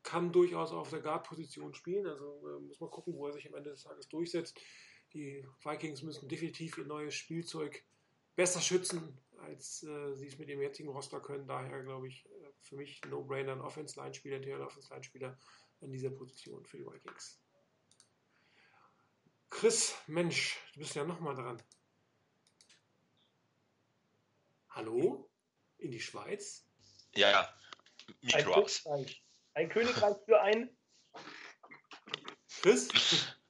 Kann 0.03 0.33
durchaus 0.33 0.73
auf 0.73 0.91
der 0.91 1.01
Guard-Position 1.01 1.75
spielen. 1.75 2.07
Also 2.07 2.49
äh, 2.49 2.61
muss 2.61 2.81
man 2.81 2.91
gucken, 2.91 3.15
wo 3.15 3.27
er 3.27 3.33
sich 3.33 3.47
am 3.49 3.55
Ende 3.55 3.71
des 3.71 3.83
Tages 3.83 4.09
durchsetzt. 4.09 4.59
Die 5.13 5.45
Vikings 5.63 6.03
müssen 6.03 6.29
definitiv 6.29 6.79
ihr 6.79 6.87
neues 6.87 7.15
Spielzeug 7.15 7.85
besser 8.35 8.61
schützen, 8.61 9.19
als 9.39 9.83
äh, 9.83 10.15
sie 10.15 10.27
es 10.27 10.39
mit 10.39 10.49
dem 10.49 10.61
jetzigen 10.61 10.89
Roster 10.89 11.21
können. 11.21 11.47
Daher 11.47 11.83
glaube 11.83 12.09
ich, 12.09 12.25
äh, 12.27 12.53
für 12.61 12.77
mich 12.77 13.01
No-Brainer, 13.09 13.53
ein 13.53 13.61
Offense-Line-Spieler, 13.61 14.39
ein 14.39 14.63
Offense-Line-Spieler 14.63 15.39
an 15.83 15.91
dieser 15.91 16.11
Position 16.11 16.65
für 16.65 16.79
die 16.79 16.87
Vikings. 16.87 17.41
Chris, 19.51 19.95
Mensch, 20.07 20.59
du 20.73 20.81
bist 20.81 20.95
ja 20.95 21.05
nochmal 21.05 21.35
dran. 21.35 21.63
Hallo? 24.75 25.31
In 25.79 25.91
die 25.91 26.01
Schweiz? 26.01 26.65
Ja, 27.15 27.31
ja. 27.31 27.55
Ein 28.09 28.15
Mikro 28.23 28.55
aus. 28.55 28.83
Königreich. 28.83 29.23
Ein 29.55 29.69
Königreich 29.69 30.17
für 30.25 30.41
ein. 30.41 30.77
Chris? 32.63 32.89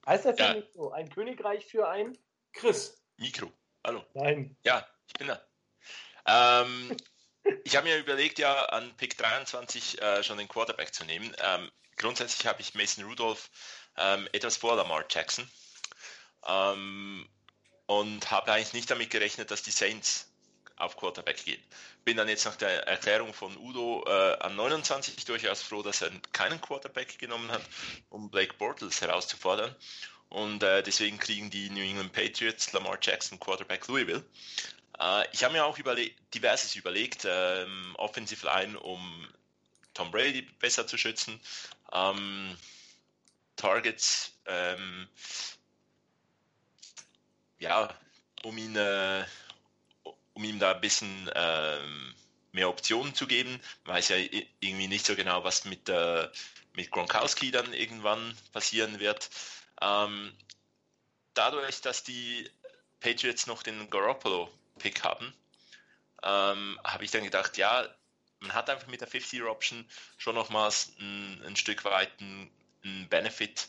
Heißt 0.05 0.25
das 0.25 0.39
ja 0.39 0.47
Ja. 0.49 0.55
nicht 0.55 0.73
so? 0.73 0.91
Ein 0.91 1.09
Königreich 1.11 1.65
für 1.67 1.89
ein. 1.89 2.19
Chris? 2.53 3.01
Mikro. 3.19 3.53
Hallo. 3.85 4.05
Nein. 4.15 4.57
Ja, 4.65 4.85
ich 5.07 5.13
bin 5.15 5.29
da. 5.29 5.47
Ähm, 6.27 6.97
ich 7.65 7.77
habe 7.77 7.87
mir 7.89 7.99
überlegt, 7.99 8.41
ja, 8.41 8.65
an 8.67 8.97
Pick 8.97 9.17
23 9.17 10.03
äh, 10.03 10.23
schon 10.25 10.39
den 10.39 10.49
Quarterback 10.49 10.93
zu 10.93 11.05
nehmen. 11.05 11.35
Ähm, 11.39 11.71
grundsätzlich 11.97 12.47
habe 12.49 12.61
ich 12.63 12.75
Mason 12.75 13.05
Rudolph 13.05 13.49
ähm, 13.97 14.29
etwas 14.33 14.57
vor 14.57 14.75
Lamar 14.75 15.05
Jackson. 15.09 15.49
Ähm, 16.47 17.29
und 17.87 18.31
habe 18.33 18.53
eigentlich 18.53 18.73
nicht 18.73 18.91
damit 18.91 19.11
gerechnet, 19.11 19.53
dass 19.53 19.63
die 19.63 19.71
Saints 19.71 20.32
auf 20.77 20.97
Quarterback 20.97 21.45
gehen. 21.45 21.63
Bin 22.05 22.17
dann 22.17 22.29
jetzt 22.29 22.45
nach 22.45 22.57
der 22.57 22.87
Erklärung 22.87 23.33
von 23.33 23.57
Udo 23.57 24.05
äh, 24.07 24.39
an 24.41 24.57
29 24.57 25.25
durchaus 25.25 25.63
froh, 25.63 25.83
dass 25.83 26.03
er 26.03 26.11
keinen 26.33 26.61
Quarterback 26.61 27.19
genommen 27.19 27.51
hat, 27.51 27.63
um 28.11 28.31
Blake 28.31 28.55
Bortles 28.55 29.01
herauszufordern. 29.01 29.75
Und 30.29 30.63
äh, 30.63 30.83
deswegen 30.83 31.19
kriegen 31.19 31.51
die 31.51 31.69
New 31.71 31.83
England 31.83 32.13
Patriots 32.13 32.73
Lamar 32.73 32.99
Jackson 33.01 33.39
Quarterback 33.39 33.87
Louisville. 33.89 34.25
Äh, 34.99 35.27
ich 35.33 35.45
habe 35.45 35.53
mir 35.53 35.65
auch 35.65 35.79
überle 35.79 36.11
diverses 36.35 36.75
überlegt, 36.75 37.27
ähm, 37.29 37.95
Offensive 37.99 38.47
Line, 38.47 38.79
um 38.81 39.29
Tom 39.95 40.11
Brady 40.11 40.43
besser 40.59 40.87
zu 40.87 40.97
schützen, 40.97 41.41
ähm, 41.93 42.57
Targets, 43.57 44.33
ähm, 44.47 45.09
ja, 47.59 47.95
um 48.43 48.57
ihn, 48.57 48.75
äh, 48.77 49.25
um 50.35 50.45
ihm 50.45 50.59
da 50.59 50.73
ein 50.73 50.81
bisschen 50.81 51.31
ähm, 51.35 52.15
mehr 52.53 52.69
Optionen 52.69 53.15
zu 53.15 53.27
geben. 53.27 53.61
Man 53.85 53.97
weiß 53.97 54.09
ja 54.11 54.17
irgendwie 54.61 54.89
nicht 54.89 55.07
so 55.07 55.17
genau, 55.17 55.45
was 55.45 55.65
mit, 55.65 55.89
äh, 55.89 56.29
mit 56.75 56.91
Gronkowski 56.91 57.51
dann 57.51 57.73
irgendwann 57.73 58.37
passieren 58.53 59.01
wird. 59.01 59.31
Ähm, 59.81 60.33
dadurch, 61.35 61.81
dass 61.81 62.05
die 62.05 62.49
Patriots 63.01 63.47
noch 63.47 63.63
den 63.63 63.91
Garoppolo-Pick 63.91 65.03
haben, 65.03 65.33
ähm, 66.23 66.79
habe 66.85 67.05
ich 67.05 67.11
dann 67.11 67.25
gedacht, 67.25 67.57
ja, 67.57 67.89
man 68.41 68.55
hat 68.55 68.71
einfach 68.71 68.89
mit 68.89 69.01
der 69.01 69.09
50-Year-Option 69.09 69.89
schon 70.19 70.35
nochmals 70.35 70.93
ein, 71.01 71.43
ein 71.45 71.57
Stück 71.57 71.85
weit 71.85 72.11
einen, 72.21 72.51
einen 72.85 73.09
Benefit, 73.09 73.69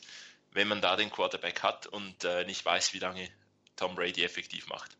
wenn 0.52 0.68
man 0.68 0.82
da 0.82 0.96
den 0.96 1.12
Quarterback 1.12 1.64
hat 1.64 1.88
und 1.88 2.24
äh, 2.24 2.46
nicht 2.46 2.64
weiß, 2.64 2.94
wie 2.94 3.00
lange 3.00 3.30
Tom 3.76 3.96
Brady 3.96 4.24
effektiv 4.24 4.68
macht. 4.68 4.96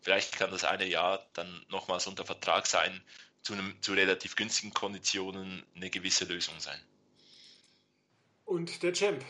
Vielleicht 0.00 0.36
kann 0.36 0.50
das 0.50 0.64
eine 0.64 0.86
Jahr 0.86 1.26
dann 1.34 1.64
nochmals 1.68 2.06
unter 2.06 2.24
Vertrag 2.24 2.66
sein, 2.66 3.02
zu, 3.42 3.52
einem, 3.54 3.80
zu 3.82 3.92
relativ 3.92 4.36
günstigen 4.36 4.72
Konditionen 4.72 5.64
eine 5.74 5.90
gewisse 5.90 6.24
Lösung 6.24 6.58
sein. 6.58 6.80
Und 8.44 8.82
der 8.82 8.92
Champ? 8.92 9.24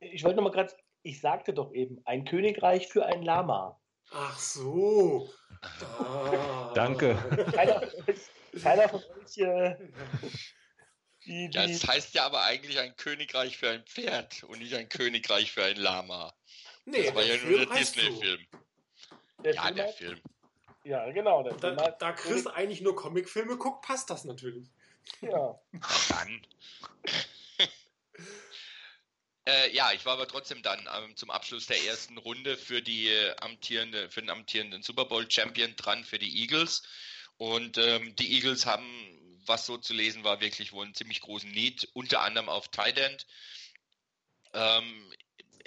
Ich 0.00 0.22
wollte 0.22 0.36
noch 0.36 0.44
mal 0.44 0.50
gerade. 0.50 0.74
Ich 1.02 1.20
sagte 1.20 1.54
doch 1.54 1.72
eben, 1.72 2.00
ein 2.04 2.24
Königreich 2.24 2.88
für 2.88 3.06
ein 3.06 3.22
Lama. 3.22 3.80
Ach 4.12 4.38
so. 4.38 5.32
Ah. 5.62 6.72
Danke. 6.74 7.16
Keiner 7.52 7.80
von 7.80 7.88
euch, 8.06 8.62
keiner 8.62 8.88
von 8.88 9.00
euch 9.00 9.38
äh, 9.38 9.76
die, 11.26 11.48
die, 11.48 11.50
Das 11.50 11.86
heißt 11.86 12.14
ja 12.14 12.26
aber 12.26 12.42
eigentlich 12.42 12.78
ein 12.78 12.96
Königreich 12.96 13.56
für 13.56 13.70
ein 13.70 13.84
Pferd 13.84 14.42
und 14.44 14.58
nicht 14.58 14.74
ein 14.74 14.88
Königreich 14.88 15.52
für 15.52 15.64
ein 15.64 15.76
Lama. 15.76 16.34
Nee, 16.86 17.04
das 17.04 17.14
war 17.14 17.22
ja 17.22 17.36
nur 17.44 17.66
der. 17.66 17.76
Disney-Film. 17.76 18.46
Der 19.44 19.54
Ja, 19.54 19.62
Film 19.64 19.76
der 19.76 19.88
hat- 19.88 19.94
Film. 19.94 20.20
Ja, 20.84 21.10
genau. 21.12 21.42
Der 21.42 21.52
Da, 21.54 21.58
Film 21.68 21.80
hat- 21.80 22.00
da 22.02 22.12
Chris 22.12 22.46
eigentlich 22.46 22.80
nur 22.80 22.96
Comicfilme 22.96 23.56
guckt, 23.58 23.84
passt 23.84 24.08
das 24.10 24.24
natürlich. 24.24 24.68
ja. 25.20 25.58
Dann. 26.08 26.46
Äh, 29.46 29.72
ja, 29.74 29.90
ich 29.92 30.04
war 30.04 30.12
aber 30.12 30.28
trotzdem 30.28 30.62
dann 30.62 30.86
ähm, 30.96 31.16
zum 31.16 31.30
Abschluss 31.30 31.66
der 31.66 31.82
ersten 31.84 32.18
Runde 32.18 32.58
für 32.58 32.82
die 32.82 33.08
äh, 33.08 33.34
amtierende, 33.40 34.10
für 34.10 34.20
den 34.20 34.28
amtierenden 34.28 34.82
Super 34.82 35.06
Bowl 35.06 35.28
Champion 35.30 35.74
dran 35.76 36.04
für 36.04 36.18
die 36.18 36.42
Eagles. 36.42 36.82
Und 37.38 37.78
ähm, 37.78 38.14
die 38.16 38.34
Eagles 38.34 38.66
haben, 38.66 38.84
was 39.46 39.64
so 39.64 39.78
zu 39.78 39.94
lesen 39.94 40.24
war, 40.24 40.42
wirklich 40.42 40.72
wohl 40.72 40.84
einen 40.84 40.94
ziemlich 40.94 41.22
großen 41.22 41.50
Need, 41.50 41.88
unter 41.94 42.20
anderem 42.20 42.50
auf 42.50 42.68
Tight 42.68 42.98
End. 42.98 43.26
Ähm, 44.52 45.10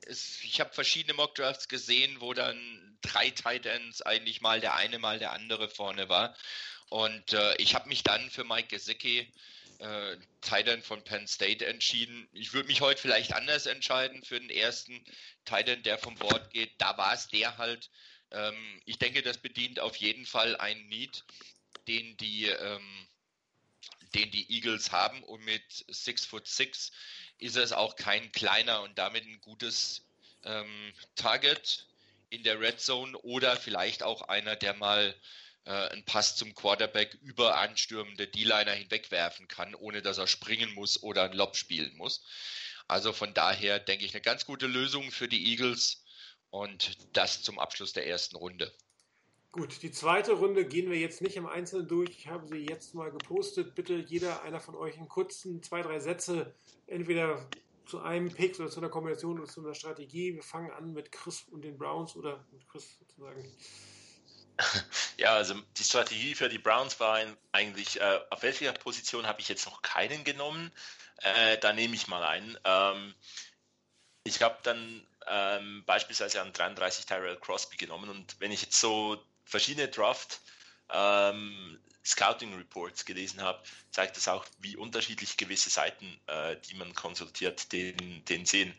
es, 0.06 0.42
ich 0.44 0.60
habe 0.62 0.72
verschiedene 0.72 1.16
Mock 1.16 1.34
Drafts 1.34 1.68
gesehen, 1.68 2.22
wo 2.22 2.34
dann 2.34 2.83
drei 3.04 3.30
Tight 3.30 3.66
Ends 3.66 4.02
eigentlich 4.02 4.42
mal 4.42 4.60
der 4.60 4.76
eine, 4.76 4.98
mal 4.98 5.20
der 5.20 5.32
andere 5.32 5.70
vorne 5.70 6.10
war. 6.10 6.36
Und 6.90 7.34
äh, 7.34 7.56
ich 7.58 7.76
habe 7.76 7.90
mich 7.90 8.04
dann 8.04 8.30
für 8.30 8.44
Mike 8.44 8.68
Gesicki, 8.68 9.32
äh, 9.80 10.18
Tight 10.42 10.84
von 10.84 11.04
Penn 11.04 11.28
State, 11.28 11.66
entschieden. 11.66 12.28
Ich 12.34 12.54
würde 12.54 12.68
mich 12.68 12.82
heute 12.82 13.02
vielleicht 13.02 13.34
anders 13.34 13.66
entscheiden 13.66 14.24
für 14.24 14.40
den 14.40 14.50
ersten 14.50 15.04
Tight 15.46 15.70
End, 15.70 15.86
der 15.86 15.98
vom 15.98 16.16
Board 16.16 16.52
geht. 16.52 16.72
Da 16.78 16.98
war 16.98 17.14
es 17.14 17.28
der 17.28 17.58
halt. 17.58 17.90
Ähm, 18.32 18.82
ich 18.86 18.98
denke, 18.98 19.22
das 19.22 19.38
bedient 19.38 19.80
auf 19.80 19.96
jeden 19.98 20.26
Fall 20.26 20.56
einen 20.58 20.88
Need, 20.88 21.24
den 21.88 22.16
die, 22.18 22.46
ähm, 22.46 23.08
den 24.14 24.32
die 24.32 24.52
Eagles 24.52 24.92
haben. 24.92 25.24
Und 25.24 25.44
mit 25.44 25.64
6 25.88 26.26
foot 26.26 26.48
6 26.48 26.92
ist 27.40 27.58
es 27.58 27.74
auch 27.74 27.96
kein 27.96 28.32
kleiner 28.32 28.82
und 28.82 28.98
damit 28.98 29.26
ein 29.26 29.42
gutes 29.42 30.06
ähm, 30.44 30.94
Target 31.16 31.88
in 32.34 32.44
der 32.44 32.60
Red 32.60 32.80
Zone 32.80 33.18
oder 33.20 33.56
vielleicht 33.56 34.02
auch 34.02 34.24
einer, 34.24 34.56
der 34.56 34.74
mal 34.74 35.16
äh, 35.66 35.72
einen 35.72 36.04
Pass 36.04 36.36
zum 36.36 36.56
Quarterback 36.56 37.14
über 37.22 37.58
anstürmende 37.58 38.28
D-Liner 38.28 38.72
hinwegwerfen 38.72 39.48
kann, 39.48 39.76
ohne 39.76 40.02
dass 40.02 40.18
er 40.18 40.28
springen 40.28 40.74
muss 40.74 41.02
oder 41.04 41.24
einen 41.24 41.36
Lob 41.36 41.56
spielen 41.56 41.96
muss. 41.96 42.26
Also 42.88 43.14
von 43.14 43.34
daher 43.34 43.80
denke 43.80 44.06
ich 44.06 44.14
eine 44.14 44.22
ganz 44.22 44.46
gute 44.46 44.68
Lösung 44.68 45.12
für 45.12 45.28
die 45.28 45.52
Eagles 45.52 46.04
und 46.50 46.98
das 47.16 47.44
zum 47.44 47.60
Abschluss 47.60 47.94
der 47.94 48.08
ersten 48.08 48.36
Runde. 48.36 48.74
Gut, 49.52 49.84
die 49.84 49.92
zweite 49.92 50.32
Runde 50.32 50.66
gehen 50.66 50.90
wir 50.90 50.98
jetzt 50.98 51.22
nicht 51.22 51.36
im 51.36 51.46
Einzelnen 51.46 51.88
durch. 51.88 52.10
Ich 52.10 52.28
habe 52.28 52.48
sie 52.48 52.66
jetzt 52.68 52.96
mal 52.96 53.12
gepostet. 53.12 53.76
Bitte 53.76 53.94
jeder 53.94 54.42
einer 54.42 54.60
von 54.60 54.76
euch 54.76 54.98
in 54.98 55.08
kurzen 55.08 55.62
zwei, 55.62 55.84
drei 55.84 56.00
Sätze, 56.00 56.56
entweder 56.88 57.48
zu 57.86 58.02
einem 58.02 58.32
Pick 58.32 58.60
oder 58.60 58.70
zu 58.70 58.80
einer 58.80 58.90
Kombination 58.90 59.40
oder 59.40 59.50
zu 59.50 59.62
einer 59.62 59.74
Strategie. 59.74 60.36
Wir 60.36 60.44
fangen 60.44 60.72
an 60.72 60.94
mit 60.94 61.12
Chris 61.12 61.46
und 61.52 61.64
den 61.64 61.78
Browns 61.78 62.16
oder 62.16 62.46
mit 62.52 62.68
Chris 62.68 62.98
sozusagen. 63.00 63.52
Ja, 65.18 65.36
also 65.36 65.56
die 65.78 65.84
Strategie 65.84 66.36
für 66.36 66.50
die 66.50 66.58
Browns 66.58 67.00
war 67.00 67.20
eigentlich, 67.52 68.00
äh, 68.02 68.20
auf 68.30 68.44
welcher 68.44 68.72
Position 68.74 69.26
habe 69.28 69.42
ich 69.42 69.48
jetzt 69.48 69.66
noch 69.66 69.82
keinen 69.82 70.24
genommen? 70.24 70.72
Äh, 71.18 71.58
da 71.60 71.72
nehme 71.74 71.96
ich 71.96 72.08
mal 72.08 72.24
einen. 72.24 72.58
Ähm, 72.64 73.14
ich 74.24 74.42
habe 74.42 74.58
dann 74.64 75.06
ähm, 75.28 75.84
beispielsweise 75.86 76.42
an 76.42 76.52
33 76.54 77.06
Tyrell 77.06 77.38
Crosby 77.38 77.78
genommen 77.78 78.10
und 78.10 78.40
wenn 78.40 78.52
ich 78.52 78.64
jetzt 78.64 78.80
so 78.80 79.24
verschiedene 79.46 79.88
Draft 79.88 80.42
ähm, 80.90 81.80
Scouting 82.06 82.54
Reports 82.56 83.06
gelesen 83.06 83.42
habe, 83.42 83.62
zeigt 83.92 84.18
das 84.18 84.28
auch, 84.28 84.46
wie 84.60 84.76
unterschiedlich 84.76 85.38
gewisse 85.38 85.70
Seiten, 85.70 86.20
äh, 86.28 86.58
die 86.70 86.76
man 86.76 86.94
konsultiert, 86.94 87.72
den, 87.72 88.24
den 88.26 88.46
sehen 88.46 88.74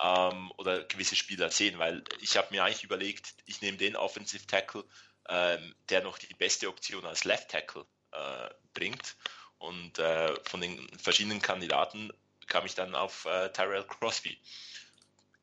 ähm, 0.00 0.52
oder 0.56 0.82
gewisse 0.84 1.16
Spieler 1.16 1.50
sehen, 1.50 1.78
weil 1.78 2.02
ich 2.20 2.36
habe 2.36 2.48
mir 2.50 2.64
eigentlich 2.64 2.84
überlegt, 2.84 3.34
ich 3.46 3.60
nehme 3.60 3.76
den 3.76 3.96
Offensive 3.96 4.46
Tackle, 4.46 4.84
ähm, 5.28 5.74
der 5.88 6.02
noch 6.02 6.18
die 6.18 6.34
beste 6.34 6.68
Option 6.68 7.04
als 7.04 7.24
Left 7.24 7.50
Tackle 7.50 7.84
äh, 8.12 8.48
bringt 8.74 9.16
und 9.58 9.98
äh, 9.98 10.34
von 10.44 10.60
den 10.60 10.88
verschiedenen 10.98 11.40
Kandidaten 11.40 12.10
kam 12.46 12.66
ich 12.66 12.74
dann 12.74 12.94
auf 12.94 13.26
äh, 13.26 13.50
Tyrell 13.52 13.84
Crosby. 13.84 14.38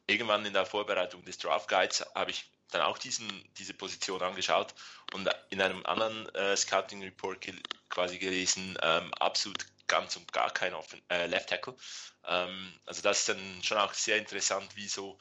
Irgendwann 0.08 0.46
in 0.46 0.54
der 0.54 0.66
Vorbereitung 0.66 1.24
des 1.24 1.38
Draft 1.38 1.70
Guides 1.70 2.06
habe 2.16 2.32
ich 2.32 2.50
dann 2.72 2.82
auch 2.82 2.98
diesen, 2.98 3.28
diese 3.58 3.74
Position 3.74 4.22
angeschaut 4.22 4.74
und 5.14 5.30
in 5.50 5.62
einem 5.62 5.86
anderen 5.86 6.34
äh, 6.36 6.56
Scouting 6.56 7.02
Report 7.04 7.42
gel 7.42 7.60
quasi 7.90 8.20
gelesen, 8.20 8.78
ähm, 8.82 9.14
absolut 9.16 9.66
ganz 9.88 10.16
und 10.16 10.32
gar 10.32 10.52
kein 10.52 10.74
Offen 10.74 11.02
äh, 11.10 11.26
Left 11.26 11.50
Tackle. 11.50 11.76
Ähm, 12.26 12.74
also 12.86 13.02
das 13.02 13.20
ist 13.20 13.30
dann 13.30 13.64
schon 13.64 13.78
auch 13.78 13.94
sehr 13.94 14.18
interessant, 14.18 14.76
wie 14.76 14.88
so 14.88 15.18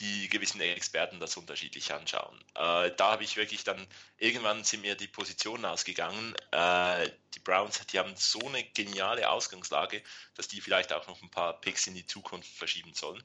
die 0.00 0.28
gewissen 0.28 0.60
Experten 0.60 1.18
das 1.18 1.36
unterschiedlich 1.36 1.92
anschauen. 1.92 2.38
Äh, 2.54 2.92
da 2.96 3.12
habe 3.12 3.24
ich 3.24 3.36
wirklich 3.36 3.64
dann, 3.64 3.86
irgendwann 4.16 4.62
sind 4.62 4.82
mir 4.82 4.94
die 4.94 5.08
Positionen 5.08 5.64
ausgegangen. 5.64 6.34
Äh, 6.52 7.10
die 7.34 7.40
Browns, 7.40 7.84
die 7.86 7.98
haben 7.98 8.14
so 8.16 8.40
eine 8.46 8.62
geniale 8.62 9.28
Ausgangslage, 9.28 10.02
dass 10.34 10.46
die 10.46 10.60
vielleicht 10.60 10.92
auch 10.92 11.06
noch 11.08 11.20
ein 11.22 11.30
paar 11.30 11.60
Picks 11.60 11.86
in 11.88 11.94
die 11.94 12.06
Zukunft 12.06 12.48
verschieben 12.48 12.94
sollen. 12.94 13.22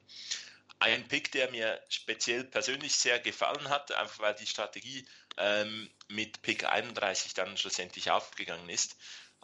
Ein 0.78 1.06
Pick, 1.08 1.32
der 1.32 1.50
mir 1.50 1.80
speziell 1.88 2.44
persönlich 2.44 2.94
sehr 2.94 3.18
gefallen 3.18 3.68
hat, 3.68 3.92
einfach 3.92 4.20
weil 4.20 4.34
die 4.34 4.46
Strategie 4.46 5.06
ähm, 5.36 5.90
mit 6.08 6.42
Pick 6.42 6.64
31 6.64 7.34
dann 7.34 7.56
schlussendlich 7.56 8.10
aufgegangen 8.10 8.68
ist, 8.68 8.96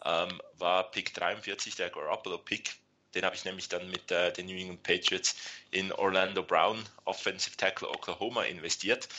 ähm, 0.03 0.41
war 0.53 0.91
Pick 0.91 1.13
43, 1.13 1.75
der 1.75 1.89
Garoppolo-Pick. 1.89 2.75
Den 3.13 3.25
habe 3.25 3.35
ich 3.35 3.43
nämlich 3.43 3.67
dann 3.67 3.89
mit 3.89 4.09
äh, 4.11 4.31
den 4.31 4.45
New 4.45 4.55
England 4.55 4.83
Patriots 4.83 5.35
in 5.71 5.91
Orlando 5.91 6.43
Brown, 6.43 6.83
Offensive 7.05 7.57
Tackle 7.57 7.89
Oklahoma, 7.89 8.43
investiert. 8.43 9.09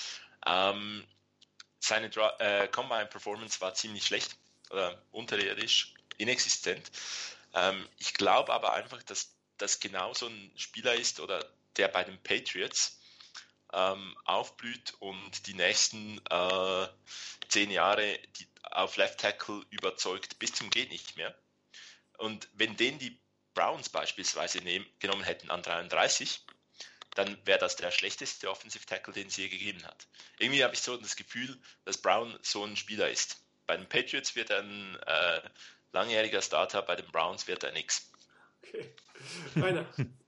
Ähm, 0.46 1.04
seine 1.78 2.08
Dra 2.08 2.34
äh, 2.38 2.68
Combine 2.68 3.06
Performance 3.06 3.60
war 3.60 3.74
ziemlich 3.74 4.06
schlecht, 4.06 4.36
oder 4.70 5.02
unterirdisch, 5.10 5.94
inexistent. 6.16 6.90
Ähm, 7.54 7.86
ich 7.98 8.14
glaube 8.14 8.52
aber 8.52 8.72
einfach, 8.72 9.02
dass 9.02 9.34
das 9.58 9.80
genau 9.80 10.14
so 10.14 10.26
ein 10.26 10.50
Spieler 10.56 10.94
ist 10.94 11.20
oder 11.20 11.44
der 11.76 11.88
bei 11.88 12.04
den 12.04 12.22
Patriots 12.22 13.00
ähm, 13.72 14.16
aufblüht 14.24 14.94
und 15.00 15.46
die 15.46 15.54
nächsten 15.54 16.20
äh, 16.30 16.88
zehn 17.48 17.70
Jahre 17.70 18.18
die, 18.38 18.46
auf 18.62 18.96
Left 18.96 19.20
Tackle 19.20 19.64
überzeugt 19.70 20.38
bis 20.38 20.52
zum 20.52 20.70
geht 20.70 20.90
nicht 20.90 21.16
mehr. 21.16 21.34
Und 22.18 22.48
wenn 22.52 22.76
den 22.76 22.98
die 22.98 23.18
Browns 23.54 23.88
beispielsweise 23.88 24.58
nehm, 24.58 24.86
genommen 24.98 25.24
hätten 25.24 25.50
an 25.50 25.62
33, 25.62 26.44
dann 27.14 27.36
wäre 27.44 27.58
das 27.58 27.76
der 27.76 27.90
schlechteste 27.90 28.50
Offensive 28.50 28.86
Tackle, 28.86 29.12
den 29.12 29.26
es 29.26 29.36
je 29.36 29.48
gegeben 29.48 29.84
hat. 29.84 30.06
Irgendwie 30.38 30.64
habe 30.64 30.74
ich 30.74 30.80
so 30.80 30.96
das 30.96 31.16
Gefühl, 31.16 31.60
dass 31.84 31.98
Brown 31.98 32.38
so 32.42 32.64
ein 32.64 32.76
Spieler 32.76 33.10
ist. 33.10 33.44
Bei 33.66 33.76
den 33.76 33.88
Patriots 33.88 34.34
wird 34.34 34.50
er 34.50 34.60
ein 34.60 34.96
äh, 35.06 35.42
langjähriger 35.92 36.40
Starter, 36.40 36.82
bei 36.82 36.96
den 36.96 37.10
Browns 37.10 37.46
wird 37.46 37.64
er 37.64 37.72
nix. 37.72 38.10
Okay. 38.62 38.94
Rainer. 39.56 39.86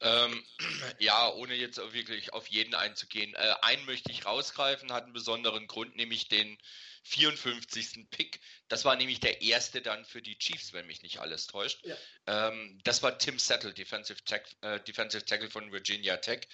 Ähm, 0.00 0.44
ja, 0.98 1.30
ohne 1.32 1.54
jetzt 1.54 1.78
wirklich 1.92 2.32
auf 2.32 2.46
jeden 2.48 2.74
einzugehen. 2.74 3.34
Äh, 3.34 3.54
einen 3.62 3.84
möchte 3.84 4.12
ich 4.12 4.26
rausgreifen, 4.26 4.92
hat 4.92 5.04
einen 5.04 5.12
besonderen 5.12 5.66
Grund, 5.66 5.96
nämlich 5.96 6.28
den 6.28 6.58
54. 7.04 8.08
Pick. 8.10 8.40
Das 8.68 8.84
war 8.86 8.96
nämlich 8.96 9.20
der 9.20 9.42
erste 9.42 9.82
dann 9.82 10.04
für 10.06 10.22
die 10.22 10.38
Chiefs, 10.38 10.72
wenn 10.72 10.86
mich 10.86 11.02
nicht 11.02 11.18
alles 11.18 11.46
täuscht. 11.46 11.84
Ja. 11.84 11.96
Ähm, 12.26 12.80
das 12.84 13.02
war 13.02 13.18
Tim 13.18 13.38
Settle, 13.38 13.74
Defensive, 13.74 14.24
Tack, 14.24 14.46
äh, 14.62 14.80
Defensive 14.80 15.24
Tackle 15.24 15.50
von 15.50 15.70
Virginia 15.70 16.16
Tech. 16.16 16.48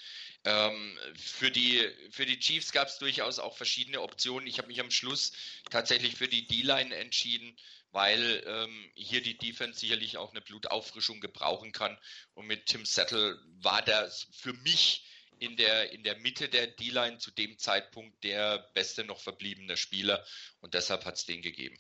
Ähm, 0.45 0.99
für, 1.17 1.53
die, 1.53 1.89
für 2.11 2.27
die 2.27 2.41
Chiefs 2.41 2.73
gab 2.73 2.89
es 2.89 2.99
durchaus 2.99 3.39
auch 3.39 3.57
verschiedene 3.57 4.01
Optionen. 4.01 4.49
Ich 4.49 4.59
habe 4.59 4.69
mich 4.69 4.81
am 4.81 4.91
Schluss 4.91 5.33
tatsächlich 5.71 6.17
für 6.17 6.29
die 6.29 6.47
D-Line 6.47 6.95
entschieden, 6.97 7.57
weil 7.93 8.43
ähm, 8.47 8.91
hier 8.95 9.23
die 9.23 9.37
Defense 9.37 9.81
sicherlich 9.81 10.17
auch 10.17 10.31
eine 10.31 10.41
Blutauffrischung 10.41 11.21
gebrauchen 11.21 11.73
kann. 11.73 11.99
Und 12.35 12.47
mit 12.47 12.67
Tim 12.67 12.85
Settle 12.85 13.39
war 13.61 13.83
das 13.83 14.29
für 14.33 14.53
mich 14.53 15.07
in 15.39 15.57
der, 15.57 15.93
in 15.93 16.05
der 16.05 16.17
Mitte 16.19 16.49
der 16.49 16.69
D-Line 16.69 17.19
zu 17.19 17.31
dem 17.31 17.59
Zeitpunkt 17.59 18.23
der 18.23 18.59
beste 18.75 19.05
noch 19.05 19.21
verbliebene 19.21 19.77
Spieler. 19.77 20.25
Und 20.61 20.75
deshalb 20.75 21.05
hat 21.05 21.17
es 21.17 21.25
den 21.25 21.43
gegeben. 21.43 21.79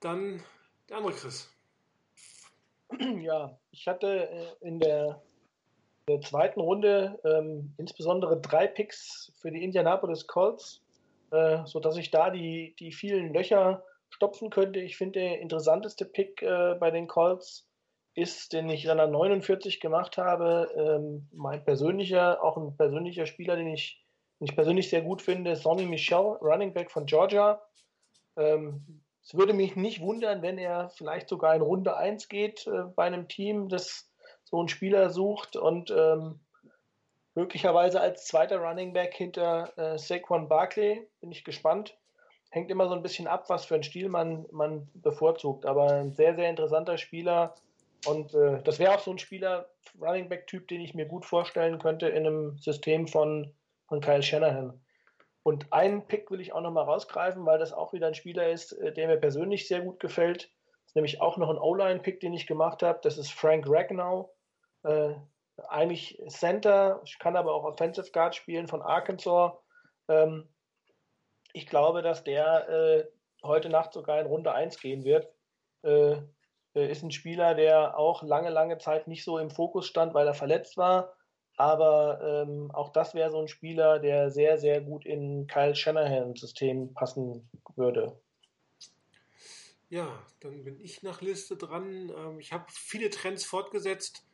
Dann 0.00 0.42
der 0.88 0.98
andere 0.98 1.14
Chris. 1.14 1.48
Ja, 3.22 3.58
ich 3.70 3.88
hatte 3.88 4.28
äh, 4.28 4.66
in 4.66 4.78
der, 4.78 5.22
der 6.08 6.20
zweiten 6.20 6.60
Runde 6.60 7.18
ähm, 7.24 7.74
insbesondere 7.78 8.38
drei 8.38 8.66
Picks 8.66 9.32
für 9.40 9.50
die 9.50 9.64
Indianapolis 9.64 10.26
Colts, 10.26 10.82
äh, 11.30 11.64
sodass 11.64 11.96
ich 11.96 12.10
da 12.10 12.28
die, 12.28 12.76
die 12.78 12.92
vielen 12.92 13.32
Löcher 13.32 13.82
stopfen 14.22 14.50
könnte. 14.50 14.78
Ich 14.78 14.96
finde, 14.96 15.18
der 15.18 15.40
interessanteste 15.40 16.04
Pick 16.04 16.42
äh, 16.42 16.76
bei 16.78 16.92
den 16.92 17.08
Colts 17.08 17.68
ist, 18.14 18.52
den 18.52 18.70
ich 18.70 18.84
dann 18.84 19.00
an 19.00 19.10
49 19.10 19.80
gemacht 19.80 20.16
habe, 20.16 20.70
ähm, 20.76 21.28
mein 21.32 21.64
persönlicher, 21.64 22.40
auch 22.40 22.56
ein 22.56 22.76
persönlicher 22.76 23.26
Spieler, 23.26 23.56
den 23.56 23.66
ich, 23.66 24.00
den 24.38 24.44
ich 24.44 24.54
persönlich 24.54 24.90
sehr 24.90 25.02
gut 25.02 25.22
finde, 25.22 25.56
Sonny 25.56 25.86
Michel, 25.86 26.38
Running 26.40 26.72
Back 26.72 26.92
von 26.92 27.06
Georgia. 27.06 27.60
Ähm, 28.36 29.02
es 29.24 29.34
würde 29.34 29.54
mich 29.54 29.74
nicht 29.74 30.00
wundern, 30.00 30.40
wenn 30.40 30.56
er 30.56 30.90
vielleicht 30.90 31.28
sogar 31.28 31.56
in 31.56 31.62
Runde 31.62 31.96
1 31.96 32.28
geht 32.28 32.64
äh, 32.68 32.84
bei 32.94 33.06
einem 33.06 33.26
Team, 33.26 33.68
das 33.68 34.08
so 34.44 34.60
einen 34.60 34.68
Spieler 34.68 35.10
sucht. 35.10 35.56
Und 35.56 35.90
ähm, 35.90 36.38
möglicherweise 37.34 38.00
als 38.00 38.26
zweiter 38.26 38.58
Running 38.58 38.92
Back 38.92 39.14
hinter 39.14 39.76
äh, 39.76 39.98
Saquon 39.98 40.48
Barkley. 40.48 41.08
Bin 41.20 41.32
ich 41.32 41.42
gespannt. 41.42 41.98
Hängt 42.52 42.70
immer 42.70 42.86
so 42.86 42.94
ein 42.94 43.02
bisschen 43.02 43.26
ab, 43.26 43.48
was 43.48 43.64
für 43.64 43.74
einen 43.74 43.82
Stil 43.82 44.10
man, 44.10 44.46
man 44.52 44.86
bevorzugt. 44.94 45.64
Aber 45.64 45.90
ein 45.90 46.12
sehr, 46.12 46.34
sehr 46.34 46.50
interessanter 46.50 46.98
Spieler. 46.98 47.54
Und 48.06 48.34
äh, 48.34 48.62
das 48.62 48.78
wäre 48.78 48.94
auch 48.94 49.00
so 49.00 49.10
ein 49.10 49.18
Spieler, 49.18 49.70
Running 49.98 50.28
Back-Typ, 50.28 50.68
den 50.68 50.82
ich 50.82 50.94
mir 50.94 51.06
gut 51.06 51.24
vorstellen 51.24 51.78
könnte 51.78 52.08
in 52.08 52.26
einem 52.26 52.58
System 52.58 53.08
von, 53.08 53.54
von 53.88 54.00
Kyle 54.02 54.22
Shanahan. 54.22 54.78
Und 55.44 55.72
einen 55.72 56.06
Pick 56.06 56.30
will 56.30 56.40
ich 56.40 56.52
auch 56.52 56.60
nochmal 56.60 56.84
rausgreifen, 56.84 57.46
weil 57.46 57.58
das 57.58 57.72
auch 57.72 57.94
wieder 57.94 58.06
ein 58.06 58.14
Spieler 58.14 58.50
ist, 58.50 58.72
äh, 58.72 58.92
der 58.92 59.08
mir 59.08 59.16
persönlich 59.16 59.66
sehr 59.66 59.80
gut 59.80 59.98
gefällt. 59.98 60.52
Das 60.82 60.90
ist 60.90 60.96
nämlich 60.96 61.20
auch 61.22 61.38
noch 61.38 61.48
ein 61.48 61.58
O-Line-Pick, 61.58 62.20
den 62.20 62.34
ich 62.34 62.46
gemacht 62.46 62.82
habe. 62.82 63.00
Das 63.02 63.16
ist 63.16 63.32
Frank 63.32 63.64
Ragnow. 63.66 64.30
Äh, 64.82 65.14
eigentlich 65.68 66.20
Center, 66.28 67.02
kann 67.18 67.36
aber 67.36 67.54
auch 67.54 67.64
Offensive 67.64 68.10
Guard 68.12 68.34
spielen 68.34 68.68
von 68.68 68.82
Arkansas. 68.82 69.52
Ähm, 70.08 70.48
ich 71.52 71.66
glaube, 71.66 72.02
dass 72.02 72.24
der 72.24 72.68
äh, 72.68 73.04
heute 73.42 73.68
Nacht 73.68 73.92
sogar 73.92 74.20
in 74.20 74.26
Runde 74.26 74.52
1 74.52 74.80
gehen 74.80 75.04
wird. 75.04 75.28
Äh, 75.82 76.16
äh, 76.74 76.90
ist 76.90 77.02
ein 77.02 77.10
Spieler, 77.10 77.54
der 77.54 77.98
auch 77.98 78.22
lange, 78.22 78.50
lange 78.50 78.78
Zeit 78.78 79.08
nicht 79.08 79.24
so 79.24 79.38
im 79.38 79.50
Fokus 79.50 79.86
stand, 79.86 80.14
weil 80.14 80.26
er 80.26 80.34
verletzt 80.34 80.76
war. 80.76 81.14
Aber 81.56 82.46
ähm, 82.46 82.70
auch 82.70 82.90
das 82.90 83.14
wäre 83.14 83.30
so 83.30 83.38
ein 83.38 83.48
Spieler, 83.48 83.98
der 83.98 84.30
sehr, 84.30 84.58
sehr 84.58 84.80
gut 84.80 85.04
in 85.04 85.46
Kyle 85.46 85.74
Shanahan-System 85.74 86.94
passen 86.94 87.48
würde. 87.76 88.18
Ja, 89.90 90.08
dann 90.40 90.64
bin 90.64 90.80
ich 90.80 91.02
nach 91.02 91.20
Liste 91.20 91.56
dran. 91.58 92.10
Ähm, 92.16 92.40
ich 92.40 92.52
habe 92.54 92.64
viele 92.68 93.10
Trends 93.10 93.44
fortgesetzt. 93.44 94.26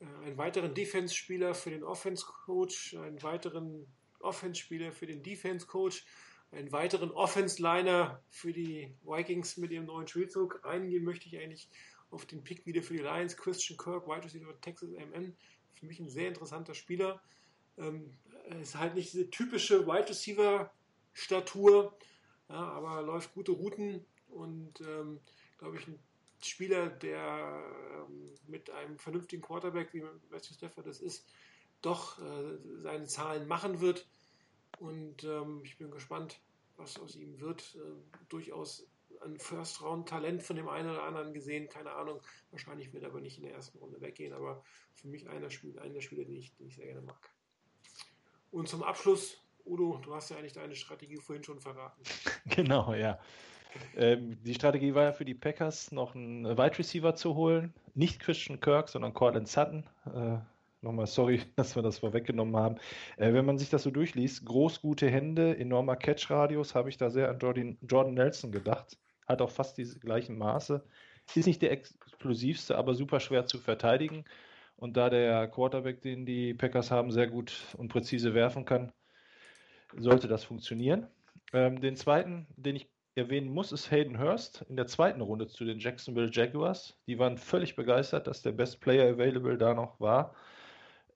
Äh, 0.00 0.26
einen 0.26 0.38
weiteren 0.38 0.74
Defense-Spieler 0.74 1.54
für 1.54 1.70
den 1.70 1.84
Offense-Coach, 1.84 2.96
einen 2.96 3.22
weiteren 3.22 3.86
Offense-Spieler 4.20 4.92
für 4.92 5.06
den 5.06 5.22
Defense-Coach, 5.22 6.06
einen 6.54 6.72
weiteren 6.72 7.10
Offense-Liner 7.10 8.22
für 8.30 8.52
die 8.52 8.94
Vikings 9.02 9.56
mit 9.56 9.70
ihrem 9.72 9.86
neuen 9.86 10.06
Spielzug. 10.06 10.64
Eingehen 10.64 11.04
möchte 11.04 11.26
ich 11.26 11.38
eigentlich 11.38 11.68
auf 12.10 12.26
den 12.26 12.44
Pick 12.44 12.64
wieder 12.66 12.82
für 12.82 12.94
die 12.94 13.02
Lions, 13.02 13.36
Christian 13.36 13.76
Kirk, 13.76 14.06
Wide 14.06 14.24
Receiver 14.24 14.60
Texas 14.60 14.90
A&M. 14.94 15.36
Für 15.74 15.86
mich 15.86 15.98
ein 15.98 16.08
sehr 16.08 16.28
interessanter 16.28 16.74
Spieler. 16.74 17.20
Ähm, 17.76 18.16
ist 18.60 18.76
halt 18.76 18.94
nicht 18.94 19.12
diese 19.12 19.30
typische 19.30 19.86
Wide 19.86 20.08
Receiver-Statur, 20.08 21.98
ja, 22.48 22.54
aber 22.54 23.02
läuft 23.02 23.34
gute 23.34 23.52
Routen 23.52 24.04
und, 24.28 24.80
ähm, 24.80 25.20
glaube 25.58 25.78
ich, 25.78 25.88
ein 25.88 25.98
Spieler, 26.42 26.88
der 26.88 27.64
ähm, 27.94 28.30
mit 28.46 28.70
einem 28.70 28.98
vernünftigen 28.98 29.42
Quarterback, 29.42 29.92
wie 29.92 30.02
Matthew 30.30 30.54
Stafford 30.54 30.86
das 30.86 31.00
ist, 31.00 31.26
doch 31.80 32.18
äh, 32.18 32.58
seine 32.82 33.06
Zahlen 33.06 33.48
machen 33.48 33.80
wird. 33.80 34.06
Und 34.84 35.24
ähm, 35.24 35.62
ich 35.64 35.78
bin 35.78 35.90
gespannt, 35.90 36.40
was 36.76 37.00
aus 37.00 37.16
ihm 37.16 37.40
wird. 37.40 37.74
Äh, 37.76 38.20
durchaus 38.28 38.86
ein 39.24 39.38
First-Round-Talent 39.38 40.42
von 40.42 40.56
dem 40.56 40.68
einen 40.68 40.90
oder 40.90 41.04
anderen 41.04 41.32
gesehen, 41.32 41.70
keine 41.70 41.92
Ahnung. 41.92 42.20
Wahrscheinlich 42.50 42.92
wird 42.92 43.02
er 43.02 43.08
aber 43.08 43.20
nicht 43.20 43.38
in 43.38 43.44
der 43.44 43.54
ersten 43.54 43.78
Runde 43.78 43.98
weggehen, 44.02 44.34
aber 44.34 44.62
für 44.94 45.08
mich 45.08 45.26
einer, 45.30 45.48
Spiel, 45.48 45.78
einer 45.78 45.94
der 45.94 46.00
Spieler, 46.02 46.24
den 46.24 46.36
ich, 46.36 46.54
den 46.56 46.66
ich 46.66 46.76
sehr 46.76 46.84
gerne 46.84 47.00
mag. 47.00 47.30
Und 48.50 48.68
zum 48.68 48.82
Abschluss, 48.82 49.38
Udo, 49.64 50.00
du 50.04 50.14
hast 50.14 50.28
ja 50.28 50.36
eigentlich 50.36 50.52
deine 50.52 50.76
Strategie 50.76 51.16
vorhin 51.16 51.44
schon 51.44 51.60
verraten. 51.60 52.02
Genau, 52.44 52.92
ja. 52.92 53.18
Ähm, 53.96 54.36
die 54.44 54.54
Strategie 54.54 54.94
war 54.94 55.04
ja 55.04 55.12
für 55.12 55.24
die 55.24 55.34
Packers, 55.34 55.92
noch 55.92 56.14
einen 56.14 56.44
Wide 56.44 56.78
Receiver 56.78 57.14
zu 57.14 57.34
holen. 57.34 57.72
Nicht 57.94 58.20
Christian 58.20 58.60
Kirk, 58.60 58.90
sondern 58.90 59.14
Cortland 59.14 59.48
Sutton. 59.48 59.88
Äh, 60.04 60.38
nochmal 60.84 61.06
sorry, 61.06 61.42
dass 61.56 61.74
wir 61.74 61.82
das 61.82 61.98
vorweggenommen 61.98 62.56
haben. 62.56 62.76
Äh, 63.16 63.32
wenn 63.32 63.44
man 63.44 63.58
sich 63.58 63.70
das 63.70 63.82
so 63.82 63.90
durchliest, 63.90 64.44
groß 64.44 64.80
gute 64.80 65.08
Hände, 65.10 65.58
enormer 65.58 65.96
Catch-Radius, 65.96 66.74
habe 66.74 66.88
ich 66.88 66.96
da 66.96 67.10
sehr 67.10 67.28
an 67.28 67.38
Jordan, 67.38 67.78
Jordan 67.82 68.14
Nelson 68.14 68.52
gedacht. 68.52 68.96
Hat 69.26 69.42
auch 69.42 69.50
fast 69.50 69.78
diese 69.78 69.98
gleichen 69.98 70.38
Maße. 70.38 70.84
Ist 71.34 71.46
nicht 71.46 71.62
der 71.62 71.72
explosivste, 71.72 72.76
aber 72.76 72.94
super 72.94 73.18
schwer 73.20 73.46
zu 73.46 73.58
verteidigen. 73.58 74.24
Und 74.76 74.96
da 74.96 75.08
der 75.08 75.48
Quarterback, 75.48 76.02
den 76.02 76.26
die 76.26 76.54
Packers 76.54 76.90
haben, 76.90 77.10
sehr 77.10 77.26
gut 77.26 77.54
und 77.76 77.88
präzise 77.88 78.34
werfen 78.34 78.64
kann, 78.64 78.92
sollte 79.96 80.28
das 80.28 80.44
funktionieren. 80.44 81.06
Ähm, 81.52 81.80
den 81.80 81.96
zweiten, 81.96 82.46
den 82.56 82.76
ich 82.76 82.88
erwähnen 83.14 83.52
muss, 83.52 83.72
ist 83.72 83.90
Hayden 83.90 84.18
Hurst 84.18 84.64
in 84.68 84.76
der 84.76 84.86
zweiten 84.86 85.20
Runde 85.20 85.46
zu 85.46 85.64
den 85.64 85.78
Jacksonville 85.78 86.30
Jaguars. 86.32 86.96
Die 87.06 87.18
waren 87.18 87.38
völlig 87.38 87.76
begeistert, 87.76 88.26
dass 88.26 88.42
der 88.42 88.52
Best 88.52 88.80
Player 88.80 89.08
Available 89.14 89.56
da 89.56 89.74
noch 89.74 90.00
war. 90.00 90.34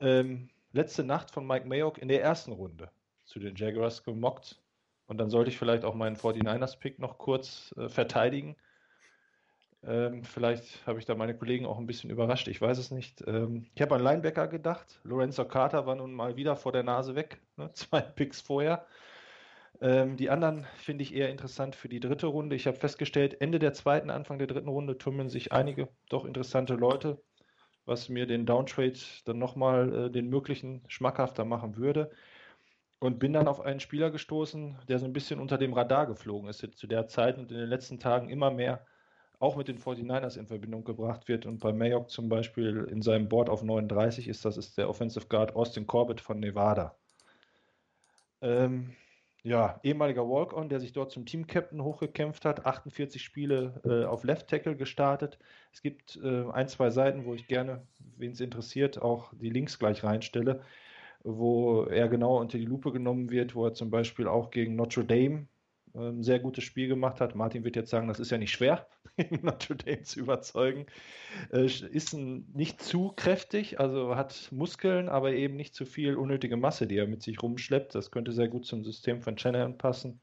Ähm, 0.00 0.50
letzte 0.72 1.04
Nacht 1.04 1.30
von 1.30 1.46
Mike 1.46 1.66
Mayock 1.66 1.98
in 1.98 2.08
der 2.08 2.22
ersten 2.22 2.52
Runde 2.52 2.90
zu 3.24 3.38
den 3.38 3.56
Jaguars 3.56 4.04
gemockt. 4.04 4.60
Und 5.06 5.18
dann 5.18 5.30
sollte 5.30 5.50
ich 5.50 5.58
vielleicht 5.58 5.84
auch 5.84 5.94
meinen 5.94 6.16
49ers-Pick 6.16 6.98
noch 6.98 7.18
kurz 7.18 7.74
äh, 7.76 7.88
verteidigen. 7.88 8.56
Ähm, 9.82 10.24
vielleicht 10.24 10.86
habe 10.86 10.98
ich 10.98 11.04
da 11.04 11.14
meine 11.14 11.36
Kollegen 11.36 11.64
auch 11.64 11.78
ein 11.78 11.86
bisschen 11.86 12.10
überrascht, 12.10 12.48
ich 12.48 12.60
weiß 12.60 12.78
es 12.78 12.90
nicht. 12.90 13.22
Ähm, 13.26 13.66
ich 13.74 13.80
habe 13.80 13.94
an 13.94 14.02
Linebacker 14.02 14.48
gedacht. 14.48 15.00
Lorenzo 15.04 15.46
Carter 15.46 15.86
war 15.86 15.94
nun 15.94 16.12
mal 16.12 16.36
wieder 16.36 16.56
vor 16.56 16.72
der 16.72 16.82
Nase 16.82 17.14
weg, 17.14 17.40
ne? 17.56 17.70
zwei 17.74 18.00
Picks 18.00 18.40
vorher. 18.40 18.86
Ähm, 19.80 20.16
die 20.16 20.30
anderen 20.30 20.66
finde 20.76 21.04
ich 21.04 21.14
eher 21.14 21.30
interessant 21.30 21.76
für 21.76 21.88
die 21.88 22.00
dritte 22.00 22.26
Runde. 22.26 22.56
Ich 22.56 22.66
habe 22.66 22.76
festgestellt, 22.76 23.40
Ende 23.40 23.60
der 23.60 23.72
zweiten, 23.72 24.10
Anfang 24.10 24.38
der 24.38 24.48
dritten 24.48 24.68
Runde 24.68 24.98
tummeln 24.98 25.28
sich 25.28 25.52
einige 25.52 25.88
doch 26.08 26.24
interessante 26.24 26.74
Leute, 26.74 27.22
was 27.88 28.08
mir 28.08 28.26
den 28.26 28.46
Downtrade 28.46 28.98
dann 29.24 29.38
nochmal 29.38 30.06
äh, 30.06 30.10
den 30.10 30.28
möglichen 30.28 30.82
schmackhafter 30.88 31.44
machen 31.44 31.76
würde. 31.76 32.10
Und 33.00 33.18
bin 33.18 33.32
dann 33.32 33.48
auf 33.48 33.60
einen 33.60 33.80
Spieler 33.80 34.10
gestoßen, 34.10 34.76
der 34.88 34.98
so 34.98 35.06
ein 35.06 35.12
bisschen 35.12 35.40
unter 35.40 35.56
dem 35.56 35.72
Radar 35.72 36.06
geflogen 36.06 36.48
ist 36.48 36.66
zu 36.76 36.86
der 36.86 37.06
Zeit 37.06 37.38
und 37.38 37.50
in 37.52 37.58
den 37.58 37.68
letzten 37.68 38.00
Tagen 38.00 38.28
immer 38.28 38.50
mehr 38.50 38.84
auch 39.38 39.56
mit 39.56 39.68
den 39.68 39.78
49ers 39.78 40.36
in 40.36 40.48
Verbindung 40.48 40.84
gebracht 40.84 41.28
wird. 41.28 41.46
Und 41.46 41.60
bei 41.60 41.72
Mayock 41.72 42.10
zum 42.10 42.28
Beispiel 42.28 42.88
in 42.90 43.02
seinem 43.02 43.28
Board 43.28 43.48
auf 43.48 43.62
39 43.62 44.28
ist, 44.28 44.44
das 44.44 44.56
ist 44.56 44.76
der 44.78 44.88
Offensive 44.88 45.26
Guard 45.28 45.54
Austin 45.54 45.86
Corbett 45.86 46.20
von 46.20 46.40
Nevada. 46.40 46.96
Ähm, 48.40 48.96
ja, 49.42 49.78
ehemaliger 49.82 50.28
Walk-On, 50.28 50.68
der 50.68 50.80
sich 50.80 50.92
dort 50.92 51.12
zum 51.12 51.24
Team-Captain 51.24 51.82
hochgekämpft 51.82 52.44
hat, 52.44 52.66
48 52.66 53.22
Spiele 53.22 53.80
äh, 53.84 54.04
auf 54.04 54.24
Left 54.24 54.48
Tackle 54.48 54.76
gestartet. 54.76 55.38
Es 55.72 55.82
gibt 55.82 56.18
äh, 56.22 56.44
ein, 56.50 56.68
zwei 56.68 56.90
Seiten, 56.90 57.24
wo 57.24 57.34
ich 57.34 57.46
gerne, 57.46 57.82
wen 58.16 58.32
es 58.32 58.40
interessiert, 58.40 59.00
auch 59.00 59.32
die 59.40 59.50
Links 59.50 59.78
gleich 59.78 60.02
reinstelle, 60.02 60.62
wo 61.22 61.84
er 61.84 62.08
genau 62.08 62.40
unter 62.40 62.58
die 62.58 62.64
Lupe 62.64 62.92
genommen 62.92 63.30
wird, 63.30 63.54
wo 63.54 63.64
er 63.66 63.74
zum 63.74 63.90
Beispiel 63.90 64.26
auch 64.26 64.50
gegen 64.50 64.76
Notre 64.76 65.04
Dame 65.04 65.46
ein 65.98 66.22
sehr 66.22 66.38
gutes 66.38 66.64
Spiel 66.64 66.88
gemacht 66.88 67.20
hat. 67.20 67.34
Martin 67.34 67.64
wird 67.64 67.76
jetzt 67.76 67.90
sagen, 67.90 68.08
das 68.08 68.20
ist 68.20 68.30
ja 68.30 68.38
nicht 68.38 68.52
schwer, 68.52 68.86
Notre 69.42 69.76
Dame 69.76 70.02
zu 70.02 70.20
überzeugen. 70.20 70.86
Äh, 71.52 71.66
ist 71.66 72.14
nicht 72.14 72.80
zu 72.82 73.12
kräftig, 73.14 73.80
also 73.80 74.16
hat 74.16 74.48
Muskeln, 74.52 75.08
aber 75.08 75.32
eben 75.32 75.56
nicht 75.56 75.74
zu 75.74 75.84
viel 75.84 76.16
unnötige 76.16 76.56
Masse, 76.56 76.86
die 76.86 76.96
er 76.96 77.06
mit 77.06 77.22
sich 77.22 77.42
rumschleppt. 77.42 77.94
Das 77.94 78.10
könnte 78.10 78.32
sehr 78.32 78.48
gut 78.48 78.66
zum 78.66 78.84
System 78.84 79.22
von 79.22 79.36
Shanahan 79.36 79.78
passen. 79.78 80.20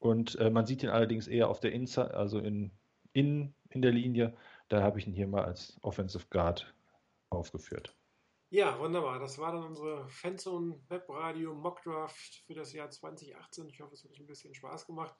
Und 0.00 0.38
äh, 0.38 0.50
man 0.50 0.66
sieht 0.66 0.82
ihn 0.82 0.90
allerdings 0.90 1.28
eher 1.28 1.48
auf 1.48 1.60
der 1.60 1.72
Inside, 1.72 2.14
also 2.14 2.38
in, 2.38 2.70
in, 3.12 3.54
in 3.70 3.82
der 3.82 3.92
Linie. 3.92 4.34
Da 4.68 4.82
habe 4.82 4.98
ich 4.98 5.06
ihn 5.06 5.14
hier 5.14 5.28
mal 5.28 5.44
als 5.44 5.78
Offensive 5.82 6.26
Guard 6.30 6.74
aufgeführt. 7.30 7.94
Ja, 8.54 8.78
wunderbar. 8.78 9.18
Das 9.18 9.36
war 9.38 9.50
dann 9.50 9.64
unsere 9.64 10.08
Fanzone 10.08 10.80
Webradio 10.86 11.56
Mockdraft 11.56 12.44
für 12.46 12.54
das 12.54 12.72
Jahr 12.72 12.88
2018. 12.88 13.68
Ich 13.68 13.80
hoffe, 13.80 13.94
es 13.94 14.04
hat 14.04 14.12
euch 14.12 14.20
ein 14.20 14.28
bisschen 14.28 14.54
Spaß 14.54 14.86
gemacht. 14.86 15.12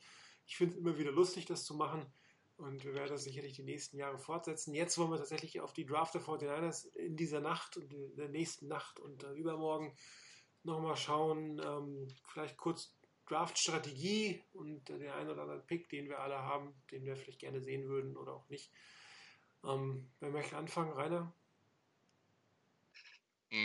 Ich 0.46 0.56
finde 0.56 0.74
es 0.74 0.78
immer 0.78 0.96
wieder 0.98 1.10
lustig, 1.10 1.44
das 1.44 1.64
zu 1.64 1.74
machen. 1.74 2.06
Und 2.58 2.84
wir 2.84 2.94
werden 2.94 3.10
das 3.10 3.24
sicherlich 3.24 3.54
die 3.54 3.64
nächsten 3.64 3.98
Jahre 3.98 4.20
fortsetzen. 4.20 4.72
Jetzt 4.72 4.96
wollen 4.98 5.10
wir 5.10 5.16
tatsächlich 5.16 5.60
auf 5.60 5.72
die 5.72 5.84
Draft 5.84 6.14
der 6.14 6.20
49ers 6.20 6.86
in 6.94 7.16
dieser 7.16 7.40
Nacht 7.40 7.76
und 7.76 7.92
in 7.92 8.14
der 8.14 8.28
nächsten 8.28 8.68
Nacht 8.68 9.00
und 9.00 9.24
übermorgen 9.24 9.96
nochmal 10.62 10.96
schauen. 10.96 11.60
Ähm, 11.60 12.06
vielleicht 12.28 12.56
kurz 12.56 12.96
Draft-Strategie 13.26 14.44
und 14.52 14.88
äh, 14.90 14.98
der 15.00 15.16
ein 15.16 15.28
oder 15.28 15.42
andere 15.42 15.58
Pick, 15.58 15.88
den 15.88 16.08
wir 16.08 16.20
alle 16.20 16.38
haben, 16.38 16.72
den 16.92 17.04
wir 17.04 17.16
vielleicht 17.16 17.40
gerne 17.40 17.60
sehen 17.60 17.88
würden 17.88 18.16
oder 18.16 18.32
auch 18.32 18.48
nicht. 18.48 18.70
Ähm, 19.64 20.12
wer 20.20 20.30
möchte 20.30 20.56
anfangen? 20.56 20.92
Rainer? 20.92 21.34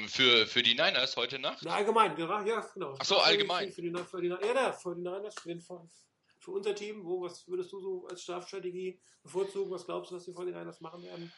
Für, 0.07 0.45
für 0.45 0.61
die 0.61 0.75
Niners 0.75 1.15
heute 1.15 1.39
Nacht? 1.39 1.63
Na, 1.63 1.75
allgemein, 1.75 2.15
ja, 2.17 2.61
genau. 2.73 2.95
Ach 2.99 3.05
so, 3.05 3.17
allgemein. 3.17 3.71
Für 3.71 3.81
die, 3.81 3.89
für 3.89 4.21
die, 4.21 4.27
ja, 4.27 4.71
für 4.71 4.95
die 4.95 5.01
Niners, 5.01 5.35
für, 5.41 5.49
den, 5.49 5.61
für 5.61 6.51
unser 6.51 6.75
Team, 6.75 7.03
wo, 7.03 7.21
was 7.21 7.47
würdest 7.47 7.71
du 7.71 7.79
so 7.79 8.07
als 8.07 8.21
Strafstrategie 8.21 9.01
bevorzugen? 9.23 9.71
Was 9.71 9.85
glaubst 9.85 10.11
du, 10.11 10.15
was 10.15 10.25
die 10.25 10.31
49ers 10.31 10.81
machen 10.81 11.03
werden? 11.03 11.31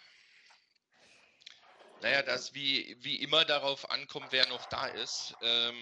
Naja, 2.02 2.24
das 2.24 2.54
wie, 2.54 2.98
wie 3.00 3.22
immer 3.22 3.46
darauf 3.46 3.90
ankommt, 3.90 4.28
wer 4.32 4.48
noch 4.48 4.66
da 4.66 4.88
ist. 4.88 5.36
Ähm, 5.42 5.76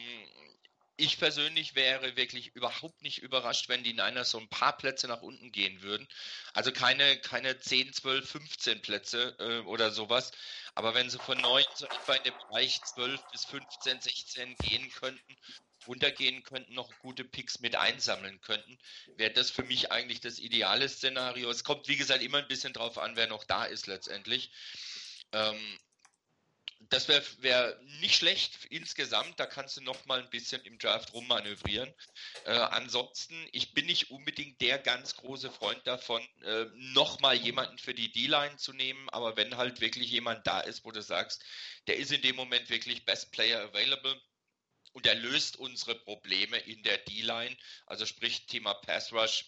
ich 0.99 1.17
persönlich 1.17 1.76
wäre 1.76 2.15
wirklich 2.15 2.55
überhaupt 2.55 3.01
nicht 3.01 3.19
überrascht, 3.21 3.69
wenn 3.69 3.84
die 3.84 3.93
Niners 3.93 4.31
so 4.31 4.39
ein 4.39 4.49
paar 4.49 4.77
Plätze 4.77 5.07
nach 5.07 5.21
unten 5.21 5.51
gehen 5.51 5.81
würden. 5.81 6.07
Also 6.53 6.71
keine, 6.71 7.17
keine 7.21 7.59
10, 7.59 7.93
12, 7.93 8.30
15 8.30 8.81
Plätze 8.81 9.35
äh, 9.39 9.59
oder 9.65 9.91
sowas. 9.91 10.31
Aber 10.76 10.93
wenn 10.93 11.09
sie 11.09 11.19
von 11.19 11.38
9 11.38 11.63
so 11.76 11.85
etwa 11.85 12.13
in 12.13 12.23
dem 12.23 12.34
Bereich 12.47 12.81
12 12.81 13.21
bis 13.31 13.45
15, 13.45 14.01
16 14.01 14.55
gehen 14.57 14.91
könnten, 14.91 15.38
runtergehen 15.88 16.43
könnten, 16.43 16.73
noch 16.73 16.91
gute 16.99 17.23
Picks 17.23 17.61
mit 17.61 17.76
einsammeln 17.76 18.41
könnten, 18.41 18.77
wäre 19.15 19.31
das 19.31 19.49
für 19.49 19.63
mich 19.63 19.91
eigentlich 19.91 20.19
das 20.19 20.38
ideale 20.38 20.89
Szenario. 20.89 21.49
Es 21.49 21.63
kommt, 21.63 21.88
wie 21.88 21.97
gesagt, 21.97 22.21
immer 22.21 22.39
ein 22.39 22.47
bisschen 22.47 22.73
drauf 22.73 22.97
an, 22.97 23.15
wer 23.15 23.27
noch 23.27 23.45
da 23.45 23.65
ist 23.65 23.88
letztendlich. 23.88 24.51
Ähm, 25.31 25.80
das 26.90 27.07
wäre 27.07 27.24
wär 27.40 27.80
nicht 27.99 28.16
schlecht 28.16 28.66
insgesamt. 28.66 29.40
Da 29.40 29.45
kannst 29.45 29.78
du 29.78 29.82
noch 29.82 30.06
mal 30.06 30.20
ein 30.20 30.30
bisschen 30.30 30.61
im 30.64 30.80
Draft 30.80 31.14
rummanövrieren. 31.14 31.94
Äh, 32.45 32.52
ansonsten, 32.52 33.36
ich 33.52 33.74
bin 33.74 33.86
nicht 33.86 34.10
unbedingt 34.10 34.60
der 34.60 34.80
ganz 34.80 35.16
große 35.16 35.52
Freund 35.52 35.86
davon, 35.86 36.22
äh, 36.44 36.66
noch 36.76 37.20
mal 37.20 37.36
jemanden 37.36 37.78
für 37.78 37.94
die 37.94 38.11
D-Line 38.11 38.57
zu 38.57 38.74
nehmen. 38.74 39.07
Aber 39.10 39.38
wenn 39.38 39.56
halt 39.57 39.82
wirklich 39.82 40.10
jemand 40.10 40.48
da 40.48 40.61
ist, 40.61 40.84
wo 40.84 40.91
du 40.91 41.02
sagst, 41.02 41.44
der 41.88 41.98
ist 41.98 42.11
in 42.11 42.24
dem 42.24 42.36
Moment 42.36 42.70
wirklich 42.70 43.06
Best 43.06 43.32
Player 43.32 43.61
Available 43.61 44.20
und 44.94 45.06
er 45.06 45.16
löst 45.16 45.57
unsere 45.57 45.95
Probleme 45.95 46.57
in 46.57 46.82
der 46.82 46.98
D-Line, 46.98 47.56
also 47.86 48.06
sprich 48.07 48.48
Thema 48.48 48.74
Pass 48.74 49.14
Rush, 49.14 49.45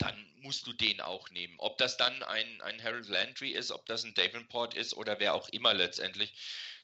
dann 0.00 0.26
musst 0.40 0.66
du 0.66 0.72
den 0.72 1.00
auch 1.00 1.30
nehmen. 1.30 1.54
Ob 1.58 1.78
das 1.78 1.96
dann 1.96 2.22
ein, 2.22 2.60
ein 2.62 2.82
Harold 2.82 3.08
Landry 3.08 3.50
ist, 3.50 3.70
ob 3.70 3.86
das 3.86 4.02
ein 4.02 4.14
Davenport 4.14 4.74
ist 4.74 4.94
oder 4.94 5.20
wer 5.20 5.34
auch 5.34 5.48
immer 5.50 5.74
letztendlich, 5.74 6.32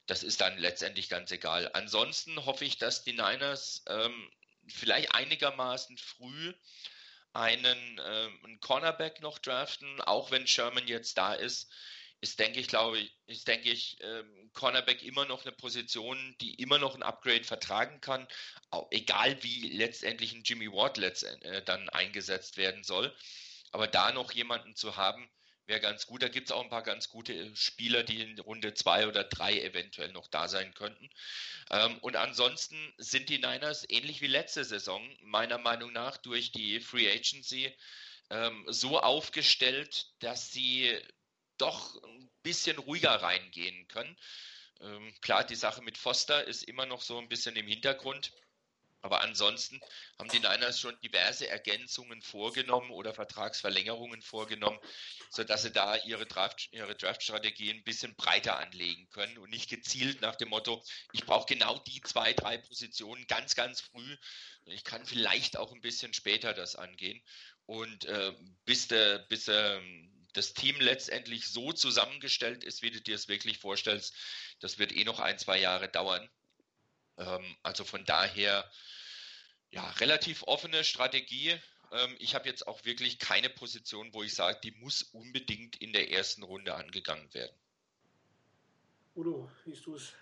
das 0.05 0.23
ist 0.23 0.39
dann 0.39 0.57
letztendlich 0.57 1.09
ganz 1.09 1.31
egal. 1.31 1.69
Ansonsten 1.73 2.45
hoffe 2.45 2.63
ich, 2.63 2.77
dass 2.77 3.03
die 3.03 3.13
Niners 3.13 3.83
ähm, 3.87 4.31
vielleicht 4.67 5.15
einigermaßen 5.15 5.97
früh 5.97 6.53
einen, 7.33 8.01
ähm, 8.05 8.39
einen 8.43 8.59
Cornerback 8.61 9.21
noch 9.21 9.39
draften, 9.39 9.99
auch 10.01 10.31
wenn 10.31 10.47
Sherman 10.47 10.87
jetzt 10.87 11.17
da 11.17 11.33
ist 11.33 11.71
ist, 12.21 12.39
denke 12.39 12.59
ich, 12.59 12.67
glaube 12.67 12.99
ich, 12.99 13.15
ist, 13.27 13.47
denke 13.47 13.69
ich, 13.69 13.97
ähm, 14.01 14.49
Cornerback 14.53 15.03
immer 15.03 15.25
noch 15.25 15.45
eine 15.45 15.51
Position, 15.51 16.35
die 16.41 16.55
immer 16.55 16.79
noch 16.79 16.95
ein 16.95 17.03
Upgrade 17.03 17.43
vertragen 17.43 18.01
kann, 18.01 18.27
auch, 18.71 18.87
egal 18.91 19.41
wie 19.43 19.69
letztendlich 19.69 20.33
ein 20.33 20.43
Jimmy 20.43 20.71
Ward 20.71 20.97
äh, 20.97 21.63
dann 21.63 21.89
eingesetzt 21.89 22.57
werden 22.57 22.83
soll. 22.83 23.15
Aber 23.71 23.87
da 23.87 24.11
noch 24.11 24.31
jemanden 24.31 24.75
zu 24.75 24.95
haben, 24.95 25.29
wäre 25.67 25.81
ganz 25.81 26.07
gut. 26.07 26.23
Da 26.23 26.29
gibt 26.29 26.47
es 26.47 26.51
auch 26.51 26.63
ein 26.63 26.69
paar 26.69 26.83
ganz 26.83 27.09
gute 27.09 27.55
Spieler, 27.55 28.03
die 28.03 28.21
in 28.21 28.39
Runde 28.39 28.73
zwei 28.73 29.07
oder 29.07 29.23
drei 29.23 29.61
eventuell 29.61 30.11
noch 30.11 30.27
da 30.27 30.47
sein 30.47 30.73
könnten. 30.73 31.09
Ähm, 31.69 31.97
und 31.99 32.15
ansonsten 32.15 32.93
sind 32.97 33.29
die 33.29 33.39
Niners 33.39 33.85
ähnlich 33.89 34.21
wie 34.21 34.27
letzte 34.27 34.63
Saison, 34.63 35.07
meiner 35.21 35.57
Meinung 35.57 35.91
nach, 35.91 36.17
durch 36.17 36.51
die 36.51 36.79
Free 36.79 37.11
Agency 37.11 37.73
ähm, 38.29 38.65
so 38.67 38.99
aufgestellt, 38.99 40.07
dass 40.19 40.51
sie 40.51 40.97
doch 41.57 42.01
ein 42.03 42.29
bisschen 42.43 42.77
ruhiger 42.77 43.11
reingehen 43.11 43.87
können. 43.87 44.17
Ähm, 44.81 45.13
klar, 45.21 45.43
die 45.43 45.55
Sache 45.55 45.81
mit 45.81 45.97
Foster 45.97 46.45
ist 46.45 46.63
immer 46.63 46.85
noch 46.85 47.01
so 47.01 47.17
ein 47.17 47.29
bisschen 47.29 47.55
im 47.55 47.67
Hintergrund. 47.67 48.31
Aber 49.01 49.21
ansonsten 49.21 49.79
haben 50.17 50.29
die 50.29 50.39
Niners 50.39 50.79
schon 50.79 50.99
diverse 51.01 51.47
Ergänzungen 51.47 52.21
vorgenommen 52.21 52.89
oder 52.89 53.13
Vertragsverlängerungen 53.13 54.21
vorgenommen, 54.21 54.79
sodass 55.29 55.61
sie 55.61 55.71
da 55.71 55.95
ihre, 55.97 56.25
Draft, 56.25 56.67
ihre 56.71 56.95
Draftstrategie 56.95 57.69
ein 57.69 57.83
bisschen 57.83 58.15
breiter 58.15 58.57
anlegen 58.57 59.07
können 59.09 59.37
und 59.37 59.51
nicht 59.51 59.69
gezielt 59.69 60.21
nach 60.21 60.35
dem 60.35 60.49
Motto, 60.49 60.83
ich 61.13 61.25
brauche 61.25 61.45
genau 61.45 61.77
die 61.79 62.01
zwei, 62.01 62.33
drei 62.33 62.57
Positionen 62.57 63.25
ganz, 63.27 63.55
ganz 63.55 63.81
früh. 63.81 64.17
Ich 64.65 64.83
kann 64.83 65.05
vielleicht 65.05 65.57
auch 65.57 65.71
ein 65.71 65.81
bisschen 65.81 66.13
später 66.13 66.53
das 66.53 66.75
angehen. 66.75 67.21
Und 67.65 68.05
äh, 68.05 68.33
bis, 68.65 68.87
der, 68.87 69.19
bis 69.19 69.47
ähm, 69.47 70.16
das 70.37 70.53
Team 70.53 70.79
letztendlich 70.79 71.47
so 71.47 71.73
zusammengestellt 71.73 72.63
ist, 72.63 72.83
wie 72.83 72.91
du 72.91 73.01
dir 73.01 73.15
es 73.15 73.27
wirklich 73.27 73.57
vorstellst, 73.57 74.15
das 74.59 74.77
wird 74.77 74.91
eh 74.91 75.03
noch 75.03 75.19
ein, 75.19 75.39
zwei 75.39 75.59
Jahre 75.59 75.89
dauern. 75.89 76.29
Ähm, 77.17 77.57
also 77.63 77.83
von 77.83 78.05
daher, 78.05 78.69
ja, 79.71 79.89
relativ 79.91 80.43
offene 80.43 80.83
Strategie. 80.83 81.59
Ähm, 81.91 82.15
ich 82.19 82.35
habe 82.35 82.47
jetzt 82.47 82.67
auch 82.67 82.85
wirklich 82.85 83.17
keine 83.17 83.49
Position, 83.49 84.13
wo 84.13 84.21
ich 84.21 84.35
sage, 84.35 84.59
die 84.63 84.71
muss 84.71 85.01
unbedingt 85.01 85.75
in 85.77 85.91
der 85.91 86.11
ersten 86.11 86.43
Runde 86.43 86.75
angegangen 86.75 87.33
werden. 87.33 87.57
Udo, 89.15 89.49
siehst 89.65 89.85
du 89.87 89.95
es? 89.95 90.13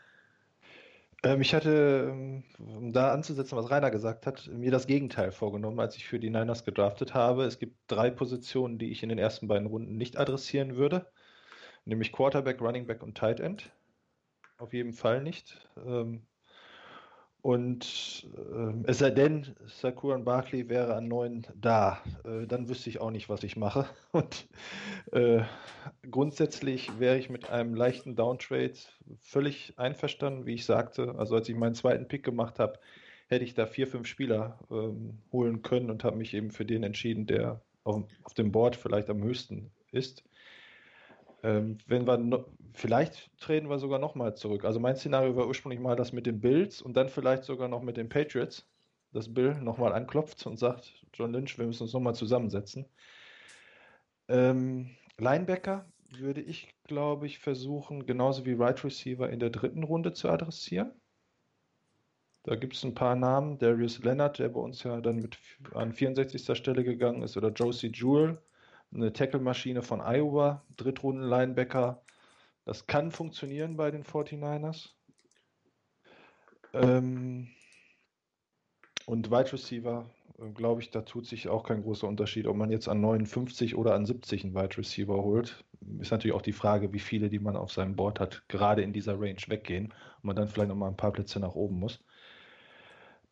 Ähm, 1.26 1.42
ich 1.42 1.56
hatte, 1.56 2.10
ähm, 2.12 2.44
um 2.60 2.94
da 2.94 3.12
anzusetzen, 3.12 3.58
was 3.58 3.72
Rainer 3.72 3.90
gesagt 3.90 4.28
hat, 4.28 4.48
mir 4.48 4.70
das 4.70 4.86
Gegenteil 4.86 5.32
vorgenommen, 5.32 5.80
als 5.80 5.96
ich 5.98 6.06
für 6.06 6.20
die 6.20 6.30
Niners 6.30 6.64
gedraftet 6.66 7.16
habe. 7.16 7.46
Es 7.46 7.58
gibt 7.58 7.78
drei 7.88 8.12
Positionen, 8.12 8.78
die 8.78 8.92
ich 8.92 9.02
in 9.02 9.10
den 9.10 9.18
ersten 9.18 9.48
beiden 9.48 9.68
Runden 9.68 9.98
nicht 9.98 10.18
adressieren 10.18 10.76
würde, 10.76 11.12
nämlich 11.84 12.12
Quarterback, 12.12 12.62
Running 12.62 12.86
Back 12.86 13.02
und 13.02 13.18
Tight 13.18 13.40
End. 13.40 13.72
Auf 14.60 14.72
jeden 14.72 14.94
Fall 14.94 15.24
nicht. 15.24 15.68
Ähm, 15.84 16.28
und 17.46 18.26
äh, 18.36 18.90
es 18.90 18.98
sei 18.98 19.12
denn, 19.12 19.56
Sakuran 19.68 20.26
Barkley 20.26 20.68
wäre 20.68 20.96
an 20.96 21.08
neun 21.08 21.46
da, 21.54 22.02
äh, 22.24 22.48
dann 22.48 22.68
wüsste 22.70 22.90
ich 22.90 23.00
auch 23.00 23.12
nicht, 23.12 23.30
was 23.30 23.44
ich 23.44 23.56
mache. 23.56 23.86
Und 24.12 24.48
äh, 25.12 25.44
grundsätzlich 26.10 27.00
wäre 27.00 27.20
ich 27.20 27.30
mit 27.30 27.52
einem 27.52 27.76
leichten 27.76 28.16
Downtrade 28.16 28.74
völlig 29.20 29.78
einverstanden, 29.78 30.48
wie 30.48 30.56
ich 30.56 30.66
sagte. 30.66 31.14
Also 31.20 31.36
als 31.36 31.48
ich 31.48 31.56
meinen 31.56 31.76
zweiten 31.76 32.08
Pick 32.08 32.24
gemacht 32.24 32.58
habe, 32.58 32.80
hätte 33.28 33.46
ich 33.46 33.54
da 33.54 33.68
vier, 33.68 33.86
fünf 33.86 34.08
Spieler 34.08 34.58
ähm, 34.72 35.20
holen 35.32 35.62
können 35.62 35.92
und 35.92 36.04
habe 36.04 36.18
mich 36.18 36.34
eben 36.34 36.50
für 36.50 36.66
den 36.66 36.82
entschieden, 36.82 37.28
der 37.28 37.62
auf, 37.84 38.06
auf 38.24 38.34
dem 38.34 38.52
Board 38.52 38.76
vielleicht 38.76 39.12
am 39.12 39.22
höchsten 39.22 39.70
ist. 39.92 40.24
Ähm, 41.44 41.78
wenn 41.88 42.08
wir 42.08 42.18
no, 42.18 42.46
vielleicht 42.74 43.32
treten 43.40 43.70
wir 43.70 43.80
sogar 43.80 44.00
noch 44.00 44.16
mal 44.16 44.36
zurück. 44.36 44.66
Also 44.66 44.80
mein 44.80 44.96
Szenario 44.96 45.36
war 45.36 45.48
ursprünglich 45.48 45.80
mal 45.80 45.96
das 45.96 46.12
mit 46.14 46.26
den 46.26 46.40
Bills 46.40 46.82
und 46.82 46.96
dann 46.98 47.10
vielleicht 47.10 47.44
sogar 47.44 47.68
noch 47.68 47.82
mit 47.82 47.98
den 47.98 48.10
Patriots, 48.10 48.68
dass 49.12 49.34
Bill 49.34 49.56
nochmal 49.56 49.94
anklopft 49.94 50.46
und 50.48 50.58
sagt, 50.58 50.94
John 51.14 51.32
Lynch, 51.32 51.58
wir 51.58 51.66
müssen 51.66 51.84
uns 51.84 51.94
nochmal 51.94 52.16
zusammensetzen. 52.16 52.86
Ähm, 54.28 54.90
Linebacker 55.18 55.86
würde 56.20 56.42
ich, 56.42 56.74
glaube 56.84 57.26
ich, 57.26 57.40
versuchen, 57.40 58.06
genauso 58.06 58.46
wie 58.46 58.54
Right 58.54 58.84
Receiver 58.84 59.30
in 59.30 59.40
der 59.40 59.50
dritten 59.50 59.84
Runde 59.84 60.14
zu 60.14 60.30
adressieren. 60.30 60.92
Da 62.44 62.56
gibt 62.56 62.76
es 62.76 62.84
ein 62.84 62.94
paar 62.94 63.16
Namen. 63.16 63.58
Darius 63.58 64.04
Leonard, 64.04 64.38
der 64.38 64.50
bei 64.50 64.60
uns 64.60 64.84
ja 64.84 65.02
dann 65.02 65.18
mit 65.18 65.38
an 65.74 65.94
64. 65.94 66.56
Stelle 66.56 66.84
gegangen 66.84 67.24
ist, 67.24 67.38
oder 67.38 67.50
Josie 67.50 67.92
Jewell 67.92 68.40
eine 68.96 69.14
Tackle-Maschine 69.14 69.82
von 69.82 70.02
Iowa, 70.02 70.64
Drittrunden-Linebacker. 70.78 72.02
Das 72.66 72.88
kann 72.88 73.12
funktionieren 73.12 73.78
bei 73.78 73.92
den 73.92 74.04
49ers. 74.04 74.90
Ähm, 76.74 77.48
und 79.06 79.30
Wide 79.30 79.54
Receiver, 79.54 80.10
äh, 80.40 80.50
glaube 80.50 80.82
ich, 80.82 80.90
da 80.90 81.02
tut 81.02 81.28
sich 81.28 81.48
auch 81.48 81.64
kein 81.64 81.84
großer 81.84 82.08
Unterschied, 82.08 82.48
ob 82.48 82.58
man 82.58 82.72
jetzt 82.72 82.88
an 82.88 83.02
59 83.02 83.76
oder 83.76 83.94
an 83.94 84.06
70 84.06 84.44
einen 84.44 84.56
Wide 84.56 84.78
Receiver 84.78 85.16
holt. 85.16 85.64
Ist 86.00 86.12
natürlich 86.12 86.36
auch 86.36 86.42
die 86.42 86.54
Frage, 86.54 86.92
wie 86.92 87.00
viele, 87.00 87.30
die 87.30 87.40
man 87.40 87.56
auf 87.56 87.72
seinem 87.72 87.96
Board 87.96 88.20
hat, 88.20 88.44
gerade 88.48 88.82
in 88.82 88.94
dieser 88.94 89.20
Range 89.20 89.42
weggehen 89.48 89.86
und 89.88 90.24
man 90.24 90.36
dann 90.36 90.48
vielleicht 90.48 90.70
nochmal 90.70 90.90
ein 90.90 90.98
paar 90.98 91.12
Plätze 91.12 91.40
nach 91.40 91.54
oben 91.54 91.80
muss. 91.80 92.04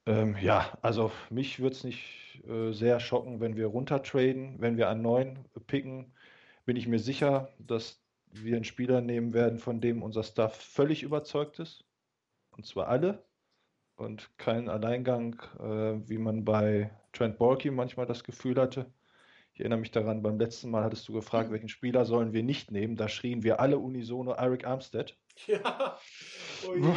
Ähm, 0.06 0.36
ja, 0.42 0.78
also 0.82 1.12
mich 1.30 1.60
würde 1.60 1.76
es 1.76 1.84
nicht 1.84 2.44
äh, 2.48 2.72
sehr 2.72 3.00
schocken, 3.00 3.40
wenn 3.40 3.56
wir 3.56 3.68
runtertraden. 3.68 4.60
Wenn 4.60 4.78
wir 4.78 4.90
an 4.90 5.02
9 5.02 5.46
picken, 5.68 6.14
bin 6.66 6.76
ich 6.76 6.88
mir 6.88 7.00
sicher, 7.00 7.54
dass 7.60 8.04
wir 8.32 8.56
einen 8.56 8.66
Spieler 8.66 9.02
nehmen 9.02 9.34
werden, 9.34 9.60
von 9.60 9.80
dem 9.82 10.04
unser 10.04 10.24
Staff 10.24 10.56
völlig 10.56 11.04
überzeugt 11.04 11.60
ist. 11.60 11.86
Und 12.52 12.66
zwar 12.66 12.88
alle. 12.88 13.24
Und 13.96 14.38
keinen 14.38 14.70
Alleingang, 14.70 15.40
äh, 15.60 16.10
wie 16.10 16.18
man 16.18 16.44
bei 16.44 16.92
Trent 17.14 17.38
Borky 17.38 17.72
manchmal 17.72 18.08
das 18.08 18.24
Gefühl 18.24 18.60
hatte. 18.60 18.92
Ich 19.54 19.60
erinnere 19.60 19.80
mich 19.80 19.92
daran, 19.92 20.24
beim 20.24 20.40
letzten 20.40 20.72
Mal 20.72 20.84
hattest 20.84 21.08
du 21.08 21.14
gefragt, 21.14 21.52
welchen 21.52 21.70
Spieler 21.70 22.06
sollen 22.06 22.34
wir 22.34 22.42
nicht 22.42 22.72
nehmen. 22.72 22.96
Da 22.96 23.08
schrien 23.08 23.44
wir 23.44 23.60
alle 23.60 23.78
unisono 23.78 24.34
Eric 24.34 24.66
Armstead. 24.66 25.16
Ja. 25.48 25.98
Ui. 26.68 26.82
ja, 26.82 26.96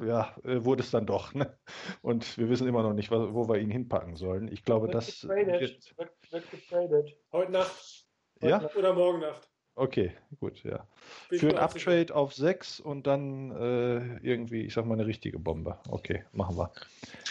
äh, 0.00 0.64
wurde 0.64 0.82
es 0.82 0.90
dann 0.90 1.06
doch. 1.06 1.34
Ne? 1.34 1.56
Und 2.02 2.36
wir 2.38 2.48
wissen 2.48 2.66
immer 2.68 2.82
noch 2.82 2.92
nicht, 2.94 3.10
wo 3.10 3.48
wir 3.48 3.58
ihn 3.58 3.70
hinpacken 3.70 4.16
sollen. 4.16 4.48
Ich 4.52 4.64
glaube, 4.64 4.86
Wird 4.88 4.94
das 4.96 5.20
getradet. 5.22 5.94
wird. 6.30 6.50
Getradet. 6.50 7.16
Heute 7.32 7.52
Nacht 7.52 8.06
Ja, 8.40 8.68
oder 8.74 8.94
morgen 8.94 9.20
Nacht. 9.20 9.48
okay, 9.74 10.12
gut, 10.40 10.62
ja. 10.64 10.86
Bin 11.28 11.38
Für 11.38 11.50
ein. 11.50 11.58
Uptrade 11.58 12.14
auf 12.14 12.34
6 12.34 12.80
und 12.80 13.06
dann 13.06 13.50
äh, 13.52 14.18
irgendwie, 14.26 14.62
ich 14.66 14.74
sag 14.74 14.84
mal, 14.86 14.94
eine 14.94 15.06
richtige 15.06 15.38
Bombe. 15.38 15.78
Okay, 15.88 16.24
machen 16.32 16.56
wir. 16.56 16.72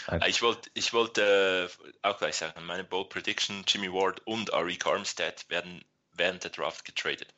Ein- 0.06 0.22
Ich 0.28 0.42
wollte 0.42 0.70
ich 0.74 0.92
wollt, 0.92 1.18
äh, 1.18 1.66
auch 2.02 2.18
gleich 2.18 2.36
sagen, 2.36 2.64
meine 2.66 2.84
Bold 2.84 3.08
Prediction, 3.10 3.62
Jimmy 3.66 3.92
Ward 3.92 4.20
und 4.26 4.52
Arik 4.54 4.86
Armstead 4.86 5.48
werden 5.50 5.84
während 6.14 6.44
der 6.44 6.50
Draft 6.50 6.84
getradet. 6.84 7.34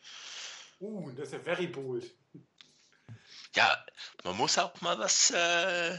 Uh, 0.81 1.11
das 1.13 1.29
ist 1.29 1.33
ja 1.35 1.39
very 1.41 1.67
bold. 1.69 2.05
Ja, 3.55 3.85
man 4.25 4.37
muss 4.37 4.59
auch 4.59 4.81
mal 4.81 4.99
was 4.99 5.31
äh, 5.31 5.99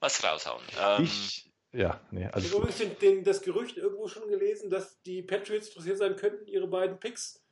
was 0.00 0.22
raushauen. 0.22 0.62
Ähm, 0.80 1.04
Ich, 1.04 1.50
ja, 1.72 2.00
nee, 2.10 2.26
Ich 2.26 2.34
also 2.34 2.48
habe 2.48 2.56
übrigens 2.58 2.78
den, 2.78 2.98
den, 2.98 3.24
das 3.24 3.42
Gerücht 3.42 3.76
irgendwo 3.76 4.06
schon 4.08 4.28
gelesen, 4.28 4.70
dass 4.70 5.00
die 5.02 5.22
Patriots 5.22 5.68
interessiert 5.68 5.98
sein 5.98 6.16
könnten, 6.16 6.46
ihre 6.46 6.68
beiden 6.68 6.98
Picks 7.00 7.44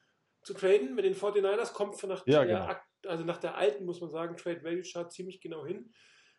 zu 0.43 0.55
traden. 0.55 0.95
Mit 0.95 1.05
den 1.05 1.17
49ers 1.17 1.73
kommt 1.73 1.99
von 1.99 2.11
nach, 2.11 2.27
Ja, 2.27 2.45
der, 2.45 2.59
genau. 2.59 3.11
Also 3.11 3.25
nach 3.25 3.39
der 3.39 3.57
alten, 3.57 3.85
muss 3.85 4.01
man 4.01 4.11
sagen, 4.11 4.37
Trade 4.37 4.63
Value 4.63 4.83
Chart 4.83 5.13
ziemlich 5.13 5.41
genau 5.41 5.67
hin. 5.67 5.93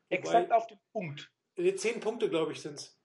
Exakt 0.09 0.51
auf 0.51 0.67
den 0.67 0.79
Punkt. 0.91 1.29
Äh, 1.57 1.75
10 1.75 1.99
Punkte, 1.99 2.29
glaube 2.29 2.53
ich, 2.53 2.61
sind 2.61 2.75
es. 2.75 2.97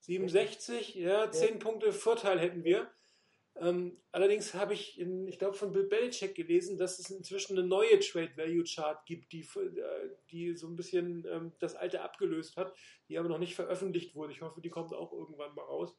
67, 0.00 0.94
ja, 0.94 1.30
10 1.30 1.58
Punkte 1.58 1.92
Vorteil 1.92 2.40
hätten 2.40 2.64
wir. 2.64 2.90
Ähm, 3.60 4.00
allerdings 4.12 4.54
habe 4.54 4.74
ich, 4.74 4.98
in, 5.00 5.26
ich 5.26 5.38
glaube, 5.38 5.56
von 5.56 5.72
Bill 5.72 5.88
Belichick 5.88 6.34
gelesen, 6.36 6.78
dass 6.78 7.00
es 7.00 7.10
inzwischen 7.10 7.58
eine 7.58 7.66
neue 7.66 7.98
Trade 7.98 8.36
Value 8.36 8.62
Chart 8.64 9.04
gibt, 9.04 9.32
die, 9.32 9.40
äh, 9.40 10.10
die 10.30 10.54
so 10.54 10.68
ein 10.68 10.76
bisschen 10.76 11.26
ähm, 11.28 11.52
das 11.58 11.74
alte 11.74 12.02
abgelöst 12.02 12.56
hat, 12.56 12.72
die 13.08 13.18
aber 13.18 13.28
noch 13.28 13.38
nicht 13.38 13.56
veröffentlicht 13.56 14.14
wurde. 14.14 14.32
Ich 14.32 14.42
hoffe, 14.42 14.60
die 14.60 14.70
kommt 14.70 14.94
auch 14.94 15.12
irgendwann 15.12 15.54
mal 15.56 15.62
raus. 15.64 15.96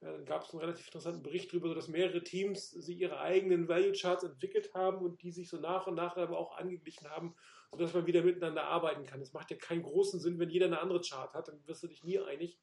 Äh, 0.00 0.12
Dann 0.12 0.24
gab 0.26 0.44
es 0.44 0.50
einen 0.50 0.60
relativ 0.60 0.86
interessanten 0.86 1.22
Bericht 1.24 1.52
darüber, 1.52 1.74
dass 1.74 1.88
mehrere 1.88 2.22
Teams 2.22 2.70
sich 2.70 2.98
ihre 2.98 3.18
eigenen 3.18 3.66
Value 3.66 3.92
Charts 3.92 4.22
entwickelt 4.22 4.72
haben 4.74 5.04
und 5.04 5.22
die 5.22 5.32
sich 5.32 5.48
so 5.48 5.58
nach 5.58 5.88
und 5.88 5.96
nach 5.96 6.16
aber 6.16 6.38
auch 6.38 6.56
angeglichen 6.56 7.10
haben, 7.10 7.34
sodass 7.72 7.94
man 7.94 8.06
wieder 8.06 8.22
miteinander 8.22 8.64
arbeiten 8.64 9.06
kann. 9.06 9.20
Es 9.20 9.32
macht 9.32 9.50
ja 9.50 9.56
keinen 9.56 9.82
großen 9.82 10.20
Sinn, 10.20 10.38
wenn 10.38 10.50
jeder 10.50 10.66
eine 10.66 10.80
andere 10.80 11.00
Chart 11.00 11.34
hat, 11.34 11.48
dann 11.48 11.66
wirst 11.66 11.82
du 11.82 11.88
dich 11.88 12.04
nie 12.04 12.20
einig. 12.20 12.60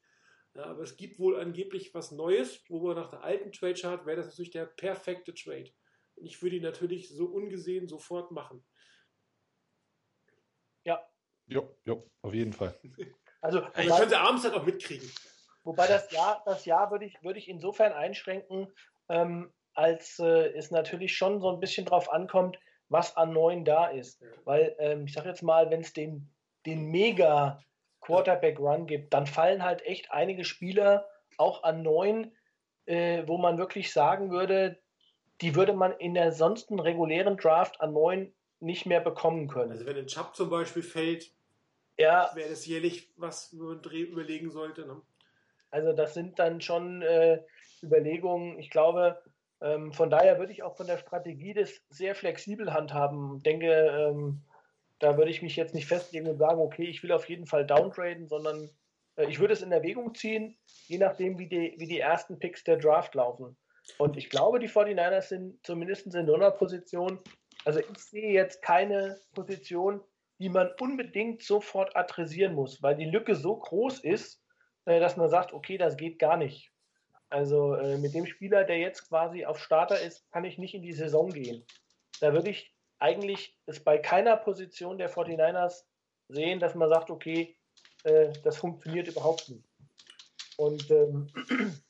Ja, 0.59 0.65
aber 0.65 0.83
es 0.83 0.97
gibt 0.97 1.19
wohl 1.19 1.39
angeblich 1.39 1.93
was 1.93 2.11
Neues, 2.11 2.61
wo 2.67 2.83
wir 2.83 2.93
nach 2.93 3.09
der 3.09 3.23
alten 3.23 3.53
Trade 3.53 3.75
Chart 3.75 4.05
wäre 4.05 4.17
das 4.17 4.27
natürlich 4.27 4.51
der 4.51 4.65
perfekte 4.65 5.33
Trade. 5.33 5.71
Und 6.15 6.25
ich 6.25 6.41
würde 6.41 6.57
ihn 6.57 6.63
natürlich 6.63 7.07
so 7.07 7.27
ungesehen 7.27 7.87
sofort 7.87 8.31
machen. 8.31 8.61
Ja, 10.83 11.01
jo, 11.47 11.77
jo, 11.85 12.05
auf 12.21 12.33
jeden 12.33 12.51
Fall. 12.51 12.77
also 13.41 13.61
wobei, 13.61 13.87
können 13.87 14.09
sie 14.09 14.19
abends 14.19 14.43
halt 14.43 14.53
auch 14.53 14.65
mitkriegen. 14.65 15.09
wobei 15.63 15.87
das 15.87 16.11
Jahr, 16.11 16.43
das 16.45 16.65
Jahr 16.65 16.91
würde 16.91 17.05
ich, 17.05 17.23
würde 17.23 17.39
ich 17.39 17.47
insofern 17.47 17.93
einschränken, 17.93 18.67
ähm, 19.07 19.53
als 19.75 20.19
äh, 20.19 20.51
es 20.57 20.71
natürlich 20.71 21.15
schon 21.15 21.39
so 21.39 21.49
ein 21.53 21.61
bisschen 21.61 21.85
drauf 21.85 22.11
ankommt, 22.11 22.59
was 22.89 23.15
an 23.15 23.31
neuen 23.31 23.63
da 23.63 23.87
ist. 23.87 24.21
Weil, 24.43 24.75
ähm, 24.79 25.05
ich 25.05 25.13
sage 25.13 25.29
jetzt 25.29 25.41
mal, 25.41 25.69
wenn 25.69 25.81
es 25.81 25.93
den, 25.93 26.29
den 26.65 26.87
mega 26.87 27.63
Quarterback-Run 28.09 28.87
gibt, 28.87 29.13
dann 29.13 29.27
fallen 29.27 29.63
halt 29.63 29.85
echt 29.85 30.11
einige 30.11 30.43
Spieler 30.43 31.07
auch 31.37 31.63
an 31.63 31.83
neuen, 31.83 32.31
äh, 32.85 33.23
wo 33.27 33.37
man 33.37 33.57
wirklich 33.59 33.93
sagen 33.93 34.31
würde, 34.31 34.79
die 35.41 35.55
würde 35.55 35.73
man 35.73 35.93
in 35.93 36.15
der 36.15 36.31
sonsten 36.31 36.79
regulären 36.79 37.37
Draft 37.37 37.79
an 37.81 37.93
neuen 37.93 38.33
nicht 38.59 38.85
mehr 38.85 38.99
bekommen 38.99 39.47
können. 39.47 39.71
Also 39.71 39.85
wenn 39.85 39.95
ein 39.95 40.07
Chubb 40.07 40.35
zum 40.35 40.49
Beispiel 40.49 40.83
fällt, 40.83 41.31
ja, 41.97 42.31
wäre 42.33 42.49
das 42.49 42.65
jährlich 42.65 43.09
was, 43.15 43.55
wo 43.57 43.65
man 43.65 43.81
überlegen 43.83 44.49
sollte. 44.49 44.85
Ne? 44.87 45.01
Also 45.69 45.93
das 45.93 46.13
sind 46.13 46.39
dann 46.39 46.61
schon 46.61 47.01
äh, 47.03 47.41
Überlegungen. 47.83 48.57
Ich 48.57 48.69
glaube, 48.69 49.21
ähm, 49.61 49.93
von 49.93 50.09
daher 50.09 50.39
würde 50.39 50.51
ich 50.51 50.63
auch 50.63 50.75
von 50.75 50.87
der 50.87 50.97
Strategie 50.97 51.53
das 51.53 51.81
sehr 51.89 52.15
flexibel 52.15 52.73
handhaben. 52.73 53.43
Denke, 53.43 53.67
ähm, 53.71 54.41
da 54.99 55.17
würde 55.17 55.31
ich 55.31 55.41
mich 55.41 55.55
jetzt 55.55 55.73
nicht 55.73 55.87
festlegen 55.87 56.27
und 56.27 56.37
sagen, 56.37 56.59
okay, 56.59 56.83
ich 56.83 57.01
will 57.03 57.11
auf 57.11 57.27
jeden 57.27 57.45
Fall 57.45 57.65
downtraden, 57.65 58.27
sondern 58.27 58.69
äh, 59.15 59.25
ich 59.29 59.39
würde 59.39 59.53
es 59.53 59.61
in 59.61 59.71
Erwägung 59.71 60.13
ziehen, 60.13 60.57
je 60.87 60.97
nachdem, 60.97 61.39
wie 61.39 61.47
die, 61.47 61.75
wie 61.77 61.87
die 61.87 61.99
ersten 61.99 62.39
Picks 62.39 62.63
der 62.63 62.77
Draft 62.77 63.15
laufen. 63.15 63.57
Und 63.97 64.17
ich 64.17 64.29
glaube, 64.29 64.59
die 64.59 64.69
49ers 64.69 65.29
sind 65.29 65.65
zumindest 65.65 66.05
in 66.05 66.11
so 66.11 66.33
einer 66.33 66.51
Position. 66.51 67.19
Also 67.65 67.79
ich 67.79 67.97
sehe 67.97 68.31
jetzt 68.31 68.61
keine 68.61 69.19
Position, 69.33 70.01
die 70.39 70.49
man 70.49 70.69
unbedingt 70.79 71.43
sofort 71.43 71.95
adressieren 71.95 72.53
muss, 72.53 72.81
weil 72.81 72.95
die 72.95 73.05
Lücke 73.05 73.35
so 73.35 73.55
groß 73.57 73.99
ist, 73.99 74.41
äh, 74.85 74.99
dass 74.99 75.17
man 75.17 75.29
sagt, 75.29 75.53
okay, 75.53 75.77
das 75.77 75.97
geht 75.97 76.19
gar 76.19 76.37
nicht. 76.37 76.71
Also 77.29 77.75
äh, 77.75 77.97
mit 77.97 78.13
dem 78.13 78.25
Spieler, 78.25 78.63
der 78.63 78.79
jetzt 78.79 79.07
quasi 79.07 79.45
auf 79.45 79.59
Starter 79.59 79.99
ist, 79.99 80.29
kann 80.31 80.45
ich 80.45 80.57
nicht 80.57 80.73
in 80.73 80.81
die 80.81 80.93
Saison 80.93 81.29
gehen. 81.29 81.63
Da 82.21 82.33
würde 82.33 82.49
ich 82.49 82.73
eigentlich 82.99 83.57
es 83.65 83.83
bei 83.83 83.97
keiner 83.97 84.37
Position 84.37 84.97
der 84.97 85.11
49ers 85.11 85.83
sehen, 86.27 86.59
dass 86.59 86.75
man 86.75 86.89
sagt, 86.89 87.09
okay, 87.09 87.57
äh, 88.03 88.31
das 88.43 88.57
funktioniert 88.57 89.07
überhaupt 89.07 89.49
nicht. 89.49 89.67
Und 90.57 90.91
ähm, 90.91 91.27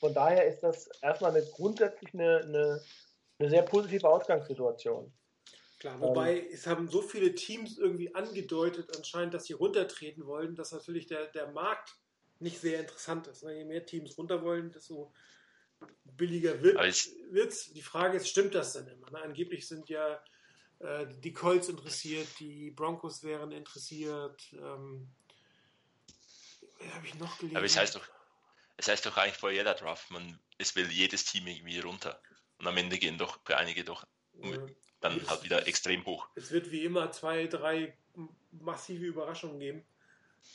von 0.00 0.14
daher 0.14 0.46
ist 0.46 0.60
das 0.60 0.88
erstmal 1.02 1.32
eine, 1.32 1.44
grundsätzlich 1.44 2.14
eine, 2.14 2.38
eine, 2.38 2.80
eine 3.38 3.50
sehr 3.50 3.62
positive 3.62 4.08
Ausgangssituation. 4.08 5.12
Klar, 5.78 6.00
wobei 6.00 6.46
es 6.50 6.66
haben 6.66 6.88
so 6.88 7.02
viele 7.02 7.34
Teams 7.34 7.76
irgendwie 7.76 8.14
angedeutet 8.14 8.96
anscheinend, 8.96 9.34
dass 9.34 9.44
sie 9.44 9.52
runtertreten 9.52 10.26
wollen, 10.26 10.54
dass 10.54 10.72
natürlich 10.72 11.06
der, 11.06 11.26
der 11.26 11.48
Markt 11.48 11.96
nicht 12.38 12.58
sehr 12.58 12.80
interessant 12.80 13.26
ist. 13.26 13.42
Je 13.42 13.64
mehr 13.64 13.84
Teams 13.84 14.16
runter 14.16 14.42
wollen, 14.42 14.70
desto 14.70 15.12
billiger 16.04 16.62
wird 16.62 16.78
es- 16.80 17.12
es. 17.32 17.72
Die 17.72 17.82
Frage 17.82 18.16
ist, 18.16 18.28
stimmt 18.28 18.54
das 18.54 18.72
denn 18.74 18.86
immer? 18.88 19.10
Ne? 19.10 19.20
Angeblich 19.22 19.66
sind 19.68 19.88
ja 19.88 20.22
äh, 20.80 21.06
die 21.20 21.32
Colts 21.32 21.68
interessiert, 21.68 22.28
die 22.38 22.70
Broncos 22.70 23.22
wären 23.22 23.52
interessiert. 23.52 24.42
Ähm, 24.52 25.08
habe 26.92 27.06
ich 27.06 27.14
noch 27.14 27.38
gelesen? 27.38 27.56
aber 27.56 27.66
es 27.66 27.76
heißt 27.76 27.94
doch, 27.96 28.06
es 28.76 28.88
heißt 28.88 29.06
doch 29.06 29.16
eigentlich 29.16 29.36
vor 29.36 29.50
jeder 29.50 29.74
Draft, 29.74 30.10
man, 30.10 30.38
es 30.58 30.76
will 30.76 30.90
jedes 30.90 31.24
Team 31.24 31.46
irgendwie 31.46 31.78
runter. 31.80 32.20
Und 32.58 32.66
am 32.66 32.76
Ende 32.76 32.98
gehen 32.98 33.18
doch 33.18 33.40
für 33.44 33.56
einige 33.56 33.84
doch 33.84 34.06
Äh, 34.42 34.58
dann 35.00 35.26
halt 35.28 35.44
wieder 35.44 35.66
extrem 35.66 36.04
hoch. 36.04 36.28
Es 36.34 36.50
wird 36.50 36.70
wie 36.70 36.84
immer 36.84 37.10
zwei, 37.12 37.46
drei 37.46 37.96
massive 38.50 39.04
Überraschungen 39.04 39.58
geben. 39.60 39.86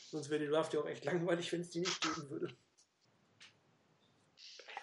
Sonst 0.10 0.30
wäre 0.30 0.39
die 0.43 0.48
Draft 0.49 0.73
ja 0.73 0.80
auch 0.81 0.88
echt 0.88 1.03
langweilig, 1.06 1.52
wenn 1.52 1.61
es 1.61 1.69
die 1.72 1.80
nicht 1.80 1.99
geben 2.02 2.30
würde. 2.30 2.56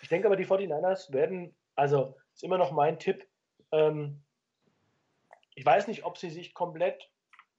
Ich 0.08 0.10
denke 0.10 0.28
aber, 0.28 0.36
die 0.36 0.46
49ers 0.46 1.12
werden, 1.12 1.54
also 1.74 2.16
ist 2.32 2.42
immer 2.42 2.56
noch 2.56 2.72
mein 2.72 2.98
Tipp, 2.98 3.28
ähm, 3.72 4.24
ich 5.54 5.66
weiß 5.66 5.86
nicht, 5.86 6.06
ob 6.06 6.16
sie 6.16 6.30
sich 6.30 6.54
komplett 6.54 7.10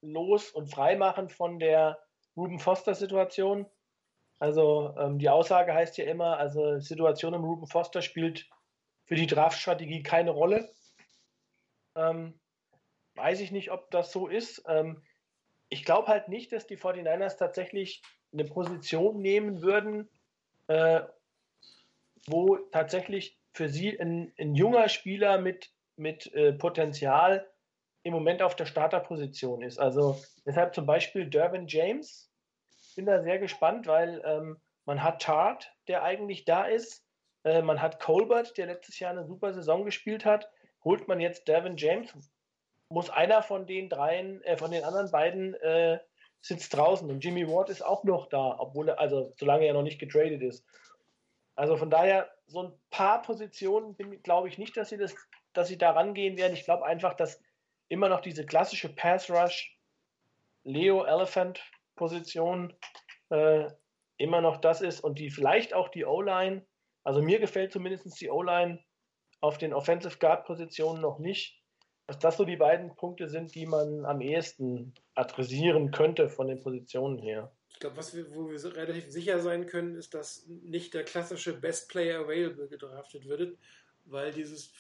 los 0.01 0.49
und 0.49 0.65
frei 0.65 0.95
machen 0.95 1.30
von 1.30 1.59
der 1.59 1.99
Ruben 2.35 2.57
Foster-Situation. 2.57 3.67
Also 4.39 4.95
ähm, 4.97 5.19
die 5.19 5.30
Aussage 5.30 5.76
heißt 5.76 5.99
ja 5.99 6.05
immer, 6.05 6.38
also 6.38 6.80
Situation 6.80 7.35
im 7.35 7.43
Ruben 7.43 7.67
Foster 7.67 8.01
spielt 8.01 8.49
für 9.05 9.13
die 9.13 9.27
Draftstrategie 9.27 10.01
keine 10.01 10.31
Rolle. 10.31 10.71
Ähm, 11.93 12.39
weiß 13.13 13.41
ich 13.41 13.51
nicht, 13.51 13.69
ob 13.69 13.91
das 13.91 14.11
so 14.11 14.27
ist. 14.27 14.63
Ähm, 14.67 15.03
ich 15.69 15.85
glaube 15.85 16.07
halt 16.07 16.30
nicht, 16.30 16.51
dass 16.51 16.65
die 16.65 16.80
49ers 16.80 17.38
tatsächlich 17.38 18.01
eine 18.34 18.45
Position 18.45 19.21
nehmen 19.21 19.61
würden, 19.61 20.09
äh, 20.65 21.01
wo 22.27 22.57
tatsächlich 22.71 23.39
für 23.53 23.69
sie 23.69 23.99
ein, 23.99 24.33
ein 24.39 24.55
junger 24.55 24.89
Spieler 24.89 25.37
mit, 25.37 25.71
mit 25.95 26.33
äh, 26.33 26.53
Potenzial 26.53 27.47
im 28.03 28.13
Moment 28.13 28.41
auf 28.41 28.55
der 28.55 28.65
Starterposition 28.65 29.61
ist. 29.61 29.79
Also 29.79 30.21
deshalb 30.45 30.73
zum 30.73 30.85
Beispiel 30.85 31.29
Dervin 31.29 31.67
James. 31.67 32.31
Bin 32.95 33.05
da 33.05 33.21
sehr 33.21 33.39
gespannt, 33.39 33.87
weil 33.87 34.21
ähm, 34.25 34.57
man 34.85 35.03
hat 35.03 35.21
Tart, 35.21 35.71
der 35.87 36.03
eigentlich 36.03 36.45
da 36.45 36.65
ist. 36.65 37.05
Äh, 37.43 37.61
man 37.61 37.81
hat 37.81 37.99
Colbert, 37.99 38.57
der 38.57 38.67
letztes 38.67 38.99
Jahr 38.99 39.11
eine 39.11 39.25
super 39.25 39.53
Saison 39.53 39.85
gespielt 39.85 40.25
hat. 40.25 40.49
Holt 40.83 41.07
man 41.07 41.19
jetzt 41.19 41.47
Dervin 41.47 41.77
James, 41.77 42.13
muss 42.89 43.09
einer 43.09 43.43
von 43.43 43.67
den 43.67 43.89
dreien, 43.89 44.41
äh, 44.43 44.57
von 44.57 44.71
den 44.71 44.83
anderen 44.83 45.11
beiden 45.11 45.53
äh, 45.55 45.99
sitzt 46.41 46.75
draußen. 46.75 47.09
Und 47.09 47.23
Jimmy 47.23 47.47
Ward 47.47 47.69
ist 47.69 47.81
auch 47.81 48.03
noch 48.03 48.27
da, 48.29 48.55
obwohl 48.59 48.89
er, 48.89 48.99
also 48.99 49.33
solange 49.37 49.65
er 49.65 49.73
noch 49.73 49.83
nicht 49.83 49.99
getradet 49.99 50.41
ist. 50.41 50.65
Also 51.60 51.76
von 51.76 51.90
daher, 51.90 52.31
so 52.48 52.64
ein 52.64 52.73
paar 52.90 53.22
Positionen 53.22 53.98
glaube 54.23 54.48
ich 54.48 54.57
nicht, 54.57 54.77
dass 54.77 54.88
sie 54.88 54.98
das, 54.98 55.14
dass 55.52 55.68
sie 55.68 55.77
da 55.77 55.91
rangehen 55.91 56.38
werden. 56.38 56.53
Ich 56.53 56.64
glaube 56.64 56.86
einfach, 56.86 57.15
dass 57.15 57.44
immer 57.90 58.07
noch 58.07 58.22
diese 58.22 58.45
klassische 58.45 58.88
Pass 58.88 59.30
Rush, 59.30 59.77
Leo 60.64 61.03
Elephant 61.03 61.61
Position 61.98 62.73
äh, 63.30 63.68
immer 64.15 64.40
noch 64.40 64.56
das 64.56 64.80
ist 64.80 65.02
und 65.02 65.19
die 65.19 65.30
vielleicht 65.30 65.73
auch 65.73 65.90
die 65.90 66.06
O-Line. 66.06 66.65
Also 67.03 67.22
mir 67.22 67.40
gefällt 67.40 67.73
zumindest 67.73 68.22
die 68.22 68.30
O-Line 68.30 68.81
auf 69.41 69.57
den 69.57 69.73
Offensive 69.73 70.18
Guard 70.18 70.45
Positionen 70.45 71.02
noch 71.02 71.19
nicht. 71.19 71.61
Dass 72.07 72.19
das 72.19 72.38
so 72.38 72.45
die 72.45 72.56
beiden 72.56 72.95
Punkte 72.95 73.27
sind, 73.27 73.53
die 73.53 73.65
man 73.65 74.06
am 74.06 74.22
ehesten 74.22 74.94
adressieren 75.14 75.91
könnte 75.91 76.30
von 76.30 76.48
den 76.48 76.64
Positionen 76.64 77.18
her. 77.18 77.52
Ich 77.80 77.81
glaube, 77.81 77.95
was 77.95 78.14
wir, 78.14 78.35
wo 78.35 78.51
wir 78.51 78.76
relativ 78.76 79.10
sicher 79.10 79.39
sein 79.39 79.65
können, 79.65 79.95
ist, 79.95 80.14
dass 80.14 80.45
nicht 80.47 80.93
der 80.93 81.06
klassische 81.06 81.53
Best 81.53 81.88
Player 81.88 82.19
Available 82.19 82.68
gedraftet 82.68 83.26
wird, 83.26 83.57
weil 84.03 84.34
dieses, 84.34 84.73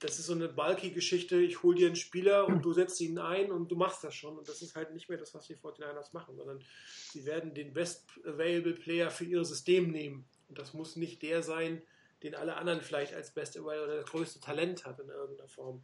das 0.00 0.18
ist 0.18 0.26
so 0.26 0.34
eine 0.34 0.48
bulky 0.48 0.90
Geschichte, 0.90 1.36
ich 1.36 1.62
hole 1.62 1.78
dir 1.78 1.86
einen 1.86 1.96
Spieler 1.96 2.46
und 2.46 2.60
du 2.62 2.74
setzt 2.74 3.00
ihn 3.00 3.18
ein 3.18 3.50
und 3.50 3.70
du 3.70 3.74
machst 3.74 4.04
das 4.04 4.14
schon. 4.14 4.36
Und 4.36 4.46
das 4.50 4.60
ist 4.60 4.76
halt 4.76 4.92
nicht 4.92 5.08
mehr 5.08 5.16
das, 5.16 5.32
was 5.32 5.46
die 5.46 5.56
49ers 5.56 6.12
machen, 6.12 6.36
sondern 6.36 6.62
sie 7.10 7.24
werden 7.24 7.54
den 7.54 7.72
Best 7.72 8.04
Available 8.26 8.74
Player 8.74 9.10
für 9.10 9.24
ihr 9.24 9.42
System 9.42 9.90
nehmen. 9.90 10.28
Und 10.50 10.58
das 10.58 10.74
muss 10.74 10.96
nicht 10.96 11.22
der 11.22 11.42
sein, 11.42 11.80
den 12.22 12.34
alle 12.34 12.56
anderen 12.56 12.82
vielleicht 12.82 13.14
als 13.14 13.30
Best 13.30 13.56
Available 13.56 13.84
oder 13.84 13.96
das 14.02 14.10
größte 14.10 14.40
Talent 14.40 14.84
hat 14.84 15.00
in 15.00 15.08
irgendeiner 15.08 15.48
Form. 15.48 15.82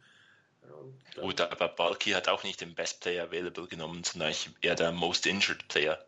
Gut, 1.19 1.41
aber 1.41 1.69
Balky 1.69 2.11
hat 2.11 2.27
auch 2.27 2.43
nicht 2.43 2.61
den 2.61 2.75
Best 2.75 3.01
Player 3.01 3.23
Available 3.23 3.67
genommen, 3.67 4.03
sondern 4.03 4.33
eher 4.61 4.75
der 4.75 4.91
Most 4.91 5.25
Injured 5.25 5.67
Player. 5.67 6.05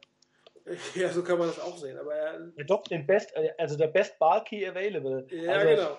Ja, 0.96 1.10
so 1.10 1.24
kann 1.24 1.38
man 1.40 1.48
das 1.48 1.60
auch 1.60 1.78
sehen. 1.78 1.98
Aber 1.98 2.14
er, 2.16 2.52
Ja, 2.56 2.64
doch, 2.66 2.84
den 2.84 3.06
Best, 3.06 3.34
also 3.58 3.78
der 3.78 3.88
Best 3.88 4.18
Bulky 4.20 4.68
Available. 4.68 5.28
ja, 5.32 5.52
also, 5.54 5.68
genau. 5.68 5.98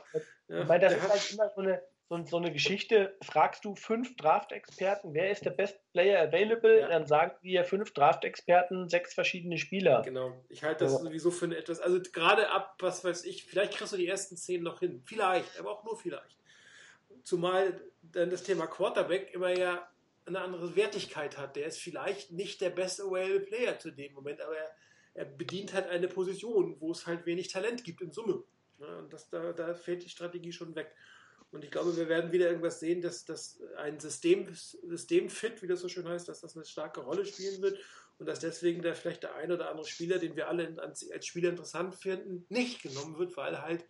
Ja, 0.49 0.61
Ich 0.63 0.69
meine, 0.69 0.81
das 0.85 0.93
der 0.95 0.99
ist 0.99 1.05
hat- 1.05 1.11
halt 1.11 1.33
immer 1.33 1.49
so 1.55 1.61
eine, 1.61 1.83
so, 2.09 2.25
so 2.25 2.37
eine 2.39 2.53
Geschichte. 2.53 3.17
Fragst 3.23 3.65
du 3.65 3.77
fünf 3.77 4.17
Draft-Experten, 4.17 5.15
wer 5.15 5.31
ist 5.31 5.45
der 5.45 5.51
Best 5.51 5.79
Player 5.93 6.21
Available? 6.27 6.81
Ja. 6.81 6.89
Dann 6.89 7.07
sagen 7.07 7.33
dir 7.43 7.65
fünf 7.65 7.93
Draft-Experten 7.95 8.89
sech 8.89 9.07
verschiedene 9.09 9.59
Spieler. 9.59 10.03
Genau. 10.03 10.33
Ich 10.49 10.65
halte 10.65 10.85
das 10.85 10.95
Ja. 10.95 10.99
sowieso 10.99 11.31
für 11.31 11.45
eine 11.45 11.57
etwas, 11.57 11.79
also 11.81 12.01
gerade 12.13 12.51
ab, 12.51 12.75
was 12.81 13.05
weiß 13.05 13.25
ich, 13.27 13.45
vielleicht 13.45 13.75
kriegst 13.75 13.93
du 13.93 13.97
die 13.97 14.09
ersten 14.09 14.37
zehn 14.37 14.63
noch 14.63 14.81
hin. 14.81 15.03
Vielleicht, 15.07 15.59
aber 15.61 15.71
auch 15.71 15.85
nur 15.85 15.97
vielleicht. 15.97 16.37
Zumal 17.23 17.81
dann 18.03 18.31
das 18.31 18.43
Thema 18.43 18.67
Quarterback 18.67 19.33
immer 19.35 19.51
ja 19.57 19.87
eine 20.31 20.45
andere 20.45 20.77
Wertigkeit 20.77 21.39
hat. 21.39 21.57
Der 21.57 21.67
ist 21.67 21.79
vielleicht 21.79 22.33
nicht 22.33 22.61
der 22.61 22.71
best 22.71 23.01
available 23.01 23.41
Player 23.41 23.79
zu 23.79 23.91
dem 23.91 24.13
Moment, 24.15 24.41
aber 24.41 24.57
er, 24.57 24.71
er 25.15 25.25
bedient 25.25 25.73
halt 25.73 25.89
eine 25.89 26.09
Position, 26.09 26.77
wo 26.81 26.93
es 26.93 27.07
halt 27.07 27.27
wenig 27.27 27.49
Talent 27.49 27.85
gibt 27.85 28.01
in 28.01 28.13
Summe. 28.13 28.43
Ja, 28.79 28.99
und 28.99 29.13
das, 29.13 29.29
da, 29.29 29.53
da 29.53 29.75
fällt 29.75 30.05
die 30.05 30.09
Strategie 30.09 30.53
schon 30.53 30.75
weg. 30.75 30.95
Und 31.53 31.65
ich 31.65 31.71
glaube, 31.71 31.97
wir 31.97 32.09
werden 32.09 32.33
wieder 32.33 32.47
irgendwas 32.47 32.81
sehen, 32.81 33.03
dass, 33.03 33.25
dass 33.25 33.61
ein 33.77 33.99
System, 33.99 34.55
Systemfit, 34.55 35.63
wie 35.63 35.67
das 35.67 35.81
so 35.81 35.89
schön 35.89 36.09
heißt, 36.09 36.29
dass 36.29 36.41
das 36.41 36.57
eine 36.57 36.65
starke 36.65 37.01
Rolle 37.01 37.27
spielen 37.27 37.61
wird 37.61 37.79
und 38.19 38.27
dass 38.27 38.39
deswegen 38.39 38.83
da 38.83 38.95
vielleicht 38.95 39.25
der 39.25 39.35
ein 39.35 39.51
oder 39.51 39.69
andere 39.69 39.87
Spieler, 39.87 40.19
den 40.19 40.37
wir 40.37 40.49
alle 40.49 40.81
als, 40.81 41.11
als 41.11 41.27
Spieler 41.27 41.51
interessant 41.51 41.97
finden, 41.97 42.47
nicht 42.49 42.83
genommen 42.83 43.19
wird, 43.19 43.37
weil 43.37 43.61
halt 43.63 43.85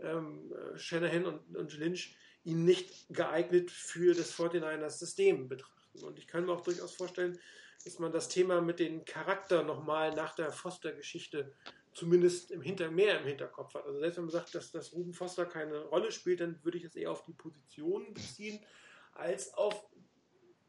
ähm, 0.00 0.52
äh, 0.52 0.78
Shanahan 0.78 1.24
und, 1.24 1.56
und 1.56 1.78
Lynch 1.78 2.14
ihn 2.44 2.64
nicht 2.64 3.06
geeignet 3.08 3.70
für 3.70 4.14
das 4.14 4.34
49ers 4.34 4.98
System 4.98 5.48
betrachten. 5.48 5.77
Und 6.02 6.18
ich 6.18 6.26
kann 6.26 6.46
mir 6.46 6.52
auch 6.52 6.62
durchaus 6.62 6.94
vorstellen, 6.94 7.38
dass 7.84 7.98
man 7.98 8.12
das 8.12 8.28
Thema 8.28 8.60
mit 8.60 8.80
dem 8.80 9.04
Charakter 9.04 9.62
nochmal 9.62 10.14
nach 10.14 10.34
der 10.34 10.52
Foster-Geschichte 10.52 11.52
zumindest 11.94 12.50
im 12.50 12.60
Hinter 12.60 12.90
mehr 12.90 13.20
im 13.20 13.26
Hinterkopf 13.26 13.74
hat. 13.74 13.84
Also 13.86 13.98
selbst 13.98 14.16
wenn 14.18 14.24
man 14.24 14.32
sagt, 14.32 14.54
dass, 14.54 14.70
dass 14.70 14.92
Ruben 14.92 15.14
Foster 15.14 15.46
keine 15.46 15.78
Rolle 15.84 16.12
spielt, 16.12 16.40
dann 16.40 16.62
würde 16.64 16.78
ich 16.78 16.84
es 16.84 16.96
eher 16.96 17.10
auf 17.10 17.22
die 17.22 17.32
Position 17.32 18.12
beziehen, 18.14 18.60
als 19.14 19.54
auf 19.54 19.86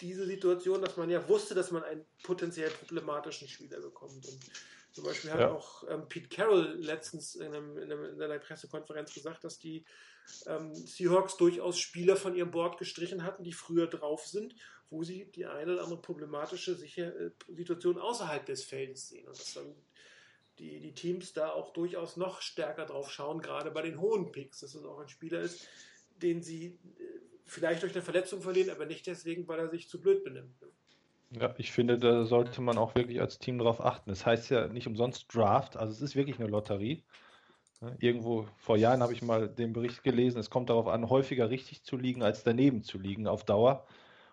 diese 0.01 0.25
Situation, 0.25 0.81
dass 0.81 0.97
man 0.97 1.09
ja 1.09 1.27
wusste, 1.27 1.53
dass 1.55 1.71
man 1.71 1.83
einen 1.83 2.05
potenziell 2.23 2.69
problematischen 2.69 3.47
Spieler 3.47 3.79
bekommt. 3.81 4.25
Und 4.25 4.39
zum 4.91 5.03
Beispiel 5.03 5.31
hat 5.31 5.39
Ja. 5.39 5.51
auch 5.51 5.83
ähm, 5.89 6.07
Pete 6.07 6.29
Carroll 6.29 6.77
letztens 6.79 7.35
in, 7.35 7.53
einem, 7.53 7.77
in, 7.77 7.91
einem, 7.91 8.05
in 8.05 8.21
einer 8.21 8.39
Pressekonferenz 8.39 9.13
gesagt, 9.13 9.43
dass 9.43 9.59
die 9.59 9.85
ähm, 10.45 10.73
Seahawks 10.73 11.37
durchaus 11.37 11.79
Spieler 11.79 12.15
von 12.15 12.35
ihrem 12.35 12.51
Board 12.51 12.77
gestrichen 12.77 13.23
hatten, 13.23 13.43
die 13.43 13.53
früher 13.53 13.87
drauf 13.87 14.25
sind, 14.25 14.55
wo 14.89 15.03
sie 15.03 15.25
die 15.25 15.45
eine 15.45 15.73
oder 15.73 15.83
andere 15.83 16.01
problematische 16.01 16.71
äh, 16.71 17.31
Situation 17.53 17.97
außerhalb 17.97 18.45
des 18.45 18.63
Feldes 18.63 19.09
sehen. 19.09 19.27
Und 19.27 19.39
dass 19.39 19.53
dann 19.53 19.75
die, 20.57 20.79
die 20.79 20.93
Teams 20.93 21.33
da 21.33 21.51
auch 21.51 21.71
durchaus 21.73 22.17
noch 22.17 22.41
stärker 22.41 22.85
drauf 22.85 23.11
schauen, 23.11 23.41
gerade 23.41 23.71
bei 23.71 23.81
den 23.81 23.99
hohen 23.99 24.31
Picks, 24.31 24.59
dass 24.59 24.75
es 24.75 24.83
auch 24.83 24.99
ein 24.99 25.09
Spieler 25.09 25.39
ist, 25.39 25.67
den 26.21 26.41
sie 26.41 26.67
äh, 26.67 27.03
vielleicht 27.45 27.83
durch 27.83 27.93
eine 27.93 28.01
Verletzung 28.01 28.41
verlieren, 28.41 28.69
aber 28.69 28.85
nicht 28.85 29.07
deswegen, 29.07 29.47
weil 29.47 29.59
er 29.59 29.69
sich 29.69 29.87
zu 29.87 29.99
blöd 29.99 30.23
benimmt. 30.23 30.55
Ja, 31.31 31.53
ich 31.57 31.71
finde, 31.71 31.99
da 31.99 32.25
sollte 32.25 32.59
man 32.61 32.77
auch 32.77 32.95
wirklich 32.95 33.21
als 33.21 33.37
Team 33.37 33.59
drauf 33.59 33.81
achten. 33.81 34.09
Es 34.09 34.25
heißt 34.25 34.49
ja 34.49 34.67
nicht 34.67 34.87
umsonst 34.87 35.33
Draft, 35.33 35.77
also 35.77 35.93
es 35.93 36.01
ist 36.01 36.15
wirklich 36.15 36.39
eine 36.39 36.49
Lotterie. 36.49 37.03
Irgendwo 37.99 38.45
vor 38.57 38.75
Jahren 38.75 39.01
habe 39.01 39.13
ich 39.13 39.21
mal 39.21 39.47
den 39.47 39.71
Bericht 39.71 40.03
gelesen, 40.03 40.39
es 40.39 40.49
kommt 40.49 40.69
darauf 40.69 40.87
an, 40.87 41.09
häufiger 41.09 41.49
richtig 41.49 41.83
zu 41.83 41.95
liegen, 41.95 42.23
als 42.23 42.43
daneben 42.43 42.83
zu 42.83 42.97
liegen 42.97 43.25
auf 43.25 43.45
Dauer. 43.45 43.87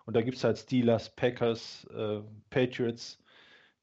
Und 0.07 0.15
da 0.15 0.21
gibt 0.21 0.37
es 0.37 0.43
halt 0.45 0.57
Steelers, 0.57 1.13
Packers, 1.13 1.85
äh, 1.93 2.21
Patriots, 2.49 3.21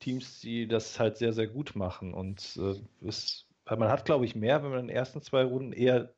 Teams, 0.00 0.40
die 0.40 0.66
das 0.66 0.98
halt 0.98 1.18
sehr, 1.18 1.34
sehr 1.34 1.46
gut 1.46 1.76
machen. 1.76 2.14
Und 2.14 2.58
äh, 2.58 3.06
es, 3.06 3.46
man 3.66 3.90
hat, 3.90 4.06
glaube 4.06 4.24
ich, 4.24 4.34
mehr, 4.34 4.62
wenn 4.62 4.70
man 4.70 4.80
in 4.80 4.86
den 4.88 4.96
ersten 4.96 5.20
zwei 5.20 5.44
Runden 5.44 5.74
eher 5.74 6.14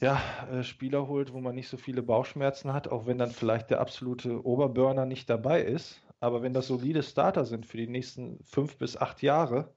ja, 0.00 0.20
äh, 0.50 0.64
Spieler 0.64 1.06
holt, 1.06 1.32
wo 1.32 1.40
man 1.40 1.54
nicht 1.54 1.68
so 1.68 1.76
viele 1.76 2.02
Bauchschmerzen 2.02 2.72
hat, 2.72 2.88
auch 2.88 3.06
wenn 3.06 3.16
dann 3.16 3.30
vielleicht 3.30 3.70
der 3.70 3.80
absolute 3.80 4.44
Oberburner 4.44 5.06
nicht 5.06 5.30
dabei 5.30 5.62
ist. 5.62 6.02
Aber 6.18 6.42
wenn 6.42 6.52
das 6.52 6.66
solide 6.66 7.04
Starter 7.04 7.44
sind 7.44 7.66
für 7.66 7.76
die 7.76 7.86
nächsten 7.86 8.42
fünf 8.42 8.76
bis 8.76 8.96
acht 8.96 9.22
Jahre, 9.22 9.72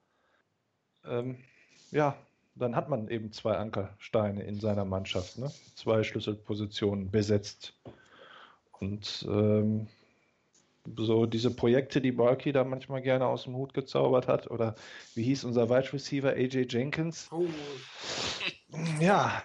ähm, 1.06 1.38
ja, 1.92 2.18
dann 2.56 2.76
hat 2.76 2.90
man 2.90 3.10
eben 3.10 3.32
zwei 3.32 3.58
Ankersteine 3.58 4.42
in 4.42 4.60
seiner 4.60 4.86
Mannschaft, 4.86 5.38
ne? 5.38 5.52
zwei 5.76 6.02
Schlüsselpositionen 6.02 7.12
besetzt. 7.12 7.80
Und 8.80 9.26
ähm, 9.30 9.88
so 10.96 11.26
diese 11.26 11.54
Projekte, 11.56 12.02
die 12.02 12.12
Balky 12.12 12.52
da 12.52 12.64
manchmal 12.64 13.02
gerne 13.02 13.28
aus 13.28 13.44
dem 13.44 13.56
Hut 13.56 13.74
gezaubert 13.74 14.28
hat, 14.28 14.50
oder 14.50 14.76
wie 15.16 15.24
hieß 15.24 15.44
unser 15.44 15.70
Wide 15.70 15.92
Receiver 15.94 16.30
AJ 16.30 16.68
Jenkins? 16.70 17.30
Oh, 17.32 17.46
Ja, 19.00 19.44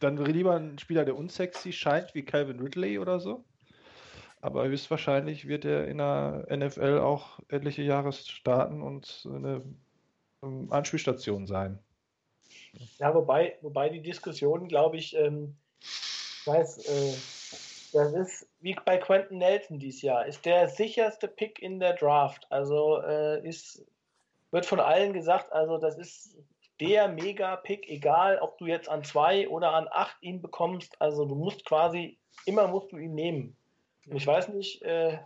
dann 0.00 0.16
lieber 0.24 0.56
ein 0.56 0.78
Spieler, 0.78 1.04
der 1.04 1.16
unsexy 1.16 1.72
scheint, 1.72 2.14
wie 2.14 2.24
Calvin 2.24 2.60
Ridley 2.60 2.98
oder 2.98 3.20
so. 3.20 3.44
Aber 4.40 4.66
höchstwahrscheinlich 4.66 5.48
wird 5.48 5.64
er 5.64 5.88
in 5.88 5.98
der 5.98 6.46
NFL 6.50 6.98
auch 6.98 7.40
etliche 7.48 7.82
Jahre 7.82 8.12
starten 8.12 8.82
und 8.82 9.26
eine 9.34 9.62
ähm, 10.42 10.70
Anspielstation 10.70 11.46
sein. 11.46 11.80
Ja, 12.98 13.14
wobei, 13.14 13.58
wobei 13.62 13.88
die 13.88 14.02
Diskussion, 14.02 14.68
glaube 14.68 14.96
ich, 14.96 15.16
ähm, 15.16 15.56
ich 15.80 16.07
weiß, 16.48 16.78
äh, 16.86 17.12
das 17.92 18.12
ist 18.12 18.48
wie 18.60 18.76
bei 18.84 18.98
Quentin 18.98 19.38
Nelson 19.38 19.78
dieses 19.78 20.02
Jahr, 20.02 20.26
ist 20.26 20.44
der 20.44 20.68
sicherste 20.68 21.28
Pick 21.28 21.60
in 21.60 21.78
der 21.78 21.94
Draft. 21.94 22.46
Also 22.50 23.00
äh, 23.02 23.46
ist, 23.46 23.84
wird 24.50 24.66
von 24.66 24.80
allen 24.80 25.12
gesagt, 25.12 25.52
also 25.52 25.78
das 25.78 25.96
ist 25.96 26.36
der 26.80 27.08
Mega-Pick, 27.08 27.88
egal 27.88 28.38
ob 28.38 28.58
du 28.58 28.66
jetzt 28.66 28.88
an 28.88 29.04
zwei 29.04 29.48
oder 29.48 29.72
an 29.72 29.88
acht 29.90 30.16
ihn 30.20 30.40
bekommst. 30.40 31.00
Also 31.00 31.24
du 31.24 31.34
musst 31.34 31.64
quasi, 31.64 32.18
immer 32.46 32.68
musst 32.68 32.92
du 32.92 32.98
ihn 32.98 33.14
nehmen. 33.14 33.56
Und 34.06 34.16
ich 34.16 34.26
weiß 34.26 34.48
nicht, 34.48 34.82
äh, 34.82 35.18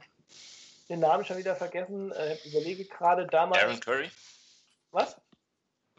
den 0.88 1.00
Namen 1.00 1.24
schon 1.24 1.38
wieder 1.38 1.56
vergessen, 1.56 2.10
äh, 2.12 2.36
überlege 2.44 2.84
gerade 2.84 3.26
damals. 3.26 3.62
Aaron 3.62 3.80
Curry? 3.80 4.10
Was? 4.90 5.20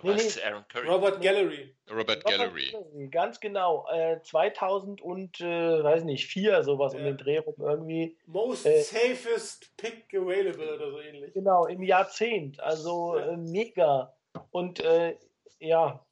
Nee, 0.03 0.13
nee. 0.15 0.49
Robert 0.51 0.69
Curry. 0.69 0.87
Robert 0.87 1.21
Gallery. 1.21 1.75
Robert 1.89 1.99
Robert 1.99 2.25
Gallery. 2.25 2.71
Gallery, 2.71 3.07
Ganz 3.09 3.39
genau. 3.39 3.87
Äh, 3.91 4.21
2000 4.21 5.01
und, 5.01 5.39
äh, 5.41 5.83
weiß 5.83 6.03
nicht, 6.03 6.27
vier, 6.27 6.63
sowas 6.63 6.93
um 6.93 6.99
Ja. 6.99 7.05
den 7.07 7.17
Dreh 7.17 7.37
rum 7.39 7.55
irgendwie. 7.59 8.17
Most 8.25 8.65
Äh, 8.65 8.81
safest 8.81 9.75
pick 9.77 10.05
available 10.13 10.75
oder 10.75 10.91
so 10.91 10.99
ähnlich. 10.99 11.33
Genau, 11.33 11.65
im 11.65 11.83
Jahrzehnt. 11.83 12.59
Also 12.59 13.17
Ja. 13.17 13.31
äh, 13.31 13.37
mega. 13.37 14.13
Und 14.51 14.79
äh, 14.81 15.17
ja, 15.59 16.05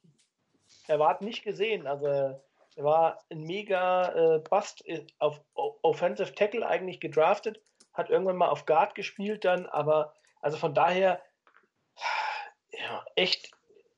er 0.88 0.98
war 0.98 1.22
nicht 1.22 1.42
gesehen. 1.44 1.86
Also 1.86 2.06
er 2.06 2.40
war 2.76 3.18
ein 3.30 3.42
mega 3.42 4.36
äh, 4.36 4.38
Bust 4.38 4.82
auf 5.18 5.40
Offensive 5.54 6.34
Tackle 6.34 6.66
eigentlich 6.66 7.00
gedraftet, 7.00 7.60
hat 7.92 8.08
irgendwann 8.10 8.36
mal 8.36 8.48
auf 8.48 8.64
Guard 8.64 8.94
gespielt 8.94 9.44
dann, 9.44 9.66
aber 9.66 10.14
also 10.40 10.56
von 10.56 10.72
daher, 10.74 11.20
ja, 12.72 13.04
echt, 13.16 13.50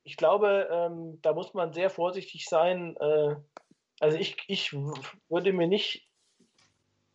ich 0.04 0.16
glaube, 0.16 0.68
ähm, 0.70 1.18
da 1.22 1.32
muss 1.32 1.54
man 1.54 1.72
sehr 1.72 1.90
vorsichtig 1.90 2.46
sein. 2.46 2.96
Äh, 2.98 3.36
also 4.00 4.18
ich, 4.18 4.36
ich 4.48 4.72
würde 4.72 5.52
mir 5.52 5.66
nicht, 5.66 6.08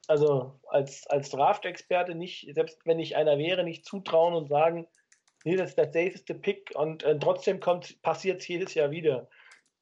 also 0.08 0.60
als, 0.68 1.08
als 1.08 1.30
Draft-Experte 1.30 2.16
nicht, 2.16 2.54
selbst 2.54 2.86
wenn 2.86 3.00
ich 3.00 3.16
einer 3.16 3.38
wäre, 3.38 3.64
nicht 3.64 3.86
zutrauen 3.86 4.34
und 4.34 4.50
sagen, 4.50 4.88
nee, 5.44 5.56
das 5.56 5.70
ist 5.70 5.78
der 5.78 5.92
safeste 5.92 6.34
Pick 6.34 6.72
und 6.76 7.04
äh, 7.04 7.18
trotzdem 7.18 7.60
kommt, 7.60 8.02
passiert 8.02 8.42
es 8.42 8.48
jedes 8.48 8.74
Jahr 8.74 8.92
wieder. 8.92 9.30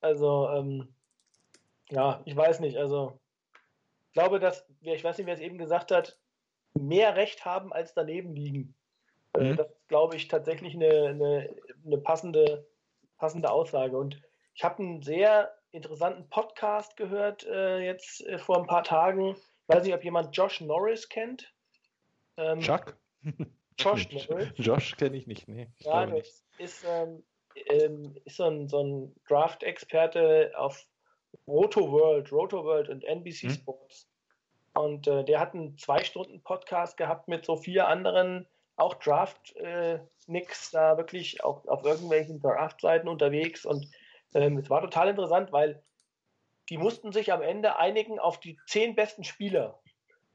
Also, 0.02 0.50
ähm, 0.50 0.94
ja, 1.90 2.22
ich 2.26 2.36
weiß 2.36 2.60
nicht, 2.60 2.78
also 2.78 3.20
ich 4.08 4.14
glaube, 4.14 4.40
dass, 4.40 4.66
ich 4.82 5.04
weiß 5.04 5.18
nicht, 5.18 5.28
wer 5.28 5.34
es 5.34 5.40
eben 5.40 5.58
gesagt 5.58 5.92
hat, 5.92 6.20
mehr 6.74 7.16
Recht 7.16 7.46
haben 7.46 7.72
als 7.72 7.94
daneben 7.94 8.36
liegen. 8.36 8.76
Äh, 9.34 9.52
Mhm. 9.52 9.56
Das 9.56 9.68
ist, 9.68 9.88
glaube 9.88 10.16
ich, 10.16 10.28
tatsächlich 10.28 10.76
eine, 10.76 11.08
eine, 11.08 11.56
eine 11.86 11.98
passende, 11.98 12.68
passende 13.18 13.52
Aussage. 13.52 13.98
Und 13.98 14.22
ich 14.54 14.64
habe 14.64 14.80
einen 14.80 15.02
sehr 15.02 15.54
interessanten 15.72 16.30
Podcast 16.30 16.98
gehört 16.98 17.46
äh, 17.46 17.80
jetzt 17.80 18.26
äh, 18.26 18.38
vor 18.40 18.58
ein 18.58 18.68
paar 18.68 18.84
Tagen. 18.84 19.36
Ich 19.36 19.76
weiß 19.76 19.84
nicht, 19.84 19.94
ob 19.94 20.04
jemand 20.04 20.36
Josh 20.36 20.62
Norris 20.62 21.10
kennt. 21.10 21.54
Ähm, 22.38 22.60
Chuck? 22.60 22.98
Josh 23.78 24.10
Norris. 24.12 24.50
Josh 24.56 24.96
kenne 24.98 25.18
ich 25.18 25.28
nicht, 25.28 25.48
nee. 25.48 25.68
ich 25.78 25.86
Ja, 25.86 26.06
nicht. 26.06 26.44
ist, 26.58 26.86
ähm, 26.88 27.24
ähm, 27.68 28.16
ist 28.26 28.38
so 28.38 28.46
ein, 28.46 28.68
so 28.68 28.84
ein 28.84 29.16
Draft-Experte 29.28 30.54
auf 30.56 30.88
Roto 31.48 31.92
World, 31.92 32.32
Roto 32.32 32.64
World 32.64 32.90
und 32.90 33.04
NBC 33.04 33.44
Hm. 33.44 33.50
Sports. 33.52 34.08
Und 34.74 35.08
äh, 35.08 35.24
der 35.24 35.40
hat 35.40 35.54
einen 35.54 35.78
zwei 35.78 36.04
Stunden 36.04 36.42
Podcast 36.42 36.98
gehabt 36.98 37.28
mit 37.28 37.46
so 37.46 37.56
vier 37.58 37.88
anderen, 37.88 38.48
auch 38.78 38.94
Draft-Nicks, 38.96 40.72
da 40.72 40.98
wirklich 40.98 41.44
auch 41.44 41.66
auf 41.68 41.84
irgendwelchen 41.84 42.40
Draft-Seiten 42.40 43.08
unterwegs. 43.08 43.66
Und 43.66 43.88
ähm, 44.34 44.58
es 44.58 44.70
war 44.70 44.82
total 44.82 45.10
interessant, 45.10 45.52
weil 45.52 45.84
die 46.70 46.78
mussten 46.78 47.12
sich 47.12 47.32
am 47.34 47.42
Ende 47.42 47.78
einigen 47.78 48.20
auf 48.20 48.40
die 48.40 48.58
zehn 48.68 48.96
besten 48.96 49.24
Spieler. 49.24 49.82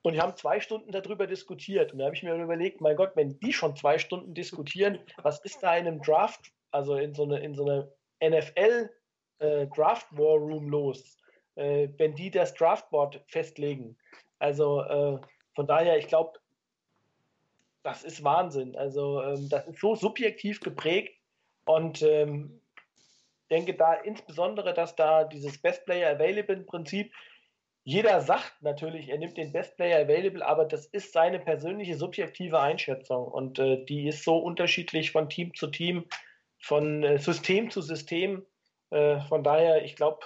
Und 0.02 0.14
die 0.14 0.20
haben 0.20 0.36
zwei 0.36 0.60
Stunden 0.60 0.90
darüber 0.90 1.27
diskutiert. 1.27 1.93
Und 1.93 2.01
da 2.01 2.06
habe 2.06 2.16
ich 2.16 2.23
mir 2.23 2.35
überlegt, 2.35 2.81
mein 2.81 2.97
Gott, 2.97 3.12
wenn 3.14 3.39
die 3.39 3.52
schon 3.52 3.77
zwei 3.77 3.98
Stunden 3.98 4.35
diskutieren, 4.35 4.98
was 5.23 5.40
ist 5.44 5.62
da 5.62 5.77
in 5.77 5.86
einem 5.86 6.02
Draft, 6.02 6.52
also 6.73 6.97
in 6.97 7.14
so 7.14 7.23
einer 7.23 7.40
in 7.40 7.55
so 7.55 7.64
eine 7.64 7.93
NFL 8.23 8.90
äh, 9.39 9.66
Draft 9.69 10.09
los, 10.10 11.16
äh, 11.55 11.89
wenn 11.98 12.16
die 12.16 12.31
das 12.32 12.55
Draftboard 12.55 13.23
festlegen. 13.28 13.97
Also 14.40 14.81
äh, 14.82 15.20
von 15.55 15.66
daher, 15.69 15.98
ich 15.98 16.09
glaube, 16.09 16.40
das 17.83 18.05
ist 18.05 18.23
Wahnsinn. 18.25 18.77
Also 18.77 19.23
ähm, 19.23 19.49
das 19.49 19.67
ist 19.67 19.81
so 19.81 19.95
subjektiv 19.95 20.61
geprägt 20.61 21.15
und 21.65 22.03
ähm, 22.03 22.61
denke 23.51 23.75
da 23.75 23.95
insbesondere, 23.95 24.75
dass 24.75 24.97
da 24.97 25.25
dieses 25.25 25.61
Best 25.61 25.85
Player 25.85 26.11
Available 26.11 26.63
Prinzip 26.65 27.13
jeder 27.85 28.21
sagt 28.21 28.63
natürlich, 28.63 29.09
er 29.09 29.19
nimmt 29.19 29.37
den 29.37 29.53
Best 29.53 29.77
Player 29.77 30.05
Available, 30.05 30.47
aber 30.47 30.65
das 30.65 30.87
ist 30.87 31.13
seine 31.13 31.41
persönliche 31.41 31.97
subjektive 31.97 32.61
Einschätzung 32.61 33.27
und 33.27 33.59
äh, 33.59 33.85
die 33.85 34.07
ist 34.07 34.23
so 34.23 34.39
unterschiedlich 34.39 35.11
von 35.11 35.29
Team 35.29 35.53
zu 35.55 35.67
Team, 35.67 36.07
von 36.61 37.03
äh, 37.03 37.19
System 37.19 37.71
zu 37.71 37.83
System. 37.83 38.47
Äh, 38.91 39.19
von 39.23 39.43
daher, 39.43 39.85
ich 39.85 39.97
glaube, 39.97 40.21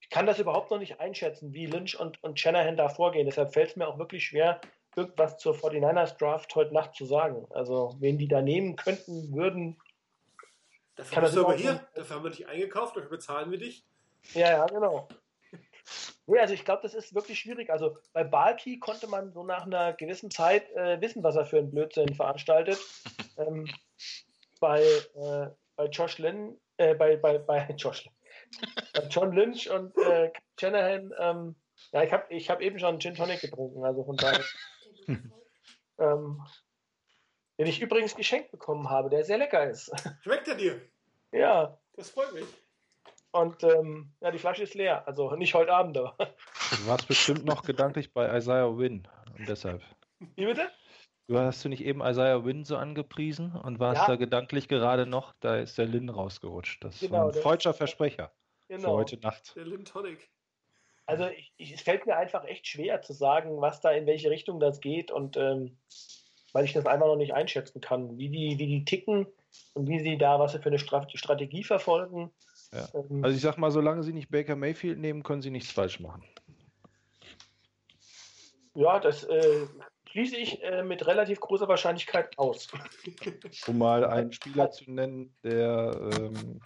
ich 0.00 0.10
kann 0.10 0.26
das 0.26 0.38
überhaupt 0.38 0.70
noch 0.70 0.78
nicht 0.78 1.00
einschätzen, 1.00 1.54
wie 1.54 1.64
Lynch 1.64 1.98
und, 1.98 2.22
und 2.22 2.38
Shanahan 2.38 2.76
da 2.76 2.90
vorgehen. 2.90 3.24
Deshalb 3.24 3.54
fällt 3.54 3.70
es 3.70 3.76
mir 3.76 3.88
auch 3.88 3.98
wirklich 3.98 4.26
schwer, 4.26 4.60
irgendwas 4.96 5.38
zur 5.38 5.54
49ers 5.54 6.16
Draft 6.18 6.54
heute 6.54 6.74
Nacht 6.74 6.94
zu 6.94 7.04
sagen. 7.04 7.46
Also, 7.50 7.94
wen 8.00 8.18
die 8.18 8.28
da 8.28 8.42
nehmen 8.42 8.76
könnten, 8.76 9.34
würden. 9.34 9.76
Dafür 10.96 11.14
Kann 11.14 11.24
bist 11.24 11.36
das 11.36 11.42
du 11.42 11.46
aber 11.46 11.56
hier, 11.56 11.86
dafür 11.94 12.16
haben 12.16 12.24
wir 12.24 12.30
dich 12.30 12.48
eingekauft, 12.48 12.96
dafür 12.96 13.10
bezahlen 13.10 13.50
wir 13.50 13.58
dich. 13.58 13.84
Ja, 14.32 14.50
ja, 14.50 14.66
genau. 14.66 15.08
Nee, 16.26 16.40
also 16.40 16.54
ich 16.54 16.64
glaube, 16.64 16.82
das 16.82 16.94
ist 16.94 17.14
wirklich 17.14 17.38
schwierig. 17.38 17.70
Also 17.70 17.98
bei 18.12 18.24
Balki 18.24 18.80
konnte 18.80 19.06
man 19.06 19.32
so 19.32 19.44
nach 19.44 19.66
einer 19.66 19.92
gewissen 19.92 20.30
Zeit 20.30 20.68
äh, 20.72 21.00
wissen, 21.00 21.22
was 21.22 21.36
er 21.36 21.46
für 21.46 21.58
einen 21.58 21.70
Blödsinn 21.70 22.14
veranstaltet. 22.14 22.78
ähm, 23.38 23.68
bei, 24.58 24.82
äh, 24.82 25.48
bei 25.76 25.86
Josh 25.86 26.18
Lynn, 26.18 26.58
äh, 26.78 26.94
bei, 26.94 27.16
bei, 27.16 27.38
bei 27.38 27.68
Josh 27.76 28.08
bei 28.94 29.02
John 29.08 29.32
Lynch 29.32 29.70
und 29.70 29.96
äh, 29.98 30.30
Shanahan, 30.58 31.12
ähm, 31.18 31.56
ja, 31.92 32.02
ich 32.02 32.12
habe 32.12 32.24
ich 32.30 32.50
hab 32.50 32.60
eben 32.60 32.78
schon 32.78 33.00
Gin 33.00 33.14
Tonic 33.14 33.40
getrunken, 33.40 33.84
also 33.84 34.04
von 34.04 34.16
daher. 34.16 34.40
ähm, 35.98 36.42
den 37.58 37.66
ich 37.66 37.80
übrigens 37.80 38.14
geschenkt 38.14 38.50
bekommen 38.50 38.90
habe, 38.90 39.08
der 39.10 39.24
sehr 39.24 39.38
lecker 39.38 39.68
ist. 39.68 39.90
Schmeckt 40.22 40.48
er 40.48 40.54
dir? 40.56 40.80
ja, 41.32 41.78
Das 41.94 42.10
freut 42.10 42.32
mich. 42.34 42.44
und 43.32 43.62
ähm, 43.64 44.12
ja, 44.20 44.30
die 44.30 44.38
Flasche 44.38 44.62
ist 44.62 44.74
leer. 44.74 45.06
Also 45.06 45.34
nicht 45.36 45.54
heute 45.54 45.72
Abend, 45.72 45.96
aber. 45.98 46.16
Du 46.18 46.86
warst 46.86 47.08
bestimmt 47.08 47.44
noch 47.44 47.62
gedanklich 47.62 48.12
bei 48.12 48.36
Isaiah 48.36 48.76
Wynn. 48.76 49.06
Und 49.38 49.48
deshalb. 49.48 49.82
Wie 50.18 50.46
bitte? 50.46 50.70
Du 51.28 51.36
hast 51.38 51.64
du 51.64 51.68
nicht 51.68 51.84
eben 51.84 52.00
Isaiah 52.02 52.44
Wynn 52.44 52.64
so 52.64 52.76
angepriesen 52.76 53.52
und 53.56 53.80
warst 53.80 54.02
Ja. 54.02 54.06
da 54.06 54.16
gedanklich 54.16 54.68
gerade 54.68 55.06
noch, 55.06 55.34
da 55.40 55.56
ist 55.56 55.76
der 55.76 55.86
Lin 55.86 56.08
rausgerutscht. 56.08 56.84
Das 56.84 57.00
Genau, 57.00 57.12
war 57.12 57.26
ein 57.28 57.34
freudscher 57.34 57.74
Versprecher 57.74 58.32
für 58.68 58.76
Genau. 58.76 58.94
heute 58.96 59.18
Nacht. 59.18 59.54
Der 59.56 59.64
Lin 59.64 59.84
Tonic. 59.84 60.30
Also 61.06 61.28
ich, 61.28 61.52
ich, 61.56 61.72
es 61.72 61.80
fällt 61.80 62.06
mir 62.06 62.16
einfach 62.16 62.44
echt 62.44 62.66
schwer 62.66 63.00
zu 63.00 63.12
sagen, 63.12 63.60
was 63.60 63.80
da 63.80 63.92
in 63.92 64.06
welche 64.06 64.30
Richtung 64.30 64.58
das 64.58 64.80
geht 64.80 65.10
und 65.10 65.36
ähm, 65.36 65.76
weil 66.52 66.64
ich 66.64 66.72
das 66.72 66.86
einfach 66.86 67.06
noch 67.06 67.16
nicht 67.16 67.34
einschätzen 67.34 67.80
kann, 67.80 68.18
wie 68.18 68.28
die, 68.28 68.58
wie 68.58 68.66
die 68.66 68.84
ticken 68.84 69.26
und 69.74 69.88
wie 69.88 70.00
sie 70.00 70.18
da, 70.18 70.40
was 70.40 70.52
sie 70.52 70.58
für 70.58 70.68
eine 70.68 70.78
Stra 70.78 71.06
Strategie 71.14 71.62
verfolgen. 71.62 72.32
Ja. 72.72 72.88
Ähm, 72.94 73.22
Also 73.22 73.36
ich 73.36 73.42
sag 73.42 73.56
mal, 73.56 73.70
solange 73.70 74.02
sie 74.02 74.12
nicht 74.12 74.30
Baker 74.30 74.56
Mayfield 74.56 74.98
nehmen, 74.98 75.22
können 75.22 75.42
sie 75.42 75.50
nichts 75.50 75.70
falsch 75.70 76.00
machen. 76.00 76.24
ja, 78.74 78.98
das 78.98 79.24
äh, 79.24 79.66
schließe 80.10 80.36
ich 80.36 80.62
äh, 80.62 80.82
mit 80.82 81.06
relativ 81.06 81.40
großer 81.40 81.68
Wahrscheinlichkeit 81.68 82.36
aus. 82.38 82.68
Um 83.68 83.78
mal 83.78 84.04
einen 84.04 84.32
Spieler 84.32 84.70
zu 84.70 84.90
nennen, 84.90 85.34
der 85.44 86.10
ähm, 86.18 86.60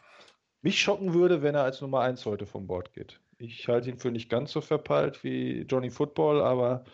mich 0.62 0.80
schocken 0.80 1.12
würde, 1.14 1.42
wenn 1.42 1.54
er 1.54 1.64
als 1.64 1.80
Nummer 1.80 2.00
1 2.00 2.24
heute 2.26 2.46
vom 2.46 2.66
Bord 2.66 2.92
geht. 2.92 3.20
Ich 3.40 3.66
halte 3.68 3.88
ihn 3.88 3.98
für 3.98 4.10
nicht 4.10 4.28
ganz 4.28 4.52
so 4.52 4.60
verpeilt 4.60 5.24
wie 5.24 5.62
Johnny 5.62 5.90
Football, 5.90 6.42
aber 6.42 6.84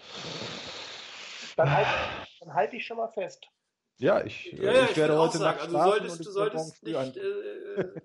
Dann 1.56 1.70
halte 1.70 1.90
dann 2.40 2.54
halt 2.54 2.72
ich 2.74 2.86
schon 2.86 2.98
mal 2.98 3.08
fest. 3.08 3.46
ja, 3.98 4.24
ich, 4.24 4.52
Ja, 4.52 4.70
äh, 4.70 4.76
ja, 4.76 4.84
ich, 4.84 4.90
ich 4.92 4.96
werde 4.96 5.18
heute 5.18 5.38
sagen, 5.38 5.58
Nacht 5.58 5.72
also 5.72 5.90
solltest, 5.90 6.20
und 6.20 6.26
du 6.26 6.28
ich 6.30 6.34
solltest 6.34 6.82
nicht. 6.84 7.16
Äh, 7.16 8.00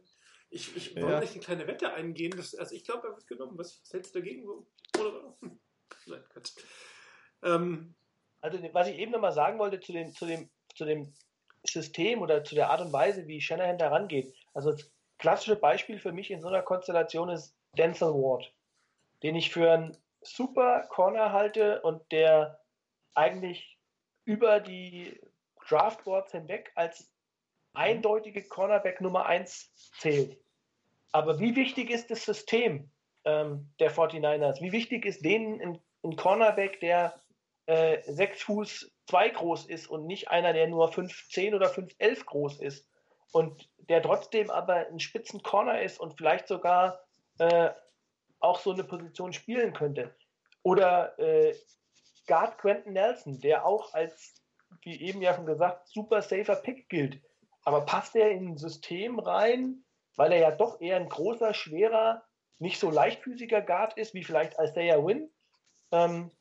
ich 0.49 0.75
ich 0.75 0.95
Ja. 0.95 1.19
nicht 1.19 1.33
eine 1.33 1.41
kleine 1.41 1.67
Wette 1.67 1.93
eingehen. 1.93 2.33
Das, 2.35 2.55
also 2.55 2.75
ich 2.75 2.83
glaube, 2.83 3.07
er 3.07 3.15
wird 3.15 3.27
genommen. 3.27 3.57
Was, 3.57 3.79
was 3.83 3.93
hältst 3.93 4.15
du 4.15 4.19
dagegen? 4.19 4.47
Oder? 4.47 5.35
Hm. 5.41 5.59
Nein, 6.07 6.23
Quatsch. 6.29 6.51
Ähm, 7.43 7.93
Also 8.41 8.57
was 8.73 8.87
ich 8.87 8.97
eben 8.97 9.11
nochmal 9.11 9.33
sagen 9.33 9.59
wollte 9.59 9.79
zu 9.79 9.91
dem, 9.93 10.13
zu, 10.13 10.25
dem, 10.25 10.49
zu 10.75 10.85
dem 10.85 11.13
System 11.63 12.21
oder 12.21 12.43
zu 12.43 12.55
der 12.55 12.69
Art 12.71 12.81
und 12.81 12.91
Weise, 12.91 13.27
wie 13.27 13.39
Shanahan 13.39 13.77
da 13.77 13.89
rangeht. 13.89 14.33
Also 14.53 14.71
das 14.71 14.91
klassische 15.19 15.55
Beispiel 15.55 15.99
für 15.99 16.11
mich 16.11 16.31
in 16.31 16.41
so 16.41 16.47
einer 16.47 16.63
Konstellation 16.63 17.29
ist 17.29 17.55
Denzel 17.77 18.13
Ward, 18.13 18.53
den 19.23 19.35
ich 19.35 19.51
für 19.51 19.71
einen 19.71 19.97
super 20.21 20.87
Corner 20.89 21.31
halte 21.31 21.81
und 21.81 22.11
der 22.11 22.59
eigentlich 23.13 23.77
über 24.25 24.59
die 24.59 25.19
Draftboards 25.67 26.31
hinweg 26.31 26.71
als 26.75 27.11
eindeutige 27.73 28.43
Cornerback 28.47 29.01
Nummer 29.01 29.25
1 29.25 29.71
zählt. 29.99 30.37
Aber 31.11 31.39
wie 31.39 31.55
wichtig 31.55 31.89
ist 31.89 32.11
das 32.11 32.25
System 32.25 32.89
ähm, 33.25 33.69
der 33.79 33.91
49ers? 33.91 34.61
Wie 34.61 34.71
wichtig 34.71 35.05
ist 35.05 35.23
denen 35.23 35.61
ein, 35.61 35.81
ein 36.03 36.15
Cornerback, 36.15 36.79
der 36.79 37.19
äh, 37.65 38.01
6 38.03 38.43
Fuß 38.43 38.91
2 39.07 39.29
groß 39.29 39.65
ist 39.65 39.87
und 39.87 40.05
nicht 40.05 40.29
einer, 40.29 40.53
der 40.53 40.67
nur 40.67 40.89
5'10 40.89 41.55
oder 41.55 41.67
5'11 41.67 42.25
groß 42.25 42.59
ist 42.59 42.87
und 43.31 43.69
der 43.77 44.01
trotzdem 44.01 44.49
aber 44.49 44.87
ein 44.87 44.99
spitzen 44.99 45.43
Corner 45.43 45.81
ist 45.81 45.99
und 45.99 46.15
vielleicht 46.17 46.47
sogar 46.47 46.99
äh, 47.39 47.71
auch 48.39 48.59
so 48.59 48.71
eine 48.71 48.83
Position 48.83 49.33
spielen 49.33 49.73
könnte. 49.73 50.15
Oder 50.63 51.17
äh, 51.19 51.55
Guard 52.27 52.57
Quentin 52.57 52.93
Nelson, 52.93 53.39
der 53.39 53.65
auch 53.65 53.93
als, 53.93 54.41
wie 54.83 55.01
eben 55.01 55.21
ja 55.21 55.33
schon 55.33 55.45
gesagt, 55.45 55.87
super 55.87 56.21
safer 56.21 56.55
Pick 56.55 56.89
gilt. 56.89 57.21
Aber 57.63 57.81
passt 57.81 58.15
er 58.15 58.31
in 58.31 58.49
ein 58.49 58.57
System 58.57 59.19
rein, 59.19 59.83
weil 60.15 60.31
er 60.31 60.39
ja 60.39 60.51
doch 60.51 60.81
eher 60.81 60.97
ein 60.97 61.09
großer, 61.09 61.53
schwerer, 61.53 62.23
nicht 62.59 62.79
so 62.79 62.89
leichtfüßiger 62.89 63.61
Guard 63.61 63.97
ist, 63.97 64.13
wie 64.13 64.23
vielleicht 64.23 64.57
Isaiah 64.59 65.03
Wynn? 65.03 65.31
Ähm, 65.91 66.31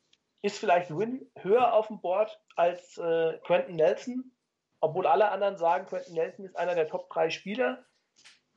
ist 0.41 0.59
vielleicht 0.59 0.95
Wynn 0.95 1.29
höher 1.37 1.73
auf 1.73 1.87
dem 1.87 2.01
Board 2.01 2.39
als 2.55 2.97
äh, 2.97 3.37
Quentin 3.43 3.75
Nelson, 3.75 4.31
obwohl 4.79 5.05
alle 5.07 5.29
anderen 5.29 5.57
sagen, 5.57 5.85
Quentin 5.85 6.15
Nelson 6.15 6.45
ist 6.45 6.57
einer 6.57 6.75
der 6.75 6.87
Top 6.87 7.09
3 7.09 7.29
Spieler. 7.29 7.85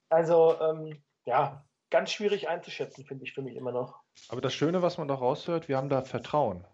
Also, 0.09 0.61
ähm, 0.61 1.03
ja, 1.25 1.64
ganz 1.95 2.11
schwierig 2.11 2.49
einzuschätzen, 2.49 3.05
finde 3.05 3.23
ich 3.23 3.35
für 3.35 3.43
mich 3.43 3.55
immer 3.55 3.71
noch. 3.71 4.01
Aber 4.29 4.41
das 4.41 4.53
Schöne, 4.53 4.83
was 4.83 4.99
man 4.99 5.07
doch 5.07 5.21
raushört, 5.21 5.69
wir 5.69 5.77
haben 5.77 5.89
da 5.89 6.03
Vertrauen. 6.03 6.67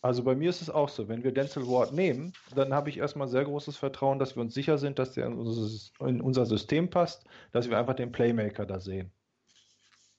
Also 0.00 0.24
bei 0.24 0.34
mir 0.34 0.48
ist 0.48 0.62
es 0.62 0.70
auch 0.70 0.88
so, 0.88 1.08
wenn 1.08 1.22
wir 1.22 1.32
Denzel 1.34 1.66
Ward 1.68 1.92
nehmen, 1.92 2.32
dann 2.54 2.72
habe 2.72 2.88
ich 2.88 2.96
erstmal 2.96 3.28
sehr 3.28 3.44
großes 3.44 3.76
Vertrauen, 3.76 4.18
dass 4.18 4.34
wir 4.34 4.40
uns 4.40 4.54
sicher 4.54 4.78
sind, 4.78 4.98
dass 4.98 5.12
der 5.12 5.26
in 5.26 5.34
unser, 5.34 6.08
in 6.08 6.22
unser 6.22 6.46
System 6.46 6.88
passt, 6.88 7.26
dass 7.52 7.68
wir 7.68 7.76
einfach 7.76 7.92
den 7.92 8.12
Playmaker 8.12 8.64
da 8.64 8.80
sehen. 8.80 9.12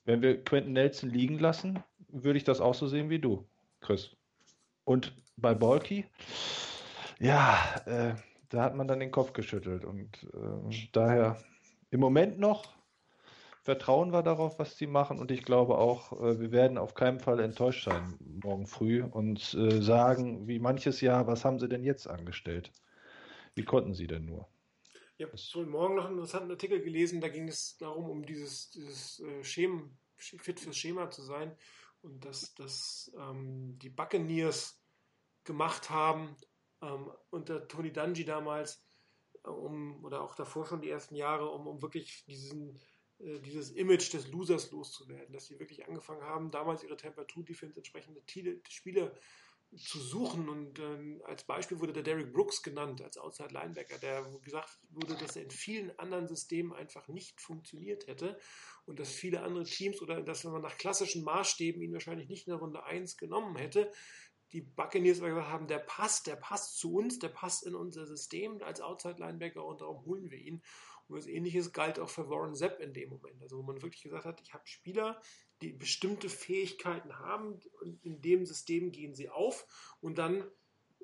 Wenn 0.04 0.22
wir 0.22 0.44
Quentin 0.44 0.74
Nelson 0.74 1.10
liegen 1.10 1.40
lassen, 1.40 1.82
würde 2.06 2.36
ich 2.36 2.44
das 2.44 2.60
auch 2.60 2.74
so 2.74 2.86
sehen 2.86 3.10
wie 3.10 3.18
du, 3.18 3.48
Chris. 3.80 4.16
Und 4.84 5.16
bei 5.36 5.52
Balky, 5.52 6.06
ja, 7.18 7.58
äh, 7.86 8.14
da 8.50 8.62
hat 8.62 8.76
man 8.76 8.86
dann 8.86 9.00
den 9.00 9.10
Kopf 9.10 9.32
geschüttelt 9.32 9.84
und 9.84 10.22
äh, 10.32 10.88
daher 10.92 11.42
im 11.90 11.98
Moment 11.98 12.38
noch 12.38 12.83
vertrauen 13.64 14.12
wir 14.12 14.22
darauf, 14.22 14.58
was 14.58 14.76
sie 14.76 14.86
machen 14.86 15.18
und 15.18 15.30
ich 15.30 15.42
glaube 15.42 15.78
auch, 15.78 16.12
äh, 16.12 16.38
wir 16.38 16.52
werden 16.52 16.76
auf 16.76 16.94
keinen 16.94 17.18
Fall 17.18 17.40
enttäuscht 17.40 17.84
sein 17.86 18.14
morgen 18.42 18.66
früh 18.66 19.02
und 19.02 19.54
äh, 19.54 19.80
sagen, 19.80 20.46
wie 20.46 20.58
manches 20.58 21.00
Jahr, 21.00 21.26
was 21.26 21.44
haben 21.44 21.58
sie 21.58 21.68
denn 21.68 21.82
jetzt 21.82 22.06
angestellt? 22.06 22.70
Wie 23.54 23.64
konnten 23.64 23.94
sie 23.94 24.06
denn 24.06 24.26
nur? 24.26 24.46
Ich 25.16 25.24
habe 25.24 25.36
heute 25.36 25.70
Morgen 25.70 25.94
noch 25.94 26.04
einen 26.04 26.14
interessanten 26.14 26.50
Artikel 26.50 26.82
gelesen, 26.82 27.20
da 27.20 27.28
ging 27.28 27.48
es 27.48 27.76
darum, 27.78 28.10
um 28.10 28.26
dieses, 28.26 28.70
dieses 28.70 29.20
äh, 29.20 29.42
Schem, 29.42 29.96
fit 30.16 30.60
fürs 30.60 30.76
Schema 30.76 31.10
zu 31.10 31.22
sein 31.22 31.56
und 32.02 32.24
dass, 32.24 32.54
dass 32.54 33.12
ähm, 33.18 33.78
die 33.78 33.90
Buccaneers 33.90 34.78
gemacht 35.44 35.88
haben 35.88 36.36
ähm, 36.82 37.10
unter 37.30 37.66
Tony 37.66 37.92
Dungy 37.92 38.24
damals, 38.24 38.84
um, 39.42 40.04
oder 40.04 40.22
auch 40.22 40.34
davor 40.34 40.66
schon 40.66 40.80
die 40.80 40.90
ersten 40.90 41.14
Jahre, 41.14 41.48
um, 41.50 41.66
um 41.66 41.82
wirklich 41.82 42.24
diesen, 42.26 42.78
dieses 43.18 43.70
Image 43.70 44.12
des 44.12 44.28
Losers 44.28 44.70
loszuwerden, 44.70 45.32
dass 45.32 45.46
sie 45.46 45.58
wirklich 45.58 45.86
angefangen 45.86 46.22
haben, 46.22 46.50
damals 46.50 46.82
ihre 46.82 46.96
Temperatur-Defense 46.96 47.76
entsprechende 47.76 48.22
Spieler 48.68 49.12
zu 49.76 49.98
suchen. 49.98 50.48
Und 50.48 50.78
ähm, 50.78 51.22
als 51.24 51.44
Beispiel 51.44 51.80
wurde 51.80 51.92
der 51.92 52.02
Derek 52.02 52.32
Brooks 52.32 52.62
genannt, 52.62 53.02
als 53.02 53.18
Outside 53.18 53.52
Linebacker, 53.52 53.98
der 53.98 54.24
gesagt 54.42 54.78
wurde, 54.90 55.14
dass 55.16 55.36
er 55.36 55.42
in 55.42 55.50
vielen 55.50 55.96
anderen 55.98 56.28
Systemen 56.28 56.72
einfach 56.72 57.08
nicht 57.08 57.40
funktioniert 57.40 58.06
hätte 58.06 58.38
und 58.86 58.98
dass 58.98 59.10
viele 59.10 59.42
andere 59.42 59.64
Teams 59.64 60.00
oder 60.02 60.20
dass 60.20 60.44
man 60.44 60.62
nach 60.62 60.76
klassischen 60.76 61.24
Maßstäben 61.24 61.82
ihn 61.82 61.92
wahrscheinlich 61.92 62.28
nicht 62.28 62.46
in 62.46 62.52
der 62.52 62.60
Runde 62.60 62.84
1 62.84 63.16
genommen 63.16 63.56
hätte. 63.56 63.90
Die 64.52 64.60
Buccaneers 64.60 65.18
aber 65.18 65.30
gesagt 65.30 65.48
haben, 65.48 65.66
der 65.66 65.80
passt, 65.80 66.28
der 66.28 66.36
passt 66.36 66.78
zu 66.78 66.94
uns, 66.94 67.18
der 67.18 67.28
passt 67.28 67.66
in 67.66 67.74
unser 67.74 68.06
System 68.06 68.62
als 68.62 68.80
Outside 68.80 69.18
Linebacker 69.18 69.64
und 69.64 69.80
darum 69.80 70.04
holen 70.04 70.30
wir 70.30 70.38
ihn. 70.38 70.62
Und 71.08 71.16
das 71.16 71.26
Ähnliches 71.26 71.72
galt 71.72 71.98
auch 71.98 72.08
für 72.08 72.28
Warren 72.30 72.54
Sepp 72.54 72.80
in 72.80 72.92
dem 72.92 73.10
Moment. 73.10 73.42
Also 73.42 73.58
wo 73.58 73.62
man 73.62 73.82
wirklich 73.82 74.02
gesagt 74.02 74.24
hat, 74.24 74.40
ich 74.40 74.52
habe 74.54 74.66
Spieler, 74.66 75.20
die 75.62 75.72
bestimmte 75.72 76.28
Fähigkeiten 76.28 77.18
haben 77.18 77.60
und 77.80 78.04
in 78.04 78.20
dem 78.20 78.46
System 78.46 78.90
gehen 78.92 79.14
sie 79.14 79.28
auf 79.28 79.66
und 80.00 80.18
dann 80.18 80.50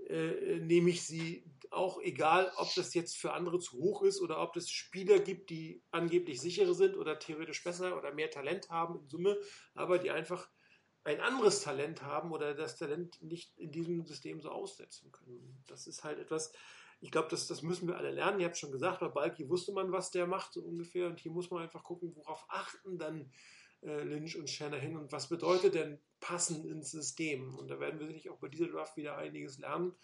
äh, 0.08 0.58
nehme 0.58 0.90
ich 0.90 1.02
sie 1.02 1.44
auch, 1.70 2.00
egal 2.02 2.50
ob 2.56 2.74
das 2.74 2.94
jetzt 2.94 3.16
für 3.16 3.32
andere 3.32 3.60
zu 3.60 3.78
hoch 3.78 4.02
ist 4.02 4.20
oder 4.20 4.40
ob 4.40 4.56
es 4.56 4.70
Spieler 4.70 5.20
gibt, 5.20 5.50
die 5.50 5.82
angeblich 5.92 6.40
sichere 6.40 6.74
sind 6.74 6.96
oder 6.96 7.18
theoretisch 7.18 7.62
besser 7.62 7.96
oder 7.96 8.12
mehr 8.12 8.30
Talent 8.30 8.70
haben 8.70 8.98
in 8.98 9.08
Summe, 9.08 9.38
aber 9.74 9.98
die 9.98 10.10
einfach 10.10 10.50
ein 11.04 11.20
anderes 11.20 11.62
Talent 11.62 12.02
haben 12.02 12.32
oder 12.32 12.54
das 12.54 12.76
Talent 12.76 13.22
nicht 13.22 13.56
in 13.56 13.70
diesem 13.70 14.04
System 14.04 14.40
so 14.40 14.50
aussetzen 14.50 15.12
können. 15.12 15.62
Das 15.66 15.86
ist 15.86 16.04
halt 16.04 16.18
etwas, 16.18 16.52
ich 17.00 17.10
glaube, 17.10 17.28
das, 17.30 17.46
das 17.46 17.62
müssen 17.62 17.88
wir 17.88 17.96
alle 17.96 18.10
lernen. 18.10 18.40
Ihr 18.40 18.46
habt 18.46 18.58
schon 18.58 18.72
gesagt, 18.72 19.00
bei 19.00 19.08
Balki 19.08 19.48
wusste 19.48 19.72
man, 19.72 19.90
was 19.90 20.10
der 20.10 20.26
macht, 20.26 20.52
so 20.52 20.62
ungefähr. 20.62 21.06
Und 21.06 21.18
hier 21.18 21.32
muss 21.32 21.50
man 21.50 21.62
einfach 21.62 21.82
gucken, 21.82 22.14
worauf 22.14 22.44
achten 22.48 22.98
dann 22.98 23.32
äh, 23.82 24.02
Lynch 24.02 24.36
und 24.36 24.50
Shanahan 24.50 24.96
und 24.96 25.10
was 25.10 25.28
bedeutet 25.28 25.74
denn 25.74 25.98
passen 26.20 26.68
ins 26.68 26.90
System. 26.90 27.54
Und 27.54 27.68
da 27.68 27.80
werden 27.80 27.98
wir 27.98 28.06
sicherlich 28.06 28.30
auch 28.30 28.38
bei 28.38 28.48
dieser 28.48 28.68
Draft 28.68 28.96
wieder 28.98 29.16
einiges 29.16 29.58
lernen, 29.58 29.94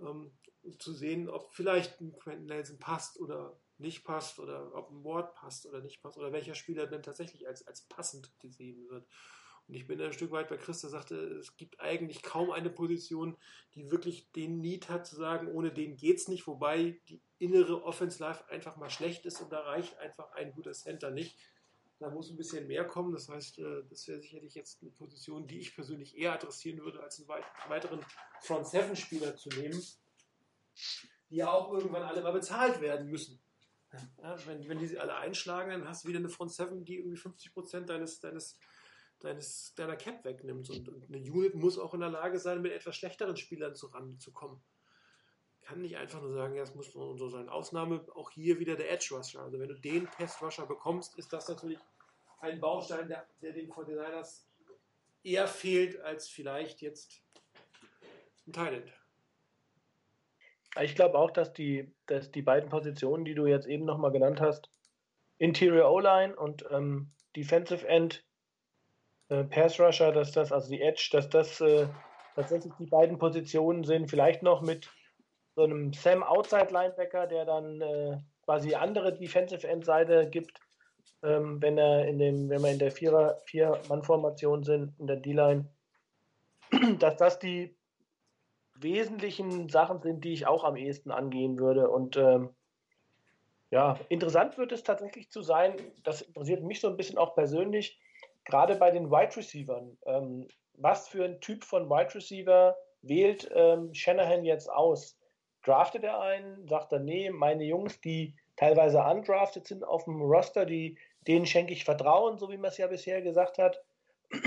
ähm, 0.00 0.32
um 0.62 0.78
zu 0.80 0.92
sehen, 0.92 1.28
ob 1.28 1.54
vielleicht 1.54 2.00
ein 2.00 2.18
Quentin 2.18 2.46
Nelson 2.46 2.78
passt 2.80 3.20
oder 3.20 3.60
nicht 3.78 4.04
passt 4.04 4.40
oder 4.40 4.74
ob 4.74 4.90
ein 4.90 5.04
Ward 5.04 5.34
passt 5.34 5.66
oder 5.66 5.80
nicht 5.80 6.02
passt 6.02 6.16
oder 6.16 6.32
welcher 6.32 6.54
Spieler 6.54 6.88
denn 6.88 7.02
tatsächlich 7.02 7.46
als, 7.46 7.64
als 7.66 7.82
passend 7.82 8.32
gesehen 8.40 8.88
wird. 8.88 9.06
Und 9.66 9.74
ich 9.74 9.86
bin 9.86 10.00
ein 10.00 10.12
Stück 10.12 10.30
weit 10.30 10.48
bei 10.48 10.56
Chris, 10.56 10.82
der 10.82 10.90
sagte, 10.90 11.16
es 11.16 11.56
gibt 11.56 11.80
eigentlich 11.80 12.22
kaum 12.22 12.50
eine 12.50 12.68
Position, 12.68 13.36
die 13.74 13.90
wirklich 13.90 14.30
den 14.32 14.60
Need 14.60 14.90
hat 14.90 15.06
zu 15.06 15.16
sagen, 15.16 15.48
ohne 15.48 15.72
den 15.72 15.96
geht's 15.96 16.28
nicht, 16.28 16.46
wobei 16.46 17.00
die 17.08 17.22
innere 17.38 17.82
Offense 17.82 18.22
Life 18.22 18.48
einfach 18.50 18.76
mal 18.76 18.90
schlecht 18.90 19.24
ist 19.24 19.40
und 19.40 19.52
da 19.52 19.60
reicht 19.60 19.98
einfach 19.98 20.32
ein 20.32 20.52
guter 20.52 20.72
Center 20.72 21.10
nicht. 21.10 21.38
Da 21.98 22.10
muss 22.10 22.28
ein 22.30 22.36
bisschen 22.36 22.66
mehr 22.66 22.84
kommen. 22.84 23.12
Das 23.12 23.28
heißt, 23.28 23.58
äh, 23.60 23.84
das 23.88 24.06
wäre 24.08 24.20
sicherlich 24.20 24.54
jetzt 24.54 24.82
eine 24.82 24.90
Position, 24.90 25.46
die 25.46 25.60
ich 25.60 25.74
persönlich 25.74 26.18
eher 26.18 26.34
adressieren 26.34 26.80
würde, 26.80 27.02
als 27.02 27.18
einen 27.18 27.28
weiteren 27.68 28.04
Front 28.42 28.66
Seven 28.66 28.96
Spieler 28.96 29.36
zu 29.36 29.48
nehmen, 29.50 29.80
die 31.30 31.36
ja 31.36 31.50
auch 31.50 31.72
irgendwann 31.72 32.02
alle 32.02 32.20
mal 32.20 32.32
bezahlt 32.32 32.80
werden 32.80 33.08
müssen. 33.08 33.40
Ja, 34.20 34.36
wenn, 34.46 34.68
wenn 34.68 34.78
die 34.78 34.88
sie 34.88 34.98
alle 34.98 35.14
einschlagen, 35.14 35.70
dann 35.70 35.88
hast 35.88 36.04
du 36.04 36.08
wieder 36.08 36.18
eine 36.18 36.28
Front 36.28 36.52
Seven, 36.52 36.84
die 36.84 36.98
irgendwie 36.98 37.16
50 37.16 37.54
Prozent 37.54 37.88
deines, 37.88 38.20
deines 38.20 38.58
deines, 39.20 39.74
deiner 39.74 39.96
Cap 39.96 40.24
wegnimmt. 40.24 40.68
Und, 40.70 40.88
und, 40.88 41.08
eine 41.08 41.18
Unit 41.18 41.54
muss 41.54 41.78
auch 41.78 41.94
in 41.94 42.00
der 42.00 42.10
Lage 42.10 42.38
sein, 42.38 42.62
mit 42.62 42.72
etwas 42.72 42.96
schlechteren 42.96 43.36
Spielern 43.36 43.74
zu 43.74 43.90
kommen. 43.90 44.62
Kann 45.62 45.80
nicht 45.80 45.96
einfach 45.96 46.20
nur 46.20 46.34
sagen, 46.34 46.54
ja, 46.54 46.62
es 46.62 46.74
muss 46.74 46.92
so 46.92 47.28
sein. 47.28 47.48
Ausnahme 47.48 48.04
auch 48.14 48.30
hier 48.30 48.58
wieder 48.58 48.76
der 48.76 48.90
Edge 48.90 49.14
Rusher. 49.14 49.40
Also 49.40 49.58
wenn 49.58 49.68
du 49.68 49.74
den 49.74 50.06
Pass 50.06 50.42
Rusher 50.42 50.66
bekommst, 50.66 51.16
ist 51.18 51.32
das 51.32 51.48
natürlich 51.48 51.78
ein 52.40 52.60
Baustein, 52.60 53.08
der, 53.08 53.26
der 53.40 53.52
den 53.52 53.70
49ers 53.70 54.44
eher 55.22 55.48
fehlt, 55.48 55.98
als 56.00 56.28
vielleicht 56.28 56.82
jetzt 56.82 57.22
ein 58.46 58.52
Thailand. 58.52 58.92
Ich 60.82 60.94
glaube 60.94 61.18
auch, 61.18 61.30
dass 61.30 61.52
die, 61.52 61.94
dass 62.06 62.30
die 62.30 62.42
beiden 62.42 62.68
Positionen, 62.68 63.24
die 63.24 63.34
du 63.34 63.46
jetzt 63.46 63.66
eben 63.66 63.84
nochmal 63.84 64.10
genannt 64.10 64.40
hast, 64.40 64.68
Interior 65.38 65.90
O-Line 65.90 66.36
und 66.36 66.64
ähm, 66.70 67.12
Defensive 67.36 67.86
End, 67.86 68.24
äh, 69.40 69.44
Pass 69.44 69.78
Rusher, 69.80 70.12
dass 70.12 70.32
das, 70.32 70.52
also 70.52 70.68
die 70.68 70.80
Edge, 70.80 71.08
dass 71.12 71.28
das 71.28 71.60
äh, 71.60 71.86
tatsächlich 72.34 72.72
die 72.78 72.86
beiden 72.86 73.18
Positionen 73.18 73.84
sind. 73.84 74.10
Vielleicht 74.10 74.42
noch 74.42 74.62
mit 74.62 74.90
so 75.56 75.62
einem 75.62 75.92
Sam 75.92 76.22
Outside 76.22 76.68
Linebacker, 76.70 77.26
der 77.26 77.44
dann 77.44 77.80
äh, 77.80 78.18
quasi 78.44 78.74
andere 78.74 79.16
Defensive 79.16 79.66
End 79.66 79.84
Seite 79.84 80.28
gibt, 80.28 80.60
ähm, 81.22 81.60
wenn 81.62 81.78
er 81.78 82.06
in 82.06 82.18
dem, 82.18 82.48
wenn 82.48 82.62
wir 82.62 82.70
in 82.70 82.78
der 82.78 82.90
Vierer, 82.90 83.40
Vier-Mann-Formation 83.46 84.64
sind, 84.64 84.98
in 84.98 85.06
der 85.06 85.16
D-Line, 85.16 85.68
dass 86.98 87.16
das 87.16 87.38
die 87.38 87.76
wesentlichen 88.76 89.68
Sachen 89.68 90.02
sind, 90.02 90.24
die 90.24 90.32
ich 90.32 90.46
auch 90.46 90.64
am 90.64 90.76
ehesten 90.76 91.10
angehen 91.10 91.58
würde. 91.58 91.88
Und 91.88 92.16
ähm, 92.16 92.50
ja, 93.70 93.98
interessant 94.08 94.58
wird 94.58 94.72
es 94.72 94.82
tatsächlich 94.82 95.30
zu 95.30 95.42
sein, 95.42 95.74
das 96.02 96.22
interessiert 96.22 96.62
mich 96.62 96.80
so 96.80 96.88
ein 96.88 96.96
bisschen 96.96 97.18
auch 97.18 97.34
persönlich, 97.34 97.98
gerade 98.44 98.76
bei 98.76 98.90
den 98.90 99.10
Wide 99.10 99.36
Receivern. 99.36 99.96
Ähm, 100.06 100.48
was 100.74 101.08
für 101.08 101.24
ein 101.24 101.40
Typ 101.40 101.64
von 101.64 101.88
Wide 101.88 102.14
Receiver 102.14 102.76
wählt 103.02 103.50
ähm, 103.54 103.94
Shanahan 103.94 104.44
jetzt 104.44 104.70
aus? 104.70 105.18
Draftet 105.62 106.04
er 106.04 106.20
einen? 106.20 106.66
Sagt 106.68 106.92
er, 106.92 106.98
nee, 106.98 107.30
meine 107.30 107.64
Jungs, 107.64 108.00
die 108.00 108.34
teilweise 108.56 109.02
undrafted 109.02 109.66
sind 109.66 109.84
auf 109.84 110.04
dem 110.04 110.20
Roster, 110.20 110.66
die, 110.66 110.98
denen 111.26 111.46
schenke 111.46 111.72
ich 111.72 111.84
Vertrauen, 111.84 112.38
so 112.38 112.50
wie 112.50 112.56
man 112.56 112.70
es 112.70 112.78
ja 112.78 112.86
bisher 112.86 113.22
gesagt 113.22 113.58
hat. 113.58 113.82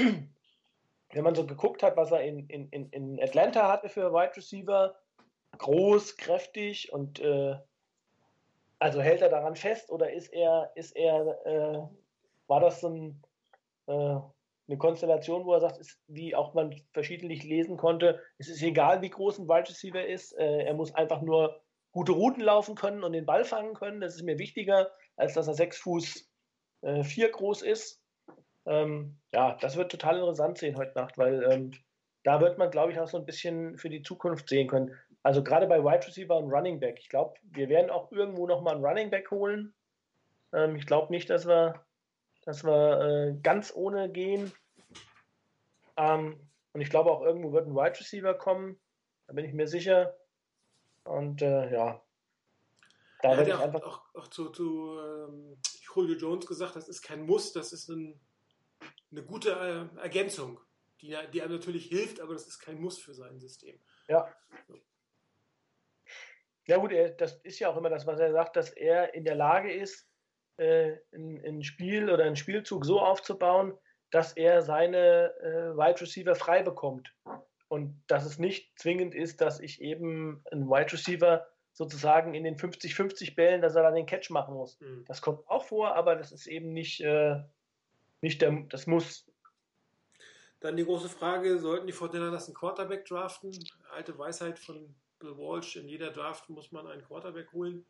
Wenn 1.14 1.24
man 1.24 1.36
so 1.36 1.46
geguckt 1.46 1.84
hat, 1.84 1.96
was 1.96 2.12
er 2.12 2.22
in, 2.22 2.48
in, 2.50 2.90
in 2.90 3.22
Atlanta 3.22 3.70
hatte 3.70 3.90
für 3.90 4.14
Wide 4.14 4.36
Receiver, 4.36 4.96
groß, 5.58 6.18
kräftig 6.18 6.92
und 6.92 7.20
äh, 7.20 7.56
also 8.80 9.02
hält 9.02 9.22
er 9.22 9.30
daran 9.30 9.56
fest 9.56 9.90
oder 9.90 10.12
ist 10.12 10.32
er, 10.34 10.72
ist 10.76 10.96
er, 10.96 11.46
äh, 11.46 11.82
war 12.48 12.60
das 12.60 12.82
so 12.82 12.90
ein, 12.90 13.24
eine 13.88 14.78
Konstellation, 14.78 15.46
wo 15.46 15.54
er 15.54 15.62
sagt, 15.62 15.78
ist, 15.78 16.00
wie 16.08 16.36
auch 16.36 16.54
man 16.54 16.76
verschiedentlich 16.94 17.44
lesen 17.44 17.78
konnte, 17.78 18.22
es 18.38 18.50
ist 18.50 18.62
egal, 18.62 19.02
wie 19.02 19.10
groß 19.10 19.40
ein 19.40 19.48
Wide 19.48 19.70
Receiver 19.70 20.06
ist, 20.06 20.38
äh, 20.38 20.64
er 20.64 20.74
muss 20.74 20.94
einfach 20.94 21.22
nur 21.22 21.62
gute 21.92 22.12
Routen 22.12 22.44
laufen 22.44 22.76
können 22.76 23.04
und 23.04 23.14
den 23.14 23.26
Ball 23.26 23.46
fangen 23.46 23.74
können. 23.74 24.02
Das 24.02 24.16
ist 24.16 24.24
mir 24.24 24.38
wichtiger, 24.38 24.92
als 25.16 25.34
dass 25.34 25.48
er 25.48 25.54
sechs 25.54 25.78
Fuß 25.80 26.30
äh, 26.82 27.04
vier 27.04 27.30
groß 27.30 27.62
ist. 27.62 28.04
Ähm, 28.66 29.18
ja, 29.34 29.58
das 29.62 29.78
wird 29.78 29.92
total 29.92 30.18
interessant 30.18 30.58
sehen 30.58 30.78
heute 30.78 30.94
Nacht, 30.96 31.18
weil 31.18 31.44
ähm, 31.50 31.72
da 32.24 32.42
wird 32.42 32.58
man, 32.58 32.70
glaube 32.70 32.92
ich, 32.92 33.00
auch 33.00 33.08
so 33.08 33.18
ein 33.18 33.26
bisschen 33.26 33.78
für 33.78 33.90
die 33.90 34.02
Zukunft 34.02 34.50
sehen 34.50 34.68
können. 34.68 34.94
Also 35.24 35.42
gerade 35.44 35.66
bei 35.66 35.84
Wide 35.84 36.06
Receiver 36.06 36.36
und 36.36 36.52
Running 36.52 36.80
Back. 36.80 37.00
Ich 37.00 37.10
glaube, 37.10 37.36
wir 37.42 37.70
werden 37.70 37.90
auch 37.90 38.12
irgendwo 38.12 38.46
nochmal 38.46 38.76
einen 38.76 38.86
Running 38.86 39.10
Back 39.10 39.32
holen. 39.32 39.74
Ähm, 40.54 40.76
ich 40.76 40.86
glaube 40.86 41.12
nicht, 41.12 41.30
dass 41.30 41.48
wir 41.48 41.87
dass 42.48 42.64
wir 42.64 43.02
äh, 43.02 43.40
ganz 43.44 43.74
ohne 43.76 44.10
gehen. 44.10 44.54
Ähm, 45.98 46.40
und 46.72 46.80
ich 46.80 46.90
glaube 46.90 47.12
auch 47.12 47.22
irgendwo 47.22 47.52
wird 47.52 47.68
ein 47.68 47.76
Wide 47.76 48.00
Receiver 48.00 48.34
kommen. 48.36 48.80
Da 49.28 49.34
bin 49.34 49.44
ich 49.44 49.54
mir 49.54 49.68
sicher. 49.68 50.18
Und 51.04 51.42
äh, 51.42 51.74
ja. 51.74 52.02
Da 53.22 53.32
ja, 53.32 53.38
werde 53.38 53.52
ich 53.52 53.58
einfach. 53.58 53.84
Auch, 53.84 54.16
auch 54.16 54.28
zu, 54.30 54.50
zu 54.52 54.98
ähm, 54.98 55.58
Julio 55.94 56.16
Jones 56.16 56.46
gesagt, 56.46 56.78
das 56.78 56.88
ist 56.88 57.02
kein 57.02 57.26
Muss, 57.26 57.52
das 57.52 57.74
ist 57.74 57.90
ein, 57.90 58.18
eine 59.12 59.24
gute 59.24 59.52
äh, 59.52 60.00
Ergänzung, 60.00 60.62
die, 61.02 61.18
die 61.34 61.42
einem 61.42 61.52
natürlich 61.52 61.88
hilft, 61.88 62.22
aber 62.22 62.32
das 62.32 62.48
ist 62.48 62.60
kein 62.60 62.80
Muss 62.80 62.98
für 62.98 63.14
sein 63.14 63.40
System. 63.42 63.78
Ja. 64.08 64.34
Ja, 66.66 66.78
gut, 66.78 66.94
er, 66.94 67.10
das 67.10 67.42
ist 67.44 67.60
ja 67.60 67.70
auch 67.70 67.76
immer 67.76 67.90
das, 67.90 68.08
was 68.08 68.22
er 68.22 68.32
sagt, 68.32 68.56
dass 68.56 68.70
er 68.70 69.14
in 69.16 69.26
der 69.26 69.36
Lage 69.36 69.74
ist, 69.74 70.07
äh, 70.58 70.98
ein, 71.14 71.44
ein, 71.46 71.64
Spiel 71.64 72.10
oder 72.10 72.24
einen 72.24 72.36
Spielzug 72.36 72.86
so 72.86 73.00
aufzubauen, 73.00 73.74
dass 74.12 74.34
er 74.34 74.62
seine 74.62 75.34
äh, 75.42 75.78
Wide 75.78 76.02
Receiver 76.02 76.36
frei 76.36 76.64
bekommt. 76.64 77.14
Und 77.68 78.02
dass 78.08 78.26
es 78.26 78.40
nicht 78.40 78.80
zwingend 78.80 79.14
ist, 79.14 79.42
dass 79.42 79.60
ich 79.60 79.82
eben 79.82 80.44
einen 80.52 80.70
Wide 80.70 80.94
Receiver 80.94 81.48
sozusagen 81.74 82.34
in 82.34 82.44
den 82.44 82.56
50-50 82.56 83.36
Bällen, 83.36 83.62
dass 83.62 83.76
er 83.76 83.84
dann 83.84 83.94
den 83.94 84.06
Catch 84.06 84.32
machen 84.32 84.56
muss. 84.56 84.80
Mhm. 84.80 85.06
Das 85.06 85.22
kommt 85.22 85.48
auch 85.48 85.66
vor, 85.66 85.96
aber 85.96 86.16
das 86.16 86.32
ist 86.32 86.48
eben 86.48 86.74
nicht, 86.74 87.02
äh, 87.02 87.36
nicht 88.22 88.42
der, 88.42 88.66
das 88.70 88.88
Muss. 88.88 89.28
Dann 90.60 90.76
die 90.76 90.86
große 90.86 91.10
Frage, 91.10 91.60
sollten 91.60 91.86
die 91.86 91.94
Fortinanders 91.94 92.48
einen 92.48 92.56
Quarterback 92.56 93.06
draften? 93.06 93.52
Alte 93.92 94.18
Weisheit 94.18 94.58
von 94.58 94.96
Bill 95.20 95.38
Walsh, 95.38 95.76
in 95.76 95.88
jeder 95.88 96.12
Draft 96.12 96.50
muss 96.50 96.72
man 96.72 96.88
einen 96.88 97.04
Quarterback 97.04 97.52
holen. 97.54 97.86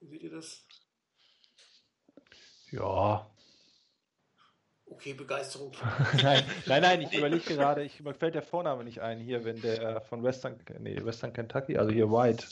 Wie 0.00 0.06
seht 0.06 0.22
ihr 0.22 0.30
das? 0.30 0.66
Ja. 2.70 3.30
Okay, 4.86 5.12
Begeisterung. 5.12 5.72
nein, 6.22 6.42
nein, 6.66 6.82
nein, 6.82 7.02
ich 7.02 7.12
überlege 7.12 7.44
gerade, 7.54 7.82
ich, 7.84 8.00
mir 8.00 8.14
fällt 8.14 8.34
der 8.34 8.42
Vorname 8.42 8.84
nicht 8.84 9.00
ein 9.00 9.18
hier, 9.18 9.44
wenn 9.44 9.60
der 9.60 10.00
von 10.00 10.22
Western, 10.22 10.58
nee, 10.80 10.98
Western 11.04 11.32
Kentucky, 11.32 11.76
also 11.76 11.92
hier 11.92 12.10
White, 12.10 12.46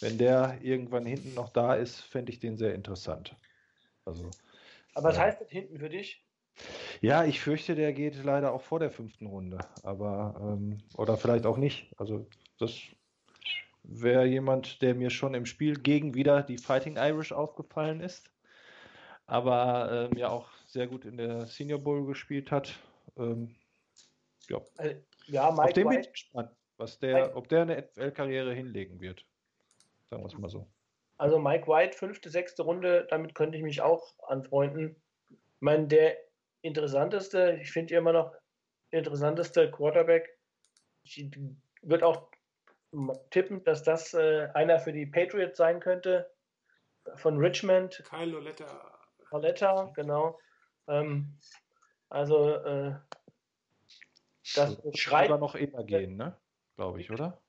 wenn 0.00 0.18
der 0.18 0.58
irgendwann 0.62 1.04
hinten 1.04 1.34
noch 1.34 1.50
da 1.50 1.74
ist, 1.74 2.00
fände 2.00 2.32
ich 2.32 2.38
den 2.38 2.56
sehr 2.56 2.74
interessant. 2.74 3.36
Also, 4.04 4.30
Aber 4.94 5.08
was 5.08 5.16
äh, 5.16 5.20
heißt 5.20 5.40
das 5.40 5.50
hinten 5.50 5.78
für 5.78 5.88
dich? 5.88 6.24
Ja, 7.00 7.24
ich 7.24 7.40
fürchte, 7.40 7.74
der 7.74 7.92
geht 7.92 8.22
leider 8.22 8.52
auch 8.52 8.62
vor 8.62 8.78
der 8.78 8.90
fünften 8.90 9.26
Runde. 9.26 9.58
Aber, 9.82 10.36
ähm, 10.40 10.78
oder 10.96 11.16
vielleicht 11.16 11.46
auch 11.46 11.56
nicht. 11.56 11.92
Also, 11.96 12.26
das 12.58 12.80
wäre 13.82 14.24
jemand, 14.24 14.80
der 14.82 14.94
mir 14.94 15.10
schon 15.10 15.34
im 15.34 15.46
Spiel 15.46 15.74
gegen 15.78 16.14
wieder 16.14 16.42
die 16.42 16.58
Fighting 16.58 16.96
Irish 16.96 17.32
aufgefallen 17.32 18.00
ist. 18.00 18.30
Aber 19.26 20.08
ähm, 20.10 20.18
ja 20.18 20.28
auch 20.28 20.48
sehr 20.66 20.86
gut 20.86 21.04
in 21.04 21.16
der 21.16 21.46
Senior 21.46 21.78
Bowl 21.78 22.06
gespielt 22.06 22.50
hat. 22.50 22.74
Ähm, 23.16 23.54
ja. 24.48 24.60
Also, 24.76 24.96
ja, 25.26 25.48
Auf 25.48 25.56
Mike 25.56 25.72
den 25.72 25.88
bin 25.88 25.92
ich 25.92 26.06
White, 26.06 26.10
gespannt, 26.10 26.50
was 26.76 26.98
der, 26.98 27.36
ob 27.36 27.48
der 27.48 27.62
eine 27.62 27.78
NFL-Karriere 27.78 28.52
hinlegen 28.54 29.00
wird. 29.00 29.24
Sagen 30.10 30.22
wir 30.22 30.26
es 30.26 30.36
mal 30.36 30.50
so. 30.50 30.68
also 31.16 31.38
Mike 31.38 31.66
White, 31.66 31.96
fünfte, 31.96 32.28
sechste 32.28 32.62
Runde, 32.62 33.06
damit 33.08 33.34
könnte 33.34 33.56
ich 33.56 33.64
mich 33.64 33.80
auch 33.80 34.14
anfreunden. 34.28 34.96
Ich 35.30 35.38
meine, 35.60 35.86
der 35.86 36.16
interessanteste, 36.60 37.58
ich 37.62 37.72
finde 37.72 37.94
immer 37.94 38.12
noch 38.12 38.34
interessanteste 38.90 39.70
Quarterback, 39.70 40.38
ich 41.04 41.30
würde 41.82 42.06
auch 42.06 42.28
tippen, 43.30 43.64
dass 43.64 43.82
das 43.82 44.14
äh, 44.14 44.48
einer 44.54 44.78
für 44.78 44.92
die 44.92 45.06
Patriots 45.06 45.58
sein 45.58 45.80
könnte, 45.80 46.30
von 47.16 47.36
Richmond, 47.38 48.02
Kyle 48.08 48.26
Loletta. 48.26 49.03
Paletta, 49.38 49.90
genau. 49.96 50.38
Ähm, 50.86 51.36
also, 52.08 52.50
äh, 52.54 52.94
das 54.54 54.84
Wird 54.84 54.96
schreit 54.96 55.26
sogar 55.26 55.38
noch 55.40 55.56
eher 55.56 55.82
gehen, 55.82 56.16
ne? 56.16 56.38
Glaube 56.76 57.00
ich, 57.00 57.10
oder? 57.10 57.42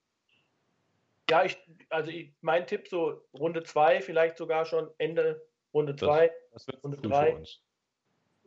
Ja, 1.30 1.44
ich, 1.44 1.57
also 1.90 2.10
ich, 2.10 2.34
mein 2.41 2.66
Tipp 2.66 2.88
so 2.88 3.24
Runde 3.34 3.62
2, 3.62 4.02
vielleicht 4.02 4.38
sogar 4.38 4.66
schon 4.66 4.90
Ende 4.98 5.45
Runde 5.76 5.94
Das- 5.94 6.07
2, 6.07 6.32
Das 6.53 6.66
wird 6.68 6.84
Runde 6.84 6.98
früh 6.98 7.10
drei. 7.10 7.32
für 7.34 7.38
uns. 7.38 7.62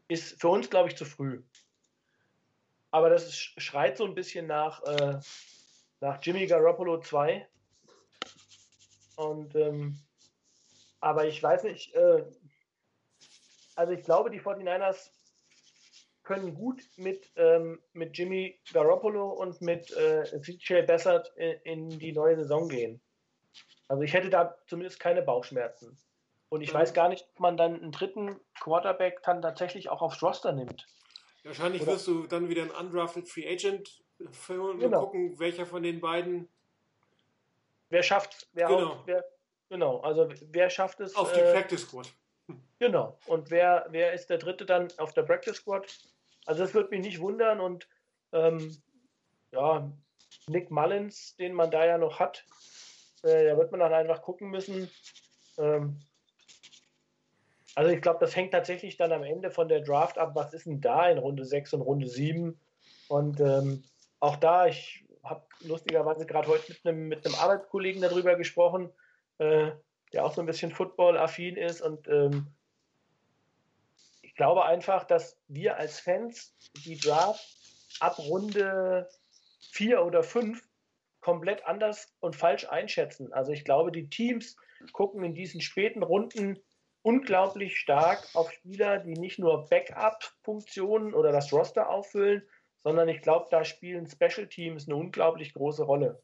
ist 0.08 0.40
für 0.40 0.48
uns, 0.48 0.68
glaube 0.68 0.88
ich, 0.88 0.96
zu 0.96 1.04
früh. 1.04 1.44
Aber 2.90 3.08
das 3.08 3.24
ist, 3.28 3.36
schreit 3.62 3.98
so 3.98 4.04
ein 4.04 4.16
bisschen 4.16 4.48
nach, 4.48 4.82
äh, 4.82 5.20
nach 6.00 6.18
Jimmy 6.22 6.44
Garoppolo 6.46 6.98
2. 7.00 7.48
Und 9.14 9.54
ähm, 9.54 9.96
aber 11.00 11.26
ich 11.26 11.40
weiß 11.40 11.62
nicht, 11.64 11.94
äh, 11.94 12.24
also 13.78 13.92
ich 13.92 14.02
glaube, 14.02 14.30
die 14.30 14.40
49ers 14.40 15.10
können 16.24 16.54
gut 16.54 16.82
mit, 16.96 17.30
ähm, 17.36 17.80
mit 17.92 18.18
Jimmy 18.18 18.60
Garoppolo 18.72 19.30
und 19.30 19.60
mit 19.62 19.90
äh, 19.96 20.24
CJ 20.42 20.82
Bessert 20.82 21.32
in, 21.36 21.52
in 21.90 21.98
die 21.98 22.12
neue 22.12 22.36
Saison 22.36 22.68
gehen. 22.68 23.00
Also 23.86 24.02
ich 24.02 24.12
hätte 24.12 24.28
da 24.28 24.58
zumindest 24.66 25.00
keine 25.00 25.22
Bauchschmerzen. 25.22 25.96
Und 26.50 26.60
ich 26.62 26.72
Mhm. 26.72 26.78
weiß 26.78 26.92
gar 26.92 27.08
nicht, 27.08 27.26
ob 27.34 27.40
man 27.40 27.56
dann 27.56 27.80
einen 27.80 27.92
dritten 27.92 28.38
Quarterback 28.60 29.22
dann 29.22 29.40
tatsächlich 29.40 29.88
auch 29.90 30.02
aufs 30.02 30.20
Roster 30.22 30.52
nimmt. 30.52 30.86
Wahrscheinlich 31.44 31.82
Oder- 31.82 31.92
wirst 31.92 32.06
du 32.08 32.26
dann 32.26 32.48
wieder 32.48 32.62
einen 32.62 32.72
undrafted 32.72 33.28
Free 33.28 33.48
Agent 33.48 34.02
filmen 34.32 34.70
und 34.70 34.80
Genau. 34.80 35.04
gucken, 35.06 35.38
welcher 35.38 35.66
von 35.66 35.82
den 35.82 36.00
beiden 36.00 36.48
Wer 37.90 38.02
schafft, 38.02 38.48
wer 38.52 38.66
Genau. 38.68 38.88
haut, 38.98 39.02
wer, 39.06 39.24
genau, 39.70 40.00
also 40.00 40.28
wer 40.50 40.68
schafft 40.68 41.00
es, 41.00 41.14
auf 41.16 41.32
die 41.32 41.40
äh, 41.40 41.52
Practice 41.54 41.82
Squad. 41.86 42.12
Genau. 42.78 43.18
Und 43.26 43.50
wer, 43.50 43.86
wer 43.90 44.12
ist 44.12 44.30
der 44.30 44.38
dritte 44.38 44.66
dann 44.66 44.88
auf 44.98 45.12
der 45.14 45.22
Practice 45.22 45.56
Squad? 45.56 45.86
Also 46.46 46.62
das 46.62 46.74
würde 46.74 46.90
mich 46.90 47.00
nicht 47.00 47.20
wundern 47.20 47.60
und 47.60 47.88
ähm, 48.32 48.76
ja, 49.52 49.90
Nick 50.46 50.70
Mullins, 50.70 51.36
den 51.36 51.52
man 51.52 51.70
da 51.70 51.84
ja 51.84 51.98
noch 51.98 52.18
hat, 52.18 52.44
äh, 53.22 53.46
da 53.46 53.56
wird 53.56 53.70
man 53.70 53.80
dann 53.80 53.92
einfach 53.92 54.22
gucken 54.22 54.50
müssen. 54.50 54.90
Ähm, 55.58 56.00
also 57.74 57.90
ich 57.90 58.02
glaube, 58.02 58.18
das 58.20 58.34
hängt 58.34 58.52
tatsächlich 58.52 58.96
dann 58.96 59.12
am 59.12 59.22
Ende 59.22 59.50
von 59.50 59.68
der 59.68 59.80
Draft 59.80 60.18
ab, 60.18 60.32
was 60.34 60.52
ist 60.52 60.66
denn 60.66 60.80
da 60.80 61.08
in 61.08 61.18
Runde 61.18 61.44
6 61.44 61.74
und 61.74 61.82
Runde 61.82 62.08
7. 62.08 62.58
Und 63.08 63.40
ähm, 63.40 63.84
auch 64.20 64.36
da, 64.36 64.66
ich 64.66 65.04
habe 65.22 65.46
lustigerweise 65.60 66.26
gerade 66.26 66.48
heute 66.48 66.72
mit 66.72 66.84
einem, 66.84 67.08
mit 67.08 67.40
Arbeitskollegen 67.40 68.02
darüber 68.02 68.34
gesprochen, 68.36 68.90
äh, 69.38 69.70
der 70.12 70.24
auch 70.24 70.34
so 70.34 70.40
ein 70.40 70.46
bisschen 70.46 70.72
Football-affin 70.72 71.56
ist. 71.56 71.80
Und 71.80 72.08
ähm, 72.08 72.48
glaube 74.38 74.64
einfach, 74.64 75.04
dass 75.04 75.38
wir 75.48 75.76
als 75.76 76.00
Fans 76.00 76.56
die 76.86 76.96
Draft 76.96 77.44
ab 78.00 78.18
Runde 78.18 79.08
4 79.72 80.02
oder 80.02 80.22
5 80.22 80.66
komplett 81.20 81.66
anders 81.66 82.16
und 82.20 82.36
falsch 82.36 82.66
einschätzen. 82.66 83.32
Also 83.32 83.52
ich 83.52 83.64
glaube, 83.64 83.92
die 83.92 84.08
Teams 84.08 84.56
gucken 84.92 85.24
in 85.24 85.34
diesen 85.34 85.60
späten 85.60 86.02
Runden 86.02 86.58
unglaublich 87.02 87.78
stark 87.78 88.26
auf 88.34 88.50
Spieler, 88.52 88.98
die 88.98 89.14
nicht 89.14 89.38
nur 89.38 89.68
Backup-Funktionen 89.68 91.14
oder 91.14 91.32
das 91.32 91.52
Roster 91.52 91.90
auffüllen, 91.90 92.48
sondern 92.84 93.08
ich 93.08 93.20
glaube, 93.22 93.48
da 93.50 93.64
spielen 93.64 94.08
Special 94.08 94.46
Teams 94.46 94.86
eine 94.86 94.96
unglaublich 94.96 95.52
große 95.52 95.82
Rolle. 95.82 96.22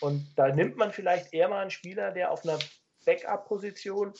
Und 0.00 0.32
da 0.36 0.48
nimmt 0.48 0.76
man 0.76 0.92
vielleicht 0.92 1.34
eher 1.34 1.48
mal 1.48 1.62
einen 1.62 1.70
Spieler, 1.70 2.12
der 2.12 2.30
auf 2.30 2.44
einer 2.44 2.58
Backup-Position 3.04 4.14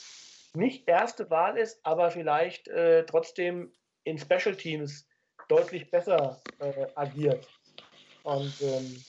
nicht 0.55 0.87
erste 0.87 1.29
Wahl 1.29 1.57
ist, 1.57 1.79
aber 1.85 2.11
vielleicht 2.11 2.67
äh, 2.67 3.05
trotzdem 3.05 3.73
in 4.03 4.17
Special 4.17 4.55
Teams 4.55 5.07
deutlich 5.47 5.89
besser 5.91 6.41
äh, 6.59 6.87
agiert. 6.95 7.47
Und 8.23 8.53
ähm, 8.61 9.03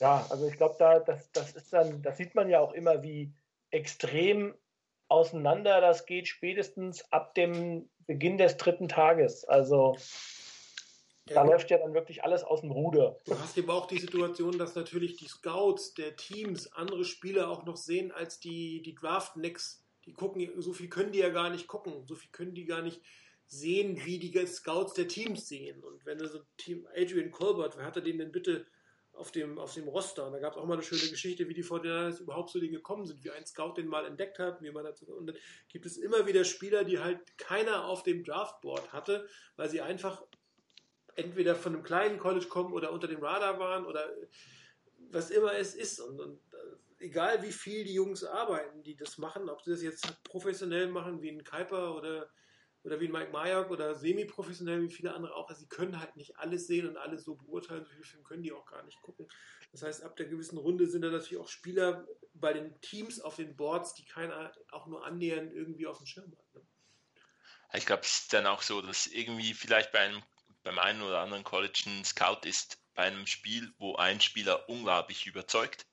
ja, 0.00 0.26
also 0.30 0.48
ich 0.48 0.56
glaube, 0.56 0.76
da, 0.78 0.98
das, 0.98 1.30
das 1.32 1.52
ist 1.52 1.72
dann, 1.72 2.02
das 2.02 2.16
sieht 2.16 2.34
man 2.34 2.48
ja 2.48 2.60
auch 2.60 2.72
immer, 2.72 3.02
wie 3.02 3.32
extrem 3.70 4.54
auseinander 5.08 5.80
das 5.80 6.06
geht, 6.06 6.28
spätestens 6.28 7.04
ab 7.12 7.34
dem 7.34 7.88
Beginn 8.06 8.38
des 8.38 8.56
dritten 8.56 8.88
Tages. 8.88 9.44
Also 9.44 9.96
da 11.34 11.42
läuft 11.42 11.70
ja 11.70 11.78
dann 11.78 11.94
wirklich 11.94 12.24
alles 12.24 12.42
aus 12.42 12.60
dem 12.60 12.70
Ruder. 12.70 13.16
Du 13.26 13.38
hast 13.38 13.56
eben 13.56 13.70
auch 13.70 13.86
die 13.86 13.98
Situation, 13.98 14.58
dass 14.58 14.74
natürlich 14.74 15.16
die 15.16 15.28
Scouts 15.28 15.94
der 15.94 16.16
Teams 16.16 16.72
andere 16.72 17.04
Spieler 17.04 17.48
auch 17.50 17.64
noch 17.64 17.76
sehen 17.76 18.12
als 18.12 18.40
die, 18.40 18.82
die 18.82 18.94
Draft-Nicks. 18.94 19.84
Die 20.06 20.12
gucken, 20.12 20.50
so 20.60 20.72
viel 20.72 20.88
können 20.88 21.12
die 21.12 21.18
ja 21.18 21.28
gar 21.28 21.50
nicht 21.50 21.66
gucken, 21.66 22.06
so 22.06 22.14
viel 22.14 22.30
können 22.30 22.54
die 22.54 22.64
gar 22.64 22.82
nicht 22.82 23.00
sehen, 23.46 24.00
wie 24.04 24.18
die 24.18 24.46
Scouts 24.46 24.94
der 24.94 25.08
Teams 25.08 25.48
sehen. 25.48 25.82
Und 25.82 26.06
wenn 26.06 26.18
du 26.18 26.28
so 26.28 26.38
ein 26.38 26.46
Team, 26.56 26.86
Adrian 26.94 27.30
Colbert, 27.30 27.76
wer 27.76 27.84
hatte 27.84 28.02
den 28.02 28.18
denn 28.18 28.32
bitte 28.32 28.66
auf 29.12 29.32
dem, 29.32 29.58
auf 29.58 29.74
dem 29.74 29.88
Roster? 29.88 30.26
Und 30.26 30.32
da 30.32 30.38
gab 30.38 30.52
es 30.52 30.58
auch 30.58 30.66
mal 30.66 30.74
eine 30.74 30.82
schöne 30.82 31.10
Geschichte, 31.10 31.48
wie 31.48 31.54
die 31.54 31.64
49ers 31.64 32.20
überhaupt 32.20 32.50
zu 32.50 32.60
denen 32.60 32.72
gekommen 32.72 33.06
sind, 33.06 33.24
wie 33.24 33.30
ein 33.30 33.44
Scout 33.44 33.74
den 33.76 33.88
mal 33.88 34.06
entdeckt 34.06 34.38
hat, 34.38 34.62
wie 34.62 34.70
man 34.70 34.84
dazu, 34.84 35.06
und 35.06 35.26
dann 35.26 35.36
gibt 35.68 35.84
es 35.84 35.96
immer 35.96 36.26
wieder 36.26 36.44
Spieler, 36.44 36.84
die 36.84 37.00
halt 37.00 37.36
keiner 37.38 37.86
auf 37.86 38.04
dem 38.04 38.24
Draftboard 38.24 38.92
hatte, 38.92 39.28
weil 39.56 39.68
sie 39.68 39.80
einfach 39.80 40.22
entweder 41.22 41.54
von 41.54 41.74
einem 41.74 41.82
kleinen 41.82 42.18
College 42.18 42.46
kommen 42.46 42.72
oder 42.72 42.92
unter 42.92 43.08
dem 43.08 43.22
Radar 43.22 43.58
waren 43.58 43.86
oder 43.86 44.08
was 45.10 45.30
immer 45.30 45.54
es 45.54 45.74
ist. 45.74 46.00
Und, 46.00 46.20
und 46.20 46.40
äh, 46.52 47.04
egal 47.04 47.42
wie 47.42 47.52
viel 47.52 47.84
die 47.84 47.94
Jungs 47.94 48.24
arbeiten, 48.24 48.82
die 48.82 48.96
das 48.96 49.18
machen, 49.18 49.48
ob 49.48 49.62
sie 49.62 49.70
das 49.70 49.82
jetzt 49.82 50.22
professionell 50.24 50.88
machen 50.88 51.22
wie 51.22 51.30
ein 51.30 51.44
Kuiper 51.44 51.94
oder, 51.94 52.30
oder 52.84 53.00
wie 53.00 53.06
ein 53.06 53.12
Mike 53.12 53.32
Mayock 53.32 53.70
oder 53.70 53.94
semi-professionell 53.94 54.82
wie 54.82 54.90
viele 54.90 55.14
andere 55.14 55.34
auch, 55.34 55.48
also 55.48 55.60
sie 55.60 55.68
können 55.68 56.00
halt 56.00 56.16
nicht 56.16 56.36
alles 56.38 56.66
sehen 56.66 56.88
und 56.88 56.96
alles 56.96 57.24
so 57.24 57.34
beurteilen, 57.34 57.84
so 57.84 57.92
viel 57.92 58.04
Film 58.04 58.24
können 58.24 58.42
die 58.42 58.52
auch 58.52 58.66
gar 58.66 58.82
nicht 58.84 59.00
gucken. 59.02 59.26
Das 59.72 59.82
heißt, 59.82 60.02
ab 60.02 60.16
der 60.16 60.26
gewissen 60.26 60.58
Runde 60.58 60.86
sind 60.86 61.02
da 61.02 61.10
natürlich 61.10 61.38
auch 61.38 61.48
Spieler 61.48 62.06
bei 62.34 62.52
den 62.52 62.80
Teams 62.80 63.20
auf 63.20 63.36
den 63.36 63.56
Boards, 63.56 63.94
die 63.94 64.04
keiner 64.04 64.52
auch 64.72 64.86
nur 64.86 65.04
annähernd 65.04 65.52
irgendwie 65.52 65.86
auf 65.86 65.98
dem 65.98 66.06
Schirm 66.06 66.32
hat. 66.36 66.54
Ne? 66.54 66.62
Ich 67.72 67.86
glaube, 67.86 68.02
es 68.02 68.22
ist 68.22 68.32
dann 68.32 68.46
auch 68.46 68.62
so, 68.62 68.82
dass 68.82 69.06
irgendwie 69.06 69.54
vielleicht 69.54 69.92
bei 69.92 70.00
einem, 70.00 70.22
beim 70.62 70.78
einen 70.78 71.02
oder 71.02 71.20
anderen 71.20 71.44
College 71.44 71.82
ein 71.86 72.04
Scout 72.04 72.40
ist 72.44 72.78
bei 72.94 73.04
einem 73.04 73.26
Spiel, 73.26 73.72
wo 73.78 73.96
ein 73.96 74.20
Spieler 74.20 74.68
unglaublich 74.68 75.26
überzeugt. 75.26 75.86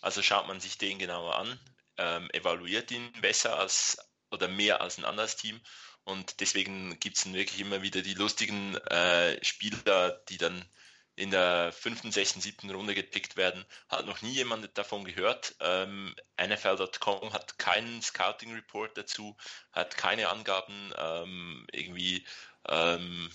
Also 0.00 0.22
schaut 0.22 0.46
man 0.46 0.60
sich 0.60 0.78
den 0.78 0.98
genauer 0.98 1.36
an, 1.36 1.60
ähm, 1.96 2.30
evaluiert 2.30 2.90
ihn 2.90 3.12
besser 3.20 3.58
als 3.58 3.98
oder 4.30 4.48
mehr 4.48 4.80
als 4.80 4.98
ein 4.98 5.04
anderes 5.04 5.36
Team. 5.36 5.60
Und 6.04 6.40
deswegen 6.40 6.98
gibt 7.00 7.16
es 7.16 7.24
dann 7.24 7.34
wirklich 7.34 7.60
immer 7.60 7.82
wieder 7.82 8.02
die 8.02 8.14
lustigen 8.14 8.76
äh, 8.76 9.42
Spieler, 9.44 10.22
die 10.28 10.38
dann 10.38 10.64
in 11.16 11.30
der 11.32 11.72
fünften, 11.72 12.12
sechsten, 12.12 12.40
siebten 12.40 12.70
Runde 12.70 12.94
gepickt 12.94 13.36
werden. 13.36 13.64
Hat 13.88 14.06
noch 14.06 14.22
nie 14.22 14.32
jemand 14.32 14.78
davon 14.78 15.04
gehört. 15.04 15.56
Ähm, 15.60 16.14
NFL.com 16.40 17.32
hat 17.32 17.58
keinen 17.58 18.00
Scouting 18.00 18.54
Report 18.54 18.96
dazu, 18.96 19.36
hat 19.72 19.96
keine 19.96 20.28
Angaben 20.28 20.92
ähm, 20.96 21.66
irgendwie 21.72 22.24
ähm, 22.68 23.30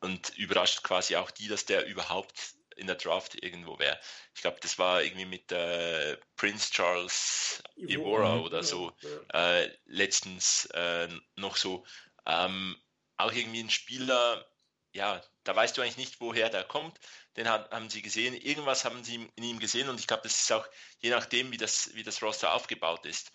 und 0.00 0.30
überrascht 0.36 0.82
quasi 0.82 1.16
auch 1.16 1.30
die, 1.30 1.48
dass 1.48 1.66
der 1.66 1.86
überhaupt 1.86 2.54
in 2.76 2.86
der 2.86 2.96
Draft 2.96 3.42
irgendwo 3.42 3.78
wäre. 3.78 4.00
Ich 4.34 4.40
glaube, 4.40 4.58
das 4.60 4.78
war 4.78 5.02
irgendwie 5.02 5.26
mit 5.26 5.52
äh, 5.52 6.16
Prince 6.36 6.70
Charles 6.72 7.62
Evora 7.76 8.36
Mhm. 8.36 8.42
oder 8.42 8.62
so 8.62 8.92
Ja. 9.32 9.62
äh, 9.62 9.70
letztens 9.84 10.66
äh, 10.66 11.08
noch 11.36 11.56
so. 11.56 11.84
Ähm, 12.26 12.76
auch 13.16 13.32
irgendwie 13.32 13.62
ein 13.62 13.70
Spieler, 13.70 14.46
ja, 14.92 15.22
da 15.44 15.54
weißt 15.54 15.76
du 15.76 15.82
eigentlich 15.82 15.96
nicht, 15.98 16.20
woher 16.20 16.48
der 16.48 16.64
kommt. 16.64 16.98
Den 17.36 17.48
hat, 17.48 17.70
haben 17.70 17.90
sie 17.90 18.02
gesehen, 18.02 18.34
irgendwas 18.34 18.84
haben 18.84 19.04
sie 19.04 19.30
in 19.36 19.44
ihm 19.44 19.58
gesehen 19.58 19.88
und 19.88 20.00
ich 20.00 20.06
glaube, 20.06 20.22
das 20.24 20.40
ist 20.40 20.52
auch 20.52 20.66
je 21.00 21.10
nachdem, 21.10 21.52
wie 21.52 21.56
das, 21.58 21.94
wie 21.94 22.02
das 22.02 22.22
Roster 22.22 22.54
aufgebaut 22.54 23.04
ist, 23.06 23.30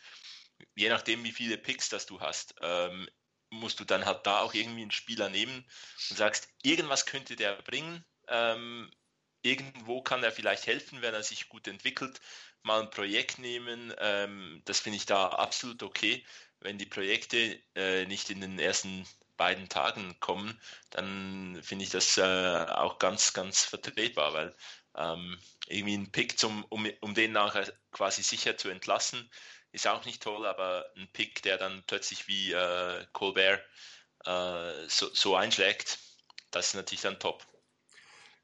je 0.75 0.89
nachdem, 0.89 1.23
wie 1.23 1.31
viele 1.31 1.57
Picks 1.57 1.89
das 1.89 2.05
du 2.05 2.19
hast, 2.19 2.55
ähm, 2.61 3.07
musst 3.55 3.79
du 3.79 3.85
dann 3.85 4.05
halt 4.05 4.25
da 4.25 4.41
auch 4.41 4.53
irgendwie 4.53 4.81
einen 4.81 4.91
Spieler 4.91 5.29
nehmen 5.29 5.65
und 6.09 6.17
sagst, 6.17 6.49
irgendwas 6.63 7.05
könnte 7.05 7.35
der 7.35 7.55
bringen. 7.63 8.03
Ähm, 8.27 8.91
irgendwo 9.41 10.01
kann 10.01 10.23
er 10.23 10.31
vielleicht 10.31 10.67
helfen, 10.67 11.01
wenn 11.01 11.13
er 11.13 11.23
sich 11.23 11.49
gut 11.49 11.67
entwickelt. 11.67 12.19
Mal 12.63 12.81
ein 12.81 12.89
Projekt 12.89 13.39
nehmen, 13.39 13.93
ähm, 13.99 14.61
das 14.65 14.79
finde 14.79 14.97
ich 14.97 15.05
da 15.05 15.27
absolut 15.27 15.83
okay. 15.83 16.25
Wenn 16.59 16.77
die 16.77 16.87
Projekte 16.87 17.61
äh, 17.75 18.05
nicht 18.05 18.29
in 18.29 18.41
den 18.41 18.57
ersten 18.59 19.05
beiden 19.37 19.69
Tagen 19.69 20.19
kommen, 20.19 20.59
dann 20.89 21.59
finde 21.61 21.83
ich 21.83 21.91
das 21.91 22.17
äh, 22.17 22.21
auch 22.69 22.99
ganz, 22.99 23.33
ganz 23.33 23.63
vertretbar, 23.63 24.33
weil 24.33 24.55
ähm, 24.95 25.37
irgendwie 25.67 25.97
ein 25.97 26.11
Pick, 26.11 26.39
zum, 26.39 26.63
um, 26.65 26.87
um 27.01 27.13
den 27.13 27.33
nachher 27.33 27.71
quasi 27.91 28.23
sicher 28.23 28.57
zu 28.57 28.69
entlassen, 28.69 29.29
ist 29.75 29.87
auch 29.87 30.05
nicht 30.05 30.23
toll, 30.23 30.45
aber 30.45 30.89
ein 30.95 31.07
Pick, 31.11 31.43
der 31.43 31.57
dann 31.57 31.83
plötzlich 31.85 32.27
wie 32.27 32.53
äh, 32.53 33.05
Colbert 33.11 33.61
äh, 34.25 34.87
so, 34.87 35.13
so 35.13 35.35
einschlägt, 35.35 35.99
das 36.51 36.67
ist 36.67 36.75
natürlich 36.75 37.01
dann 37.01 37.19
top. 37.19 37.45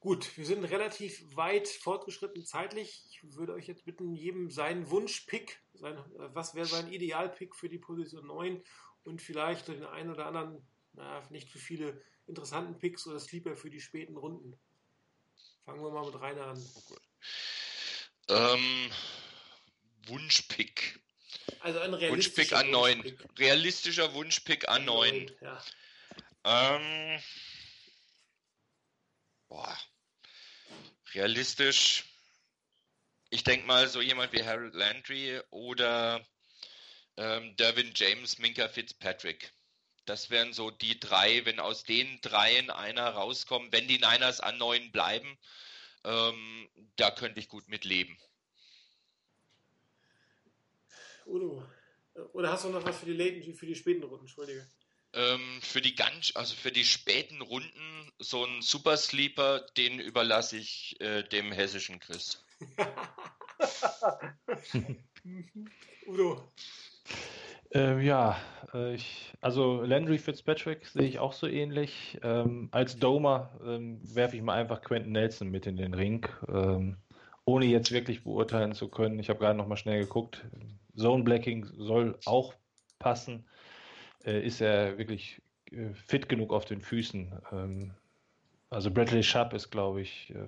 Gut, 0.01 0.35
wir 0.35 0.45
sind 0.45 0.65
relativ 0.65 1.23
weit 1.35 1.67
fortgeschritten 1.67 2.43
zeitlich. 2.43 3.05
Ich 3.09 3.23
würde 3.35 3.53
euch 3.53 3.67
jetzt 3.67 3.85
bitten, 3.85 4.13
jedem 4.13 4.51
seinen 4.51 4.89
Wunschpick, 4.89 5.61
sein, 5.73 5.97
äh, 5.97 6.03
was 6.33 6.53
wäre 6.53 6.65
sein 6.65 6.91
Idealpick 6.91 7.55
für 7.55 7.69
die 7.69 7.79
Position 7.79 8.27
9 8.27 8.63
und 9.03 9.21
vielleicht 9.21 9.69
den 9.69 9.85
einen 9.85 10.11
oder 10.11 10.25
anderen, 10.25 10.67
naja, 10.93 11.25
nicht 11.29 11.49
für 11.49 11.59
viele 11.59 12.03
interessanten 12.27 12.77
Picks 12.77 13.07
oder 13.07 13.19
Sleeper 13.19 13.55
für 13.55 13.69
die 13.69 13.79
späten 13.79 14.17
Runden. 14.17 14.59
Fangen 15.63 15.81
wir 15.81 15.91
mal 15.91 16.05
mit 16.05 16.19
Rainer 16.19 16.47
an. 16.47 16.69
Ähm, 18.27 18.91
Wunschpick. 20.07 20.99
Also 21.59 21.79
ein 21.79 21.91
Wunschpick 21.91 22.51
realistischer 22.51 22.57
an 22.57 22.71
9. 22.71 23.03
Wunschpick. 23.03 23.39
Realistischer 23.39 24.13
Wunschpick 24.13 24.69
an 24.69 24.85
9. 24.85 25.31
Ja. 25.41 25.63
Ähm, 26.43 27.21
boah. 29.47 29.77
Realistisch. 31.13 32.05
Ich 33.29 33.43
denke 33.43 33.65
mal, 33.65 33.87
so 33.87 34.01
jemand 34.01 34.33
wie 34.33 34.43
Harold 34.43 34.73
Landry 34.73 35.41
oder 35.51 36.25
ähm, 37.17 37.55
Derwin 37.57 37.91
James, 37.95 38.39
Minka 38.39 38.67
Fitzpatrick. 38.67 39.51
Das 40.05 40.29
wären 40.29 40.53
so 40.53 40.71
die 40.71 40.99
drei, 40.99 41.45
wenn 41.45 41.59
aus 41.59 41.83
den 41.83 42.19
dreien 42.21 42.69
einer 42.69 43.09
rauskommt, 43.09 43.71
wenn 43.71 43.87
die 43.87 43.99
Niners 43.99 44.39
an 44.39 44.57
neun 44.57 44.91
bleiben, 44.91 45.37
ähm, 46.03 46.69
da 46.95 47.11
könnte 47.11 47.39
ich 47.39 47.47
gut 47.47 47.67
mit 47.67 47.85
leben. 47.85 48.17
Udo, 51.31 51.63
äh, 52.15 52.19
oder 52.33 52.51
hast 52.51 52.65
du 52.65 52.69
noch 52.69 52.85
was 52.85 52.97
für 52.97 53.05
die 53.05 53.13
Laten, 53.13 53.55
für 53.55 53.65
die 53.65 53.75
späten 53.75 54.03
Runden? 54.03 54.25
Entschuldige. 54.25 54.67
Ähm, 55.13 55.59
für 55.61 55.81
die 55.81 55.95
ganz, 55.95 56.31
also 56.35 56.55
für 56.55 56.71
die 56.71 56.85
späten 56.85 57.41
Runden, 57.41 58.11
so 58.19 58.45
ein 58.45 58.61
Super 58.61 58.95
Sleeper, 58.97 59.65
den 59.75 59.99
überlasse 59.99 60.57
ich 60.57 60.95
äh, 61.01 61.23
dem 61.23 61.51
hessischen 61.51 61.99
Chris. 61.99 62.45
Udo, 66.07 66.51
Ähm, 67.73 68.01
ja, 68.01 68.37
äh, 68.73 68.95
ich, 68.95 69.33
also 69.39 69.81
Landry 69.81 70.17
Fitzpatrick 70.17 70.87
sehe 70.87 71.07
ich 71.07 71.19
auch 71.19 71.33
so 71.33 71.47
ähnlich. 71.47 72.19
Ähm, 72.21 72.67
als 72.71 72.99
Domer 72.99 73.57
ähm, 73.65 74.01
werfe 74.03 74.35
ich 74.35 74.41
mal 74.41 74.55
einfach 74.55 74.81
Quentin 74.81 75.13
Nelson 75.13 75.49
mit 75.49 75.67
in 75.67 75.77
den 75.77 75.93
Ring, 75.93 76.27
ähm, 76.49 76.97
ohne 77.45 77.65
jetzt 77.65 77.91
wirklich 77.91 78.23
beurteilen 78.23 78.73
zu 78.73 78.89
können. 78.89 79.19
Ich 79.19 79.29
habe 79.29 79.39
gerade 79.39 79.57
noch 79.57 79.67
mal 79.67 79.77
schnell 79.77 80.01
geguckt. 80.01 80.45
Zone 80.95 81.23
Blacking 81.23 81.65
soll 81.65 82.17
auch 82.25 82.53
passen. 82.99 83.45
Äh, 84.23 84.45
ist 84.45 84.61
er 84.61 84.97
wirklich 84.97 85.41
äh, 85.71 85.93
fit 85.93 86.29
genug 86.29 86.53
auf 86.53 86.65
den 86.65 86.81
Füßen? 86.81 87.41
Ähm, 87.51 87.93
also 88.69 88.91
Bradley 88.91 89.23
Sharp 89.23 89.53
ist, 89.53 89.69
glaube 89.69 90.01
ich, 90.01 90.33
äh, 90.33 90.47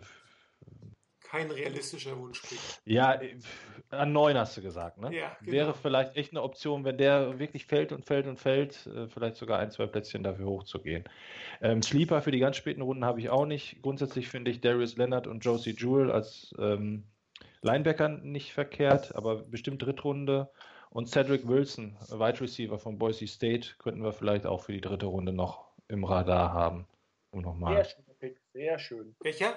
kein 1.34 1.50
realistischer 1.50 2.16
Wunschpick. 2.16 2.60
ja, 2.86 3.20
äh, 3.20 3.40
an 3.90 4.14
neun 4.14 4.38
hast 4.38 4.56
du 4.56 4.62
gesagt, 4.62 5.00
ne? 5.00 5.16
Ja, 5.16 5.36
genau. 5.40 5.52
Wäre 5.52 5.74
vielleicht 5.74 6.16
echt 6.16 6.32
eine 6.32 6.44
Option, 6.44 6.86
wenn 6.86 7.00
der 7.00 7.40
wirklich 7.40 7.66
fällt 7.66 7.92
und 7.92 8.06
fällt 8.06 8.28
und 8.28 8.40
fällt, 8.40 8.86
äh, 8.86 9.08
vielleicht 9.08 9.38
sogar 9.38 9.58
ein, 9.58 9.72
zwei 9.72 9.88
Plätzchen 9.88 10.22
dafür 10.22 10.46
hochzugehen. 10.46 11.06
Ähm, 11.60 11.82
Sleeper 11.82 12.22
für 12.22 12.30
die 12.30 12.38
ganz 12.38 12.58
späten 12.58 12.84
Runden 12.84 13.04
habe 13.04 13.20
ich 13.20 13.32
auch 13.32 13.48
nicht. 13.48 13.82
Grundsätzlich 13.82 14.30
finde 14.30 14.52
ich 14.52 14.62
Darius 14.62 14.96
Leonard 14.96 15.26
und 15.26 15.44
Josie 15.44 15.76
Jewell 15.76 16.12
als 16.12 16.54
ähm, 16.60 17.04
Linebacker 17.64 18.10
nicht 18.10 18.54
verkehrt, 18.54 19.16
aber 19.16 19.38
bestimmt 19.44 19.82
Drittrunde. 19.82 20.50
Und 20.90 21.10
Cedric 21.10 21.48
Wilson, 21.48 21.98
Wide 22.10 22.42
Receiver 22.42 22.78
von 22.78 23.00
Boise 23.00 23.26
State, 23.26 23.76
könnten 23.80 24.04
wir 24.04 24.14
vielleicht 24.14 24.46
auch 24.46 24.62
für 24.62 24.74
die 24.74 24.82
dritte 24.82 25.08
Runde 25.08 25.34
noch 25.34 25.72
im 25.88 26.04
Radar 26.04 26.54
haben. 26.54 26.88
Um 27.32 27.40
Sehr 27.40 27.50
nochmal. 27.50 27.86
schöner 27.86 28.14
Pick, 28.20 28.40
sehr 28.54 28.78
schön. 28.78 29.16
Welcher? 29.22 29.54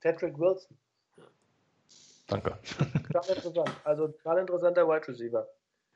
Cedric 0.00 0.38
Wilson, 0.38 0.74
Danke. 2.28 2.58
total 3.12 3.36
interessant. 3.36 3.70
Also 3.84 4.08
total 4.08 4.38
interessanter 4.38 4.86
Wide 4.86 5.08
Receiver. 5.08 5.48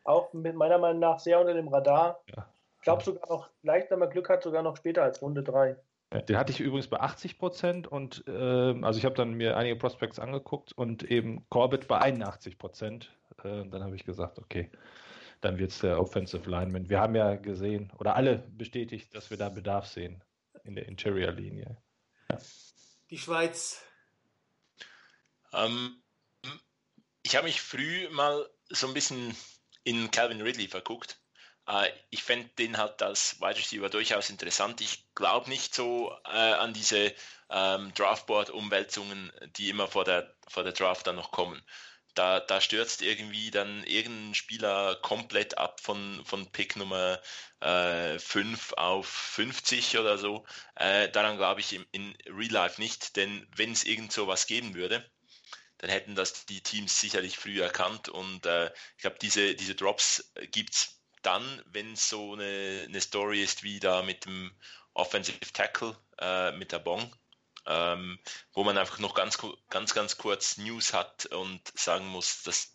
Auch 0.05 0.33
mit 0.33 0.57
meiner 0.57 0.79
Meinung 0.79 1.01
nach 1.01 1.19
sehr 1.19 1.39
unter 1.39 1.55
dem 1.55 1.69
Radar. 1.69 2.21
Ja. 2.35 2.47
Ich 2.79 2.83
glaube 2.83 3.05
sogar 3.05 3.29
noch, 3.29 3.49
leicht, 3.63 3.91
wenn 3.91 4.01
man 4.01 4.11
Glück 4.11 4.29
hat, 4.29 4.43
sogar 4.43 4.63
noch 4.63 4.77
später 4.77 5.05
als 5.05 5.23
Runde 5.23 5.43
3. 5.43 5.77
Den 6.21 6.37
hatte 6.37 6.53
ich 6.53 6.61
übrigens 6.61 6.89
bei 6.89 7.01
80 7.01 7.39
Prozent 7.39 7.87
und 7.87 8.25
ähm, 8.27 8.85
also 8.85 8.99
ich 8.99 9.05
habe 9.05 9.15
dann 9.15 9.33
mir 9.33 9.57
einige 9.57 9.77
Prospects 9.77 10.19
angeguckt 10.19 10.73
und 10.73 11.03
eben 11.03 11.49
Corbett 11.49 11.89
bei 11.89 11.99
81 11.99 12.59
Prozent. 12.59 13.11
Äh, 13.39 13.67
dann 13.69 13.83
habe 13.83 13.97
ich 13.97 14.05
gesagt, 14.05 14.39
okay, 14.39 14.71
dann 15.41 15.59
wird 15.59 15.71
es 15.71 15.79
der 15.79 15.99
Offensive 15.99 16.49
Lineman. 16.49 16.91
Wir 16.91 17.01
haben 17.01 17.15
ja 17.15 17.37
gesehen 17.37 17.91
oder 17.99 18.15
alle 18.15 18.39
bestätigt, 18.57 19.15
dass 19.15 19.31
wir 19.31 19.39
da 19.39 19.49
Bedarf 19.49 19.87
sehen 19.87 20.23
in 20.65 20.75
der 20.75 20.87
Interior-Linie. 20.87 21.79
Die 23.11 23.19
Schweiz. 23.19 23.83
Ähm, 25.53 26.03
ich 27.23 27.37
habe 27.37 27.47
mich 27.47 27.61
früh 27.61 28.09
mal 28.11 28.49
so 28.69 28.87
ein 28.87 28.95
bisschen 28.95 29.35
in 29.85 30.11
Calvin 30.11 30.41
Ridley 30.43 30.69
verguckt. 30.69 31.22
Äh, 31.67 31.91
ich 32.11 32.23
fände 32.23 32.49
den 32.59 32.79
halt 32.79 33.03
als 33.03 33.41
Wide 33.41 33.57
Receiver 33.57 33.89
durchaus 33.89 34.31
interessant. 34.31 34.81
Ich 34.81 35.05
glaube 35.15 35.49
nicht 35.49 35.75
so 35.75 36.17
äh, 36.25 36.31
an 36.31 36.73
diese 36.73 37.15
ähm, 37.51 37.93
Draftboard-Umwälzungen, 37.95 39.33
die 39.57 39.69
immer 39.71 39.89
vor 39.89 40.05
der, 40.05 40.35
vor 40.49 40.65
der 40.65 40.73
Draft 40.73 41.07
dann 41.07 41.17
noch 41.17 41.31
kommen. 41.31 41.63
Da, 42.15 42.41
da 42.41 42.61
stürzt 42.61 43.01
irgendwie 43.01 43.51
dann 43.51 43.85
irgendein 43.85 44.35
Spieler 44.35 44.97
komplett 44.97 45.57
ab 45.57 45.81
von, 45.81 46.23
von 46.27 46.51
Pick 46.53 46.77
Nummer 46.77 47.21
äh, 47.61 48.19
5 48.19 48.75
auf 48.75 49.07
50 49.07 49.99
oder 49.99 50.19
so. 50.19 50.45
Äh, 50.75 51.09
daran 51.11 51.39
glaube 51.39 51.61
ich 51.61 51.73
im, 51.73 51.87
in 51.93 52.15
Real 52.27 52.53
Life 52.53 52.81
nicht, 52.81 53.17
denn 53.17 53.47
wenn 53.57 53.73
es 53.73 53.85
irgend 53.85 54.13
so 54.13 54.27
was 54.27 54.47
geben 54.47 54.75
würde, 54.75 55.11
dann 55.79 55.91
hätten 55.91 56.15
das 56.15 56.47
die 56.47 56.63
Teams 56.63 57.01
sicherlich 57.01 57.39
früh 57.39 57.63
erkannt. 57.63 58.09
Und 58.09 58.47
äh, 58.47 58.67
ich 58.97 59.03
glaube, 59.03 59.19
diese, 59.21 59.55
diese 59.55 59.75
Drops 59.75 60.33
es 60.71 61.02
dann, 61.23 61.63
wenn 61.67 61.93
es 61.93 62.09
so 62.09 62.35
eine, 62.35 62.85
eine 62.87 63.01
Story 63.01 63.43
ist 63.43 63.63
wie 63.63 63.81
da 63.81 64.03
mit 64.03 64.25
dem 64.27 64.53
Offensive 64.95 65.39
Tackle, 65.53 65.97
äh, 66.19 66.53
mit 66.53 66.73
der 66.73 66.81
Bong, 66.81 67.15
ähm, 67.67 68.19
wo 68.53 68.65
man 68.65 68.77
einfach 68.77 68.99
noch 68.99 69.15
ganz, 69.15 69.39
ganz, 69.71 69.95
ganz 69.95 70.19
kurz 70.19 70.59
News 70.59 70.93
hat 70.93 71.27
und 71.27 71.61
sagen 71.79 72.07
muss, 72.07 72.43
dass 72.43 72.73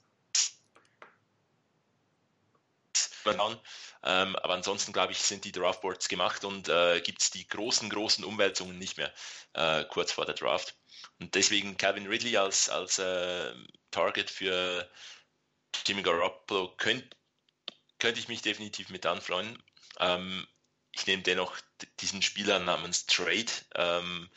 ähm, 4.03 4.35
aber 4.37 4.53
ansonsten 4.53 4.93
glaube 4.93 5.11
ich, 5.11 5.19
sind 5.19 5.43
die 5.43 5.51
Draftboards 5.51 6.07
gemacht 6.07 6.45
und 6.45 6.69
äh, 6.69 7.01
gibt 7.01 7.21
es 7.21 7.29
die 7.29 7.45
großen, 7.45 7.89
großen 7.89 8.23
Umwälzungen 8.23 8.77
nicht 8.77 8.97
mehr 8.97 9.11
äh, 9.53 9.83
kurz 9.83 10.13
vor 10.13 10.25
der 10.25 10.35
Draft. 10.35 10.75
Und 11.19 11.35
deswegen 11.35 11.77
Calvin 11.77 12.07
Ridley 12.07 12.37
als, 12.37 12.69
als 12.69 12.99
äh, 12.99 13.53
Target 13.91 14.29
für 14.29 14.89
Jimmy 15.85 16.03
Garoppolo 16.03 16.73
könnte 16.77 17.16
könnte 17.99 18.19
ich 18.19 18.27
mich 18.27 18.41
definitiv 18.41 18.89
mit 18.89 19.05
anfreuen. 19.05 19.61
Ähm, 19.99 20.47
ich 20.91 21.05
nehme 21.07 21.23
dennoch 21.23 21.55
diesen 21.99 22.21
Spieler 22.21 22.59
namens 22.59 23.05
Trade. 23.05 23.51
Ähm, 23.75 24.29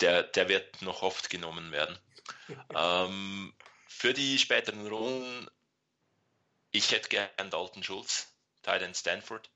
der, 0.00 0.22
der 0.22 0.48
wird 0.48 0.82
noch 0.82 1.02
oft 1.02 1.30
genommen 1.30 1.72
werden. 1.72 1.98
ähm, 2.74 3.54
für 3.86 4.14
die 4.14 4.38
späteren 4.38 4.86
Runden, 4.86 5.48
ich 6.70 6.90
hätte 6.92 7.08
gern 7.08 7.50
Dalton 7.50 7.82
Schulz, 7.82 8.28
Titan 8.62 8.94
Stanford. 8.94 9.50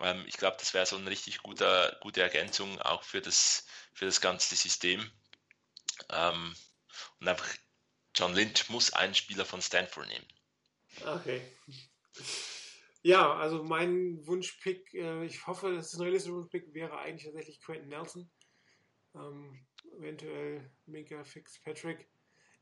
Ähm, 0.00 0.24
ich 0.26 0.36
glaube, 0.36 0.56
das 0.60 0.74
wäre 0.74 0.86
so 0.86 0.96
eine 0.96 1.10
richtig 1.10 1.42
guter, 1.42 1.96
gute 2.00 2.22
Ergänzung 2.22 2.80
auch 2.82 3.02
für 3.02 3.20
das, 3.20 3.66
für 3.92 4.06
das 4.06 4.20
ganze 4.20 4.54
System. 4.54 5.10
Ähm, 6.10 6.54
und 7.20 7.28
einfach, 7.28 7.48
John 8.14 8.34
Lynch 8.34 8.68
muss 8.68 8.92
einen 8.92 9.14
Spieler 9.14 9.44
von 9.44 9.62
Stanford 9.62 10.06
nehmen. 10.08 10.26
Okay. 11.04 11.42
Ja, 13.02 13.34
also 13.34 13.62
mein 13.62 14.26
Wunschpick, 14.26 14.92
äh, 14.94 15.24
ich 15.24 15.46
hoffe, 15.46 15.72
dass 15.72 15.92
es 15.92 15.94
ein 15.94 16.02
realistischer 16.02 16.34
Wunschpick 16.34 16.74
wäre 16.74 16.98
eigentlich 16.98 17.24
tatsächlich 17.24 17.60
Quentin 17.60 17.88
Nelson. 17.88 18.28
Ähm, 19.14 19.66
eventuell 19.98 20.70
Minka 20.86 21.24
Fitzpatrick. 21.24 22.08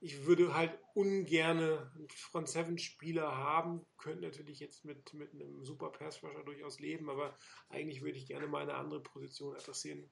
ich 0.01 0.27
würde 0.27 0.55
halt 0.55 0.79
ungerne 0.95 1.91
einen 1.95 2.09
Front 2.11 2.49
Seven 2.49 2.79
Spieler 2.79 3.37
haben, 3.37 3.87
könnte 3.97 4.23
natürlich 4.23 4.61
jetzt 4.61 4.85
mit, 4.85 5.13
mit 5.15 5.33
einem 5.33 5.65
super 5.65 5.91
Pass 5.91 6.23
Rusher 6.23 6.45
durchaus 6.45 6.81
leben, 6.81 7.09
aber 7.09 7.37
eigentlich 7.71 8.03
würde 8.03 8.19
ich 8.19 8.27
gerne 8.27 8.47
mal 8.47 8.63
eine 8.63 8.75
andere 8.75 9.03
Position 9.03 9.57
adressieren, 9.57 10.09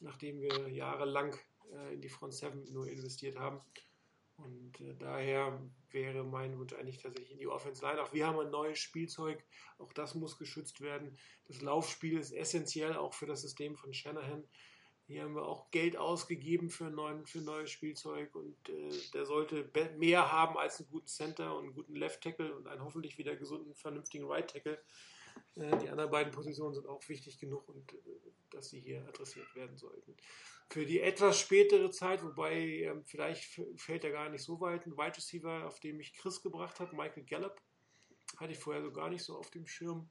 nachdem 0.00 0.40
wir 0.40 0.68
jahrelang 0.68 1.36
äh, 1.72 1.94
in 1.94 2.00
die 2.00 2.08
Front 2.08 2.34
Seven 2.34 2.64
nur 2.72 2.88
investiert 2.88 3.38
haben. 3.38 3.60
Und 4.36 4.80
äh, 4.80 4.94
daher 4.98 5.60
wäre 5.92 6.24
mein 6.24 6.58
Wunsch 6.58 6.72
eigentlich 6.72 6.98
tatsächlich 6.98 7.32
in 7.32 7.38
die 7.38 7.48
Offense 7.48 7.82
Line. 7.82 8.02
Auch 8.02 8.12
wir 8.12 8.26
haben 8.26 8.38
ein 8.38 8.50
neues 8.50 8.78
Spielzeug, 8.78 9.42
auch 9.78 9.92
das 9.92 10.14
muss 10.14 10.38
geschützt 10.38 10.80
werden. 10.80 11.16
Das 11.46 11.60
Laufspiel 11.62 12.18
ist 12.18 12.32
essentiell 12.32 12.96
auch 12.96 13.14
für 13.14 13.26
das 13.26 13.42
System 13.42 13.76
von 13.76 13.92
Shanahan. 13.92 14.44
Hier 15.06 15.22
haben 15.22 15.34
wir 15.34 15.46
auch 15.46 15.70
Geld 15.70 15.96
ausgegeben 15.96 16.68
für, 16.68 16.90
neuen, 16.90 17.24
für 17.24 17.38
neues 17.38 17.70
Spielzeug 17.70 18.34
und 18.34 18.68
äh, 18.68 18.90
der 19.14 19.24
sollte 19.24 19.70
mehr 19.96 20.30
haben 20.30 20.58
als 20.58 20.80
einen 20.80 20.90
guten 20.90 21.06
Center 21.06 21.56
und 21.56 21.64
einen 21.64 21.74
guten 21.74 21.96
Left 21.96 22.20
Tackle 22.22 22.54
und 22.54 22.68
einen 22.68 22.84
hoffentlich 22.84 23.16
wieder 23.16 23.34
gesunden, 23.34 23.74
vernünftigen 23.74 24.26
Right 24.26 24.50
Tackle. 24.50 24.78
Äh, 25.56 25.76
die 25.78 25.88
anderen 25.88 26.10
beiden 26.10 26.32
Positionen 26.32 26.74
sind 26.74 26.86
auch 26.86 27.06
wichtig 27.08 27.38
genug 27.38 27.68
und 27.68 27.92
äh, 27.92 27.96
dass 28.50 28.70
sie 28.70 28.80
hier 28.80 29.06
adressiert 29.08 29.54
werden 29.54 29.76
sollten. 29.76 30.16
Für 30.70 30.84
die 30.84 31.00
etwas 31.00 31.38
spätere 31.38 31.90
Zeit, 31.90 32.22
wobei 32.22 32.54
ähm, 32.58 33.04
vielleicht 33.04 33.60
fällt 33.76 34.04
er 34.04 34.10
gar 34.10 34.28
nicht 34.28 34.42
so 34.42 34.60
weit, 34.60 34.86
ein 34.86 34.96
Wide 34.96 35.16
Receiver, 35.16 35.66
auf 35.66 35.80
den 35.80 35.96
mich 35.96 36.14
Chris 36.14 36.42
gebracht 36.42 36.78
hat, 36.80 36.92
Michael 36.92 37.24
Gallup, 37.24 37.60
hatte 38.38 38.52
ich 38.52 38.58
vorher 38.58 38.82
so 38.82 38.92
gar 38.92 39.08
nicht 39.10 39.24
so 39.24 39.36
auf 39.38 39.50
dem 39.50 39.66
Schirm. 39.66 40.10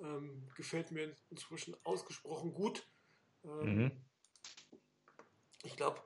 Ähm, 0.00 0.48
gefällt 0.56 0.90
mir 0.90 1.14
inzwischen 1.30 1.76
ausgesprochen 1.84 2.52
gut. 2.54 2.88
Ähm, 3.44 3.76
Mhm. 3.76 4.04
Ich 5.64 5.76
glaube, 5.76 6.00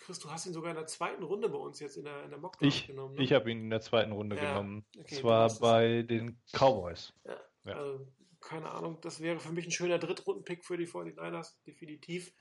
Chris, 0.00 0.18
du 0.18 0.30
hast 0.30 0.44
ihn 0.46 0.52
sogar 0.52 0.72
in 0.72 0.76
der 0.76 0.86
zweiten 0.86 1.22
Runde 1.22 1.48
bei 1.48 1.56
uns 1.56 1.80
jetzt 1.80 1.96
in 1.96 2.04
der, 2.04 2.22
in 2.24 2.30
der 2.30 2.38
Mock 2.38 2.56
Ich, 2.60 2.86
genommen. 2.86 3.14
Ne? 3.14 3.22
ich 3.22 3.32
habe 3.32 3.50
ihn 3.50 3.60
in 3.60 3.70
der 3.70 3.80
zweiten 3.80 4.12
Runde 4.12 4.36
Ja, 4.36 4.42
genommen. 4.58 4.84
okay, 4.98 5.14
zwar 5.20 5.48
bei 5.58 6.02
den 6.02 6.38
Cowboys. 6.52 7.14
Ja, 7.24 7.40
Ja. 7.64 7.74
Also, 7.76 8.06
keine 8.40 8.70
Ahnung, 8.70 9.00
das 9.02 9.20
wäre 9.20 9.38
für 9.40 9.52
mich 9.52 9.66
ein 9.66 9.70
schöner 9.72 9.98
Drittrunden-Pick 9.98 10.64
für 10.64 10.76
die 10.78 10.86
49ers, 10.86 11.62
definitiv. 11.66 12.32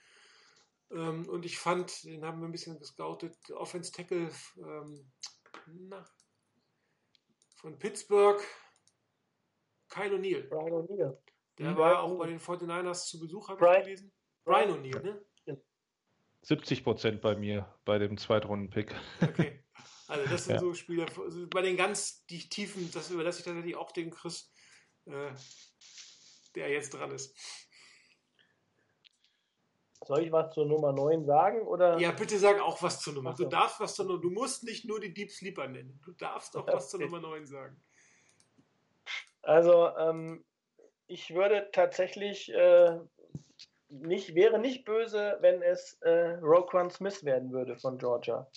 Ähm, 0.92 1.28
und 1.28 1.46
ich 1.46 1.58
fand, 1.60 2.04
den 2.06 2.24
haben 2.26 2.40
wir 2.40 2.48
ein 2.48 2.52
bisschen 2.52 2.80
gescoutet, 2.80 3.38
Offense 3.52 3.92
Tackle 3.92 4.32
ähm, 4.58 5.12
na, 5.68 6.06
von 7.58 7.78
Pittsburgh, 7.78 8.42
Kyle 9.90 10.16
O'Neill. 10.16 10.48
Brian 10.48 10.72
O'Neill. 10.72 11.18
Der 11.58 11.72
Mhm. 11.72 11.78
war 11.78 12.04
auch 12.04 12.18
bei 12.18 12.28
den 12.28 12.40
49ers 12.40 13.08
zu 13.08 13.20
Besuch, 13.20 13.50
habe 13.50 13.78
ich 13.80 13.84
gelesen. 13.84 14.12
Brian 14.46 14.70
O'Neill, 14.72 15.02
ne? 15.04 15.26
70 16.42 16.86
Prozent 16.86 17.22
bei 17.22 17.36
mir 17.36 17.78
bei 17.84 18.00
dem 18.00 18.18
Zweitrunden-Pick. 18.18 18.96
Okay. 19.22 19.62
Also 20.08 20.26
das 20.30 20.46
sind 20.46 20.54
Ja. 20.56 20.60
so 20.62 20.74
Spieler, 20.74 21.06
also 21.20 21.48
bei 21.50 21.62
den 21.62 21.76
ganz 21.76 22.26
die 22.28 22.48
Tiefen, 22.48 22.90
das 22.94 23.12
überlasse 23.12 23.40
ich 23.40 23.46
tatsächlich 23.46 23.76
auch 23.76 23.92
dem 23.92 24.10
Chris, 24.10 24.50
äh, 25.10 25.34
der 26.56 26.70
jetzt 26.70 26.94
dran 26.94 27.12
ist. 27.12 27.36
Soll 30.06 30.24
ich 30.24 30.32
was 30.32 30.54
zur 30.54 30.66
Nummer 30.66 30.92
9 30.92 31.26
sagen? 31.26 31.62
Oder? 31.68 32.00
Ja, 32.00 32.12
bitte 32.12 32.40
sag 32.40 32.60
auch 32.62 32.82
was 32.82 33.02
zur 33.02 33.14
Nummer. 33.14 33.36
So. 33.36 33.44
Du 33.44 33.50
darfst 33.50 33.80
was 33.80 33.96
zur 33.96 34.06
Nummer. 34.06 34.22
Du 34.22 34.32
musst 34.32 34.64
nicht 34.64 34.86
nur 34.86 35.00
die 35.00 35.14
Deep 35.14 35.30
Sleeper 35.30 35.68
nennen. 35.68 36.00
Du 36.04 36.14
darfst 36.14 36.56
auch 36.58 36.66
was 36.68 36.90
zur. 36.90 37.00
Nummer 37.02 37.20
9 37.20 37.46
sagen. 37.46 37.80
Also, 39.42 39.96
ähm, 39.98 40.44
ich 41.08 41.34
würde 41.34 41.70
tatsächlich 41.72 42.52
äh, 42.54 43.00
nicht, 43.90 44.36
wäre 44.36 44.60
nicht 44.60 44.86
böse, 44.86 45.38
wenn 45.42 45.62
es 45.62 45.94
äh, 46.02 46.38
Roquan 46.42 46.90
Smith 46.90 47.24
werden 47.24 47.52
würde 47.52 47.78
von 47.78 47.98
Georgia. 47.98 48.50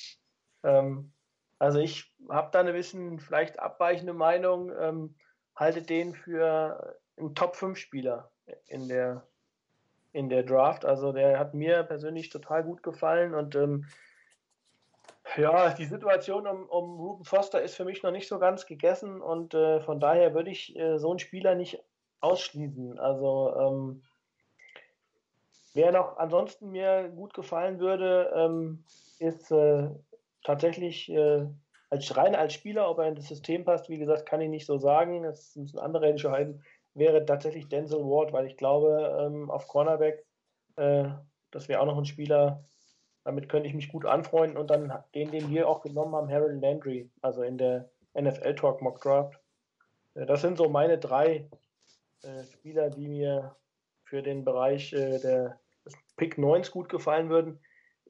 Ähm, 0.62 1.12
also 1.58 1.78
ich 1.78 2.12
habe 2.28 2.50
da 2.52 2.60
eine 2.60 2.72
bisschen 2.72 3.18
vielleicht 3.18 3.58
abweichende 3.58 4.12
Meinung, 4.12 4.72
ähm, 4.78 5.14
halte 5.54 5.82
den 5.82 6.14
für 6.14 6.98
einen 7.16 7.34
Top-5-Spieler 7.34 8.30
in 8.66 8.88
der, 8.88 9.26
in 10.12 10.28
der 10.28 10.42
Draft. 10.42 10.84
Also 10.84 11.12
der 11.12 11.38
hat 11.38 11.54
mir 11.54 11.82
persönlich 11.82 12.30
total 12.30 12.64
gut 12.64 12.82
gefallen 12.82 13.34
und 13.34 13.54
ähm, 13.54 13.86
ja, 15.36 15.70
die 15.70 15.84
Situation 15.84 16.46
um, 16.46 16.68
um 16.68 17.00
Ruben 17.00 17.24
Foster 17.24 17.62
ist 17.62 17.76
für 17.76 17.84
mich 17.84 18.02
noch 18.02 18.10
nicht 18.10 18.28
so 18.28 18.38
ganz 18.38 18.66
gegessen 18.66 19.20
und 19.20 19.54
äh, 19.54 19.80
von 19.80 20.00
daher 20.00 20.34
würde 20.34 20.50
ich 20.50 20.76
äh, 20.76 20.98
so 20.98 21.10
einen 21.10 21.18
Spieler 21.20 21.54
nicht 21.54 21.82
ausschließen. 22.20 22.98
Also 22.98 23.54
ähm, 23.56 24.02
wer 25.74 25.92
noch 25.92 26.18
ansonsten 26.18 26.70
mir 26.70 27.08
gut 27.08 27.34
gefallen 27.34 27.78
würde, 27.78 28.32
ähm, 28.34 28.84
ist 29.18 29.50
äh, 29.52 29.88
tatsächlich 30.42 31.10
äh, 31.10 31.46
als 31.92 32.16
rein 32.16 32.34
als 32.34 32.54
Spieler, 32.54 32.88
ob 32.88 33.00
er 33.00 33.08
in 33.08 33.16
das 33.16 33.28
System 33.28 33.66
passt, 33.66 33.90
wie 33.90 33.98
gesagt, 33.98 34.24
kann 34.24 34.40
ich 34.40 34.48
nicht 34.48 34.64
so 34.64 34.78
sagen. 34.78 35.24
Das 35.24 35.54
müssen 35.56 35.78
andere 35.78 36.08
entscheiden. 36.08 36.64
Wäre 36.94 37.26
tatsächlich 37.26 37.68
Denzel 37.68 38.00
Ward, 38.00 38.32
weil 38.32 38.46
ich 38.46 38.56
glaube, 38.56 39.14
ähm, 39.20 39.50
auf 39.50 39.68
Cornerback, 39.68 40.24
äh, 40.76 41.04
das 41.50 41.68
wäre 41.68 41.80
auch 41.80 41.86
noch 41.86 41.98
ein 41.98 42.06
Spieler, 42.06 42.64
damit 43.24 43.50
könnte 43.50 43.68
ich 43.68 43.74
mich 43.74 43.90
gut 43.90 44.06
anfreunden 44.06 44.56
und 44.56 44.70
dann 44.70 44.90
den, 45.14 45.30
den 45.32 45.50
wir 45.50 45.68
auch 45.68 45.82
genommen 45.82 46.14
haben, 46.14 46.30
Harold 46.30 46.62
Landry, 46.62 47.10
also 47.20 47.42
in 47.42 47.58
der 47.58 47.90
NFL 48.18 48.54
Talk 48.54 48.80
Mock 48.80 49.02
Draft. 49.02 49.38
Äh, 50.14 50.24
Das 50.24 50.40
sind 50.40 50.56
so 50.56 50.70
meine 50.70 50.96
drei 50.96 51.46
äh, 52.22 52.44
Spieler, 52.54 52.88
die 52.88 53.06
mir 53.06 53.54
für 54.04 54.22
den 54.22 54.46
Bereich 54.46 54.94
äh, 54.94 55.18
der 55.18 55.60
des 55.84 55.92
Pick 56.16 56.38
9 56.38 56.62
gut 56.70 56.88
gefallen 56.88 57.28
würden. 57.28 57.60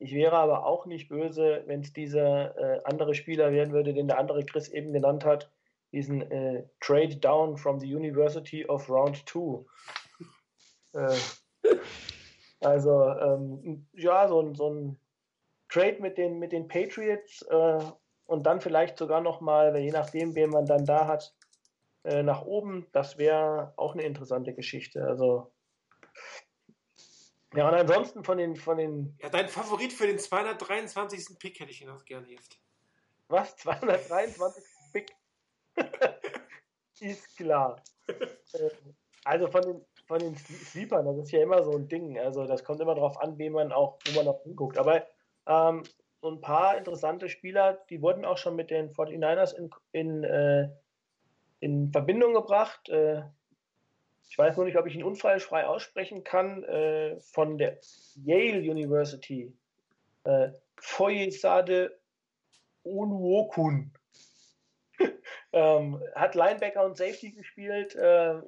Ich 0.02 0.12
wäre 0.14 0.36
aber 0.36 0.66
auch 0.66 0.84
nicht 0.86 1.08
böse, 1.08 1.62
wenn 1.66 1.80
es 1.82 1.92
dieser 1.92 2.56
äh, 2.58 2.80
andere 2.84 3.14
Spieler 3.14 3.52
werden 3.52 3.72
würde, 3.72 3.94
den 3.94 4.08
der 4.08 4.18
andere 4.18 4.44
Chris 4.44 4.68
eben 4.68 4.92
genannt 4.92 5.24
hat, 5.24 5.48
diesen 5.92 6.28
äh, 6.32 6.64
Trade 6.80 7.16
Down 7.18 7.56
from 7.56 7.78
the 7.78 7.94
University 7.94 8.66
of 8.66 8.90
Round 8.90 9.22
2. 9.28 9.64
Äh, 10.94 11.16
also, 12.60 13.04
ähm, 13.10 13.86
ja, 13.92 14.26
so, 14.26 14.40
ein- 14.40 14.54
so 14.56 14.70
ein 14.70 14.98
Trade 15.68 15.98
mit 16.00 16.18
den, 16.18 16.40
mit 16.40 16.50
den 16.50 16.66
Patriots 16.66 17.42
äh, 17.42 17.78
und 18.26 18.44
dann 18.44 18.60
vielleicht 18.60 18.98
sogar 18.98 19.20
nochmal, 19.20 19.76
je 19.78 19.92
nachdem, 19.92 20.34
wen 20.34 20.50
man 20.50 20.66
dann 20.66 20.84
da 20.84 21.06
hat, 21.06 21.32
äh, 22.04 22.24
nach 22.24 22.44
oben, 22.44 22.86
das 22.92 23.18
wäre 23.18 23.72
auch 23.76 23.94
eine 23.94 24.02
interessante 24.02 24.52
Geschichte. 24.52 25.06
Also, 25.06 25.52
ja, 27.54 27.68
und 27.68 27.74
ansonsten 27.74 28.24
von 28.24 28.38
den, 28.38 28.56
von 28.56 28.76
den, 28.76 29.16
Ja, 29.20 29.28
dein 29.28 29.48
Favorit 29.48 29.92
für 29.92 30.06
den 30.06 30.18
223. 30.18 31.38
Pick 31.38 31.60
hätte 31.60 31.70
ich 31.70 31.82
ihn 31.82 31.90
auch 31.90 32.04
gerne 32.04 32.28
jetzt. 32.28 32.58
was, 33.28 33.56
223 33.56 34.64
Pick? 34.92 35.14
ist 37.00 37.36
klar. 37.36 37.82
Äh, 38.06 38.70
also 39.24 39.48
von 39.48 39.62
den, 39.62 39.84
von 40.06 40.18
den 40.18 40.36
Sleepern, 40.36 41.04
das 41.04 41.18
ist 41.18 41.32
ja 41.32 41.42
immer 41.42 41.62
so 41.62 41.72
ein 41.72 41.88
Ding. 41.88 42.18
Also 42.18 42.46
das 42.46 42.64
kommt 42.64 42.80
immer 42.80 42.94
darauf 42.94 43.20
an, 43.20 43.38
wen 43.38 43.52
man 43.52 43.72
auch, 43.72 43.98
wo 44.06 44.16
man 44.16 44.28
auch 44.28 44.42
hinguckt. 44.42 44.78
Aber 44.78 45.06
ähm, 45.46 45.82
so 46.20 46.30
ein 46.30 46.40
paar 46.40 46.76
interessante 46.76 47.28
Spieler, 47.28 47.84
die 47.90 48.00
wurden 48.00 48.24
auch 48.24 48.38
schon 48.38 48.56
mit 48.56 48.70
den 48.70 48.90
49ers 48.90 49.54
in, 49.54 49.70
in, 49.92 50.24
äh, 50.24 50.68
in 51.60 51.90
Verbindung 51.90 52.34
gebracht. 52.34 52.88
Äh, 52.88 53.22
ich 54.28 54.38
weiß 54.38 54.56
nur 54.56 54.64
nicht, 54.64 54.78
ob 54.78 54.86
ich 54.86 54.94
ihn 54.94 55.04
unfallfrei 55.04 55.66
aussprechen 55.66 56.24
kann. 56.24 56.64
Äh, 56.64 57.20
von 57.20 57.58
der 57.58 57.78
Yale 58.24 58.60
University. 58.60 59.52
Äh, 60.24 60.50
Foyesade 60.76 61.98
Onuokun. 62.82 63.92
ähm, 65.52 66.02
hat 66.14 66.34
Linebacker 66.34 66.84
und 66.84 66.96
Safety 66.96 67.32
gespielt. 67.32 67.94
Äh, 67.94 68.40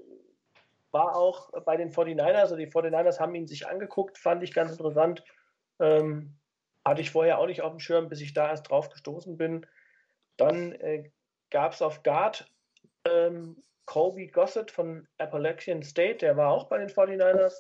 war 0.91 1.17
auch 1.17 1.51
bei 1.65 1.77
den 1.77 1.91
49ers. 1.91 2.35
Also 2.35 2.57
die 2.57 2.69
49ers 2.69 3.19
haben 3.19 3.35
ihn 3.35 3.47
sich 3.47 3.67
angeguckt. 3.67 4.17
Fand 4.17 4.43
ich 4.43 4.55
ganz 4.55 4.71
interessant. 4.71 5.25
Ähm, 5.81 6.37
hatte 6.85 7.01
ich 7.01 7.11
vorher 7.11 7.39
auch 7.39 7.47
nicht 7.47 7.63
auf 7.63 7.73
dem 7.73 7.81
Schirm, 7.81 8.09
bis 8.09 8.21
ich 8.21 8.33
da 8.33 8.49
erst 8.49 8.71
drauf 8.71 8.89
gestoßen 8.91 9.37
bin. 9.37 9.67
Dann 10.37 10.73
äh, 10.73 11.11
gab 11.51 11.73
es 11.73 11.83
auf 11.83 12.03
Guard 12.03 12.51
ähm, 13.07 13.63
Colby 13.87 14.29
Gossett 14.29 14.71
von 14.71 15.07
Appalachian 15.19 15.83
State, 15.83 16.19
der 16.19 16.37
war 16.37 16.51
auch 16.51 16.69
bei 16.69 16.79
den 16.79 16.89
49ers. 16.89 17.55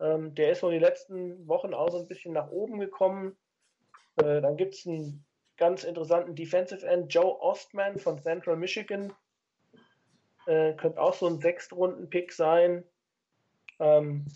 Ähm, 0.00 0.34
der 0.34 0.52
ist 0.52 0.60
so 0.60 0.70
die 0.70 0.78
letzten 0.78 1.46
Wochen 1.46 1.74
auch 1.74 1.90
so 1.90 1.98
ein 1.98 2.08
bisschen 2.08 2.32
nach 2.32 2.50
oben 2.50 2.80
gekommen. 2.80 3.36
Äh, 4.16 4.40
dann 4.40 4.56
gibt 4.56 4.74
es 4.74 4.86
einen 4.86 5.24
ganz 5.56 5.84
interessanten 5.84 6.34
Defensive 6.34 6.86
End, 6.86 7.12
Joe 7.12 7.40
Ostman 7.40 7.98
von 7.98 8.20
Central 8.20 8.56
Michigan. 8.56 9.12
Äh, 10.46 10.74
könnte 10.74 11.00
auch 11.00 11.14
so 11.14 11.26
ein 11.26 11.40
Sechstrunden-Pick 11.40 12.32
sein. 12.32 12.84
Ähm, 13.78 14.26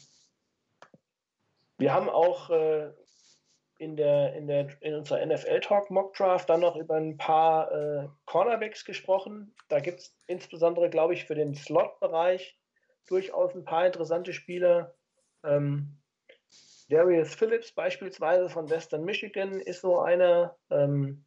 wir 1.78 1.92
haben 1.92 2.08
auch 2.08 2.50
äh, 2.50 2.92
in, 3.78 3.96
der, 3.96 4.34
in, 4.34 4.46
der, 4.46 4.68
in 4.80 4.94
unserer 4.94 5.24
NFL-Talk 5.24 5.90
Mock 5.90 6.14
Draft 6.14 6.48
dann 6.48 6.60
noch 6.60 6.76
über 6.76 6.94
ein 6.94 7.16
paar 7.16 7.70
äh, 7.72 8.08
Cornerbacks 8.24 8.84
gesprochen. 8.84 9.54
Da 9.68 9.80
gibt 9.80 10.00
es 10.00 10.16
insbesondere, 10.26 10.88
glaube 10.88 11.14
ich, 11.14 11.24
für 11.24 11.34
den 11.34 11.54
Slot-Bereich 11.54 12.58
durchaus 13.06 13.54
ein 13.54 13.64
paar 13.64 13.86
interessante 13.86 14.32
Spieler. 14.32 14.94
Ähm, 15.44 15.98
Darius 16.88 17.34
Phillips 17.34 17.72
beispielsweise 17.72 18.48
von 18.48 18.70
Western 18.70 19.04
Michigan 19.04 19.60
ist 19.60 19.80
so 19.80 20.00
einer. 20.00 20.56
Ähm, 20.70 21.24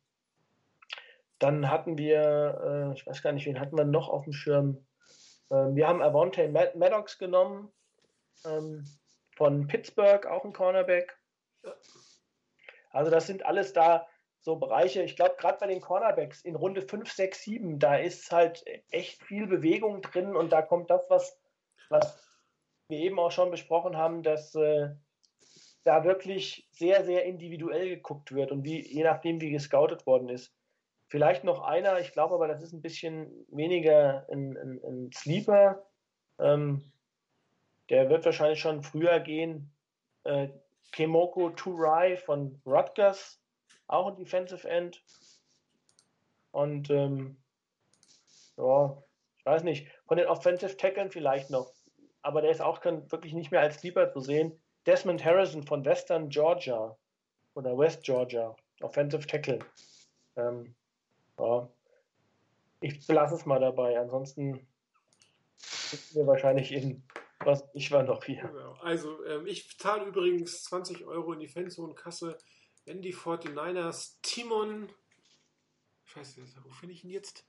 Dann 1.38 1.70
hatten 1.70 1.98
wir, 1.98 2.92
äh, 2.92 2.94
ich 2.96 3.06
weiß 3.06 3.22
gar 3.22 3.32
nicht, 3.32 3.46
wen 3.46 3.60
hatten 3.60 3.78
wir 3.78 3.86
noch 3.86 4.10
auf 4.10 4.24
dem 4.24 4.34
Schirm? 4.34 4.86
Ähm, 5.52 5.76
wir 5.76 5.88
haben 5.88 6.02
Avonte 6.02 6.48
Mad 6.50 6.78
Maddox 6.78 7.18
genommen 7.18 7.72
ähm, 8.46 8.86
von 9.36 9.68
Pittsburgh, 9.68 10.26
auch 10.26 10.46
ein 10.46 10.54
Cornerback. 10.54 11.18
Also 12.90 13.11
das 13.11 13.28
sind 13.28 13.45
alles 13.45 13.74
da 13.74 14.07
so 14.41 14.56
Bereiche. 14.56 15.03
Ich 15.03 15.16
glaube, 15.16 15.36
gerade 15.38 15.57
bei 15.60 15.68
den 15.68 15.82
Cornerbacks 15.82 16.41
in 16.41 16.56
Runde 16.56 16.82
5, 16.82 17.11
6, 17.11 17.44
7, 17.44 17.80
da 17.80 17.95
ist 17.95 18.32
halt 18.32 18.64
echt 18.90 19.22
viel 19.24 19.48
Bewegung 19.48 20.02
drin 20.02 20.36
und 20.36 20.52
da 20.52 20.61
kommt 20.61 20.90
das, 20.90 21.02
was, 21.10 21.38
was 21.90 22.30
wir 22.88 22.99
eben 22.99 23.20
auch 23.20 23.32
schon 23.32 23.52
besprochen 23.52 23.98
haben, 23.98 24.24
dass 24.24 24.56
äh, 24.56 24.90
da 25.84 26.03
wirklich 26.03 26.68
sehr, 26.72 27.03
sehr 27.03 27.26
individuell 27.26 27.90
geguckt 27.90 28.34
wird 28.34 28.52
und 28.52 28.64
wie, 28.64 28.82
je 28.82 29.03
nachdem, 29.03 29.41
wie 29.41 29.52
gescoutet 29.52 30.06
worden 30.06 30.30
ist. 30.30 30.53
Vielleicht 31.07 31.44
noch 31.44 31.61
einer, 31.61 31.99
ich 31.99 32.11
glaube 32.11 32.36
aber, 32.36 32.48
das 32.48 32.61
ist 32.61 32.74
ein 32.74 32.82
bisschen 32.82 33.45
weniger 33.49 34.28
ein, 34.32 34.56
ein, 34.56 34.80
ein 34.84 35.11
Sleeper. 35.11 35.84
Ähm, 36.38 36.91
der 37.90 38.10
wird 38.10 38.26
wahrscheinlich 38.26 38.60
schon 38.60 38.84
früher 38.84 39.20
gehen. 39.20 39.72
Äh, 40.24 40.49
Kemoko 40.91 41.49
Turai 41.52 42.18
von 42.18 42.61
Rutgers, 42.66 43.40
auch 43.88 44.07
ein 44.07 44.16
Defensive 44.16 44.68
End. 44.68 45.03
Und 46.52 46.90
ähm, 46.90 47.38
ja, 48.57 49.02
ich 49.38 49.45
weiß 49.45 49.64
nicht, 49.64 49.88
von 50.06 50.18
den 50.18 50.28
Offensive 50.28 50.76
Tacklern 50.78 51.11
vielleicht 51.11 51.49
noch. 51.49 51.72
Aber 52.22 52.41
der 52.41 52.52
ist 52.52 52.61
auch 52.61 52.82
kein, 52.82 53.10
wirklich 53.11 53.34
nicht 53.34 53.52
mehr 53.52 53.61
als 53.61 53.78
Sleeper 53.78 54.11
zu 54.11 54.20
sehen. 54.20 54.60
Desmond 54.86 55.24
Harrison 55.24 55.64
von 55.64 55.86
Western 55.86 56.30
Georgia 56.30 56.98
oder 57.53 57.78
West 57.78 58.03
Georgia, 58.03 58.56
Offensive 58.82 59.26
Tackle. 59.26 59.60
Ähm, 60.36 60.76
ja. 61.38 61.70
Ich 62.82 63.06
belasse 63.06 63.36
es 63.36 63.45
mal 63.45 63.60
dabei. 63.60 63.99
Ansonsten 63.99 64.68
sitzen 65.57 66.20
wir 66.20 66.28
wahrscheinlich 66.28 66.72
in 66.72 67.03
was. 67.45 67.64
Ich 67.74 67.91
war 67.91 68.03
noch 68.03 68.24
hier. 68.24 68.41
Genau. 68.41 68.74
Also, 68.82 69.24
ähm, 69.26 69.48
ich 69.48 69.78
zahle 69.78 70.06
übrigens 70.06 70.64
20 70.64 71.06
Euro 71.06 71.34
in 71.34 71.40
die 71.40 71.48
Fanzone-Kasse, 71.48 72.38
wenn 72.86 73.02
die 73.02 73.14
49ers 73.14 74.18
Timon. 74.22 74.91
Scheiße, 76.06 76.44
wo 76.64 76.70
finde 76.72 76.95
ich 76.95 77.03
ihn 77.03 77.11
jetzt? 77.11 77.45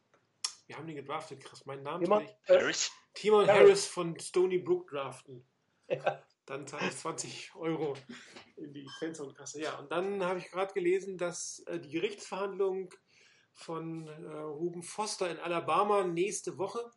Wir 0.67 0.77
haben 0.77 0.87
den 0.87 0.97
gedraftet, 0.97 1.43
Chris. 1.43 1.67
Mein 1.67 1.83
Name 1.83 2.05
Timon 2.05 2.25
ist 2.25 2.49
Harris? 2.49 2.93
Timon 3.15 3.47
Harris. 3.47 3.61
Harris 3.61 3.87
von 3.87 4.19
Stony 4.21 4.59
Brook 4.59 4.89
draften. 4.89 5.45
Ja. 5.89 6.23
Dann 6.47 6.67
zahle 6.67 6.89
ich 6.89 6.97
20 6.97 7.55
Euro 7.57 7.95
in 8.57 8.73
die 8.73 8.89
Fanzone-Kasse. 8.99 9.61
Ja, 9.61 9.79
und 9.79 9.91
dann 9.91 10.25
habe 10.25 10.39
ich 10.39 10.51
gerade 10.51 10.73
gelesen, 10.73 11.17
dass 11.17 11.61
äh, 11.67 11.79
die 11.79 11.91
Gerichtsverhandlung 11.91 12.93
von 13.55 14.07
äh, 14.07 14.37
Ruben 14.41 14.83
Foster 14.83 15.31
in 15.31 15.39
Alabama 15.39 16.05
nächste 16.05 16.59
Woche, 16.59 16.91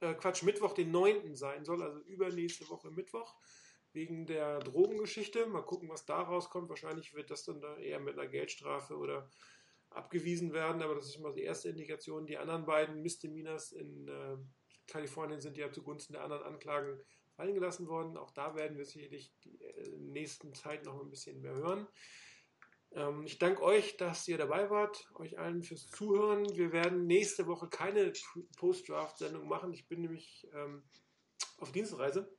äh, 0.00 0.14
Quatsch, 0.14 0.42
Mittwoch, 0.42 0.74
den 0.74 0.90
9. 0.90 1.34
sein 1.34 1.64
soll, 1.64 1.82
also 1.82 2.00
übernächste 2.00 2.68
Woche 2.68 2.90
Mittwoch, 2.90 3.36
wegen 3.92 4.26
der 4.26 4.60
Drogengeschichte. 4.60 5.46
Mal 5.46 5.62
gucken, 5.62 5.88
was 5.88 6.04
da 6.04 6.20
rauskommt. 6.20 6.68
Wahrscheinlich 6.68 7.14
wird 7.14 7.30
das 7.30 7.44
dann 7.44 7.60
da 7.60 7.76
eher 7.78 8.00
mit 8.00 8.18
einer 8.18 8.28
Geldstrafe 8.28 8.96
oder 8.96 9.30
abgewiesen 9.90 10.52
werden, 10.52 10.82
aber 10.82 10.94
das 10.94 11.06
ist 11.06 11.18
mal 11.18 11.32
die 11.32 11.42
erste 11.42 11.70
Indikation. 11.70 12.26
Die 12.26 12.38
anderen 12.38 12.66
beiden 12.66 13.02
Misdemeanors 13.02 13.72
in 13.72 14.08
äh, 14.08 14.36
Kalifornien 14.86 15.40
sind 15.40 15.56
ja 15.56 15.72
zugunsten 15.72 16.12
der 16.12 16.24
anderen 16.24 16.42
Anklagen 16.42 17.00
fallen 17.36 17.54
gelassen 17.54 17.88
worden. 17.88 18.16
Auch 18.16 18.30
da 18.32 18.54
werden 18.54 18.76
wir 18.76 18.84
sicherlich 18.84 19.32
die 19.44 19.60
äh, 19.62 19.96
nächsten 19.98 20.54
Zeit 20.54 20.84
noch 20.84 21.00
ein 21.00 21.10
bisschen 21.10 21.40
mehr 21.40 21.54
hören. 21.54 21.86
Ähm, 22.92 23.24
ich 23.24 23.38
danke 23.38 23.62
euch, 23.62 23.96
dass 23.96 24.26
ihr 24.28 24.38
dabei 24.38 24.70
wart, 24.70 25.06
euch 25.14 25.38
allen 25.38 25.62
fürs 25.62 25.86
Zuhören. 25.88 26.48
Wir 26.56 26.72
werden 26.72 27.06
nächste 27.06 27.46
Woche 27.46 27.68
keine 27.68 28.12
Post-Draft-Sendung 28.56 29.46
machen. 29.46 29.72
Ich 29.72 29.86
bin 29.88 30.00
nämlich 30.00 30.48
ähm, 30.54 30.82
auf 31.58 31.72
Dienstreise. 31.72 32.34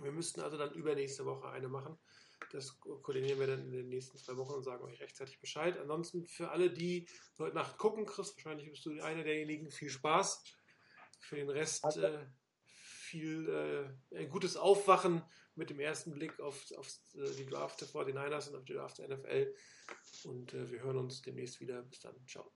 Wir 0.00 0.12
müssten 0.12 0.40
also 0.40 0.56
dann 0.56 0.72
übernächste 0.74 1.24
Woche 1.24 1.48
eine 1.48 1.68
machen. 1.68 1.98
Das 2.50 2.80
ko- 2.80 2.98
koordinieren 2.98 3.38
wir 3.38 3.46
dann 3.46 3.60
in 3.66 3.72
den 3.72 3.88
nächsten 3.88 4.18
zwei 4.18 4.36
Wochen 4.36 4.54
und 4.54 4.64
sagen 4.64 4.84
euch 4.84 5.00
rechtzeitig 5.00 5.38
Bescheid. 5.40 5.78
Ansonsten 5.78 6.26
für 6.26 6.50
alle, 6.50 6.70
die 6.70 7.08
heute 7.38 7.54
Nacht 7.54 7.78
gucken, 7.78 8.04
Chris, 8.04 8.34
wahrscheinlich 8.34 8.70
bist 8.70 8.84
du 8.84 9.00
einer 9.02 9.22
derjenigen. 9.22 9.70
Viel 9.70 9.90
Spaß. 9.90 10.42
Für 11.20 11.36
den 11.36 11.50
Rest 11.50 11.84
äh, 11.96 12.26
viel 12.64 13.48
äh, 14.12 14.18
ein 14.18 14.28
gutes 14.28 14.56
Aufwachen 14.56 15.22
mit 15.54 15.70
dem 15.70 15.80
ersten 15.80 16.12
Blick 16.12 16.40
auf, 16.40 16.72
auf 16.76 16.88
äh, 17.14 17.30
die 17.36 17.46
Draft 17.46 17.80
der 17.80 17.88
49ers 17.88 18.48
und 18.48 18.56
auf 18.56 18.64
die 18.64 18.74
Draft 18.74 18.98
der 18.98 19.08
NFL. 19.08 19.54
Und 20.24 20.54
äh, 20.54 20.70
wir 20.70 20.82
hören 20.82 20.98
uns 20.98 21.22
demnächst 21.22 21.60
wieder. 21.60 21.82
Bis 21.82 22.00
dann. 22.00 22.14
Ciao. 22.26 22.52